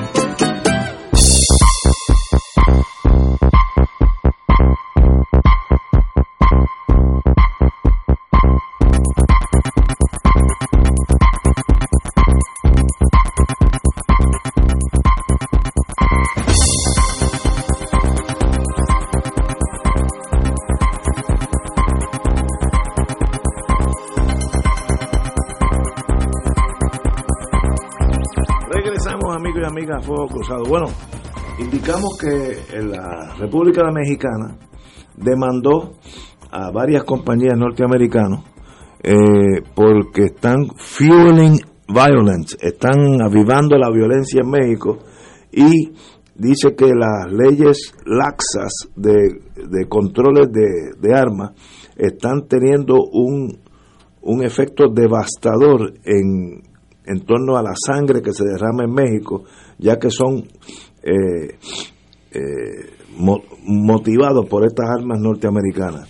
Regresamos 29.61 29.61
amigos 29.61 29.61
y 29.61 29.65
amigas 29.65 29.99
a 29.99 30.07
Fuego 30.07 30.27
Cruzado. 30.27 30.63
Bueno, 30.69 30.87
indicamos 31.59 32.19
que 32.19 32.83
la 32.83 33.35
República 33.39 33.83
Mexicana 33.93 34.57
demandó 35.17 35.93
a 36.51 36.71
varias 36.71 37.05
compañías 37.05 37.57
norteamericanas 37.57 38.43
eh, 39.03 39.63
porque 39.75 40.27
están 40.27 40.67
fueling 40.77 41.59
violence, 41.89 42.57
están 42.61 43.21
avivando 43.23 43.77
la 43.77 43.91
violencia 43.91 44.41
en 44.43 44.51
México 44.51 44.99
y 45.53 45.93
dice 46.35 46.75
que 46.75 46.93
las 46.95 47.31
leyes 47.31 47.95
laxas 48.07 48.89
de, 48.97 49.41
de 49.57 49.89
controles 49.89 50.51
de, 50.53 50.93
de 50.99 51.15
armas 51.15 51.53
están 51.97 52.47
teniendo 52.49 52.97
un, 53.13 53.59
un 54.23 54.43
efecto 54.43 54.89
devastador 54.89 55.95
en, 56.05 56.70
en 57.11 57.21
torno 57.25 57.57
a 57.57 57.63
la 57.63 57.75
sangre 57.75 58.23
que 58.23 58.33
se 58.33 58.45
derrama 58.45 58.85
en 58.85 58.93
México, 58.93 59.45
ya 59.79 59.99
que 59.99 60.11
son 60.11 60.45
eh, 61.03 61.59
eh, 62.33 62.41
mo- 63.17 63.43
motivados 63.65 64.47
por 64.47 64.65
estas 64.65 64.89
armas 64.89 65.19
norteamericanas. 65.21 66.09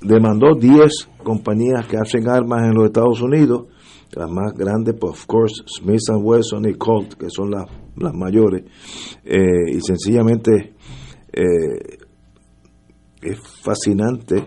Demandó 0.00 0.54
10 0.54 1.08
compañías 1.22 1.86
que 1.86 1.96
hacen 1.96 2.28
armas 2.28 2.64
en 2.64 2.74
los 2.74 2.86
Estados 2.86 3.20
Unidos, 3.20 3.66
las 4.12 4.30
más 4.30 4.52
grandes, 4.54 4.94
pues, 5.00 5.12
of 5.12 5.26
course, 5.26 5.62
Smith 5.66 6.00
Wesson 6.20 6.68
y 6.68 6.74
Colt, 6.74 7.14
que 7.14 7.30
son 7.30 7.50
las, 7.50 7.64
las 7.96 8.12
mayores, 8.14 8.64
eh, 9.24 9.70
y 9.74 9.80
sencillamente 9.80 10.74
eh, 11.32 11.98
es 13.22 13.38
fascinante 13.62 14.44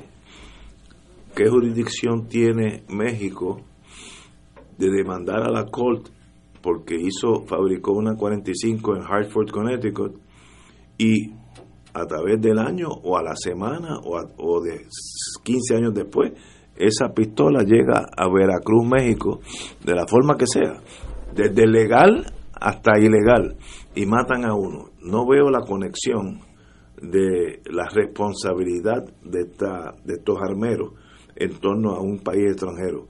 qué 1.33 1.49
jurisdicción 1.49 2.27
tiene 2.27 2.83
México 2.89 3.61
de 4.77 4.89
demandar 4.89 5.43
a 5.43 5.51
la 5.51 5.65
Colt 5.65 6.09
porque 6.61 6.95
hizo 6.95 7.43
fabricó 7.45 7.91
una 7.93 8.15
45 8.15 8.95
en 8.95 9.03
Hartford, 9.03 9.51
Connecticut 9.51 10.17
y 10.97 11.31
a 11.93 12.05
través 12.05 12.41
del 12.41 12.59
año 12.59 12.87
o 12.89 13.17
a 13.17 13.23
la 13.23 13.35
semana 13.35 13.99
o, 14.03 14.17
a- 14.17 14.29
o 14.37 14.61
de 14.61 14.85
15 15.43 15.75
años 15.75 15.93
después 15.93 16.33
esa 16.75 17.13
pistola 17.13 17.63
llega 17.63 18.05
a 18.17 18.27
Veracruz, 18.29 18.85
México, 18.85 19.39
de 19.85 19.95
la 19.95 20.05
forma 20.07 20.35
que 20.35 20.45
sea, 20.45 20.81
desde 21.33 21.65
legal 21.67 22.25
hasta 22.59 22.99
ilegal, 22.99 23.55
y 23.95 24.05
matan 24.05 24.43
a 24.43 24.53
uno. 24.53 24.89
No 25.01 25.25
veo 25.25 25.49
la 25.49 25.61
conexión 25.61 26.41
de 27.01 27.61
la 27.71 27.87
responsabilidad 27.93 29.05
de, 29.23 29.41
esta, 29.43 29.93
de 30.03 30.15
estos 30.15 30.37
armeros 30.41 30.91
en 31.37 31.53
torno 31.61 31.91
a 31.91 32.01
un 32.01 32.19
país 32.19 32.43
extranjero. 32.51 33.07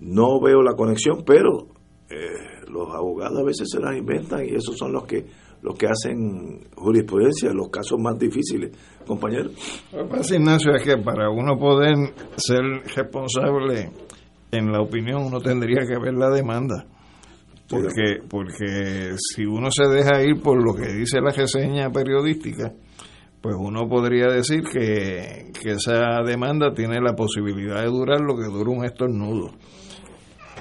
No 0.00 0.40
veo 0.40 0.62
la 0.62 0.74
conexión, 0.74 1.24
pero 1.24 1.68
eh, 2.08 2.66
los 2.68 2.88
abogados 2.94 3.38
a 3.38 3.44
veces 3.44 3.68
se 3.70 3.80
las 3.80 3.96
inventan 3.96 4.44
y 4.44 4.54
esos 4.54 4.76
son 4.76 4.92
los 4.92 5.04
que 5.04 5.26
los 5.62 5.76
que 5.76 5.86
hacen 5.86 6.68
jurisprudencia 6.74 7.50
en 7.50 7.56
los 7.56 7.68
casos 7.68 7.98
más 8.00 8.18
difíciles, 8.18 8.70
compañero. 9.06 9.50
Lo 9.92 10.04
que 10.04 10.10
pasa, 10.10 10.36
Ignacio, 10.36 10.74
es 10.74 10.82
que 10.82 10.96
para 10.96 11.28
uno 11.30 11.58
poder 11.58 11.94
ser 12.36 12.62
responsable 12.96 13.90
en 14.50 14.72
la 14.72 14.80
opinión, 14.80 15.22
uno 15.22 15.38
tendría 15.40 15.86
que 15.86 15.98
ver 15.98 16.14
la 16.14 16.30
demanda. 16.30 16.86
Porque, 17.68 18.20
porque 18.28 19.14
si 19.16 19.44
uno 19.44 19.70
se 19.70 19.86
deja 19.86 20.22
ir 20.24 20.40
por 20.42 20.60
lo 20.60 20.74
que 20.74 20.92
dice 20.92 21.20
la 21.20 21.30
reseña 21.30 21.90
periodística, 21.90 22.72
pues 23.40 23.54
uno 23.56 23.88
podría 23.88 24.26
decir 24.26 24.62
que, 24.64 25.52
que 25.62 25.70
esa 25.72 26.20
demanda 26.26 26.72
tiene 26.74 27.00
la 27.00 27.14
posibilidad 27.14 27.80
de 27.80 27.86
durar 27.86 28.20
lo 28.20 28.36
que 28.36 28.46
dura 28.46 28.70
un 28.70 28.84
estornudo. 28.84 29.52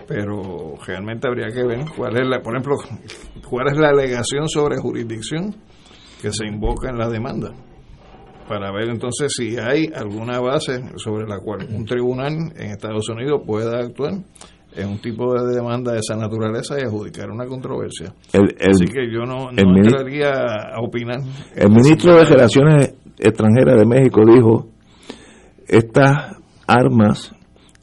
Pero 0.09 0.73
realmente 0.87 1.27
habría 1.27 1.47
que 1.53 1.63
ver 1.63 1.85
cuál 1.95 2.19
es 2.19 2.27
la, 2.27 2.41
por 2.41 2.53
ejemplo, 2.55 2.75
cuál 3.47 3.67
es 3.67 3.77
la 3.77 3.89
alegación 3.89 4.49
sobre 4.49 4.77
jurisdicción 4.77 5.55
que 6.21 6.31
se 6.33 6.45
invoca 6.47 6.89
en 6.89 6.97
la 6.97 7.07
demanda 7.07 7.51
para 8.47 8.71
ver 8.71 8.89
entonces 8.89 9.31
si 9.37 9.57
hay 9.59 9.85
alguna 9.95 10.39
base 10.39 10.81
sobre 10.97 11.27
la 11.27 11.37
cual 11.39 11.67
un 11.71 11.85
tribunal 11.85 12.33
en 12.57 12.71
Estados 12.71 13.07
Unidos 13.07 13.43
pueda 13.45 13.77
actuar 13.79 14.13
en 14.75 14.87
un 14.89 14.99
tipo 14.99 15.31
de 15.39 15.53
demanda 15.55 15.91
de 15.93 15.99
esa 15.99 16.15
naturaleza 16.15 16.75
y 16.79 16.83
adjudicar 16.83 17.29
una 17.29 17.45
controversia. 17.45 18.11
El- 18.33 18.55
el- 18.59 18.71
Así 18.71 18.85
que 18.85 19.05
yo 19.13 19.19
no, 19.27 19.51
no 19.51 19.75
entraría 19.77 20.31
a 20.31 20.81
opinar. 20.81 21.19
El 21.55 21.69
ministro 21.69 22.15
de 22.15 22.25
Relaciones 22.25 22.95
Extranjeras 23.19 23.77
de 23.79 23.85
México 23.85 24.21
dijo, 24.25 24.67
estas 25.67 26.37
armas 26.67 27.31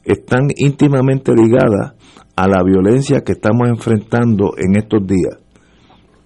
están 0.03 0.47
íntimamente 0.57 1.31
ligadas 1.33 1.93
a 2.37 2.47
la 2.47 2.63
violencia 2.63 3.21
que 3.25 3.33
estamos 3.33 3.67
enfrentando 3.67 4.51
en 4.57 4.77
estos 4.77 5.05
días. 5.05 5.37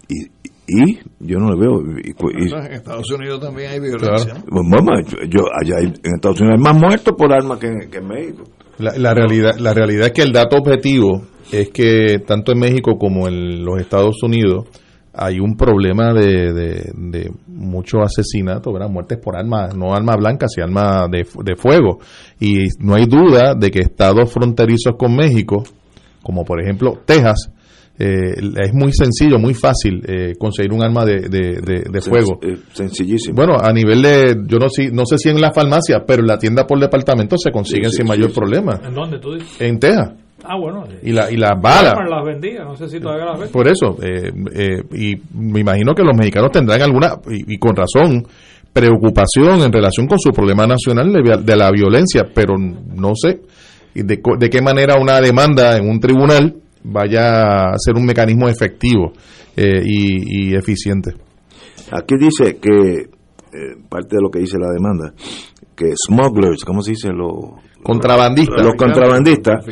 Y 0.08 0.30
y 0.74 1.00
yo 1.20 1.38
no 1.38 1.52
le 1.54 1.60
veo. 1.60 1.82
y- 2.00 2.12
y- 2.12 2.54
En 2.54 2.72
Estados 2.74 3.12
Unidos 3.12 3.42
también 3.42 3.72
hay 3.72 3.80
violencia. 3.82 4.36
¿no? 4.36 4.44
Pues, 4.48 4.68
mamá, 4.70 5.02
yo, 5.06 5.18
yo- 5.28 5.46
allá 5.62 5.76
hay- 5.80 5.88
en 6.04 6.16
Estados 6.16 6.40
Unidos 6.40 6.60
hay 6.60 6.64
más 6.64 6.82
muertos 6.82 7.14
por 7.18 7.34
armas 7.34 7.58
que, 7.60 7.68
en- 7.68 7.90
que 7.90 7.98
en 7.98 8.08
México. 8.08 8.44
La, 8.78 8.98
la 8.98 9.14
realidad, 9.14 9.56
la 9.60 9.74
realidad 9.74 10.06
es 10.08 10.14
que 10.14 10.22
el 10.22 10.32
dato 10.32 10.56
objetivo 10.58 11.24
es 11.52 11.70
que 11.72 12.20
tanto 12.26 12.54
en 12.54 12.60
México 12.60 12.98
como 12.98 13.28
en 13.28 13.66
los 13.66 13.82
Estados 13.82 14.24
Unidos 14.24 14.68
hay 15.14 15.40
un 15.42 15.58
problema 15.58 16.14
de, 16.14 16.54
de, 16.54 16.92
de 16.96 17.32
mucho 17.48 18.00
asesinato, 18.02 18.72
¿verdad? 18.72 18.88
muertes 18.90 19.18
por 19.18 19.36
armas, 19.36 19.76
no 19.76 19.94
armas 19.94 20.16
blancas, 20.18 20.54
sino 20.54 20.68
armas 20.68 21.10
de, 21.12 21.26
de 21.44 21.56
fuego. 21.58 22.00
Y 22.40 22.68
no 22.80 22.96
hay 22.96 23.08
duda 23.08 23.56
de 23.56 23.72
que 23.72 23.80
estados 23.82 24.32
fronterizos 24.32 24.94
con 24.98 25.16
México, 25.18 25.64
como 26.24 26.44
por 26.44 26.62
ejemplo 26.62 27.00
Texas, 27.06 27.52
eh, 28.00 28.34
es 28.64 28.74
muy 28.74 28.92
sencillo, 28.94 29.38
muy 29.38 29.54
fácil 29.54 30.02
eh, 30.08 30.34
conseguir 30.40 30.74
un 30.74 30.82
arma 30.84 31.06
de, 31.06 31.28
de, 31.30 31.62
de- 31.62 31.84
de 31.92 32.02
fuego. 32.02 32.40
Sen- 32.42 32.54
eh, 32.56 32.60
sencillísimo. 32.74 33.36
Bueno, 33.36 33.58
a 33.62 33.72
nivel 33.72 34.02
de, 34.02 34.36
yo 34.48 34.58
no, 34.58 34.70
sé- 34.70 34.92
no 34.92 35.06
sé 35.06 35.18
si 35.20 35.30
en 35.30 35.40
la 35.40 35.52
farmacia, 35.52 36.04
pero 36.08 36.22
en 36.22 36.28
la 36.28 36.38
tienda 36.38 36.66
por 36.66 36.80
departamento 36.80 37.36
se 37.38 37.52
consiguen 37.52 37.92
Sí, 37.92 37.98
sí, 37.98 37.98
sin 37.98 38.06
sí, 38.06 38.10
mayor 38.10 38.30
sí. 38.32 38.36
problema. 38.36 38.80
¿En 38.84 38.94
dónde 38.96 39.20
tú 39.20 39.34
dices? 39.34 39.60
En 39.62 39.80
Texas. 39.80 40.14
Ah, 40.44 40.58
bueno. 40.60 40.86
Y, 41.04 41.12
la, 41.12 41.30
y 41.32 41.38
las 41.38 41.52
balas. 41.62 41.94
Las 42.10 42.26
vendía, 42.26 42.64
no 42.64 42.76
sé 42.76 42.88
si 42.88 43.00
todavía 43.00 43.26
las 43.26 43.36
venden. 43.36 43.52
Por 43.52 43.68
eso, 43.68 43.96
eh, 44.02 44.32
eh, 44.56 44.82
y 44.96 45.16
me 45.38 45.60
imagino 45.60 45.94
que 45.94 46.02
los 46.02 46.18
mexicanos 46.18 46.50
tendrán 46.52 46.82
alguna, 46.82 47.14
y, 47.30 47.54
y 47.54 47.58
con 47.60 47.76
razón, 47.76 48.26
preocupación 48.74 49.62
en 49.62 49.72
relación 49.72 50.08
con 50.08 50.18
su 50.18 50.32
problema 50.32 50.66
nacional 50.66 51.12
de 51.46 51.56
la 51.56 51.70
violencia, 51.72 52.24
pero 52.34 52.56
no 52.58 53.12
sé 53.16 53.42
y 53.94 54.04
de, 54.04 54.22
qué 54.22 54.62
manera 54.62 54.96
una 55.00 55.20
demanda 55.20 55.78
en 55.78 55.90
un 55.90 56.00
tribunal 56.00 56.56
vaya 56.84 57.72
a 57.72 57.78
ser 57.78 57.96
un 57.96 58.06
mecanismo 58.06 58.48
efectivo 58.48 59.14
eh, 59.56 59.82
y, 59.84 60.52
y 60.52 60.56
eficiente. 60.56 61.12
Aquí 61.92 62.16
dice 62.18 62.58
que, 62.58 63.10
eh, 63.54 63.76
parte 63.90 64.16
de 64.16 64.22
lo 64.22 64.30
que 64.30 64.40
dice 64.40 64.58
la 64.58 64.72
demanda, 64.72 65.14
que 65.76 65.94
smugglers, 65.96 66.64
¿cómo 66.64 66.82
se 66.82 66.92
dice? 66.92 67.10
Los 67.10 67.62
Contrabandistas. 67.84 68.64
Los 68.64 68.76
contrabandistas 68.76 69.66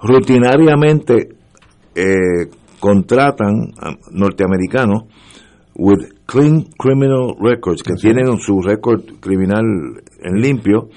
rutinariamente 0.00 1.28
eh, 1.94 2.48
contratan 2.80 3.72
a 3.78 3.92
norteamericanos 4.10 5.04
with 5.74 6.00
clean 6.26 6.64
criminal 6.76 7.34
records, 7.40 7.82
que 7.82 7.94
tienen 7.94 8.38
su 8.38 8.60
récord 8.60 9.02
criminal 9.20 9.64
en 10.22 10.40
limpio, 10.40 10.88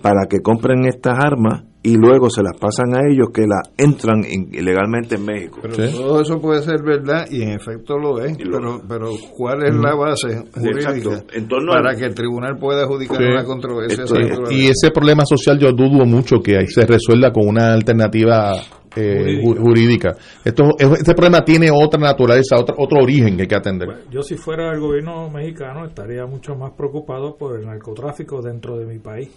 para 0.00 0.26
que 0.28 0.40
compren 0.40 0.86
estas 0.86 1.18
armas 1.18 1.64
y 1.86 1.96
luego 1.96 2.30
se 2.30 2.42
las 2.42 2.56
pasan 2.58 2.94
a 2.94 3.00
ellos 3.08 3.28
que 3.32 3.42
las 3.42 3.70
entran 3.76 4.24
in- 4.24 4.48
ilegalmente 4.52 5.16
en 5.16 5.24
México. 5.26 5.58
Pero 5.62 5.76
todo 5.90 6.20
eso 6.22 6.40
puede 6.40 6.62
ser 6.62 6.82
verdad 6.82 7.26
y 7.30 7.42
en 7.42 7.50
efecto 7.50 7.98
lo 7.98 8.18
es, 8.24 8.36
pero, 8.38 8.80
pero 8.88 9.10
¿cuál 9.36 9.64
es 9.66 9.74
la 9.74 9.94
base 9.94 10.44
jurídica 10.54 10.96
Exacto. 10.96 11.26
En 11.34 11.46
torno 11.46 11.72
para 11.72 11.94
que 11.94 12.06
el 12.06 12.14
tribunal 12.14 12.56
pueda 12.58 12.84
adjudicar 12.84 13.18
Sí. 13.18 13.24
una 13.24 13.44
controversia? 13.44 14.02
Esto- 14.04 14.14
de 14.14 14.20
esa 14.22 14.28
naturaleza? 14.30 14.60
y 14.62 14.66
ese 14.68 14.90
problema 14.92 15.24
social 15.26 15.58
yo 15.58 15.72
dudo 15.72 16.06
mucho 16.06 16.36
que 16.42 16.56
ahí 16.56 16.66
se 16.68 16.86
resuelva 16.86 17.30
con 17.32 17.46
una 17.48 17.74
alternativa 17.74 18.54
eh, 18.96 19.40
ju- 19.42 19.58
jurídica. 19.60 20.12
Esto, 20.44 20.62
este 20.78 21.14
problema 21.14 21.44
tiene 21.44 21.68
otra 21.70 21.98
naturaleza, 22.00 22.54
otra, 22.60 22.76
otro 22.78 23.00
origen 23.02 23.34
que 23.36 23.42
hay 23.42 23.48
que 23.48 23.56
atender. 23.56 23.88
Yo 24.10 24.22
si 24.22 24.36
fuera 24.36 24.70
el 24.72 24.78
gobierno 24.80 25.28
mexicano 25.30 25.84
estaría 25.84 26.24
mucho 26.26 26.54
más 26.54 26.72
preocupado 26.76 27.36
por 27.36 27.58
el 27.58 27.66
narcotráfico 27.66 28.40
dentro 28.40 28.78
de 28.78 28.86
mi 28.86 29.00
país. 29.00 29.28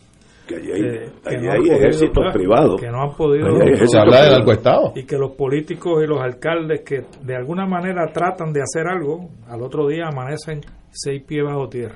Que 0.47 0.55
allí 0.55 0.71
hay- 0.71 0.81
Eh, 0.81 1.11
que 1.23 1.35
allí 1.35 1.45
no 1.45 1.51
hay 1.51 1.57
han 1.57 1.63
podido, 1.63 1.75
ejércitos 1.75 2.13
claro, 2.13 2.31
privados. 2.33 2.81
Que 2.81 2.87
no 2.89 3.01
han 3.03 3.15
podido. 3.15 3.45
Se 3.47 3.53
habla 3.53 3.65
de 3.65 3.77
privados. 4.23 4.31
narcoestado. 4.37 4.93
Y 4.95 5.03
que 5.05 5.17
los 5.17 5.31
políticos 5.31 6.03
y 6.03 6.07
los 6.07 6.21
alcaldes 6.21 6.81
que 6.85 7.03
de 7.23 7.35
alguna 7.35 7.65
manera 7.65 8.07
tratan 8.13 8.53
de 8.53 8.61
hacer 8.61 8.87
algo, 8.87 9.29
al 9.47 9.61
otro 9.61 9.87
día 9.87 10.07
amanecen 10.07 10.61
seis 10.91 11.21
pies 11.27 11.43
bajo 11.43 11.67
tierra. 11.67 11.95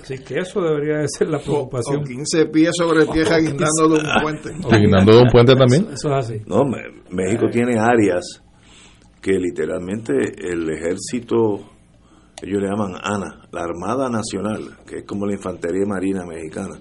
Así 0.00 0.18
que 0.22 0.38
eso 0.40 0.60
debería 0.60 0.98
de 0.98 1.08
ser 1.08 1.28
la 1.28 1.38
preocupación. 1.38 2.00
O 2.00 2.04
15 2.04 2.46
pies 2.46 2.70
sobre 2.76 3.04
tierra 3.06 3.38
guindando 3.40 3.88
de 3.88 3.94
un 4.00 4.22
puente. 4.22 4.50
Guindando 4.78 5.12
de 5.16 5.22
un 5.22 5.28
puente 5.28 5.54
también. 5.54 5.88
Eso 5.92 6.08
es 6.08 6.14
así. 6.26 6.42
No, 6.46 6.64
Me- 6.64 7.02
México 7.10 7.46
tiene 7.50 7.78
áreas 7.78 8.42
que 9.20 9.32
literalmente 9.32 10.12
el 10.12 10.70
ejército, 10.70 11.58
ellos 12.42 12.62
le 12.62 12.68
llaman 12.68 12.92
ANA, 13.02 13.48
la 13.50 13.62
Armada 13.62 14.08
Nacional, 14.08 14.76
que 14.86 14.98
es 14.98 15.04
como 15.04 15.26
la 15.26 15.32
Infantería 15.34 15.84
Marina 15.86 16.24
Mexicana, 16.24 16.78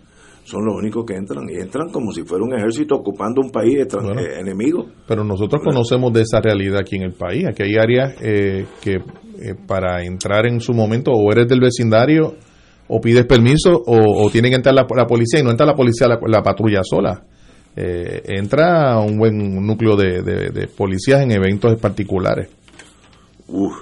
son 0.47 0.63
los 0.65 0.75
únicos 0.75 1.03
que 1.05 1.13
entran 1.15 1.43
y 1.49 1.55
entran 1.61 1.89
como 1.89 2.11
si 2.13 2.23
fuera 2.23 2.43
un 2.45 2.53
ejército 2.55 2.95
ocupando 2.95 3.41
un 3.41 3.51
país 3.51 3.85
Bueno. 3.91 4.21
eh, 4.21 4.39
enemigo. 4.39 4.85
Pero 5.07 5.23
nosotros 5.25 5.61
conocemos 5.61 6.13
de 6.13 6.21
esa 6.21 6.39
realidad 6.39 6.79
aquí 6.79 6.95
en 6.95 7.03
el 7.03 7.13
país. 7.13 7.45
Aquí 7.47 7.63
hay 7.63 7.75
áreas 7.75 8.15
eh, 8.21 8.65
que 8.81 8.93
eh, 8.93 9.55
para 9.67 10.03
entrar 10.05 10.47
en 10.47 10.61
su 10.61 10.73
momento 10.73 11.11
o 11.11 11.31
eres 11.31 11.47
del 11.49 11.59
vecindario 11.59 12.35
o 12.87 13.01
pides 13.01 13.25
permiso 13.25 13.73
o, 13.85 14.25
o 14.25 14.29
tiene 14.29 14.49
que 14.49 14.55
entrar 14.55 14.73
la, 14.73 14.87
la 14.95 15.05
policía 15.05 15.41
y 15.41 15.43
no 15.43 15.51
entra 15.51 15.65
la 15.65 15.75
policía, 15.75 16.07
la, 16.07 16.17
la 16.25 16.41
patrulla 16.41 16.79
sola. 16.83 17.21
Eh, 17.75 18.21
entra 18.25 18.97
un 18.99 19.17
buen 19.17 19.37
núcleo 19.67 19.95
de, 19.97 20.21
de- 20.21 20.49
de 20.49 20.67
policías 20.67 21.21
en 21.21 21.31
eventos 21.33 21.75
particulares. 21.79 22.49
Uf. 23.47 23.73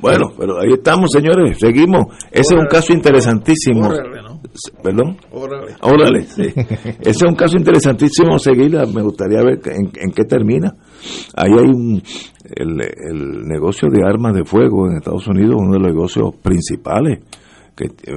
Bueno, 0.00 0.26
pero 0.38 0.60
ahí 0.60 0.72
estamos, 0.74 1.10
señores, 1.12 1.58
seguimos. 1.58 2.04
Ese 2.30 2.54
es 2.54 2.60
un 2.60 2.66
caso 2.66 2.92
interesantísimo. 2.92 3.90
¿Perdón? 4.82 5.16
Órale. 5.32 5.74
Órale, 5.82 6.22
sí. 6.24 6.42
Ese 7.00 7.10
es 7.10 7.22
un 7.22 7.34
caso 7.34 7.56
interesantísimo 7.56 8.38
seguir. 8.38 8.70
Me 8.94 9.02
gustaría 9.02 9.42
ver 9.42 9.60
en, 9.66 9.90
en 9.94 10.10
qué 10.12 10.24
termina. 10.24 10.74
Ahí 11.36 11.50
hay 11.52 11.66
un, 11.68 12.02
el, 12.56 12.80
el 12.80 13.42
negocio 13.46 13.88
de 13.90 14.00
armas 14.06 14.34
de 14.34 14.44
fuego 14.44 14.88
en 14.88 14.96
Estados 14.98 15.26
Unidos, 15.28 15.56
uno 15.58 15.72
de 15.74 15.78
los 15.80 15.88
negocios 15.88 16.34
principales, 16.42 17.20
que 17.76 17.86
eh, 17.86 18.14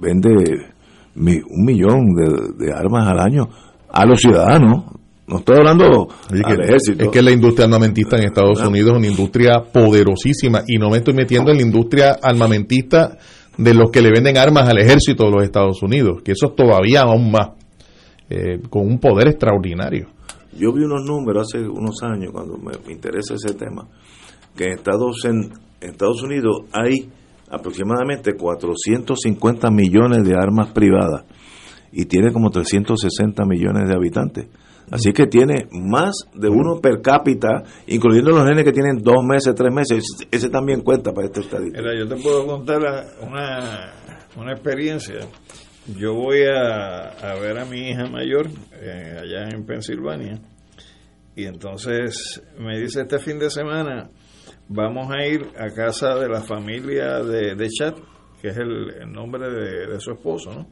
vende 0.00 0.66
mi- 1.14 1.40
un 1.48 1.64
millón 1.64 2.14
de, 2.14 2.64
de 2.66 2.72
armas 2.72 3.06
al 3.08 3.18
año 3.20 3.48
a 3.88 4.06
los 4.06 4.20
ciudadanos. 4.20 4.84
No 5.26 5.38
estoy 5.38 5.58
hablando 5.58 6.08
al 6.30 6.56
que- 6.56 6.62
ejército. 6.64 7.04
Es 7.04 7.10
que 7.10 7.22
la 7.22 7.30
industria 7.30 7.66
armamentista 7.66 8.16
en 8.16 8.24
Estados 8.24 8.60
Unidos 8.66 8.90
es 8.92 8.96
una 8.98 9.06
industria 9.06 9.62
poderosísima 9.72 10.62
y 10.66 10.76
no 10.78 10.90
me 10.90 10.98
estoy 10.98 11.14
metiendo 11.14 11.50
en 11.52 11.58
la 11.58 11.62
industria 11.62 12.18
armamentista 12.20 13.16
de 13.60 13.74
los 13.74 13.90
que 13.90 14.00
le 14.00 14.10
venden 14.10 14.38
armas 14.38 14.68
al 14.68 14.78
ejército 14.78 15.24
de 15.24 15.30
los 15.32 15.44
Estados 15.44 15.82
Unidos, 15.82 16.22
que 16.22 16.32
eso 16.32 16.46
es 16.46 16.56
todavía 16.56 17.02
aún 17.02 17.30
más, 17.30 17.50
eh, 18.30 18.58
con 18.70 18.86
un 18.86 18.98
poder 18.98 19.28
extraordinario. 19.28 20.08
Yo 20.56 20.72
vi 20.72 20.82
unos 20.82 21.04
números 21.04 21.48
hace 21.48 21.68
unos 21.68 22.02
años, 22.02 22.32
cuando 22.32 22.56
me, 22.56 22.72
interesa 22.90 23.34
ese 23.34 23.54
tema, 23.54 23.86
que 24.56 24.64
en 24.64 24.72
Estados, 24.72 25.24
en, 25.26 25.52
en 25.80 25.90
Estados 25.90 26.22
Unidos 26.22 26.62
hay 26.72 27.10
aproximadamente 27.50 28.32
450 28.34 29.70
millones 29.70 30.24
de 30.24 30.34
armas 30.34 30.68
privadas 30.72 31.24
y 31.92 32.06
tiene 32.06 32.32
como 32.32 32.50
360 32.50 33.44
millones 33.44 33.88
de 33.88 33.94
habitantes. 33.94 34.46
Así 34.90 35.12
que 35.12 35.26
tiene 35.26 35.68
más 35.70 36.14
de 36.34 36.48
uno 36.48 36.80
per 36.80 37.00
cápita, 37.00 37.62
incluyendo 37.86 38.30
los 38.30 38.44
nenes 38.44 38.64
que 38.64 38.72
tienen 38.72 38.98
dos 39.02 39.22
meses, 39.22 39.54
tres 39.54 39.72
meses. 39.72 40.04
Ese, 40.30 40.48
también 40.48 40.80
cuenta 40.80 41.12
para 41.12 41.26
esta 41.26 41.40
estadística. 41.40 41.80
Mira, 41.80 41.98
yo 41.98 42.08
te 42.08 42.16
puedo 42.20 42.46
contar 42.46 42.80
una, 43.22 43.92
una 44.36 44.52
experiencia. 44.52 45.20
Yo 45.96 46.14
voy 46.14 46.42
a, 46.42 47.08
a 47.08 47.34
ver 47.40 47.58
a 47.58 47.64
mi 47.64 47.88
hija 47.88 48.06
mayor 48.06 48.48
eh, 48.74 49.16
allá 49.20 49.48
en 49.48 49.64
Pensilvania 49.64 50.40
y 51.34 51.46
entonces 51.46 52.42
me 52.58 52.78
dice 52.78 53.02
este 53.02 53.18
fin 53.18 53.38
de 53.38 53.50
semana 53.50 54.10
vamos 54.68 55.10
a 55.10 55.26
ir 55.26 55.46
a 55.58 55.70
casa 55.74 56.14
de 56.16 56.28
la 56.28 56.42
familia 56.42 57.20
de, 57.22 57.54
de 57.54 57.68
Chad, 57.68 57.94
que 58.40 58.48
es 58.48 58.56
el, 58.56 58.90
el 59.00 59.10
nombre 59.12 59.50
de, 59.50 59.86
de 59.86 60.00
su 60.00 60.12
esposo, 60.12 60.52
¿no? 60.52 60.66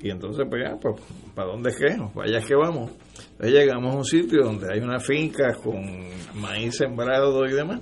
Y 0.00 0.10
entonces, 0.10 0.46
pues 0.48 0.62
ya, 0.62 0.76
pues, 0.76 1.00
¿para 1.34 1.48
dónde 1.48 1.70
es 1.70 1.76
que? 1.76 1.96
Vaya 2.14 2.40
que 2.40 2.54
vamos. 2.54 2.92
Entonces 3.32 3.52
llegamos 3.52 3.94
a 3.94 3.98
un 3.98 4.04
sitio 4.04 4.42
donde 4.44 4.72
hay 4.72 4.80
una 4.80 4.98
finca 5.00 5.54
con 5.54 5.82
maíz 6.34 6.76
sembrado 6.76 7.46
y 7.46 7.52
demás. 7.52 7.80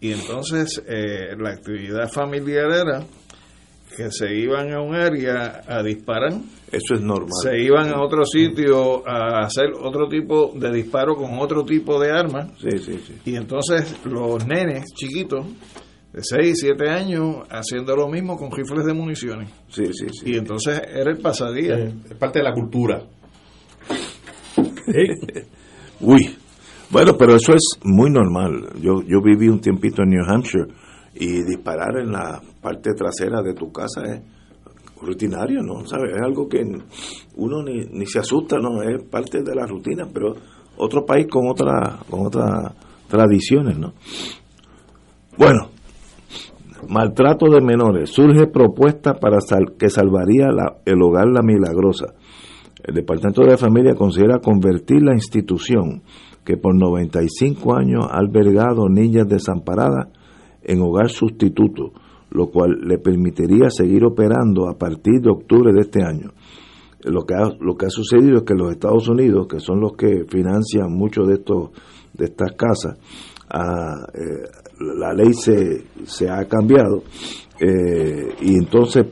Y 0.00 0.12
entonces 0.12 0.82
eh, 0.86 1.34
la 1.38 1.50
actividad 1.50 2.08
familiar 2.10 2.70
era 2.70 3.02
que 3.96 4.10
se 4.10 4.34
iban 4.34 4.72
a 4.72 4.80
un 4.80 4.94
área 4.94 5.62
a 5.68 5.80
disparar, 5.82 6.32
Eso 6.72 6.94
es 6.94 7.00
normal. 7.00 7.28
se 7.42 7.60
iban 7.62 7.90
a 7.90 8.02
otro 8.02 8.24
sitio 8.24 9.08
a 9.08 9.40
hacer 9.46 9.66
otro 9.80 10.08
tipo 10.08 10.52
de 10.56 10.72
disparo 10.72 11.14
con 11.14 11.38
otro 11.38 11.64
tipo 11.64 12.00
de 12.00 12.10
arma. 12.10 12.48
Sí, 12.60 12.76
sí, 12.78 12.98
sí. 13.06 13.14
Y 13.24 13.36
entonces 13.36 13.94
los 14.04 14.44
nenes 14.46 14.84
chiquitos 14.96 15.46
de 16.12 16.20
6, 16.22 16.56
7 16.60 16.90
años 16.90 17.36
haciendo 17.50 17.94
lo 17.94 18.08
mismo 18.08 18.36
con 18.36 18.50
rifles 18.50 18.84
de 18.84 18.94
municiones. 18.94 19.48
Sí, 19.68 19.86
sí, 19.92 20.06
sí. 20.12 20.32
Y 20.32 20.36
entonces 20.38 20.80
era 20.92 21.10
el 21.12 21.18
pasadía. 21.18 21.76
Es 21.78 22.16
parte 22.18 22.40
de 22.40 22.44
la 22.44 22.52
cultura. 22.52 23.00
Uy, 26.00 26.36
bueno, 26.90 27.12
pero 27.18 27.36
eso 27.36 27.54
es 27.54 27.78
muy 27.84 28.10
normal. 28.10 28.68
Yo, 28.80 29.02
yo 29.02 29.20
viví 29.22 29.48
un 29.48 29.60
tiempito 29.60 30.02
en 30.02 30.10
New 30.10 30.24
Hampshire 30.26 30.66
y 31.14 31.42
disparar 31.44 31.96
en 31.98 32.12
la 32.12 32.40
parte 32.60 32.90
trasera 32.94 33.42
de 33.42 33.54
tu 33.54 33.70
casa 33.72 34.02
es 34.04 34.20
rutinario, 35.00 35.62
¿no? 35.62 35.84
¿Sabes? 35.86 36.12
Es 36.14 36.22
algo 36.22 36.48
que 36.48 36.62
uno 37.36 37.62
ni, 37.62 37.84
ni 37.92 38.06
se 38.06 38.18
asusta, 38.20 38.58
¿no? 38.58 38.82
Es 38.82 39.02
parte 39.04 39.42
de 39.42 39.54
la 39.54 39.66
rutina, 39.66 40.06
pero 40.12 40.34
otro 40.76 41.04
país 41.04 41.26
con 41.28 41.48
otra 41.48 41.98
con 42.10 42.26
otras 42.26 42.72
tradiciones, 43.08 43.78
¿no? 43.78 43.92
Bueno, 45.38 45.68
Maltrato 46.88 47.46
de 47.48 47.62
menores. 47.62 48.10
Surge 48.10 48.46
propuesta 48.46 49.14
para 49.14 49.40
sal- 49.40 49.74
que 49.78 49.88
salvaría 49.88 50.48
la- 50.48 50.76
el 50.84 51.00
hogar 51.02 51.26
La 51.28 51.40
Milagrosa. 51.42 52.12
El 52.84 52.94
Departamento 52.94 53.42
de 53.42 53.56
Familia 53.56 53.94
considera 53.94 54.40
convertir 54.40 55.02
la 55.02 55.14
institución 55.14 56.02
que 56.44 56.58
por 56.58 56.74
95 56.76 57.74
años 57.74 58.04
ha 58.10 58.18
albergado 58.18 58.90
niñas 58.90 59.26
desamparadas 59.26 60.08
en 60.62 60.82
hogar 60.82 61.08
sustituto, 61.08 61.92
lo 62.30 62.50
cual 62.50 62.80
le 62.82 62.98
permitiría 62.98 63.70
seguir 63.70 64.04
operando 64.04 64.68
a 64.68 64.76
partir 64.76 65.22
de 65.22 65.30
octubre 65.30 65.72
de 65.72 65.80
este 65.80 66.02
año. 66.04 66.32
Lo 67.04 67.24
que 67.24 67.34
ha, 67.34 67.90
sucedido 67.90 68.38
es 68.38 68.42
que 68.44 68.54
los 68.54 68.70
Estados 68.70 69.08
Unidos, 69.08 69.46
que 69.48 69.60
son 69.60 69.80
los 69.80 69.92
que 69.94 70.24
financian 70.28 70.92
muchos 70.92 71.26
de 71.26 71.34
estos 71.34 71.70
de 72.12 72.26
estas 72.26 72.52
casas, 72.52 72.98
ah, 73.50 74.06
eh, 74.14 74.64
la 74.98 75.12
ley 75.14 75.32
se, 75.32 76.30
ha 76.30 76.44
cambiado 76.44 77.02
eh, 77.60 78.34
y 78.40 78.56
entonces 78.56 79.06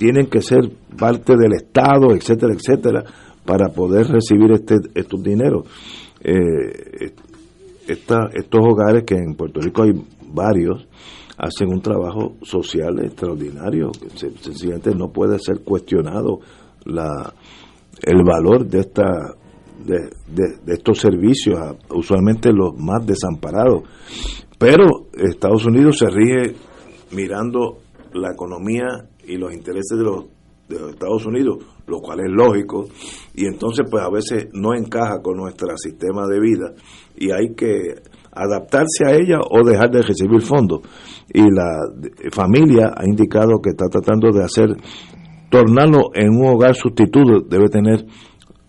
tienen 0.00 0.26
que 0.28 0.40
ser 0.40 0.60
parte 0.98 1.34
del 1.36 1.52
Estado, 1.52 2.14
etcétera, 2.14 2.54
etcétera, 2.54 3.04
para 3.44 3.68
poder 3.68 4.06
recibir 4.08 4.50
este, 4.52 4.76
estos 4.94 5.22
dineros. 5.22 5.66
Eh, 6.24 7.12
esta- 7.86 8.30
estos 8.32 8.60
hogares, 8.64 9.04
que 9.04 9.14
en 9.16 9.34
Puerto 9.34 9.60
Rico 9.60 9.82
hay 9.82 9.92
varios, 10.32 10.86
hacen 11.36 11.68
un 11.68 11.82
trabajo 11.82 12.36
social 12.42 12.98
extraordinario, 13.04 13.90
sencillamente 14.16 14.94
no 14.94 15.08
puede 15.12 15.38
ser 15.38 15.60
cuestionado 15.64 16.40
la, 16.86 17.34
el 18.02 18.22
valor 18.24 18.66
de 18.66 18.80
esta 18.80 19.04
de, 19.84 19.96
de- 20.28 20.56
de 20.64 20.72
estos 20.74 20.98
servicios, 20.98 21.58
a- 21.58 21.74
usualmente 21.94 22.52
los 22.52 22.74
más 22.78 23.04
desamparados. 23.06 23.82
Pero 24.58 24.86
Estados 25.14 25.66
Unidos 25.66 25.98
se 25.98 26.06
rige 26.08 26.54
mirando 27.12 27.78
la 28.14 28.30
economía 28.32 28.84
y 29.30 29.36
los 29.36 29.52
intereses 29.52 29.96
de 29.96 30.04
los, 30.04 30.24
de 30.68 30.78
los 30.78 30.90
Estados 30.90 31.24
Unidos, 31.26 31.58
lo 31.86 32.00
cual 32.00 32.20
es 32.20 32.30
lógico, 32.30 32.86
y 33.34 33.46
entonces 33.46 33.86
pues 33.90 34.02
a 34.02 34.10
veces 34.10 34.48
no 34.52 34.74
encaja 34.74 35.20
con 35.22 35.36
nuestro 35.36 35.76
sistema 35.76 36.26
de 36.26 36.40
vida 36.40 36.72
y 37.16 37.30
hay 37.30 37.54
que 37.54 37.94
adaptarse 38.32 39.06
a 39.06 39.14
ella 39.14 39.38
o 39.50 39.64
dejar 39.64 39.90
de 39.90 40.02
recibir 40.02 40.40
fondos. 40.40 40.80
Y 41.32 41.42
la 41.42 41.90
familia 42.32 42.92
ha 42.96 43.04
indicado 43.06 43.60
que 43.62 43.70
está 43.70 43.86
tratando 43.88 44.30
de 44.30 44.44
hacer, 44.44 44.68
tornarlo 45.50 46.10
en 46.14 46.30
un 46.30 46.46
hogar 46.46 46.74
sustituto, 46.74 47.40
debe 47.48 47.68
tener 47.68 48.04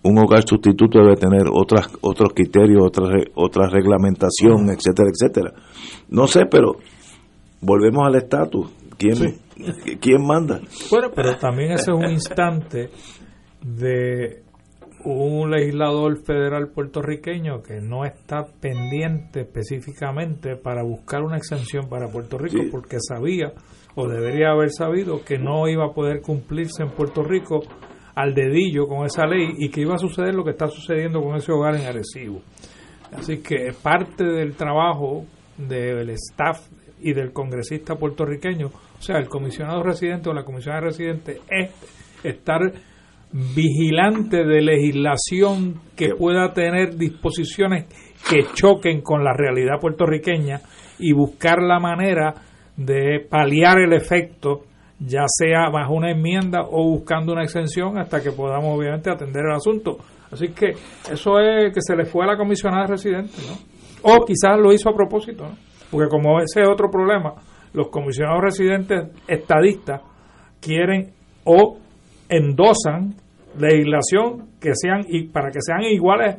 un 0.04 0.18
hogar 0.18 0.42
sustituto 0.48 1.00
debe 1.00 1.16
tener 1.16 1.44
otras 1.52 1.88
otros 2.02 2.34
criterios, 2.34 2.84
otra 2.84 3.06
otra 3.36 3.70
reglamentación, 3.70 4.70
etcétera, 4.70 5.10
etcétera. 5.10 5.54
No 6.10 6.26
sé, 6.26 6.46
pero 6.50 6.78
volvemos 7.62 8.08
al 8.08 8.16
estatus. 8.16 8.68
¿Quién, 8.98 9.40
¿Quién 10.00 10.26
manda? 10.26 10.60
Bueno, 10.90 11.10
pero 11.16 11.38
también 11.38 11.72
ese 11.72 11.92
es 11.92 11.98
un 11.98 12.10
instante 12.10 12.90
de 13.62 14.44
un 15.04 15.50
legislador 15.50 16.24
federal 16.24 16.70
puertorriqueño 16.70 17.62
que 17.64 17.82
no 17.82 18.06
está 18.06 18.46
pendiente 18.60 19.42
específicamente 19.42 20.56
para 20.58 20.84
buscar 20.84 21.24
una 21.24 21.38
exención 21.38 21.90
para 21.90 22.08
Puerto 22.10 22.38
Rico 22.38 22.58
Sí. 22.62 22.70
porque 22.72 22.98
sabía 23.00 23.52
o 23.96 24.08
debería 24.08 24.52
haber 24.52 24.70
sabido 24.70 25.24
que 25.26 25.38
no 25.40 25.68
iba 25.68 25.86
a 25.86 25.94
poder 25.94 26.22
cumplirse 26.22 26.84
en 26.84 26.92
Puerto 26.92 27.24
Rico 27.24 27.62
al 28.14 28.34
dedillo 28.36 28.88
con 28.88 29.06
esa 29.06 29.26
ley 29.26 29.54
y 29.58 29.70
que 29.70 29.82
iba 29.82 29.96
a 29.96 29.98
suceder 29.98 30.36
lo 30.36 30.44
que 30.44 30.52
está 30.52 30.68
sucediendo 30.68 31.22
con 31.22 31.36
ese 31.36 31.52
hogar 31.52 31.76
en 31.76 31.86
Arecibo. 31.88 32.42
Así 33.12 33.40
que 33.42 33.72
parte 33.82 34.24
del 34.24 34.56
trabajo 34.56 35.26
del 35.58 36.10
staff 36.12 36.60
y 37.02 37.14
del 37.14 37.34
congresista 37.34 37.96
puertorriqueño, 37.96 38.70
o 39.02 39.04
sea, 39.04 39.18
el 39.18 39.28
comisionado 39.28 39.82
residente 39.82 40.30
o 40.30 40.34
la 40.34 40.44
comisionada 40.44 40.86
residente, 40.86 41.42
es 41.50 41.72
estar 42.24 42.62
vigilante 43.32 44.46
de 44.46 44.62
legislación 44.62 45.82
que 45.96 46.10
pueda 46.14 46.54
tener 46.54 46.96
disposiciones 46.98 47.86
que 48.30 48.44
choquen 48.54 49.02
con 49.02 49.24
la 49.24 49.34
realidad 49.34 49.80
puertorriqueña 49.82 50.62
y 51.00 51.14
buscar 51.14 51.64
la 51.64 51.80
manera 51.80 52.36
de 52.78 53.26
paliar 53.28 53.80
el 53.80 53.94
efecto, 53.94 54.66
ya 55.00 55.24
sea 55.26 55.72
bajo 55.72 55.96
una 55.96 56.12
enmienda 56.12 56.62
o 56.70 56.88
buscando 56.92 57.34
una 57.34 57.42
exención 57.42 57.98
hasta 57.98 58.22
que 58.22 58.32
podamos 58.32 58.78
obviamente 58.78 59.10
atender 59.10 59.46
el 59.48 59.56
asunto. 59.56 59.98
Así 60.32 60.50
que 60.50 60.76
eso 61.12 61.40
es 61.40 61.74
que 61.74 61.82
se 61.82 61.96
le 61.96 62.06
fue 62.06 62.24
a 62.26 62.28
la 62.28 62.38
comisionada 62.38 62.86
residente, 62.86 63.34
¿no? 63.48 64.14
O 64.14 64.24
quizás 64.26 64.60
lo 64.60 64.72
hizo 64.72 64.90
a 64.90 64.94
propósito, 64.94 65.46
¿no? 65.46 65.58
Porque 65.90 66.08
como 66.08 66.40
ese 66.40 66.62
es 66.62 66.70
otro 66.70 66.92
problema, 66.92 67.34
los 67.74 67.90
comisionados 67.90 68.42
residentes 68.42 69.10
estadistas 69.28 70.02
quieren 70.60 71.12
o 71.44 71.78
endosan 72.30 73.16
legislación 73.58 74.48
que 74.60 74.72
sean 74.74 75.02
y 75.08 75.24
para 75.24 75.52
que 75.52 75.60
sean 75.62 75.82
iguales 75.84 76.38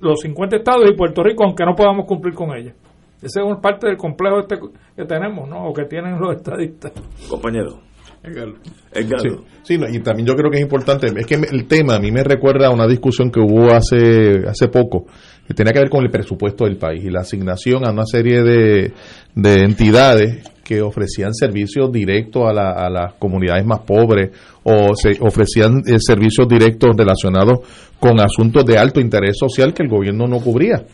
los 0.00 0.20
50 0.20 0.56
estados 0.56 0.84
y 0.90 0.96
Puerto 0.96 1.22
Rico 1.22 1.44
aunque 1.44 1.64
no 1.64 1.74
podamos 1.74 2.06
cumplir 2.06 2.34
con 2.34 2.56
ella. 2.56 2.74
Esa 3.22 3.40
es 3.40 3.46
una 3.46 3.60
parte 3.60 3.86
del 3.86 3.98
complejo 3.98 4.40
este 4.40 4.56
que 4.96 5.04
tenemos, 5.04 5.46
¿no? 5.48 5.68
O 5.68 5.74
que 5.74 5.84
tienen 5.84 6.18
los 6.18 6.36
estadistas. 6.36 6.92
Compañero. 7.28 7.80
Sí, 8.22 9.28
sí, 9.62 9.78
no, 9.78 9.88
y 9.88 9.98
también 10.00 10.26
yo 10.26 10.34
creo 10.34 10.50
que 10.50 10.58
es 10.58 10.62
importante, 10.62 11.06
es 11.06 11.26
que 11.26 11.36
el 11.36 11.66
tema 11.66 11.94
a 11.94 11.98
mí 11.98 12.12
me 12.12 12.22
recuerda 12.22 12.66
a 12.66 12.70
una 12.70 12.86
discusión 12.86 13.30
que 13.30 13.40
hubo 13.40 13.72
hace, 13.72 14.46
hace 14.46 14.68
poco, 14.68 15.06
que 15.46 15.54
tenía 15.54 15.72
que 15.72 15.78
ver 15.78 15.88
con 15.88 16.04
el 16.04 16.10
presupuesto 16.10 16.64
del 16.64 16.76
país 16.76 17.02
y 17.02 17.08
la 17.08 17.20
asignación 17.20 17.86
a 17.86 17.92
una 17.92 18.04
serie 18.04 18.42
de, 18.42 18.92
de 19.34 19.64
entidades 19.64 20.44
que 20.70 20.80
ofrecían 20.82 21.34
servicios 21.34 21.90
directos 21.90 22.44
a, 22.48 22.52
la- 22.52 22.70
a 22.70 22.88
las 22.88 23.14
comunidades 23.14 23.66
más 23.66 23.80
pobres 23.80 24.30
o 24.62 24.94
se 24.94 25.16
ofrecían 25.20 25.78
eh, 25.84 25.96
servicios 25.98 26.46
directos 26.46 26.90
relacionados 26.96 27.58
con 27.98 28.20
asuntos 28.20 28.64
de 28.64 28.78
alto 28.78 29.00
interés 29.00 29.36
social 29.36 29.74
que 29.74 29.82
el 29.82 29.88
gobierno 29.88 30.28
no 30.28 30.38
cubría. 30.38 30.84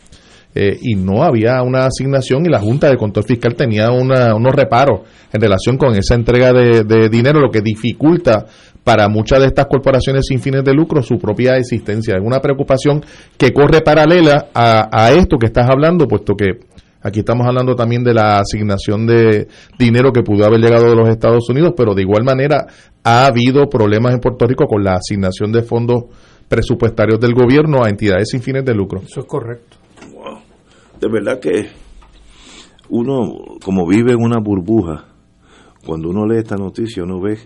Eh, 0.55 0.75
y 0.81 0.95
no 0.95 1.21
había 1.21 1.61
una 1.61 1.85
asignación 1.85 2.43
y 2.47 2.49
la 2.49 2.59
Junta 2.59 2.89
de 2.89 2.97
Control 2.97 3.23
Fiscal 3.23 3.53
tenía 3.53 3.91
una- 3.91 4.33
unos 4.33 4.55
reparos 4.55 5.01
en 5.31 5.39
relación 5.41 5.77
con 5.77 5.93
esa 5.95 6.15
entrega 6.15 6.51
de, 6.53 7.09
dinero, 7.09 7.39
lo 7.39 7.51
que 7.51 7.61
dificulta 7.61 8.47
para 8.83 9.07
muchas 9.09 9.41
de 9.41 9.45
estas 9.47 9.67
corporaciones 9.67 10.25
sin 10.27 10.39
fines 10.39 10.63
de 10.63 10.73
lucro 10.73 11.03
su 11.03 11.19
propia 11.19 11.55
existencia. 11.57 12.15
Es 12.15 12.23
una 12.25 12.39
preocupación 12.39 13.03
que 13.37 13.53
corre 13.53 13.81
paralela 13.81 14.47
a 14.55 15.11
esto 15.11 15.37
que 15.37 15.45
estás 15.47 15.69
hablando, 15.69 16.07
puesto 16.07 16.33
que 16.35 16.65
aquí 17.07 17.19
estamos 17.19 17.47
hablando 17.47 17.75
también 17.75 18.03
de 18.03 18.13
la 18.13 18.39
asignación 18.39 19.05
de 19.07 19.47
dinero 19.79 20.11
que 20.11 20.21
pudo 20.23 20.45
haber 20.45 20.59
llegado 20.59 20.89
de 20.89 20.95
los 20.95 21.09
Estados 21.09 21.49
Unidos, 21.49 21.73
pero 21.75 21.93
de 21.95 22.01
igual 22.03 22.23
manera 22.23 22.67
ha 23.03 23.25
habido 23.25 23.67
problemas 23.69 24.13
en 24.13 24.19
Puerto 24.19 24.45
Rico 24.45 24.65
con 24.65 24.83
la 24.83 24.93
asignación 24.95 25.51
de 25.51 25.63
fondos 25.63 26.03
presupuestarios 26.47 27.19
del 27.19 27.33
gobierno 27.33 27.83
a 27.83 27.89
entidades 27.89 28.29
sin 28.29 28.41
fines 28.41 28.63
de 28.65 28.73
lucro. 28.73 29.01
Eso 29.01 29.21
es 29.21 29.25
correcto. 29.25 29.77
de 30.99 31.07
verdad 31.09 31.39
que 31.39 31.67
uno, 32.89 33.33
como 33.63 33.85
vive 33.87 34.13
en 34.13 34.21
una 34.21 34.39
burbuja, 34.39 35.05
cuando 35.85 36.09
uno 36.09 36.25
lee 36.25 36.37
esta 36.39 36.55
noticia, 36.55 37.03
uno 37.03 37.19
ve 37.21 37.37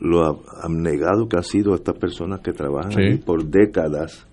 lo 0.00 0.20
ab- 0.24 0.42
abnegado 0.62 1.28
que 1.28 1.36
ha 1.36 1.42
sido 1.42 1.74
estas 1.74 1.98
personas 1.98 2.40
que 2.40 2.52
trabajan 2.52 2.92
Sí. 2.92 3.00
ahí 3.00 3.16
por 3.18 3.44
décadas, 3.46 4.26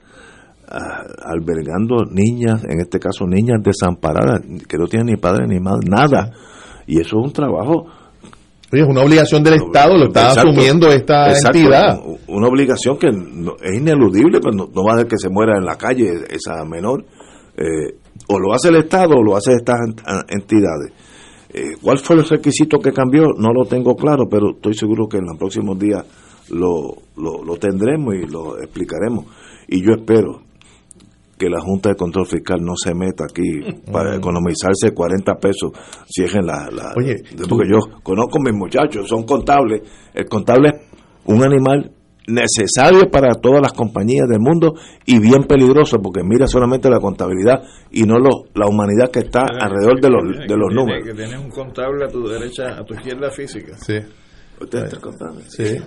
albergando 1.24 2.06
niñas, 2.10 2.64
en 2.68 2.80
este 2.80 3.00
caso 3.00 3.26
niñas 3.26 3.62
desamparadas, 3.64 4.42
que 4.68 4.78
no 4.78 4.88
tienen 4.88 5.08
ni 5.08 5.18
padre 5.18 5.46
ni 5.48 5.60
madre, 5.60 5.88
nada. 5.90 6.32
Y 6.88 7.00
eso 7.00 7.20
es 7.20 7.26
un 7.26 7.34
trabajo 7.34 7.86
Oye, 8.74 8.82
es 8.82 8.90
una 8.90 9.02
obligación 9.04 9.44
del 9.44 9.54
Estado, 9.54 9.96
lo 9.96 10.08
está 10.08 10.30
Exacto. 10.30 10.50
asumiendo 10.50 10.88
esta 10.88 11.30
Exacto, 11.30 11.58
entidad. 11.60 12.00
Una 12.28 12.48
obligación 12.48 12.98
que 12.98 13.12
no- 13.12 13.56
es 13.62 13.78
ineludible, 13.78 14.40
pero 14.42 14.54
no, 14.54 14.68
no 14.74 14.84
va 14.84 14.96
a 14.96 14.98
ser 14.98 15.08
que 15.08 15.18
se 15.20 15.30
muera 15.30 15.58
en 15.58 15.66
la 15.66 15.76
calle 15.78 16.12
esa 16.30 16.66
menor. 16.66 17.06
Eh, 17.56 17.96
o 18.28 18.40
lo 18.40 18.54
hace 18.54 18.70
el 18.70 18.78
Estado 18.78 19.16
o 19.18 19.24
lo 19.24 19.38
hace 19.38 19.54
estas 19.54 19.76
ent- 19.80 20.02
a- 20.06 20.26
entidades. 20.28 20.92
Eh, 21.54 21.76
¿Cuál 21.82 22.00
fue 22.00 22.16
el 22.18 22.28
requisito 22.28 22.80
que 22.80 22.92
cambió? 22.92 23.28
No 23.38 23.54
lo 23.54 23.66
tengo 23.66 23.96
claro, 23.96 24.28
pero 24.30 24.56
estoy 24.56 24.74
seguro 24.74 25.08
que 25.08 25.18
en 25.18 25.26
los 25.28 25.38
próximos 25.38 25.78
días 25.80 26.04
lo, 26.50 26.96
lo, 27.18 27.44
lo 27.46 27.56
tendremos 27.58 28.16
y 28.16 28.26
lo 28.28 28.58
explicaremos. 28.60 29.26
Y 29.68 29.86
yo 29.86 29.94
espero 29.94 30.42
que 31.38 31.50
la 31.50 31.60
Junta 31.60 31.90
de 31.90 31.96
Control 31.96 32.26
Fiscal 32.26 32.60
no 32.62 32.74
se 32.76 32.94
meta 32.96 33.26
aquí 33.26 33.62
para 33.92 34.12
Mm. 34.14 34.20
economizarse 34.20 34.92
40 34.94 35.36
pesos 35.36 35.72
si 36.08 36.24
es 36.24 36.34
en 36.36 36.46
la... 36.46 36.70
la- 36.72 36.94
Oye, 36.98 37.16
porque 37.50 37.68
yo 37.70 37.80
conozco 38.04 38.38
a 38.40 38.44
mis 38.44 38.54
muchachos, 38.54 39.08
son 39.08 39.24
contables. 39.24 39.82
El 40.14 40.26
contable 40.26 40.70
es 40.70 40.76
un 41.26 41.44
animal 41.44 41.92
necesario 42.28 43.10
para 43.12 43.36
todas 43.36 43.62
las 43.62 43.74
compañías 43.74 44.28
del 44.28 44.40
mundo 44.40 44.74
y 45.06 45.20
bien 45.20 45.44
peligroso 45.44 46.00
porque 46.02 46.22
mira 46.24 46.48
solamente 46.48 46.90
la 46.90 47.00
contabilidad 47.00 47.62
y 47.92 48.04
no 48.04 48.18
lo, 48.18 48.46
la 48.56 48.68
humanidad 48.68 49.12
que 49.12 49.20
está 49.20 49.42
alrededor 49.60 50.02
de 50.02 50.10
los, 50.10 50.24
de 50.48 50.58
los 50.58 50.74
números. 50.74 51.04
Que 51.06 51.14
tienes 51.14 51.40
un 51.40 51.50
contable 51.52 52.06
a 52.06 52.08
tu 52.08 52.28
derecha, 52.28 52.80
a 52.80 52.84
tu 52.84 52.94
izquierda 52.96 53.30
física. 53.30 53.76
Sí. 53.78 53.94
Usted 54.60 54.86
está 54.86 55.00
contable. 55.00 55.42
Sí. 55.48 55.64
Eh, 55.64 55.80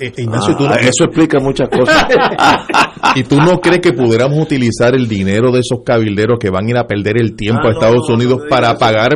eh, 0.00 0.12
Ignacio, 0.18 0.54
Ah, 0.54 0.58
tú 0.58 0.64
no- 0.64 0.74
eso 0.76 1.04
explica 1.04 1.40
muchas 1.40 1.68
cosas. 1.68 2.06
¿Y 3.16 3.24
tú 3.24 3.36
no 3.36 3.60
crees 3.60 3.80
que 3.80 3.92
pudiéramos 3.92 4.38
utilizar 4.38 4.94
el 4.94 5.08
dinero 5.08 5.50
de 5.50 5.60
esos 5.60 5.80
cabilderos 5.84 6.38
que 6.38 6.50
van 6.50 6.66
a 6.66 6.70
ir 6.70 6.76
a 6.78 6.86
perder 6.86 7.20
el 7.20 7.34
tiempo 7.34 7.62
Ah, 7.64 7.68
a 7.70 7.72
Estados 7.72 8.06
no, 8.08 8.14
Unidos 8.14 8.40
no 8.44 8.48
para 8.48 8.76
pagar 8.78 9.10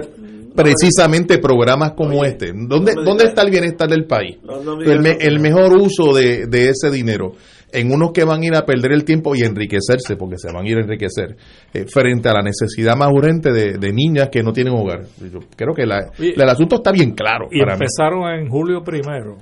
precisamente 0.55 1.39
programas 1.39 1.93
como 1.93 2.25
este. 2.25 2.53
¿Dónde, 2.55 2.95
¿Dónde 2.95 3.25
está 3.25 3.43
el 3.43 3.51
bienestar 3.51 3.89
del 3.89 4.07
país? 4.07 4.39
El, 4.85 5.01
me- 5.01 5.19
el 5.21 5.39
mejor 5.39 5.75
uso 5.77 6.13
de, 6.15 6.47
de 6.47 6.71
ese 6.71 6.91
dinero 6.91 7.33
en 7.73 7.93
unos 7.93 8.13
que 8.13 8.25
van 8.25 8.43
a 8.43 8.47
ir 8.47 8.55
a 8.55 8.65
perder 8.65 8.93
el 8.93 9.05
tiempo 9.05 9.35
y 9.35 9.43
enriquecerse, 9.43 10.17
porque 10.17 10.37
se 10.39 10.53
van 10.53 10.65
a 10.65 10.69
ir 10.69 10.77
a 10.79 10.81
enriquecer, 10.83 11.37
eh, 11.75 11.85
frente 11.93 12.29
a 12.29 12.33
la 12.33 12.43
necesidad 12.43 12.97
más 12.97 13.09
urgente 13.13 13.53
de, 13.53 13.79
de 13.79 13.93
niñas 13.93 14.29
que 14.31 14.43
no 14.43 14.53
tienen 14.53 14.75
hogar. 14.75 15.03
Yo 15.21 15.41
creo 15.57 15.75
que 15.75 15.85
la- 15.87 16.11
Y- 16.19 16.41
el 16.41 16.49
asunto 16.49 16.77
está 16.77 16.93
bien 16.93 17.13
claro. 17.13 17.49
Y 17.51 17.61
para 17.61 17.77
mí. 17.77 17.85
empezaron 17.85 18.29
en 18.33 18.49
julio 18.49 18.83
primero. 18.83 19.37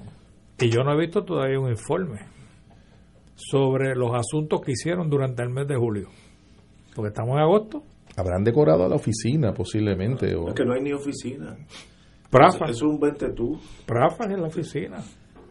Y 0.61 0.71
yo 0.71 0.83
no 0.83 0.93
he 0.95 0.99
visto 1.01 1.23
todavía 1.25 1.59
un 1.61 1.71
informe 1.71 2.21
sobre 3.37 3.95
los 3.95 4.11
asuntos 4.15 4.61
que 4.61 4.73
hicieron 4.73 5.09
durante 5.11 5.43
el 5.43 5.51
mes 5.51 5.67
de 5.67 5.77
julio. 5.77 6.09
Porque 6.95 7.09
estamos 7.09 7.35
en 7.37 7.41
agosto. 7.43 7.83
Habrán 8.17 8.45
decorado 8.45 8.85
a 8.85 8.89
la 8.89 8.95
oficina 8.95 9.53
posiblemente. 9.53 10.35
O... 10.37 10.49
Es 10.49 10.55
que 10.55 10.65
no 10.65 10.73
hay 10.75 10.83
ni 10.83 10.93
oficina. 10.93 11.57
Prafa. 12.31 12.67
Eso 12.67 12.73
es 12.73 12.83
un 12.83 13.01
vente 13.01 13.31
tú. 13.33 13.59
Prafa 13.87 14.25
en 14.25 14.41
la 14.41 14.47
oficina. 14.47 14.99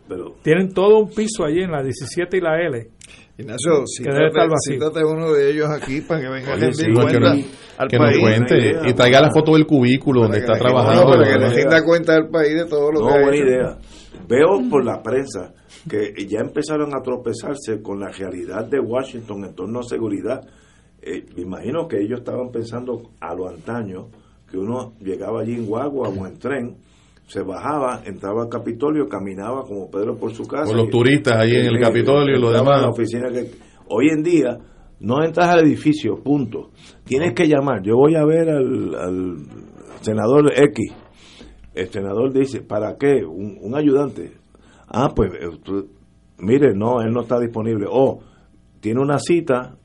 Pero 0.07 0.35
Tienen 0.41 0.73
todo 0.73 0.99
un 0.99 1.09
piso 1.09 1.45
allí 1.45 1.61
en 1.61 1.71
la 1.71 1.81
17 1.81 2.37
y 2.37 2.41
la 2.41 2.59
L. 2.59 2.87
Ignacio, 3.37 3.83
que 3.97 4.11
cítate 4.69 5.03
uno 5.03 5.31
de 5.31 5.49
ellos 5.51 5.67
aquí 5.69 6.01
para 6.01 6.21
que 6.21 6.29
venga 6.29 6.51
a 6.51 6.55
Oye, 6.55 6.71
sí, 6.73 6.85
que 6.85 6.93
cuenta 6.93 7.19
no- 7.19 7.43
al 7.79 7.87
que 7.87 7.97
nos 7.97 8.09
país. 8.11 8.21
cuente 8.21 8.75
y 8.89 8.93
traiga 8.93 9.21
la 9.21 9.31
foto 9.31 9.53
del 9.53 9.65
cubículo 9.65 10.21
donde 10.21 10.37
está 10.37 10.53
trabajando. 10.53 11.03
No, 11.05 11.09
para 11.09 11.23
que 11.23 11.29
Buena 11.37 11.49
rinda 11.49 11.69
idea. 11.77 11.83
cuenta 11.83 12.15
al 12.15 12.29
país 12.29 12.53
de 12.53 12.65
todo 12.65 12.91
lo 12.91 12.99
No, 12.99 13.07
que 13.07 13.21
buena 13.21 13.35
hecho. 13.35 13.45
idea. 13.45 13.77
Veo 14.27 14.69
por 14.69 14.85
la 14.85 15.01
prensa 15.01 15.53
que 15.89 16.13
ya 16.27 16.41
empezaron 16.41 16.93
a 16.95 17.01
tropezarse 17.01 17.81
con 17.81 17.99
la 17.99 18.09
realidad 18.09 18.65
de 18.69 18.79
Washington 18.79 19.45
en 19.45 19.55
torno 19.55 19.79
a 19.79 19.83
seguridad. 19.83 20.41
Eh, 21.01 21.25
me 21.35 21.41
imagino 21.41 21.87
que 21.87 22.01
ellos 22.01 22.19
estaban 22.19 22.51
pensando 22.51 23.09
a 23.19 23.33
lo 23.33 23.49
antaño, 23.49 24.09
que 24.49 24.57
uno 24.57 24.93
llegaba 24.99 25.41
allí 25.41 25.55
en 25.55 25.65
guagua 25.65 26.07
o 26.09 26.27
en 26.27 26.37
tren, 26.37 26.77
se 27.27 27.41
bajaba, 27.41 28.01
entraba 28.05 28.43
al 28.43 28.49
Capitolio, 28.49 29.07
caminaba 29.07 29.63
como 29.63 29.89
Pedro 29.89 30.15
por 30.17 30.33
su 30.33 30.45
casa. 30.45 30.65
Con 30.65 30.77
los 30.77 30.89
turistas 30.89 31.35
ahí 31.37 31.55
en 31.55 31.65
el 31.67 31.79
Capitolio 31.79 32.35
y 32.37 32.39
lo 32.39 32.47
entraba 32.47 32.75
a 32.75 32.77
demás. 32.77 32.81
la 32.83 32.89
oficina 32.89 33.29
que, 33.31 33.51
hoy 33.89 34.09
en 34.09 34.23
día 34.23 34.57
no 34.99 35.23
entras 35.23 35.49
al 35.49 35.61
edificio, 35.65 36.21
punto. 36.23 36.71
Tienes 37.03 37.33
que 37.33 37.47
llamar. 37.47 37.81
Yo 37.83 37.95
voy 37.97 38.15
a 38.15 38.23
ver 38.25 38.49
al, 38.49 38.95
al 38.95 39.35
senador 40.01 40.51
X. 40.55 40.93
El 41.73 41.87
senador 41.89 42.31
dice, 42.31 42.61
¿para 42.61 42.97
qué? 42.97 43.25
Un, 43.25 43.57
un 43.61 43.75
ayudante. 43.75 44.31
Ah, 44.87 45.11
pues, 45.15 45.31
eh, 45.33 45.49
tú- 45.63 45.87
mire, 46.37 46.73
no, 46.75 47.01
él 47.01 47.11
no 47.11 47.21
está 47.21 47.39
disponible. 47.39 47.87
O 47.89 48.19
tiene 48.79 49.01
una 49.01 49.17
cita 49.17 49.75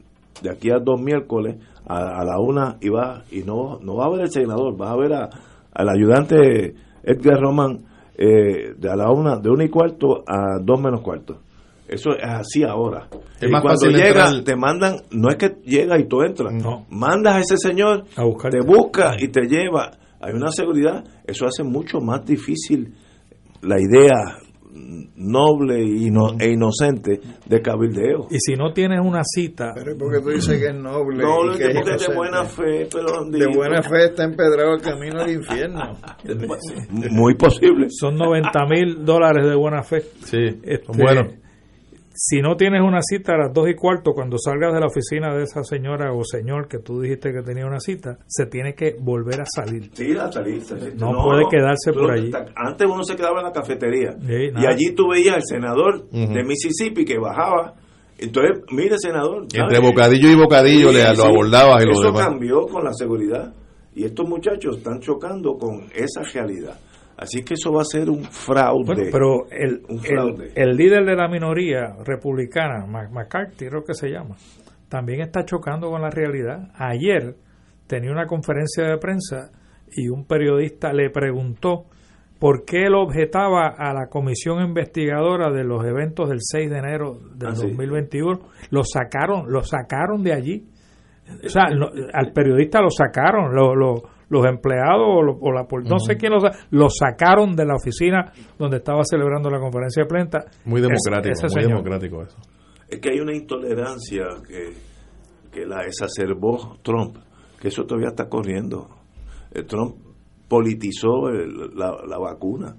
de 0.43 0.51
aquí 0.51 0.71
a 0.71 0.79
dos 0.79 1.01
miércoles 1.01 1.57
a, 1.87 2.21
a 2.21 2.25
la 2.25 2.39
una 2.39 2.77
y 2.81 2.91
va, 2.91 3.25
y 3.33 3.41
no, 3.43 3.79
no 3.81 3.97
va 3.97 4.05
a 4.07 4.11
ver 4.11 4.21
el 4.23 4.31
senador, 4.31 4.81
va 4.81 4.91
a 4.93 4.97
ver 4.97 5.15
a, 5.15 5.31
al 5.73 5.89
ayudante 5.89 6.75
Edgar 7.11 7.41
Román 7.41 7.79
eh, 8.17 8.75
de 8.77 8.91
a 8.91 8.97
la 8.97 9.11
una, 9.13 9.37
de 9.37 9.49
una 9.51 9.65
y 9.65 9.69
cuarto 9.69 10.25
a 10.27 10.59
dos 10.61 10.81
menos 10.81 11.01
cuarto. 11.03 11.41
Eso 11.87 12.11
es 12.11 12.23
así 12.25 12.63
ahora. 12.65 13.09
Es 13.41 13.49
y 13.49 13.53
más 13.53 13.63
cuando 13.63 13.87
llega, 13.89 14.27
entrar- 14.29 14.45
te 14.45 14.57
mandan, 14.57 14.97
no 15.13 15.29
es 15.31 15.37
que 15.37 15.57
llega 15.65 15.99
y 15.99 16.07
tú 16.07 16.21
entras, 16.23 16.53
No. 16.53 16.85
mandas 16.91 17.37
a 17.37 17.41
ese 17.41 17.57
señor, 17.57 18.05
A 18.17 18.51
te 18.51 18.61
busca 18.61 19.15
y 19.19 19.29
te 19.29 19.47
lleva. 19.47 19.93
Hay 20.21 20.33
una 20.35 20.51
seguridad, 20.51 21.03
eso 21.27 21.47
hace 21.47 21.63
mucho 21.63 22.01
más 22.01 22.25
difícil 22.27 22.93
la 23.63 23.81
idea 23.81 24.37
noble 25.17 25.83
y 25.83 26.07
ino- 26.07 26.37
e 26.39 26.53
inocente 26.53 27.21
de 27.47 27.63
cabildeo. 27.63 28.29
Y 28.31 28.39
si 28.39 28.55
no 28.55 28.73
tienes 28.73 29.01
una 29.01 29.23
cita. 29.25 29.73
Pero 29.75 29.93
es 29.93 29.99
porque 29.99 30.21
tú 30.21 30.29
dices 30.31 30.59
que 30.61 30.69
es 30.69 30.75
noble. 30.75 31.23
No, 31.23 31.47
y 31.47 31.53
que 31.53 31.59
que 31.59 31.71
es 31.71 31.75
porque 31.77 32.05
de 32.09 32.15
buena 32.17 32.45
fe, 32.45 32.89
pero 32.93 33.25
De 33.25 33.47
buena 33.55 33.83
fe 33.83 34.05
está 34.07 34.25
empedrado 34.25 34.75
el 34.75 34.81
camino 34.81 35.21
al 35.21 35.31
infierno. 35.31 35.97
Muy 37.11 37.35
posible. 37.35 37.87
Son 37.91 38.17
90 38.17 38.51
mil 38.69 39.05
dólares 39.05 39.47
de 39.47 39.55
buena 39.55 39.83
fe. 39.83 40.01
Sí, 40.25 40.39
Este, 40.63 40.85
bueno. 40.97 41.29
Si 42.21 42.41
no 42.41 42.57
tienes 42.57 42.83
una 42.83 42.99
cita 43.01 43.35
a 43.35 43.39
las 43.39 43.53
dos 43.55 43.69
y 43.69 43.77
cuarto, 43.77 44.13
cuando 44.13 44.39
salgas 44.39 44.75
de 44.75 44.81
la 44.81 44.87
oficina 44.87 45.33
de 45.37 45.45
esa 45.45 45.63
señora 45.63 46.13
o 46.13 46.25
señor 46.25 46.67
que 46.67 46.79
tú 46.81 47.01
dijiste 47.01 47.33
que 47.33 47.43
tenía 47.43 47.65
una 47.65 47.79
cita, 47.79 48.19
se 48.27 48.47
tiene 48.47 48.75
que 48.75 48.97
volver 48.99 49.41
a 49.43 49.45
salir. 49.47 49.89
Sí, 49.93 50.09
la 50.15 50.31
saliste. 50.33 50.75
No 50.97 51.13
puede 51.23 51.45
quedarse 51.49 51.93
tú 51.93 52.01
por 52.01 52.11
allí. 52.11 52.33
Antes 52.57 52.89
uno 52.93 53.05
se 53.05 53.15
quedaba 53.15 53.39
en 53.39 53.45
la 53.47 53.53
cafetería. 53.53 54.17
Sí, 54.21 54.51
y 54.53 54.67
allí 54.67 54.95
tú 54.97 55.11
veías 55.11 55.37
al 55.37 55.45
senador 55.45 56.09
de 56.11 56.43
Mississippi 56.45 57.05
que 57.05 57.19
bajaba. 57.21 57.75
Entonces, 58.19 58.65
mire, 58.73 58.97
senador. 58.99 59.47
Entre 59.55 59.79
bocadillo 59.79 60.29
y 60.29 60.35
bocadillo 60.35 60.91
le- 60.91 61.15
lo 61.15 61.23
abordabas 61.25 61.85
y 61.85 61.87
lo 61.87 61.93
Eso 61.93 62.03
demás. 62.03 62.25
cambió 62.27 62.67
con 62.67 62.83
la 62.83 62.93
seguridad. 62.95 63.53
Y 63.95 64.05
estos 64.05 64.29
muchachos 64.29 64.79
están 64.79 64.99
chocando 64.99 65.57
con 65.57 65.85
esa 65.95 66.23
realidad. 66.35 66.77
Así 67.19 67.43
que 67.45 67.55
eso 67.55 67.73
va 67.73 67.83
a 67.83 67.85
ser 67.85 68.09
un 68.09 68.23
fraude. 68.25 68.85
Bueno, 68.87 69.03
pero 69.11 69.51
el, 69.51 69.83
un 69.89 69.97
el, 69.99 70.01
fraude. 70.07 70.53
el 70.55 70.77
líder 70.77 71.05
de 71.05 71.17
la 71.17 71.29
minoría 71.29 71.95
republicana, 72.05 72.87
McCarthy, 72.87 73.67
creo 73.69 73.83
que 73.85 73.95
se 73.95 74.09
llama, 74.09 74.37
también 74.89 75.21
está 75.21 75.45
chocando 75.45 75.91
con 75.91 76.01
la 76.01 76.11
realidad. 76.11 76.71
Ayer 76.77 77.35
tenía 77.87 78.13
una 78.13 78.27
conferencia 78.27 78.85
de 78.85 78.99
prensa 78.99 79.51
y 79.91 80.09
un 80.09 80.27
periodista 80.27 80.93
le 80.93 81.11
preguntó 81.11 81.87
por 82.39 82.65
qué 82.65 82.85
él 82.85 82.95
objetaba 82.95 83.67
a 83.77 83.93
la 83.93 84.07
comisión 84.09 84.63
investigadora 84.63 85.51
de 85.51 85.65
los 85.65 85.85
eventos 85.85 86.29
del 86.29 86.39
6 86.41 86.71
de 86.71 86.79
enero 86.79 87.19
del 87.35 87.49
Ah, 87.49 87.55
sí. 87.57 87.63
2021. 87.67 88.39
Lo 88.71 88.85
sacaron, 88.85 89.51
lo 89.51 89.63
sacaron 89.63 90.23
de 90.23 90.35
allí. 90.35 90.65
O 91.45 91.49
sea, 91.49 91.65
al 92.13 92.33
periodista 92.33 92.81
lo 92.81 92.91
sacaron, 92.91 93.55
lo- 93.55 93.75
lo- 93.75 94.03
los 94.31 94.45
empleados 94.47 95.07
o, 95.07 95.23
lo- 95.23 95.39
o 95.41 95.53
la 95.53 95.65
pol- 95.67 95.85
no 95.85 95.99
sé 95.99 96.17
quién 96.17 96.33
lo, 96.33 96.41
sa- 96.41 96.53
lo 96.71 96.89
sacaron 96.91 97.57
de 97.57 97.65
la 97.65 97.75
oficina 97.77 98.33
donde 98.59 98.77
estaba 98.79 99.03
celebrando 99.05 99.49
la 99.51 99.59
conferencia 99.59 100.03
de 100.03 100.09
prensa. 100.09 100.39
Muy 100.65 100.81
democrático, 100.81 101.33
ese 101.47 101.55
muy 101.55 101.65
democrático 101.69 102.23
eso. 102.23 102.37
Es 102.89 103.01
que 103.01 103.11
hay 103.11 103.21
una 103.21 103.35
intolerancia 103.35 104.25
que, 104.47 104.71
que 105.53 105.67
la 105.67 105.83
exacerbó 105.85 106.77
Trump, 106.83 107.17
que 107.61 107.69
eso 107.69 107.85
todavía 107.85 108.09
está 108.09 108.29
corriendo. 108.29 108.89
Eh, 109.55 109.63
Trump 109.65 109.97
politizó 110.49 111.29
el- 111.31 111.75
la, 111.77 111.97
la 112.07 112.19
vacuna. 112.19 112.77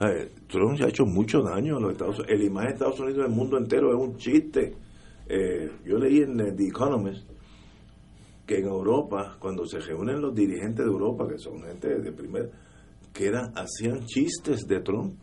Eh, 0.00 0.32
Trump 0.48 0.76
se 0.78 0.84
ha 0.84 0.88
hecho 0.88 1.04
mucho 1.04 1.42
daño 1.42 1.76
a 1.76 1.80
los 1.80 1.92
Estados 1.92 2.18
Unidos. 2.18 2.34
El 2.40 2.44
imagen 2.46 2.68
de 2.70 2.74
Estados 2.74 3.00
Unidos 3.00 3.18
en 3.18 3.30
el 3.32 3.36
mundo 3.36 3.58
entero 3.58 3.90
es 3.90 3.96
un 3.96 4.16
chiste. 4.16 4.74
Eh, 5.28 5.70
yo 5.86 5.98
leí 5.98 6.22
en 6.22 6.40
eh, 6.40 6.52
The 6.56 6.66
Economist 6.68 7.29
que 8.50 8.58
en 8.58 8.66
Europa, 8.66 9.36
cuando 9.38 9.64
se 9.64 9.78
reúnen 9.78 10.20
los 10.20 10.34
dirigentes 10.34 10.84
de 10.84 10.90
Europa, 10.90 11.24
que 11.28 11.38
son 11.38 11.62
gente 11.62 12.00
de 12.00 12.10
primera, 12.10 12.46
que 13.12 13.28
eran, 13.28 13.52
hacían 13.54 14.04
chistes 14.06 14.66
de 14.66 14.80
Trump. 14.80 15.14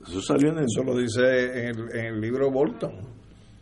Eso 0.00 0.22
salió 0.22 0.52
en 0.52 0.60
el... 0.60 0.64
Eso 0.64 0.82
lo 0.82 0.96
dice 0.96 1.20
en 1.20 1.66
el, 1.66 1.94
en 1.94 2.06
el 2.06 2.20
libro 2.22 2.50
Bolton. 2.50 2.92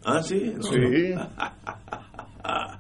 Ah, 0.05 0.23
sí. 0.23 0.53
No, 0.55 0.63
Sí. 0.63 0.79
No. 1.17 1.29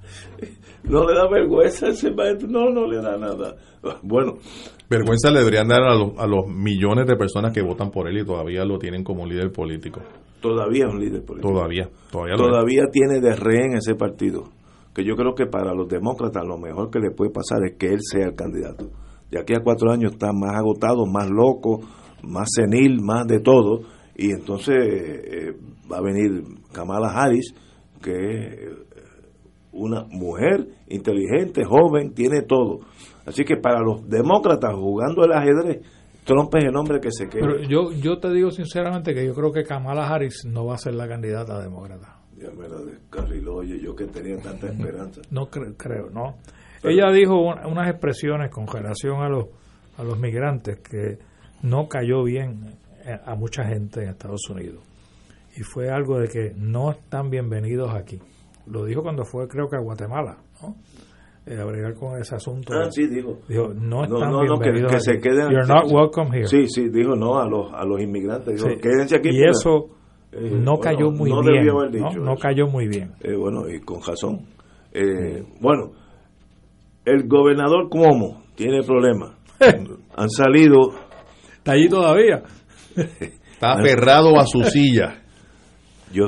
No 0.85 1.05
le 1.05 1.15
da 1.15 1.29
vergüenza 1.29 1.87
a 1.87 1.89
ese 1.89 2.13
maestro. 2.13 2.47
No, 2.47 2.71
no 2.71 2.87
le 2.87 2.99
da 2.99 3.19
nada. 3.19 3.57
Bueno, 4.03 4.35
Vergüenza 4.89 5.33
le 5.33 5.41
deberían 5.41 5.67
dar 5.67 5.83
a 5.83 5.97
los, 5.97 6.17
a 6.17 6.29
los 6.29 6.47
millones 6.47 7.09
de 7.09 7.17
personas 7.17 7.53
que 7.53 7.63
votan 7.63 7.91
por 7.91 8.07
él 8.07 8.19
y 8.19 8.25
todavía 8.25 8.65
lo 8.65 8.79
tienen 8.79 9.03
como 9.03 9.27
líder 9.27 9.51
político. 9.51 10.03
todavía 10.41 10.87
es 10.87 10.95
un 10.95 11.01
líder 11.01 11.25
político. 11.25 11.53
Todavía, 11.53 11.89
todavía. 12.13 12.37
Todavía 12.37 12.83
tiene 12.93 13.21
de 13.21 13.35
rehén 13.35 13.73
ese 13.77 13.97
partido. 13.97 14.45
Que 14.97 15.05
yo 15.05 15.15
creo 15.15 15.35
que 15.35 15.45
para 15.45 15.75
los 15.75 15.89
demócratas 15.89 16.43
lo 16.47 16.57
mejor 16.57 16.91
que 16.91 16.99
le 16.99 17.11
puede 17.11 17.31
pasar 17.31 17.59
es 17.67 17.77
que 17.77 17.89
él 17.89 17.99
sea 18.01 18.29
el 18.29 18.35
candidato. 18.35 18.89
De 19.31 19.39
aquí 19.39 19.53
a 19.53 19.63
cuatro 19.63 19.93
años 19.93 20.13
está 20.13 20.33
más 20.33 20.57
agotado, 20.57 21.05
más 21.05 21.29
loco, 21.29 21.81
más 22.23 22.49
senil, 22.51 23.03
más 23.03 23.27
de 23.27 23.41
todo. 23.41 23.81
Y 24.17 24.31
entonces 24.31 24.75
eh, 24.79 25.53
va 25.93 25.99
a 25.99 26.01
venir 26.01 26.45
Kamala 26.73 27.09
Harris, 27.09 27.55
que 28.03 28.11
es 28.11 28.55
eh, 28.55 28.71
una 29.73 30.05
mujer 30.05 30.67
inteligente, 30.89 31.63
joven, 31.67 32.15
tiene 32.15 32.41
todo. 32.41 32.81
Así 33.27 33.45
que 33.45 33.59
para 33.59 33.81
los 33.81 34.09
demócratas 34.09 34.75
jugando 34.75 35.27
el 35.27 35.33
ajedrez, 35.33 35.83
Trump 36.25 36.55
es 36.55 36.65
el 36.65 36.75
hombre 36.75 37.01
que 37.01 37.11
se 37.11 37.29
queda. 37.29 37.47
Pero 37.47 37.69
yo, 37.69 37.93
yo 37.93 38.17
te 38.19 38.33
digo 38.33 38.51
sinceramente 38.51 39.13
que 39.13 39.27
yo 39.27 39.35
creo 39.35 39.53
que 39.53 39.63
Kamala 39.63 40.09
Harris 40.09 40.47
no 40.47 40.65
va 40.65 40.77
a 40.77 40.79
ser 40.79 40.95
la 40.95 41.07
candidata 41.07 41.61
demócrata. 41.61 42.16
Ya 42.39 42.51
me 42.51 42.69
la 42.69 42.79
descarriló, 42.83 43.57
oye, 43.57 43.79
yo 43.81 43.95
que 43.97 44.05
tenía 44.07 44.37
tanta 44.39 44.67
esperanza. 44.69 45.23
No 45.31 45.49
cre- 45.51 45.75
creo, 45.77 46.11
¿no? 46.11 46.37
Ella 46.83 47.11
dijo 47.11 47.41
un- 47.41 47.65
unas 47.67 47.89
expresiones 47.91 48.51
con 48.51 48.67
relación 48.67 49.23
a 49.23 49.29
los, 49.29 49.47
a 49.97 50.03
los 50.05 50.19
migrantes 50.19 50.79
que 50.81 51.19
no 51.63 51.89
cayó 51.89 52.23
bien 52.25 52.75
eh, 53.07 53.19
a 53.25 53.35
mucha 53.35 53.65
gente 53.65 54.03
en 54.03 54.11
Estados 54.11 54.49
Unidos. 54.51 54.85
Y 55.57 55.63
fue 55.63 55.89
algo 55.89 56.19
de 56.19 56.29
que 56.29 56.53
no 56.57 56.91
están 56.91 57.31
bienvenidos 57.31 57.91
aquí. 57.95 58.21
Lo 58.67 58.85
dijo 58.85 59.03
cuando 59.03 59.25
fue, 59.25 59.49
creo 59.49 59.69
que 59.71 59.77
a 59.77 59.81
Guatemala, 59.81 60.37
¿no? 60.61 60.77
Eh, 61.47 61.57
bregar 61.65 61.95
con 61.95 62.21
ese 62.21 62.35
asunto. 62.35 62.75
Ah, 62.75 62.91
sí, 62.91 63.07
dijo. 63.07 63.39
Dijo, 63.49 63.69
no 63.73 64.03
están 64.05 64.21
no, 64.33 64.43
no, 64.43 64.59
que, 64.59 64.71
bienvenidos 64.71 64.91
que 64.91 64.97
aquí. 64.97 65.05
se 65.05 65.19
queden 65.21 65.51
You're 65.53 65.67
not 65.67 65.85
welcome 65.91 66.37
here. 66.37 66.47
Sí, 66.49 66.67
sí, 66.69 66.89
dijo 66.91 67.15
no 67.17 67.39
a 67.39 67.49
los, 67.49 67.73
a 67.73 67.85
los 67.85 68.01
inmigrantes. 68.03 68.57
Dijo, 68.57 68.69
Sí. 68.69 68.77
quédense 68.83 69.17
aquí. 69.17 69.31
Y 69.31 69.45
eso 69.45 69.89
Eh, 70.33 70.51
no 70.53 70.77
bueno, 70.77 70.81
cayó 70.81 71.11
muy 71.11 71.31
no 71.31 71.41
bien. 71.43 71.69
haber 71.71 71.95
¿no? 71.95 72.09
dicho 72.11 72.21
No 72.21 72.33
eso. 72.35 72.41
cayó 72.43 72.67
muy 72.67 72.89
bien. 72.89 73.13
Eh, 73.21 73.35
bueno, 73.37 73.69
y 73.69 73.81
con 73.81 74.03
razón. 74.03 74.47
Eh, 74.93 75.45
Bueno, 75.61 75.93
el 77.05 77.27
gobernador 77.29 77.89
Cuomo 77.89 78.43
tiene 78.55 78.83
problemas. 78.83 79.33
han 80.17 80.31
salido. 80.31 80.91
Está 81.59 81.73
allí 81.73 81.89
todavía. 81.89 82.43
Está 82.97 83.73
aferrado 83.75 84.39
a 84.39 84.47
su 84.47 84.63
silla. 84.65 85.23
Yo, 86.13 86.27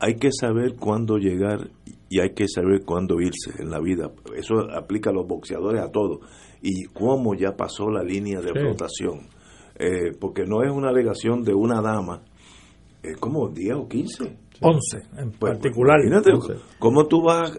hay 0.00 0.16
que 0.16 0.30
saber 0.32 0.74
cuándo 0.78 1.16
llegar 1.16 1.68
y 2.10 2.20
hay 2.20 2.30
que 2.34 2.46
saber 2.48 2.82
cuándo 2.84 3.20
irse 3.20 3.62
en 3.62 3.70
la 3.70 3.80
vida. 3.80 4.10
Eso 4.36 4.54
aplica 4.76 5.10
a 5.10 5.12
los 5.12 5.26
boxeadores 5.26 5.80
a 5.82 5.90
todos. 5.90 6.20
Y 6.62 6.84
cómo 6.92 7.34
ya 7.34 7.52
pasó 7.56 7.88
la 7.90 8.02
línea 8.02 8.40
de 8.40 8.48
Sí. 8.48 8.58
flotación. 8.58 9.28
Eh, 9.78 10.12
porque 10.20 10.44
no 10.44 10.62
es 10.62 10.70
una 10.72 10.88
alegación 10.88 11.42
de 11.42 11.54
una 11.54 11.80
dama, 11.80 12.22
es 13.02 13.16
como 13.18 13.48
10 13.48 13.74
o 13.76 13.88
15. 13.88 14.36
11 14.60 14.98
en 15.18 15.30
Pues, 15.32 15.52
particular. 15.54 15.98
Imagínate, 16.04 16.32
¿cómo 16.78 17.06
tú 17.06 17.22
vas? 17.22 17.52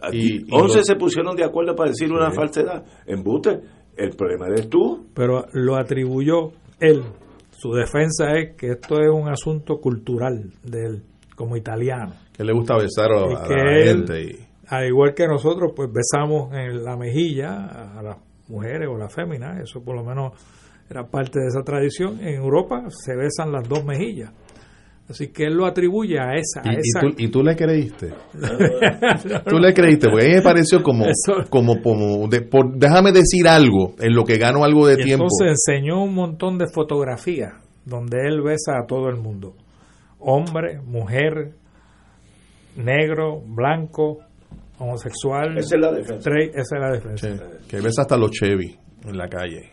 Aquí, 0.00 0.18
Y- 0.18 0.36
y 0.46 0.54
11 0.54 0.78
lo- 0.78 0.84
se 0.84 0.96
pusieron 0.96 1.34
de 1.36 1.44
acuerdo 1.44 1.74
para 1.74 1.90
decir 1.90 2.12
una 2.12 2.30
Sí. 2.30 2.36
falsedad. 2.36 2.84
Embute, 3.06 3.60
el 3.96 4.10
problema 4.10 4.46
eres 4.48 4.68
tú. 4.68 5.06
Pero 5.14 5.46
lo 5.52 5.76
atribuyó 5.76 6.52
él. 6.80 7.02
Su 7.50 7.72
defensa 7.72 8.32
es 8.36 8.54
que 8.56 8.72
esto 8.72 9.00
es 9.00 9.10
un 9.10 9.28
asunto 9.28 9.78
cultural 9.80 10.50
de 10.62 10.84
él, 10.86 11.02
como 11.34 11.56
italiano. 11.56 12.12
Que 12.36 12.44
le 12.44 12.52
gusta 12.52 12.76
besar 12.76 13.10
a, 13.12 13.30
Y 13.30 13.34
a 13.34 13.42
que 13.48 13.54
la 13.54 13.76
él, 13.78 13.84
gente. 14.06 14.22
y- 14.22 14.46
al 14.68 14.86
igual 14.86 15.14
que 15.14 15.26
nosotros, 15.26 15.72
pues 15.74 15.88
besamos 15.92 16.52
en 16.52 16.84
la 16.84 16.96
mejilla 16.96 17.98
a 17.98 18.02
las 18.02 18.18
mujeres 18.48 18.88
o 18.88 18.96
las 18.98 19.12
féminas, 19.14 19.60
eso 19.62 19.82
por 19.82 19.96
lo 19.96 20.04
menos 20.04 20.32
era 20.90 21.06
parte 21.08 21.40
de 21.40 21.46
esa 21.46 21.62
tradición. 21.62 22.20
En 22.20 22.34
Europa 22.34 22.84
se 22.90 23.16
besan 23.16 23.50
las 23.52 23.66
dos 23.68 23.84
mejillas. 23.84 24.32
Así 25.08 25.28
que 25.28 25.44
él 25.44 25.54
lo 25.54 25.66
atribuye 25.66 26.18
a 26.18 26.32
esa. 26.34 26.62
a 26.62 26.72
y, 26.72 26.76
y 26.76 26.78
esa 26.78 27.00
tú, 27.00 27.14
y 27.18 27.28
tú 27.28 27.42
le 27.42 27.54
creíste. 27.54 28.10
Tú 29.46 29.58
le 29.58 29.74
creíste, 29.74 30.08
porque 30.08 30.24
a 30.24 30.28
mí 30.28 30.34
me 30.36 30.42
pareció 30.42 30.82
como, 30.82 31.04
como, 31.50 31.82
como 31.82 32.26
de- 32.28 32.40
por- 32.42 32.74
déjame 32.74 33.12
decir 33.12 33.46
algo 33.46 33.94
en 34.00 34.14
lo 34.14 34.24
que 34.24 34.38
gano 34.38 34.64
algo 34.64 34.86
de 34.86 34.94
Y 34.94 35.04
tiempo. 35.04 35.24
entonces 35.24 35.58
enseñó 35.68 36.02
un 36.02 36.14
montón 36.14 36.56
de 36.58 36.66
fotografías 36.72 37.52
donde 37.84 38.18
él 38.26 38.40
besa 38.40 38.78
a 38.82 38.86
todo 38.86 39.08
el 39.10 39.16
mundo. 39.16 39.54
Hombre, 40.18 40.80
mujer, 40.80 41.52
negro, 42.76 43.40
blanco, 43.46 44.20
homosexual. 44.78 45.58
Esa 45.58 45.76
es 45.76 45.80
la 45.82 45.92
defensa. 45.92 46.14
straight, 46.30 46.50
esa 46.54 46.76
es 46.76 46.80
la 46.80 46.90
defensa. 46.92 47.28
Que 47.68 47.80
ves 47.80 47.98
hasta 47.98 48.16
los 48.16 48.30
Chevy 48.30 48.74
en 49.06 49.18
la 49.18 49.28
calle. 49.28 49.70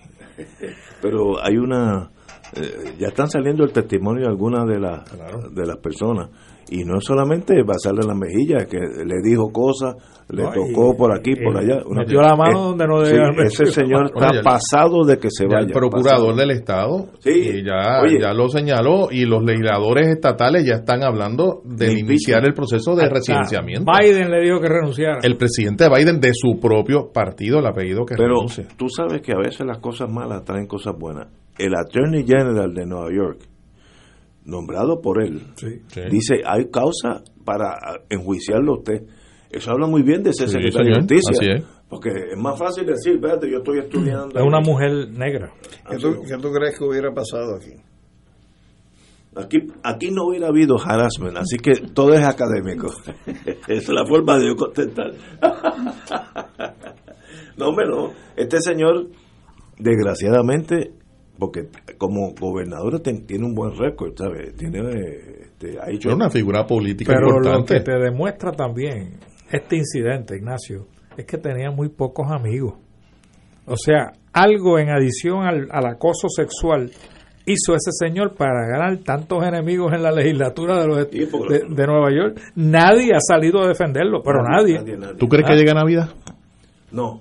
Pero 1.02 1.41
hay 1.44 1.56
una. 1.58 2.10
Eh, 2.53 2.95
ya 2.99 3.07
están 3.07 3.30
saliendo 3.30 3.64
el 3.64 3.72
testimonio 3.72 4.23
de 4.23 4.30
algunas 4.30 4.68
de, 4.68 4.80
las 4.80 5.53
de 5.53 5.65
las 5.65 5.78
personas. 5.78 6.30
Y 6.73 6.85
no 6.85 6.99
es 6.99 7.03
solamente 7.03 7.61
basarle 7.64 7.99
en 8.03 8.07
la 8.07 8.15
mejilla, 8.15 8.65
que 8.65 8.77
le 8.80 9.15
dijo 9.22 9.52
cosas, 9.52 9.93
le 10.30 10.43
No, 10.43 10.52
tocó 10.53 10.93
y- 10.93 10.98
por 10.98 11.11
aquí, 11.11 11.35
por 11.35 11.53
y 11.56 11.57
allá. 11.65 11.81
metió 11.89 12.22
la 12.22 12.34
mano 12.38 12.64
donde 12.69 12.88
no 12.88 13.03
sí, 13.03 13.11
debía 13.11 13.27
haber 13.27 13.48
Ese 13.48 13.65
señor 13.65 14.06
está 14.06 14.14
Bueno, 14.19 14.34
ya- 14.35 14.41
pasado 14.41 15.03
de 15.06 15.18
que 15.19 15.27
se 15.30 15.43
Ya 15.49 15.56
vaya. 15.56 15.68
el 15.68 15.73
procurador 15.73 16.27
pasado. 16.27 16.34
del 16.38 16.52
Estado 16.52 17.07
Sí. 17.19 17.30
y 17.31 17.65
ya, 17.65 18.02
Oye. 18.02 18.19
ya 18.22 18.34
lo 18.34 18.48
señaló 18.48 19.11
y 19.11 19.26
los 19.26 19.43
legisladores 19.43 20.07
estatales 20.07 20.65
ya 20.65 20.76
están 20.76 21.03
hablando 21.03 21.61
de 21.65 21.91
iniciar 21.91 22.45
el 22.45 22.53
proceso 22.53 22.95
de 22.95 23.03
Hasta 23.03 23.15
residenciamiento. 23.15 23.91
Biden 23.91 24.31
le 24.31 24.39
dijo 24.41 24.61
que 24.61 24.69
renunciara. 24.69 25.18
El 25.23 25.35
presidente 25.35 25.89
Biden 25.89 26.22
de 26.22 26.31
su 26.34 26.57
propio 26.61 27.11
partido 27.14 27.60
le 27.60 27.68
ha 27.68 27.73
pedido 27.73 28.06
que 28.06 28.15
Pero 28.15 28.35
renuncie. 28.35 28.68
tú 28.77 28.88
sabes 28.88 29.22
que 29.22 29.34
a 29.34 29.38
veces 29.39 29.68
las 29.68 29.80
cosas 29.80 30.10
malas 30.10 30.45
traen 30.45 30.68
cosas 30.68 30.93
buenas. 30.98 31.27
El 31.60 31.76
Attorney 31.76 32.23
General 32.26 32.73
de 32.73 32.85
Nueva 32.85 33.10
York, 33.14 33.39
nombrado 34.45 35.01
por 35.01 35.22
él, 35.23 35.41
dice, 36.09 36.41
hay 36.45 36.69
causa 36.69 37.23
para 37.45 37.72
ah, 37.73 37.99
enjuiciarlo 38.09 38.73
a 38.73 38.77
usted. 38.77 39.03
Eso 39.49 39.72
habla 39.72 39.88
muy 39.88 40.01
bien 40.01 40.23
de 40.23 40.30
ese 40.30 40.47
Sí, 40.47 40.53
secretario 40.53 40.93
señor, 40.95 41.07
de 41.07 41.15
Justicia. 41.15 41.53
así 41.55 41.63
es. 41.63 41.81
Porque 41.89 42.09
es 42.31 42.38
más 42.38 42.57
fácil 42.57 42.85
decir, 42.85 43.15
espérate, 43.15 43.51
yo 43.51 43.57
estoy 43.57 43.80
estudiando. 43.80 44.39
Es 44.39 44.45
una 44.45 44.61
mujer 44.61 45.09
negra. 45.11 45.51
¿Qué 45.89 45.97
tú, 45.97 46.22
qué 46.26 46.38
tú 46.38 46.49
crees 46.51 46.77
que 46.77 46.85
hubiera 46.85 47.11
pasado 47.13 47.55
aquí? 47.57 47.72
Aquí, 49.35 49.57
aquí 49.84 50.11
no 50.11 50.27
hubiera 50.27 50.47
habido 50.47 50.77
harassment, 50.77 51.38
así 51.38 51.57
que 51.57 51.72
todo 51.93 52.13
es 52.13 52.26
académico. 52.26 52.88
Esa 53.45 53.68
es 53.68 53.89
la 53.89 54.05
forma 54.05 54.38
de 54.38 54.47
yo 54.47 54.55
contestar. 54.55 55.11
no, 57.57 57.69
hombre, 57.69 57.85
no. 57.88 58.11
Este 58.35 58.59
señor, 58.61 59.07
desgraciadamente, 59.77 60.91
porque 61.41 61.68
como 61.97 62.34
gobernador 62.39 62.99
ten- 62.99 63.26
tiene 63.26 63.45
un 63.47 63.55
buen 63.55 63.76
récord, 63.76 64.13
¿sabes? 64.15 64.55
Tiene, 64.55 64.80
este, 65.41 65.80
ha 65.81 65.89
hecho 65.89 66.09
Es 66.09 66.15
una 66.15 66.30
figura 66.30 66.68
política 66.68 67.13
Pero 67.15 67.31
lo 67.31 67.38
importante. 67.38 67.73
que 67.73 67.80
te 67.80 67.97
demuestra 67.97 68.51
también 68.51 69.15
este 69.51 69.77
incidente, 69.77 70.38
Ignacio, 70.38 70.85
es 71.18 71.26
que 71.26 71.39
tenía 71.39 71.72
muy 71.72 71.89
pocos 71.89 72.30
amigos. 72.31 72.76
O 73.65 73.76
sea, 73.76 74.11
algo 74.34 74.77
en 74.77 74.89
adición 74.89 75.43
al, 75.43 75.68
al 75.72 75.85
acoso 75.88 76.30
sexual 76.30 76.91
hizo 77.47 77.73
ese 77.73 77.89
señor 77.91 78.35
para 78.35 78.68
ganar 78.68 78.97
tantos 78.99 79.43
enemigos 79.43 79.91
en 79.93 80.03
la 80.03 80.11
legislatura 80.11 80.80
de, 80.80 80.88
los, 80.88 80.97
de, 81.09 81.65
de 81.69 81.88
Nueva 81.88 82.11
York. 82.15 82.39
Nadie 82.53 83.13
ha 83.15 83.19
salido 83.19 83.63
a 83.63 83.68
defenderlo, 83.68 84.22
pero 84.23 84.43
nadie. 84.43 84.80
¿Tú 85.18 85.27
crees 85.27 85.47
que 85.47 85.55
llega 85.55 85.73
Navidad? 85.73 86.09
No, 86.91 87.19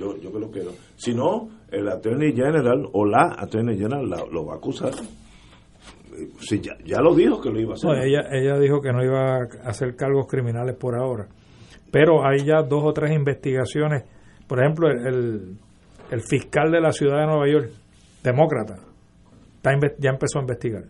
yo, 0.00 0.16
yo 0.22 0.32
creo 0.32 0.50
que 0.50 0.60
no. 0.64 0.70
Si 0.96 1.14
no, 1.14 1.48
el 1.70 1.88
Attorney 1.88 2.32
General 2.32 2.86
o 2.92 3.04
la 3.06 3.34
Attorney 3.38 3.76
General 3.78 4.08
la- 4.08 4.24
lo 4.30 4.46
va 4.46 4.54
a 4.54 4.56
acusar. 4.56 4.92
Sí, 6.40 6.60
ya, 6.60 6.72
ya 6.84 7.00
lo 7.00 7.14
dijo 7.14 7.40
que 7.40 7.50
lo 7.50 7.60
iba 7.60 7.72
a 7.72 7.74
hacer. 7.74 7.90
No, 7.90 7.96
ella, 8.02 8.22
ella 8.32 8.58
dijo 8.58 8.80
que 8.80 8.92
no 8.92 9.04
iba 9.04 9.36
a 9.36 9.48
hacer 9.68 9.94
cargos 9.94 10.26
criminales 10.26 10.74
por 10.76 10.96
ahora. 10.96 11.28
Pero 11.92 12.26
hay 12.26 12.44
ya 12.44 12.62
dos 12.62 12.82
o 12.84 12.92
tres 12.92 13.12
investigaciones. 13.12 14.04
Por 14.46 14.58
ejemplo, 14.60 14.88
el, 14.90 15.06
el, 15.06 15.40
el 16.10 16.20
fiscal 16.22 16.70
de 16.72 16.80
la 16.80 16.90
ciudad 16.92 17.20
de 17.20 17.26
Nueva 17.26 17.48
York, 17.48 17.70
demócrata, 18.24 18.76
está 19.56 19.72
ya 19.98 20.10
empezó 20.10 20.38
a 20.38 20.42
investigar. 20.42 20.84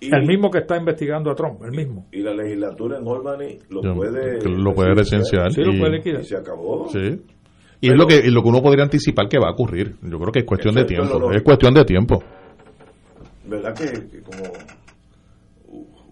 Y- 0.00 0.14
el 0.14 0.26
mismo 0.26 0.50
que 0.50 0.58
está 0.60 0.78
investigando 0.78 1.30
a 1.30 1.34
Trump, 1.34 1.62
el 1.62 1.72
mismo. 1.72 2.06
Y 2.10 2.22
la 2.22 2.32
legislatura 2.32 2.98
en 2.98 3.06
Albany 3.06 3.58
lo 3.68 3.82
Yo- 3.82 3.94
puede... 3.94 4.40
lo 4.48 4.72
puede 4.72 4.94
recensear. 4.94 5.52
Sí, 5.52 5.60
lo 5.62 5.74
y- 5.74 5.78
puede 5.78 5.92
liquidar. 5.98 6.22
Y 6.22 6.24
se 6.24 6.36
acabó. 6.38 6.88
Sí. 6.88 7.20
Y 7.80 7.88
es 7.90 7.96
lo 7.96 8.06
que, 8.06 8.16
y 8.16 8.30
lo 8.30 8.42
que 8.42 8.48
uno 8.48 8.62
podría 8.62 8.84
anticipar 8.84 9.28
que 9.28 9.38
va 9.38 9.48
a 9.48 9.52
ocurrir. 9.52 9.96
Yo 10.02 10.18
creo 10.18 10.32
que 10.32 10.40
es 10.40 10.44
cuestión 10.44 10.74
de 10.74 10.82
es 10.82 10.90
lo 10.90 11.06
tiempo. 11.06 11.32
Es 11.32 11.42
cuestión 11.42 11.74
de 11.74 11.84
tiempo. 11.84 12.22
¿Verdad 13.46 13.74
que, 13.74 13.84
que 14.08 14.22
como 14.22 14.42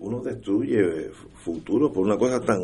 uno 0.00 0.20
destruye 0.22 1.10
futuro 1.34 1.92
por 1.92 2.04
una 2.06 2.16
cosa 2.16 2.40
tan 2.40 2.58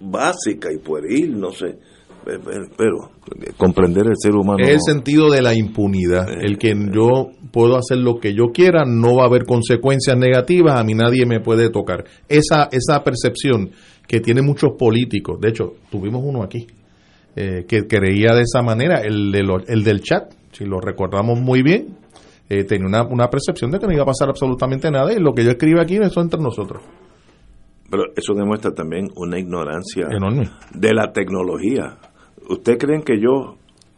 básica 0.00 0.72
y 0.72 0.78
pueril, 0.78 1.38
no 1.40 1.50
sé? 1.52 1.78
Pe- 2.24 2.38
pe- 2.40 2.68
Pero 2.76 3.10
comprender 3.56 4.06
el 4.08 4.16
ser 4.16 4.34
humano... 4.34 4.58
Es 4.62 4.70
el 4.70 4.80
sentido 4.80 5.30
de 5.30 5.40
la 5.42 5.54
impunidad. 5.54 6.26
El 6.42 6.58
que 6.58 6.74
yo 6.92 7.30
puedo 7.52 7.76
hacer 7.76 7.98
lo 7.98 8.18
que 8.18 8.34
yo 8.34 8.46
quiera, 8.52 8.84
no 8.84 9.16
va 9.16 9.22
a 9.22 9.26
haber 9.26 9.44
consecuencias 9.44 10.16
negativas, 10.18 10.78
a 10.78 10.84
mí 10.84 10.92
nadie 10.94 11.24
me 11.24 11.40
puede 11.40 11.70
tocar. 11.70 12.04
Esa, 12.28 12.68
esa 12.72 13.02
percepción 13.04 13.70
que 14.08 14.20
tienen 14.20 14.44
muchos 14.44 14.72
políticos, 14.78 15.40
de 15.40 15.48
hecho, 15.50 15.74
tuvimos 15.90 16.22
uno 16.24 16.42
aquí, 16.42 16.66
eh, 17.36 17.64
que 17.68 17.86
creía 17.86 18.34
de 18.34 18.42
esa 18.42 18.62
manera, 18.62 19.00
el, 19.02 19.30
de 19.30 19.42
lo- 19.42 19.64
el 19.66 19.84
del 19.84 20.00
chat, 20.00 20.32
si 20.52 20.64
lo 20.64 20.80
recordamos 20.80 21.38
muy 21.38 21.62
bien, 21.62 21.96
eh, 22.48 22.64
tenía 22.64 22.86
una, 22.86 23.02
una 23.06 23.28
percepción 23.28 23.70
de 23.70 23.78
que 23.78 23.86
no 23.86 23.92
iba 23.92 24.02
a 24.02 24.06
pasar 24.06 24.28
absolutamente 24.28 24.90
nada 24.90 25.12
y 25.12 25.20
lo 25.20 25.32
que 25.34 25.44
yo 25.44 25.50
escribo 25.50 25.80
aquí, 25.80 25.96
eso 25.96 26.20
entre 26.20 26.40
nosotros. 26.40 26.82
Pero 27.90 28.04
eso 28.16 28.34
demuestra 28.34 28.72
también 28.72 29.06
una 29.16 29.38
ignorancia 29.38 30.08
Enorme. 30.10 30.48
de 30.74 30.92
la 30.94 31.12
tecnología. 31.12 31.98
¿Usted 32.48 32.78
creen 32.78 33.02
que 33.02 33.20
yo, 33.20 33.56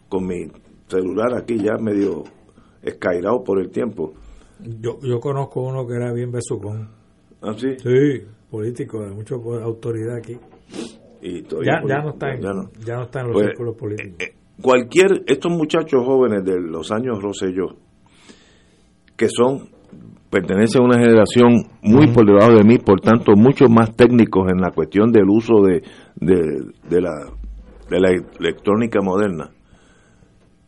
con 0.08 0.26
mi 0.26 0.46
celular 0.88 1.34
aquí 1.34 1.58
ya 1.58 1.76
medio 1.80 2.24
escairado 2.82 3.42
por 3.44 3.60
el 3.60 3.70
tiempo, 3.70 4.12
Yo, 4.80 4.98
yo 5.02 5.20
conozco 5.20 5.60
uno 5.62 5.86
que 5.86 5.94
era 5.94 6.12
bien 6.12 6.32
besucón. 6.32 6.88
¿Ah, 7.42 7.54
sí? 7.56 7.68
Sí, 7.78 8.24
político, 8.50 9.04
de 9.04 9.10
mucha 9.14 9.36
autoridad 9.36 10.16
aquí. 10.16 10.36
Y 11.22 11.42
Ya, 11.42 11.80
ya, 11.86 11.98
no 12.02 12.10
está 12.10 12.32
en, 12.34 12.40
ya 12.40 12.52
ya, 12.86 12.96
no. 12.96 13.02
está 13.02 13.20
en 13.20 13.26
los 13.26 13.32
Pues, 13.34 13.46
círculos 13.48 13.76
políticos. 13.76 14.28
cualquier, 14.62 15.22
estos 15.26 15.50
muchachos 15.52 16.04
jóvenes 16.04 16.44
de 16.44 16.60
los 16.60 16.90
años 16.92 17.20
Rosselló, 17.22 17.76
que 19.16 19.28
son, 19.28 19.68
pertenecen 20.30 20.82
a 20.82 20.84
una 20.84 20.98
generación 20.98 21.64
muy 21.82 22.08
por 22.12 22.24
debajo 22.26 22.52
de 22.54 22.62
mí, 22.64 22.78
por 22.78 23.00
tanto, 23.00 23.32
mucho 23.34 23.68
más 23.68 23.96
técnicos 23.96 24.48
en 24.50 24.60
la 24.60 24.70
cuestión 24.70 25.10
del 25.10 25.28
uso 25.28 25.62
de, 25.62 25.82
de, 26.16 26.36
de 26.88 27.00
la, 27.00 27.14
de 27.90 28.00
la 28.00 28.10
electrónica 28.38 29.00
moderna. 29.02 29.50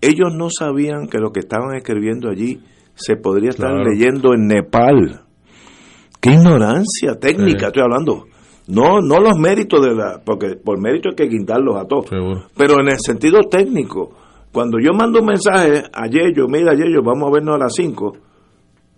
Ellos 0.00 0.34
no 0.34 0.48
sabían 0.50 1.06
que 1.08 1.18
lo 1.18 1.30
que 1.30 1.40
estaban 1.40 1.76
escribiendo 1.76 2.28
allí 2.30 2.60
se 2.94 3.16
podría 3.16 3.50
estar 3.50 3.68
Claro. 3.70 3.84
leyendo 3.90 4.34
en 4.34 4.46
Nepal. 4.46 5.20
¡Qué 6.20 6.30
ignorancia 6.32 7.14
técnica 7.20 7.58
Sí. 7.60 7.66
estoy 7.66 7.82
hablando! 7.82 8.24
No, 8.70 9.00
no 9.00 9.20
los 9.20 9.38
méritos 9.38 9.80
de 9.82 9.94
la, 9.94 10.20
porque 10.24 10.56
por 10.56 10.80
mérito 10.80 11.10
hay 11.10 11.14
que 11.16 11.26
guindarlos 11.28 11.76
a 11.76 11.84
todos. 11.86 12.06
Pero 12.56 12.80
en 12.80 12.88
el 12.88 12.98
sentido 12.98 13.40
técnico, 13.50 14.12
cuando 14.52 14.78
yo 14.80 14.92
mando 14.92 15.20
un 15.20 15.26
mensaje 15.26 15.82
a 15.92 16.06
Yello, 16.08 16.46
mira 16.48 16.74
Yello, 16.74 17.02
vamos 17.04 17.28
a 17.28 17.32
vernos 17.32 17.56
a 17.56 17.58
las 17.64 17.74
5, 17.74 18.12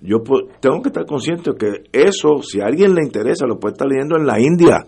yo 0.03 0.19
pu- 0.19 0.49
tengo 0.61 0.83
que 0.83 0.89
estar 0.89 1.07
consciente 1.07 1.53
que 1.59 1.85
eso, 1.93 2.43
si 2.43 2.61
a 2.61 2.65
alguien 2.67 2.95
le 2.95 3.03
interesa, 3.05 3.47
lo 3.47 3.59
puede 3.59 3.73
estar 3.75 3.87
leyendo 3.89 4.17
en 4.17 4.27
la 4.27 4.41
India, 4.41 4.85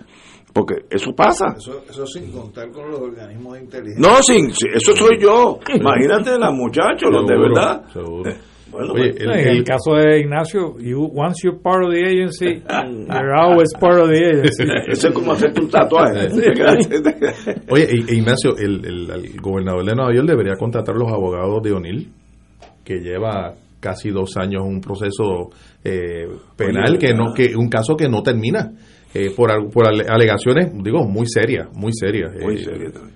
porque 0.53 0.87
eso 0.91 1.13
pasa. 1.15 1.55
Eso, 1.57 1.83
eso 1.89 2.07
sin 2.07 2.31
contar 2.33 2.71
con 2.71 2.91
los 2.91 3.01
organismos 3.01 3.55
de 3.55 3.61
inteligencia. 3.65 4.09
No, 4.09 4.23
sin, 4.23 4.51
eso 4.51 4.93
soy 4.97 5.19
yo. 5.21 5.59
Imagínate 5.75 6.39
los 6.39 6.53
muchachos, 6.55 7.11
los 7.11 7.27
de 7.27 7.39
verdad. 7.39 7.85
seguro. 7.93 8.31
Bueno, 8.75 8.93
Oye, 8.93 9.11
pues, 9.13 9.21
el- 9.23 9.31
en 9.31 9.49
el, 9.49 9.65
caso 9.65 9.95
de 9.95 10.21
Ignacio, 10.21 10.77
you, 10.81 11.11
once 11.15 11.41
you're 11.45 11.59
part 11.63 11.85
of 11.85 11.93
the 11.93 12.01
agency, 12.05 12.63
you're 13.09 13.35
always 13.35 13.73
part 13.81 14.01
of 14.01 14.09
the 14.11 14.19
agency. 14.19 14.65
eso 14.89 15.09
es 15.09 15.15
como 15.15 15.33
hacerte 15.33 15.61
un 15.61 15.71
tatuaje. 15.71 16.29
Oye, 17.71 17.85
e- 17.85 18.05
e 18.09 18.15
Ignacio, 18.17 18.57
el, 18.57 18.85
el- 18.85 19.11
el 19.11 19.41
gobernador 19.41 19.85
de 19.85 19.95
Nueva 19.95 20.13
York 20.15 20.27
debería 20.29 20.55
contratar 20.59 20.95
a 20.95 20.99
los 20.99 21.13
abogados 21.13 21.63
de 21.63 21.73
O'Neill, 21.73 22.09
que 22.85 22.97
lleva 23.01 23.55
casi 23.81 24.11
dos 24.11 24.37
años 24.37 24.63
un 24.65 24.81
proceso 24.81 25.51
eh, 25.85 26.27
penal, 26.57 26.91
Oye, 26.93 26.99
que 26.99 27.15
no 27.15 27.33
que 27.35 27.55
un 27.57 27.69
caso 27.69 27.97
que 27.97 28.09
no 28.09 28.23
termina, 28.23 28.73
eh, 29.15 29.31
por, 29.37 29.51
por 29.71 29.87
ale- 29.87 30.07
alegaciones, 30.09 30.73
digo, 30.83 31.05
muy 31.07 31.27
serias, 31.27 31.69
muy 31.75 31.93
serias. 31.93 32.33
Muy 32.43 32.55
eh, 32.57 32.65
serio 32.65 32.91
también. 32.93 33.15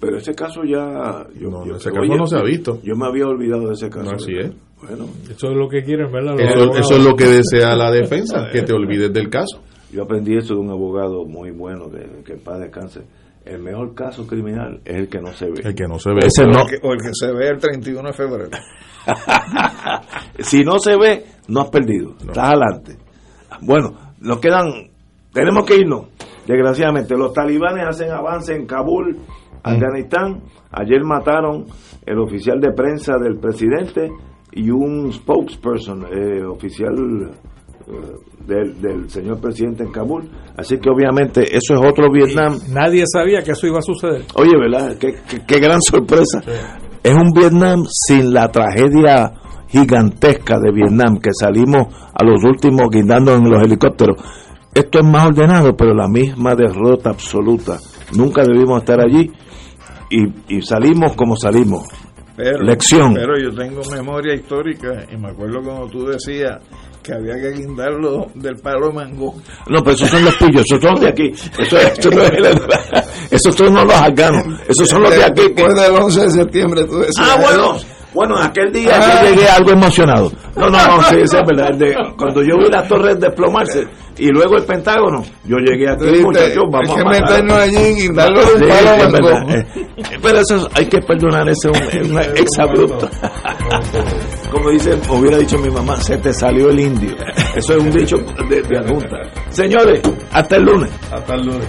Pero 0.00 0.16
ese 0.18 0.32
caso 0.34 0.62
ya. 0.64 1.26
Yo, 1.40 1.48
No, 1.50 1.66
yo- 1.66 1.74
ese 1.76 1.90
oye, 1.90 2.08
caso 2.08 2.18
no 2.18 2.26
se 2.26 2.36
ha 2.38 2.42
visto. 2.42 2.80
Yo 2.84 2.94
me 2.94 3.06
había 3.06 3.26
olvidado 3.26 3.66
de 3.68 3.72
ese 3.72 3.88
caso. 3.88 4.04
No, 4.10 4.16
así 4.16 4.32
¿verdad? 4.32 4.50
es. 4.52 4.56
Bueno, 4.80 5.06
Eso 5.28 5.50
es 5.50 5.56
lo 5.56 5.68
que 5.68 5.82
quieren, 5.82 6.10
¿verdad? 6.12 6.36
Los 6.38 6.78
Eso, 6.78 6.96
es 6.96 7.04
lo 7.04 7.16
que 7.16 7.24
desea 7.24 7.74
la 7.74 7.90
defensa, 7.90 8.48
que 8.52 8.62
te 8.62 8.72
olvides 8.72 9.12
del 9.12 9.28
caso. 9.28 9.60
yo 9.92 10.04
aprendí 10.04 10.36
eso 10.36 10.54
de 10.54 10.60
un 10.60 10.70
abogado 10.70 11.24
muy 11.24 11.50
bueno 11.50 11.90
que, 11.90 12.22
que 12.24 12.34
en 12.34 12.40
paz 12.40 12.60
descanse. 12.60 13.00
El 13.44 13.62
mejor 13.62 13.94
caso 13.94 14.26
criminal 14.26 14.80
es 14.84 14.96
el 14.96 15.08
que 15.08 15.20
no 15.20 15.32
se 15.32 15.46
ve. 15.46 15.62
El 15.64 15.74
que 15.74 15.86
no 15.88 15.98
se 15.98 16.10
ve. 16.10 16.26
Ese 16.26 16.42
o, 16.42 16.46
no. 16.46 16.60
el 16.60 16.66
que, 16.66 16.86
o 16.86 16.92
el 16.92 16.98
que 17.00 17.10
se 17.12 17.32
ve 17.32 17.48
el 17.48 17.58
31 17.58 18.08
de 18.08 18.12
febrero. 18.12 18.50
si 20.40 20.64
no 20.64 20.78
se 20.78 20.96
ve, 20.98 21.24
no 21.48 21.62
has 21.62 21.70
perdido. 21.70 22.14
Estás 22.20 22.50
adelante. 22.50 22.98
Bueno, 23.62 23.94
nos 24.20 24.38
quedan. 24.38 24.90
Tenemos 25.32 25.64
que 25.64 25.76
irnos. 25.76 26.08
Desgraciadamente, 26.46 27.16
los 27.16 27.32
talibanes 27.32 27.86
hacen 27.86 28.10
avance 28.10 28.54
en 28.54 28.66
Kabul, 28.66 29.18
Afganistán. 29.62 30.42
Ayer 30.70 31.02
mataron 31.02 31.66
el 32.04 32.18
oficial 32.18 32.60
de 32.60 32.72
prensa 32.72 33.14
del 33.18 33.38
presidente 33.38 34.10
y 34.60 34.70
un 34.70 35.12
spokesperson, 35.12 36.04
eh, 36.12 36.44
oficial 36.44 36.94
eh, 37.86 37.92
del, 38.46 38.80
del 38.80 39.08
señor 39.10 39.40
presidente 39.40 39.84
en 39.84 39.90
Kabul. 39.92 40.28
Así 40.56 40.76
que 40.78 40.90
obviamente 40.90 41.42
eso 41.56 41.74
es 41.74 41.80
otro 41.80 42.10
Vietnam. 42.12 42.58
Nadie 42.70 43.04
sabía 43.06 43.42
que 43.42 43.52
eso 43.52 43.66
iba 43.66 43.78
a 43.78 43.82
suceder. 43.82 44.24
Oye, 44.34 44.52
¿verdad? 44.58 44.96
Qué, 44.98 45.14
qué- 45.28 45.40
qué 45.46 45.60
gran 45.60 45.80
sorpresa. 45.80 46.42
Es 47.02 47.14
un 47.14 47.30
Vietnam 47.32 47.84
sin 47.88 48.32
la 48.34 48.48
tragedia 48.50 49.32
gigantesca 49.68 50.58
de 50.58 50.72
Vietnam, 50.72 51.18
que 51.20 51.30
salimos 51.38 51.86
a 52.12 52.24
los 52.24 52.42
últimos 52.44 52.88
guindando 52.90 53.34
en 53.34 53.48
los 53.48 53.62
helicópteros. 53.64 54.16
Esto 54.74 54.98
es 55.00 55.04
más 55.06 55.26
ordenado, 55.26 55.76
pero 55.76 55.94
la 55.94 56.08
misma 56.08 56.54
derrota 56.54 57.10
absoluta. 57.10 57.78
Nunca 58.16 58.42
debimos 58.42 58.80
estar 58.80 59.00
allí 59.00 59.30
y, 60.10 60.56
y 60.56 60.62
salimos 60.62 61.14
como 61.16 61.36
salimos. 61.36 61.84
Pero, 62.38 62.62
Lección. 62.62 63.14
Pero 63.14 63.36
yo 63.36 63.52
tengo 63.52 63.82
memoria 63.90 64.32
histórica 64.34 65.04
y 65.12 65.16
me 65.16 65.30
acuerdo 65.30 65.60
cuando 65.60 65.88
tú 65.88 66.06
decías 66.06 66.56
que 67.02 67.12
había 67.14 67.34
que 67.34 67.50
guindarlo 67.50 68.26
del 68.34 68.54
palo 68.56 68.88
de 68.88 68.92
mango. 68.94 69.34
No, 69.68 69.82
pero 69.82 69.96
esos 69.96 70.08
son 70.08 70.24
los 70.24 70.34
pillos, 70.36 70.62
esos 70.70 70.80
son 70.80 70.92
los 70.92 71.00
de 71.00 71.08
aquí. 71.08 71.32
Eso, 71.58 71.76
eso 71.78 72.10
no 72.10 72.22
es 72.22 72.30
el- 72.30 72.58
esos 73.30 73.54
son 73.56 73.74
no 73.74 73.84
los 73.84 73.94
afganos, 73.94 74.44
esos 74.68 74.88
son 74.88 75.02
los 75.02 75.10
de 75.14 75.24
aquí. 75.24 75.42
Después 75.52 75.74
del 75.74 75.92
11 75.96 76.20
de 76.22 76.30
septiembre 76.30 76.84
tú 76.84 76.98
decías. 76.98 77.14
Ah, 77.28 77.36
bueno. 77.42 77.76
Bueno, 78.14 78.38
aquel 78.38 78.72
día 78.72 78.90
Ah. 78.94 79.20
yo 79.22 79.30
llegué 79.30 79.48
algo 79.48 79.70
emocionado. 79.72 80.32
No, 80.56 80.70
no, 80.70 80.86
no, 80.96 81.02
sí, 81.02 81.16
eso 81.22 81.38
es 81.38 81.42
verdad. 81.46 81.74
De- 81.74 81.94
cuando 82.16 82.40
yo 82.42 82.56
vi 82.56 82.70
las 82.70 82.88
torres 82.88 83.20
desplomarse 83.20 83.86
y 84.18 84.28
luego 84.28 84.56
el 84.56 84.64
Pentágono, 84.64 85.22
yo 85.44 85.56
llegué 85.58 85.88
aquí, 85.90 86.04
Viste, 86.06 86.22
muchachos, 86.24 86.64
vamos 86.70 86.94
que 86.94 87.00
a 87.00 87.04
meternos 87.04 87.58
allí 87.58 87.76
y 87.76 88.02
de 88.02 88.08
un 88.08 88.14
Sí, 88.16 88.64
palo 88.68 89.10
mango. 89.10 89.12
verdad. 89.28 89.50
Eh, 89.50 89.66
Pero 90.22 90.38
eso 90.38 90.56
es- 90.56 90.66
hay 90.74 90.86
que 90.86 90.98
perdonar, 91.00 91.48
ese 91.48 91.70
es 91.70 91.94
un, 92.10 92.10
un 92.12 92.18
exabrupto. 92.36 93.08
Como 94.50 94.70
dice, 94.70 94.98
hubiera 95.10 95.36
dicho 95.38 95.58
mi 95.58 95.70
mamá, 95.70 95.96
se 96.00 96.16
te 96.18 96.32
salió 96.32 96.70
el 96.70 96.80
indio. 96.80 97.14
Eso 97.54 97.74
es 97.76 97.82
un 97.82 97.90
dicho 97.90 98.16
de, 98.48 98.62
de 98.62 98.78
adjunta. 98.78 99.16
Señores, 99.50 100.00
hasta 100.32 100.56
el 100.56 100.62
lunes. 100.64 100.90
Hasta 101.12 101.34
el 101.34 101.42
lunes. 101.46 101.68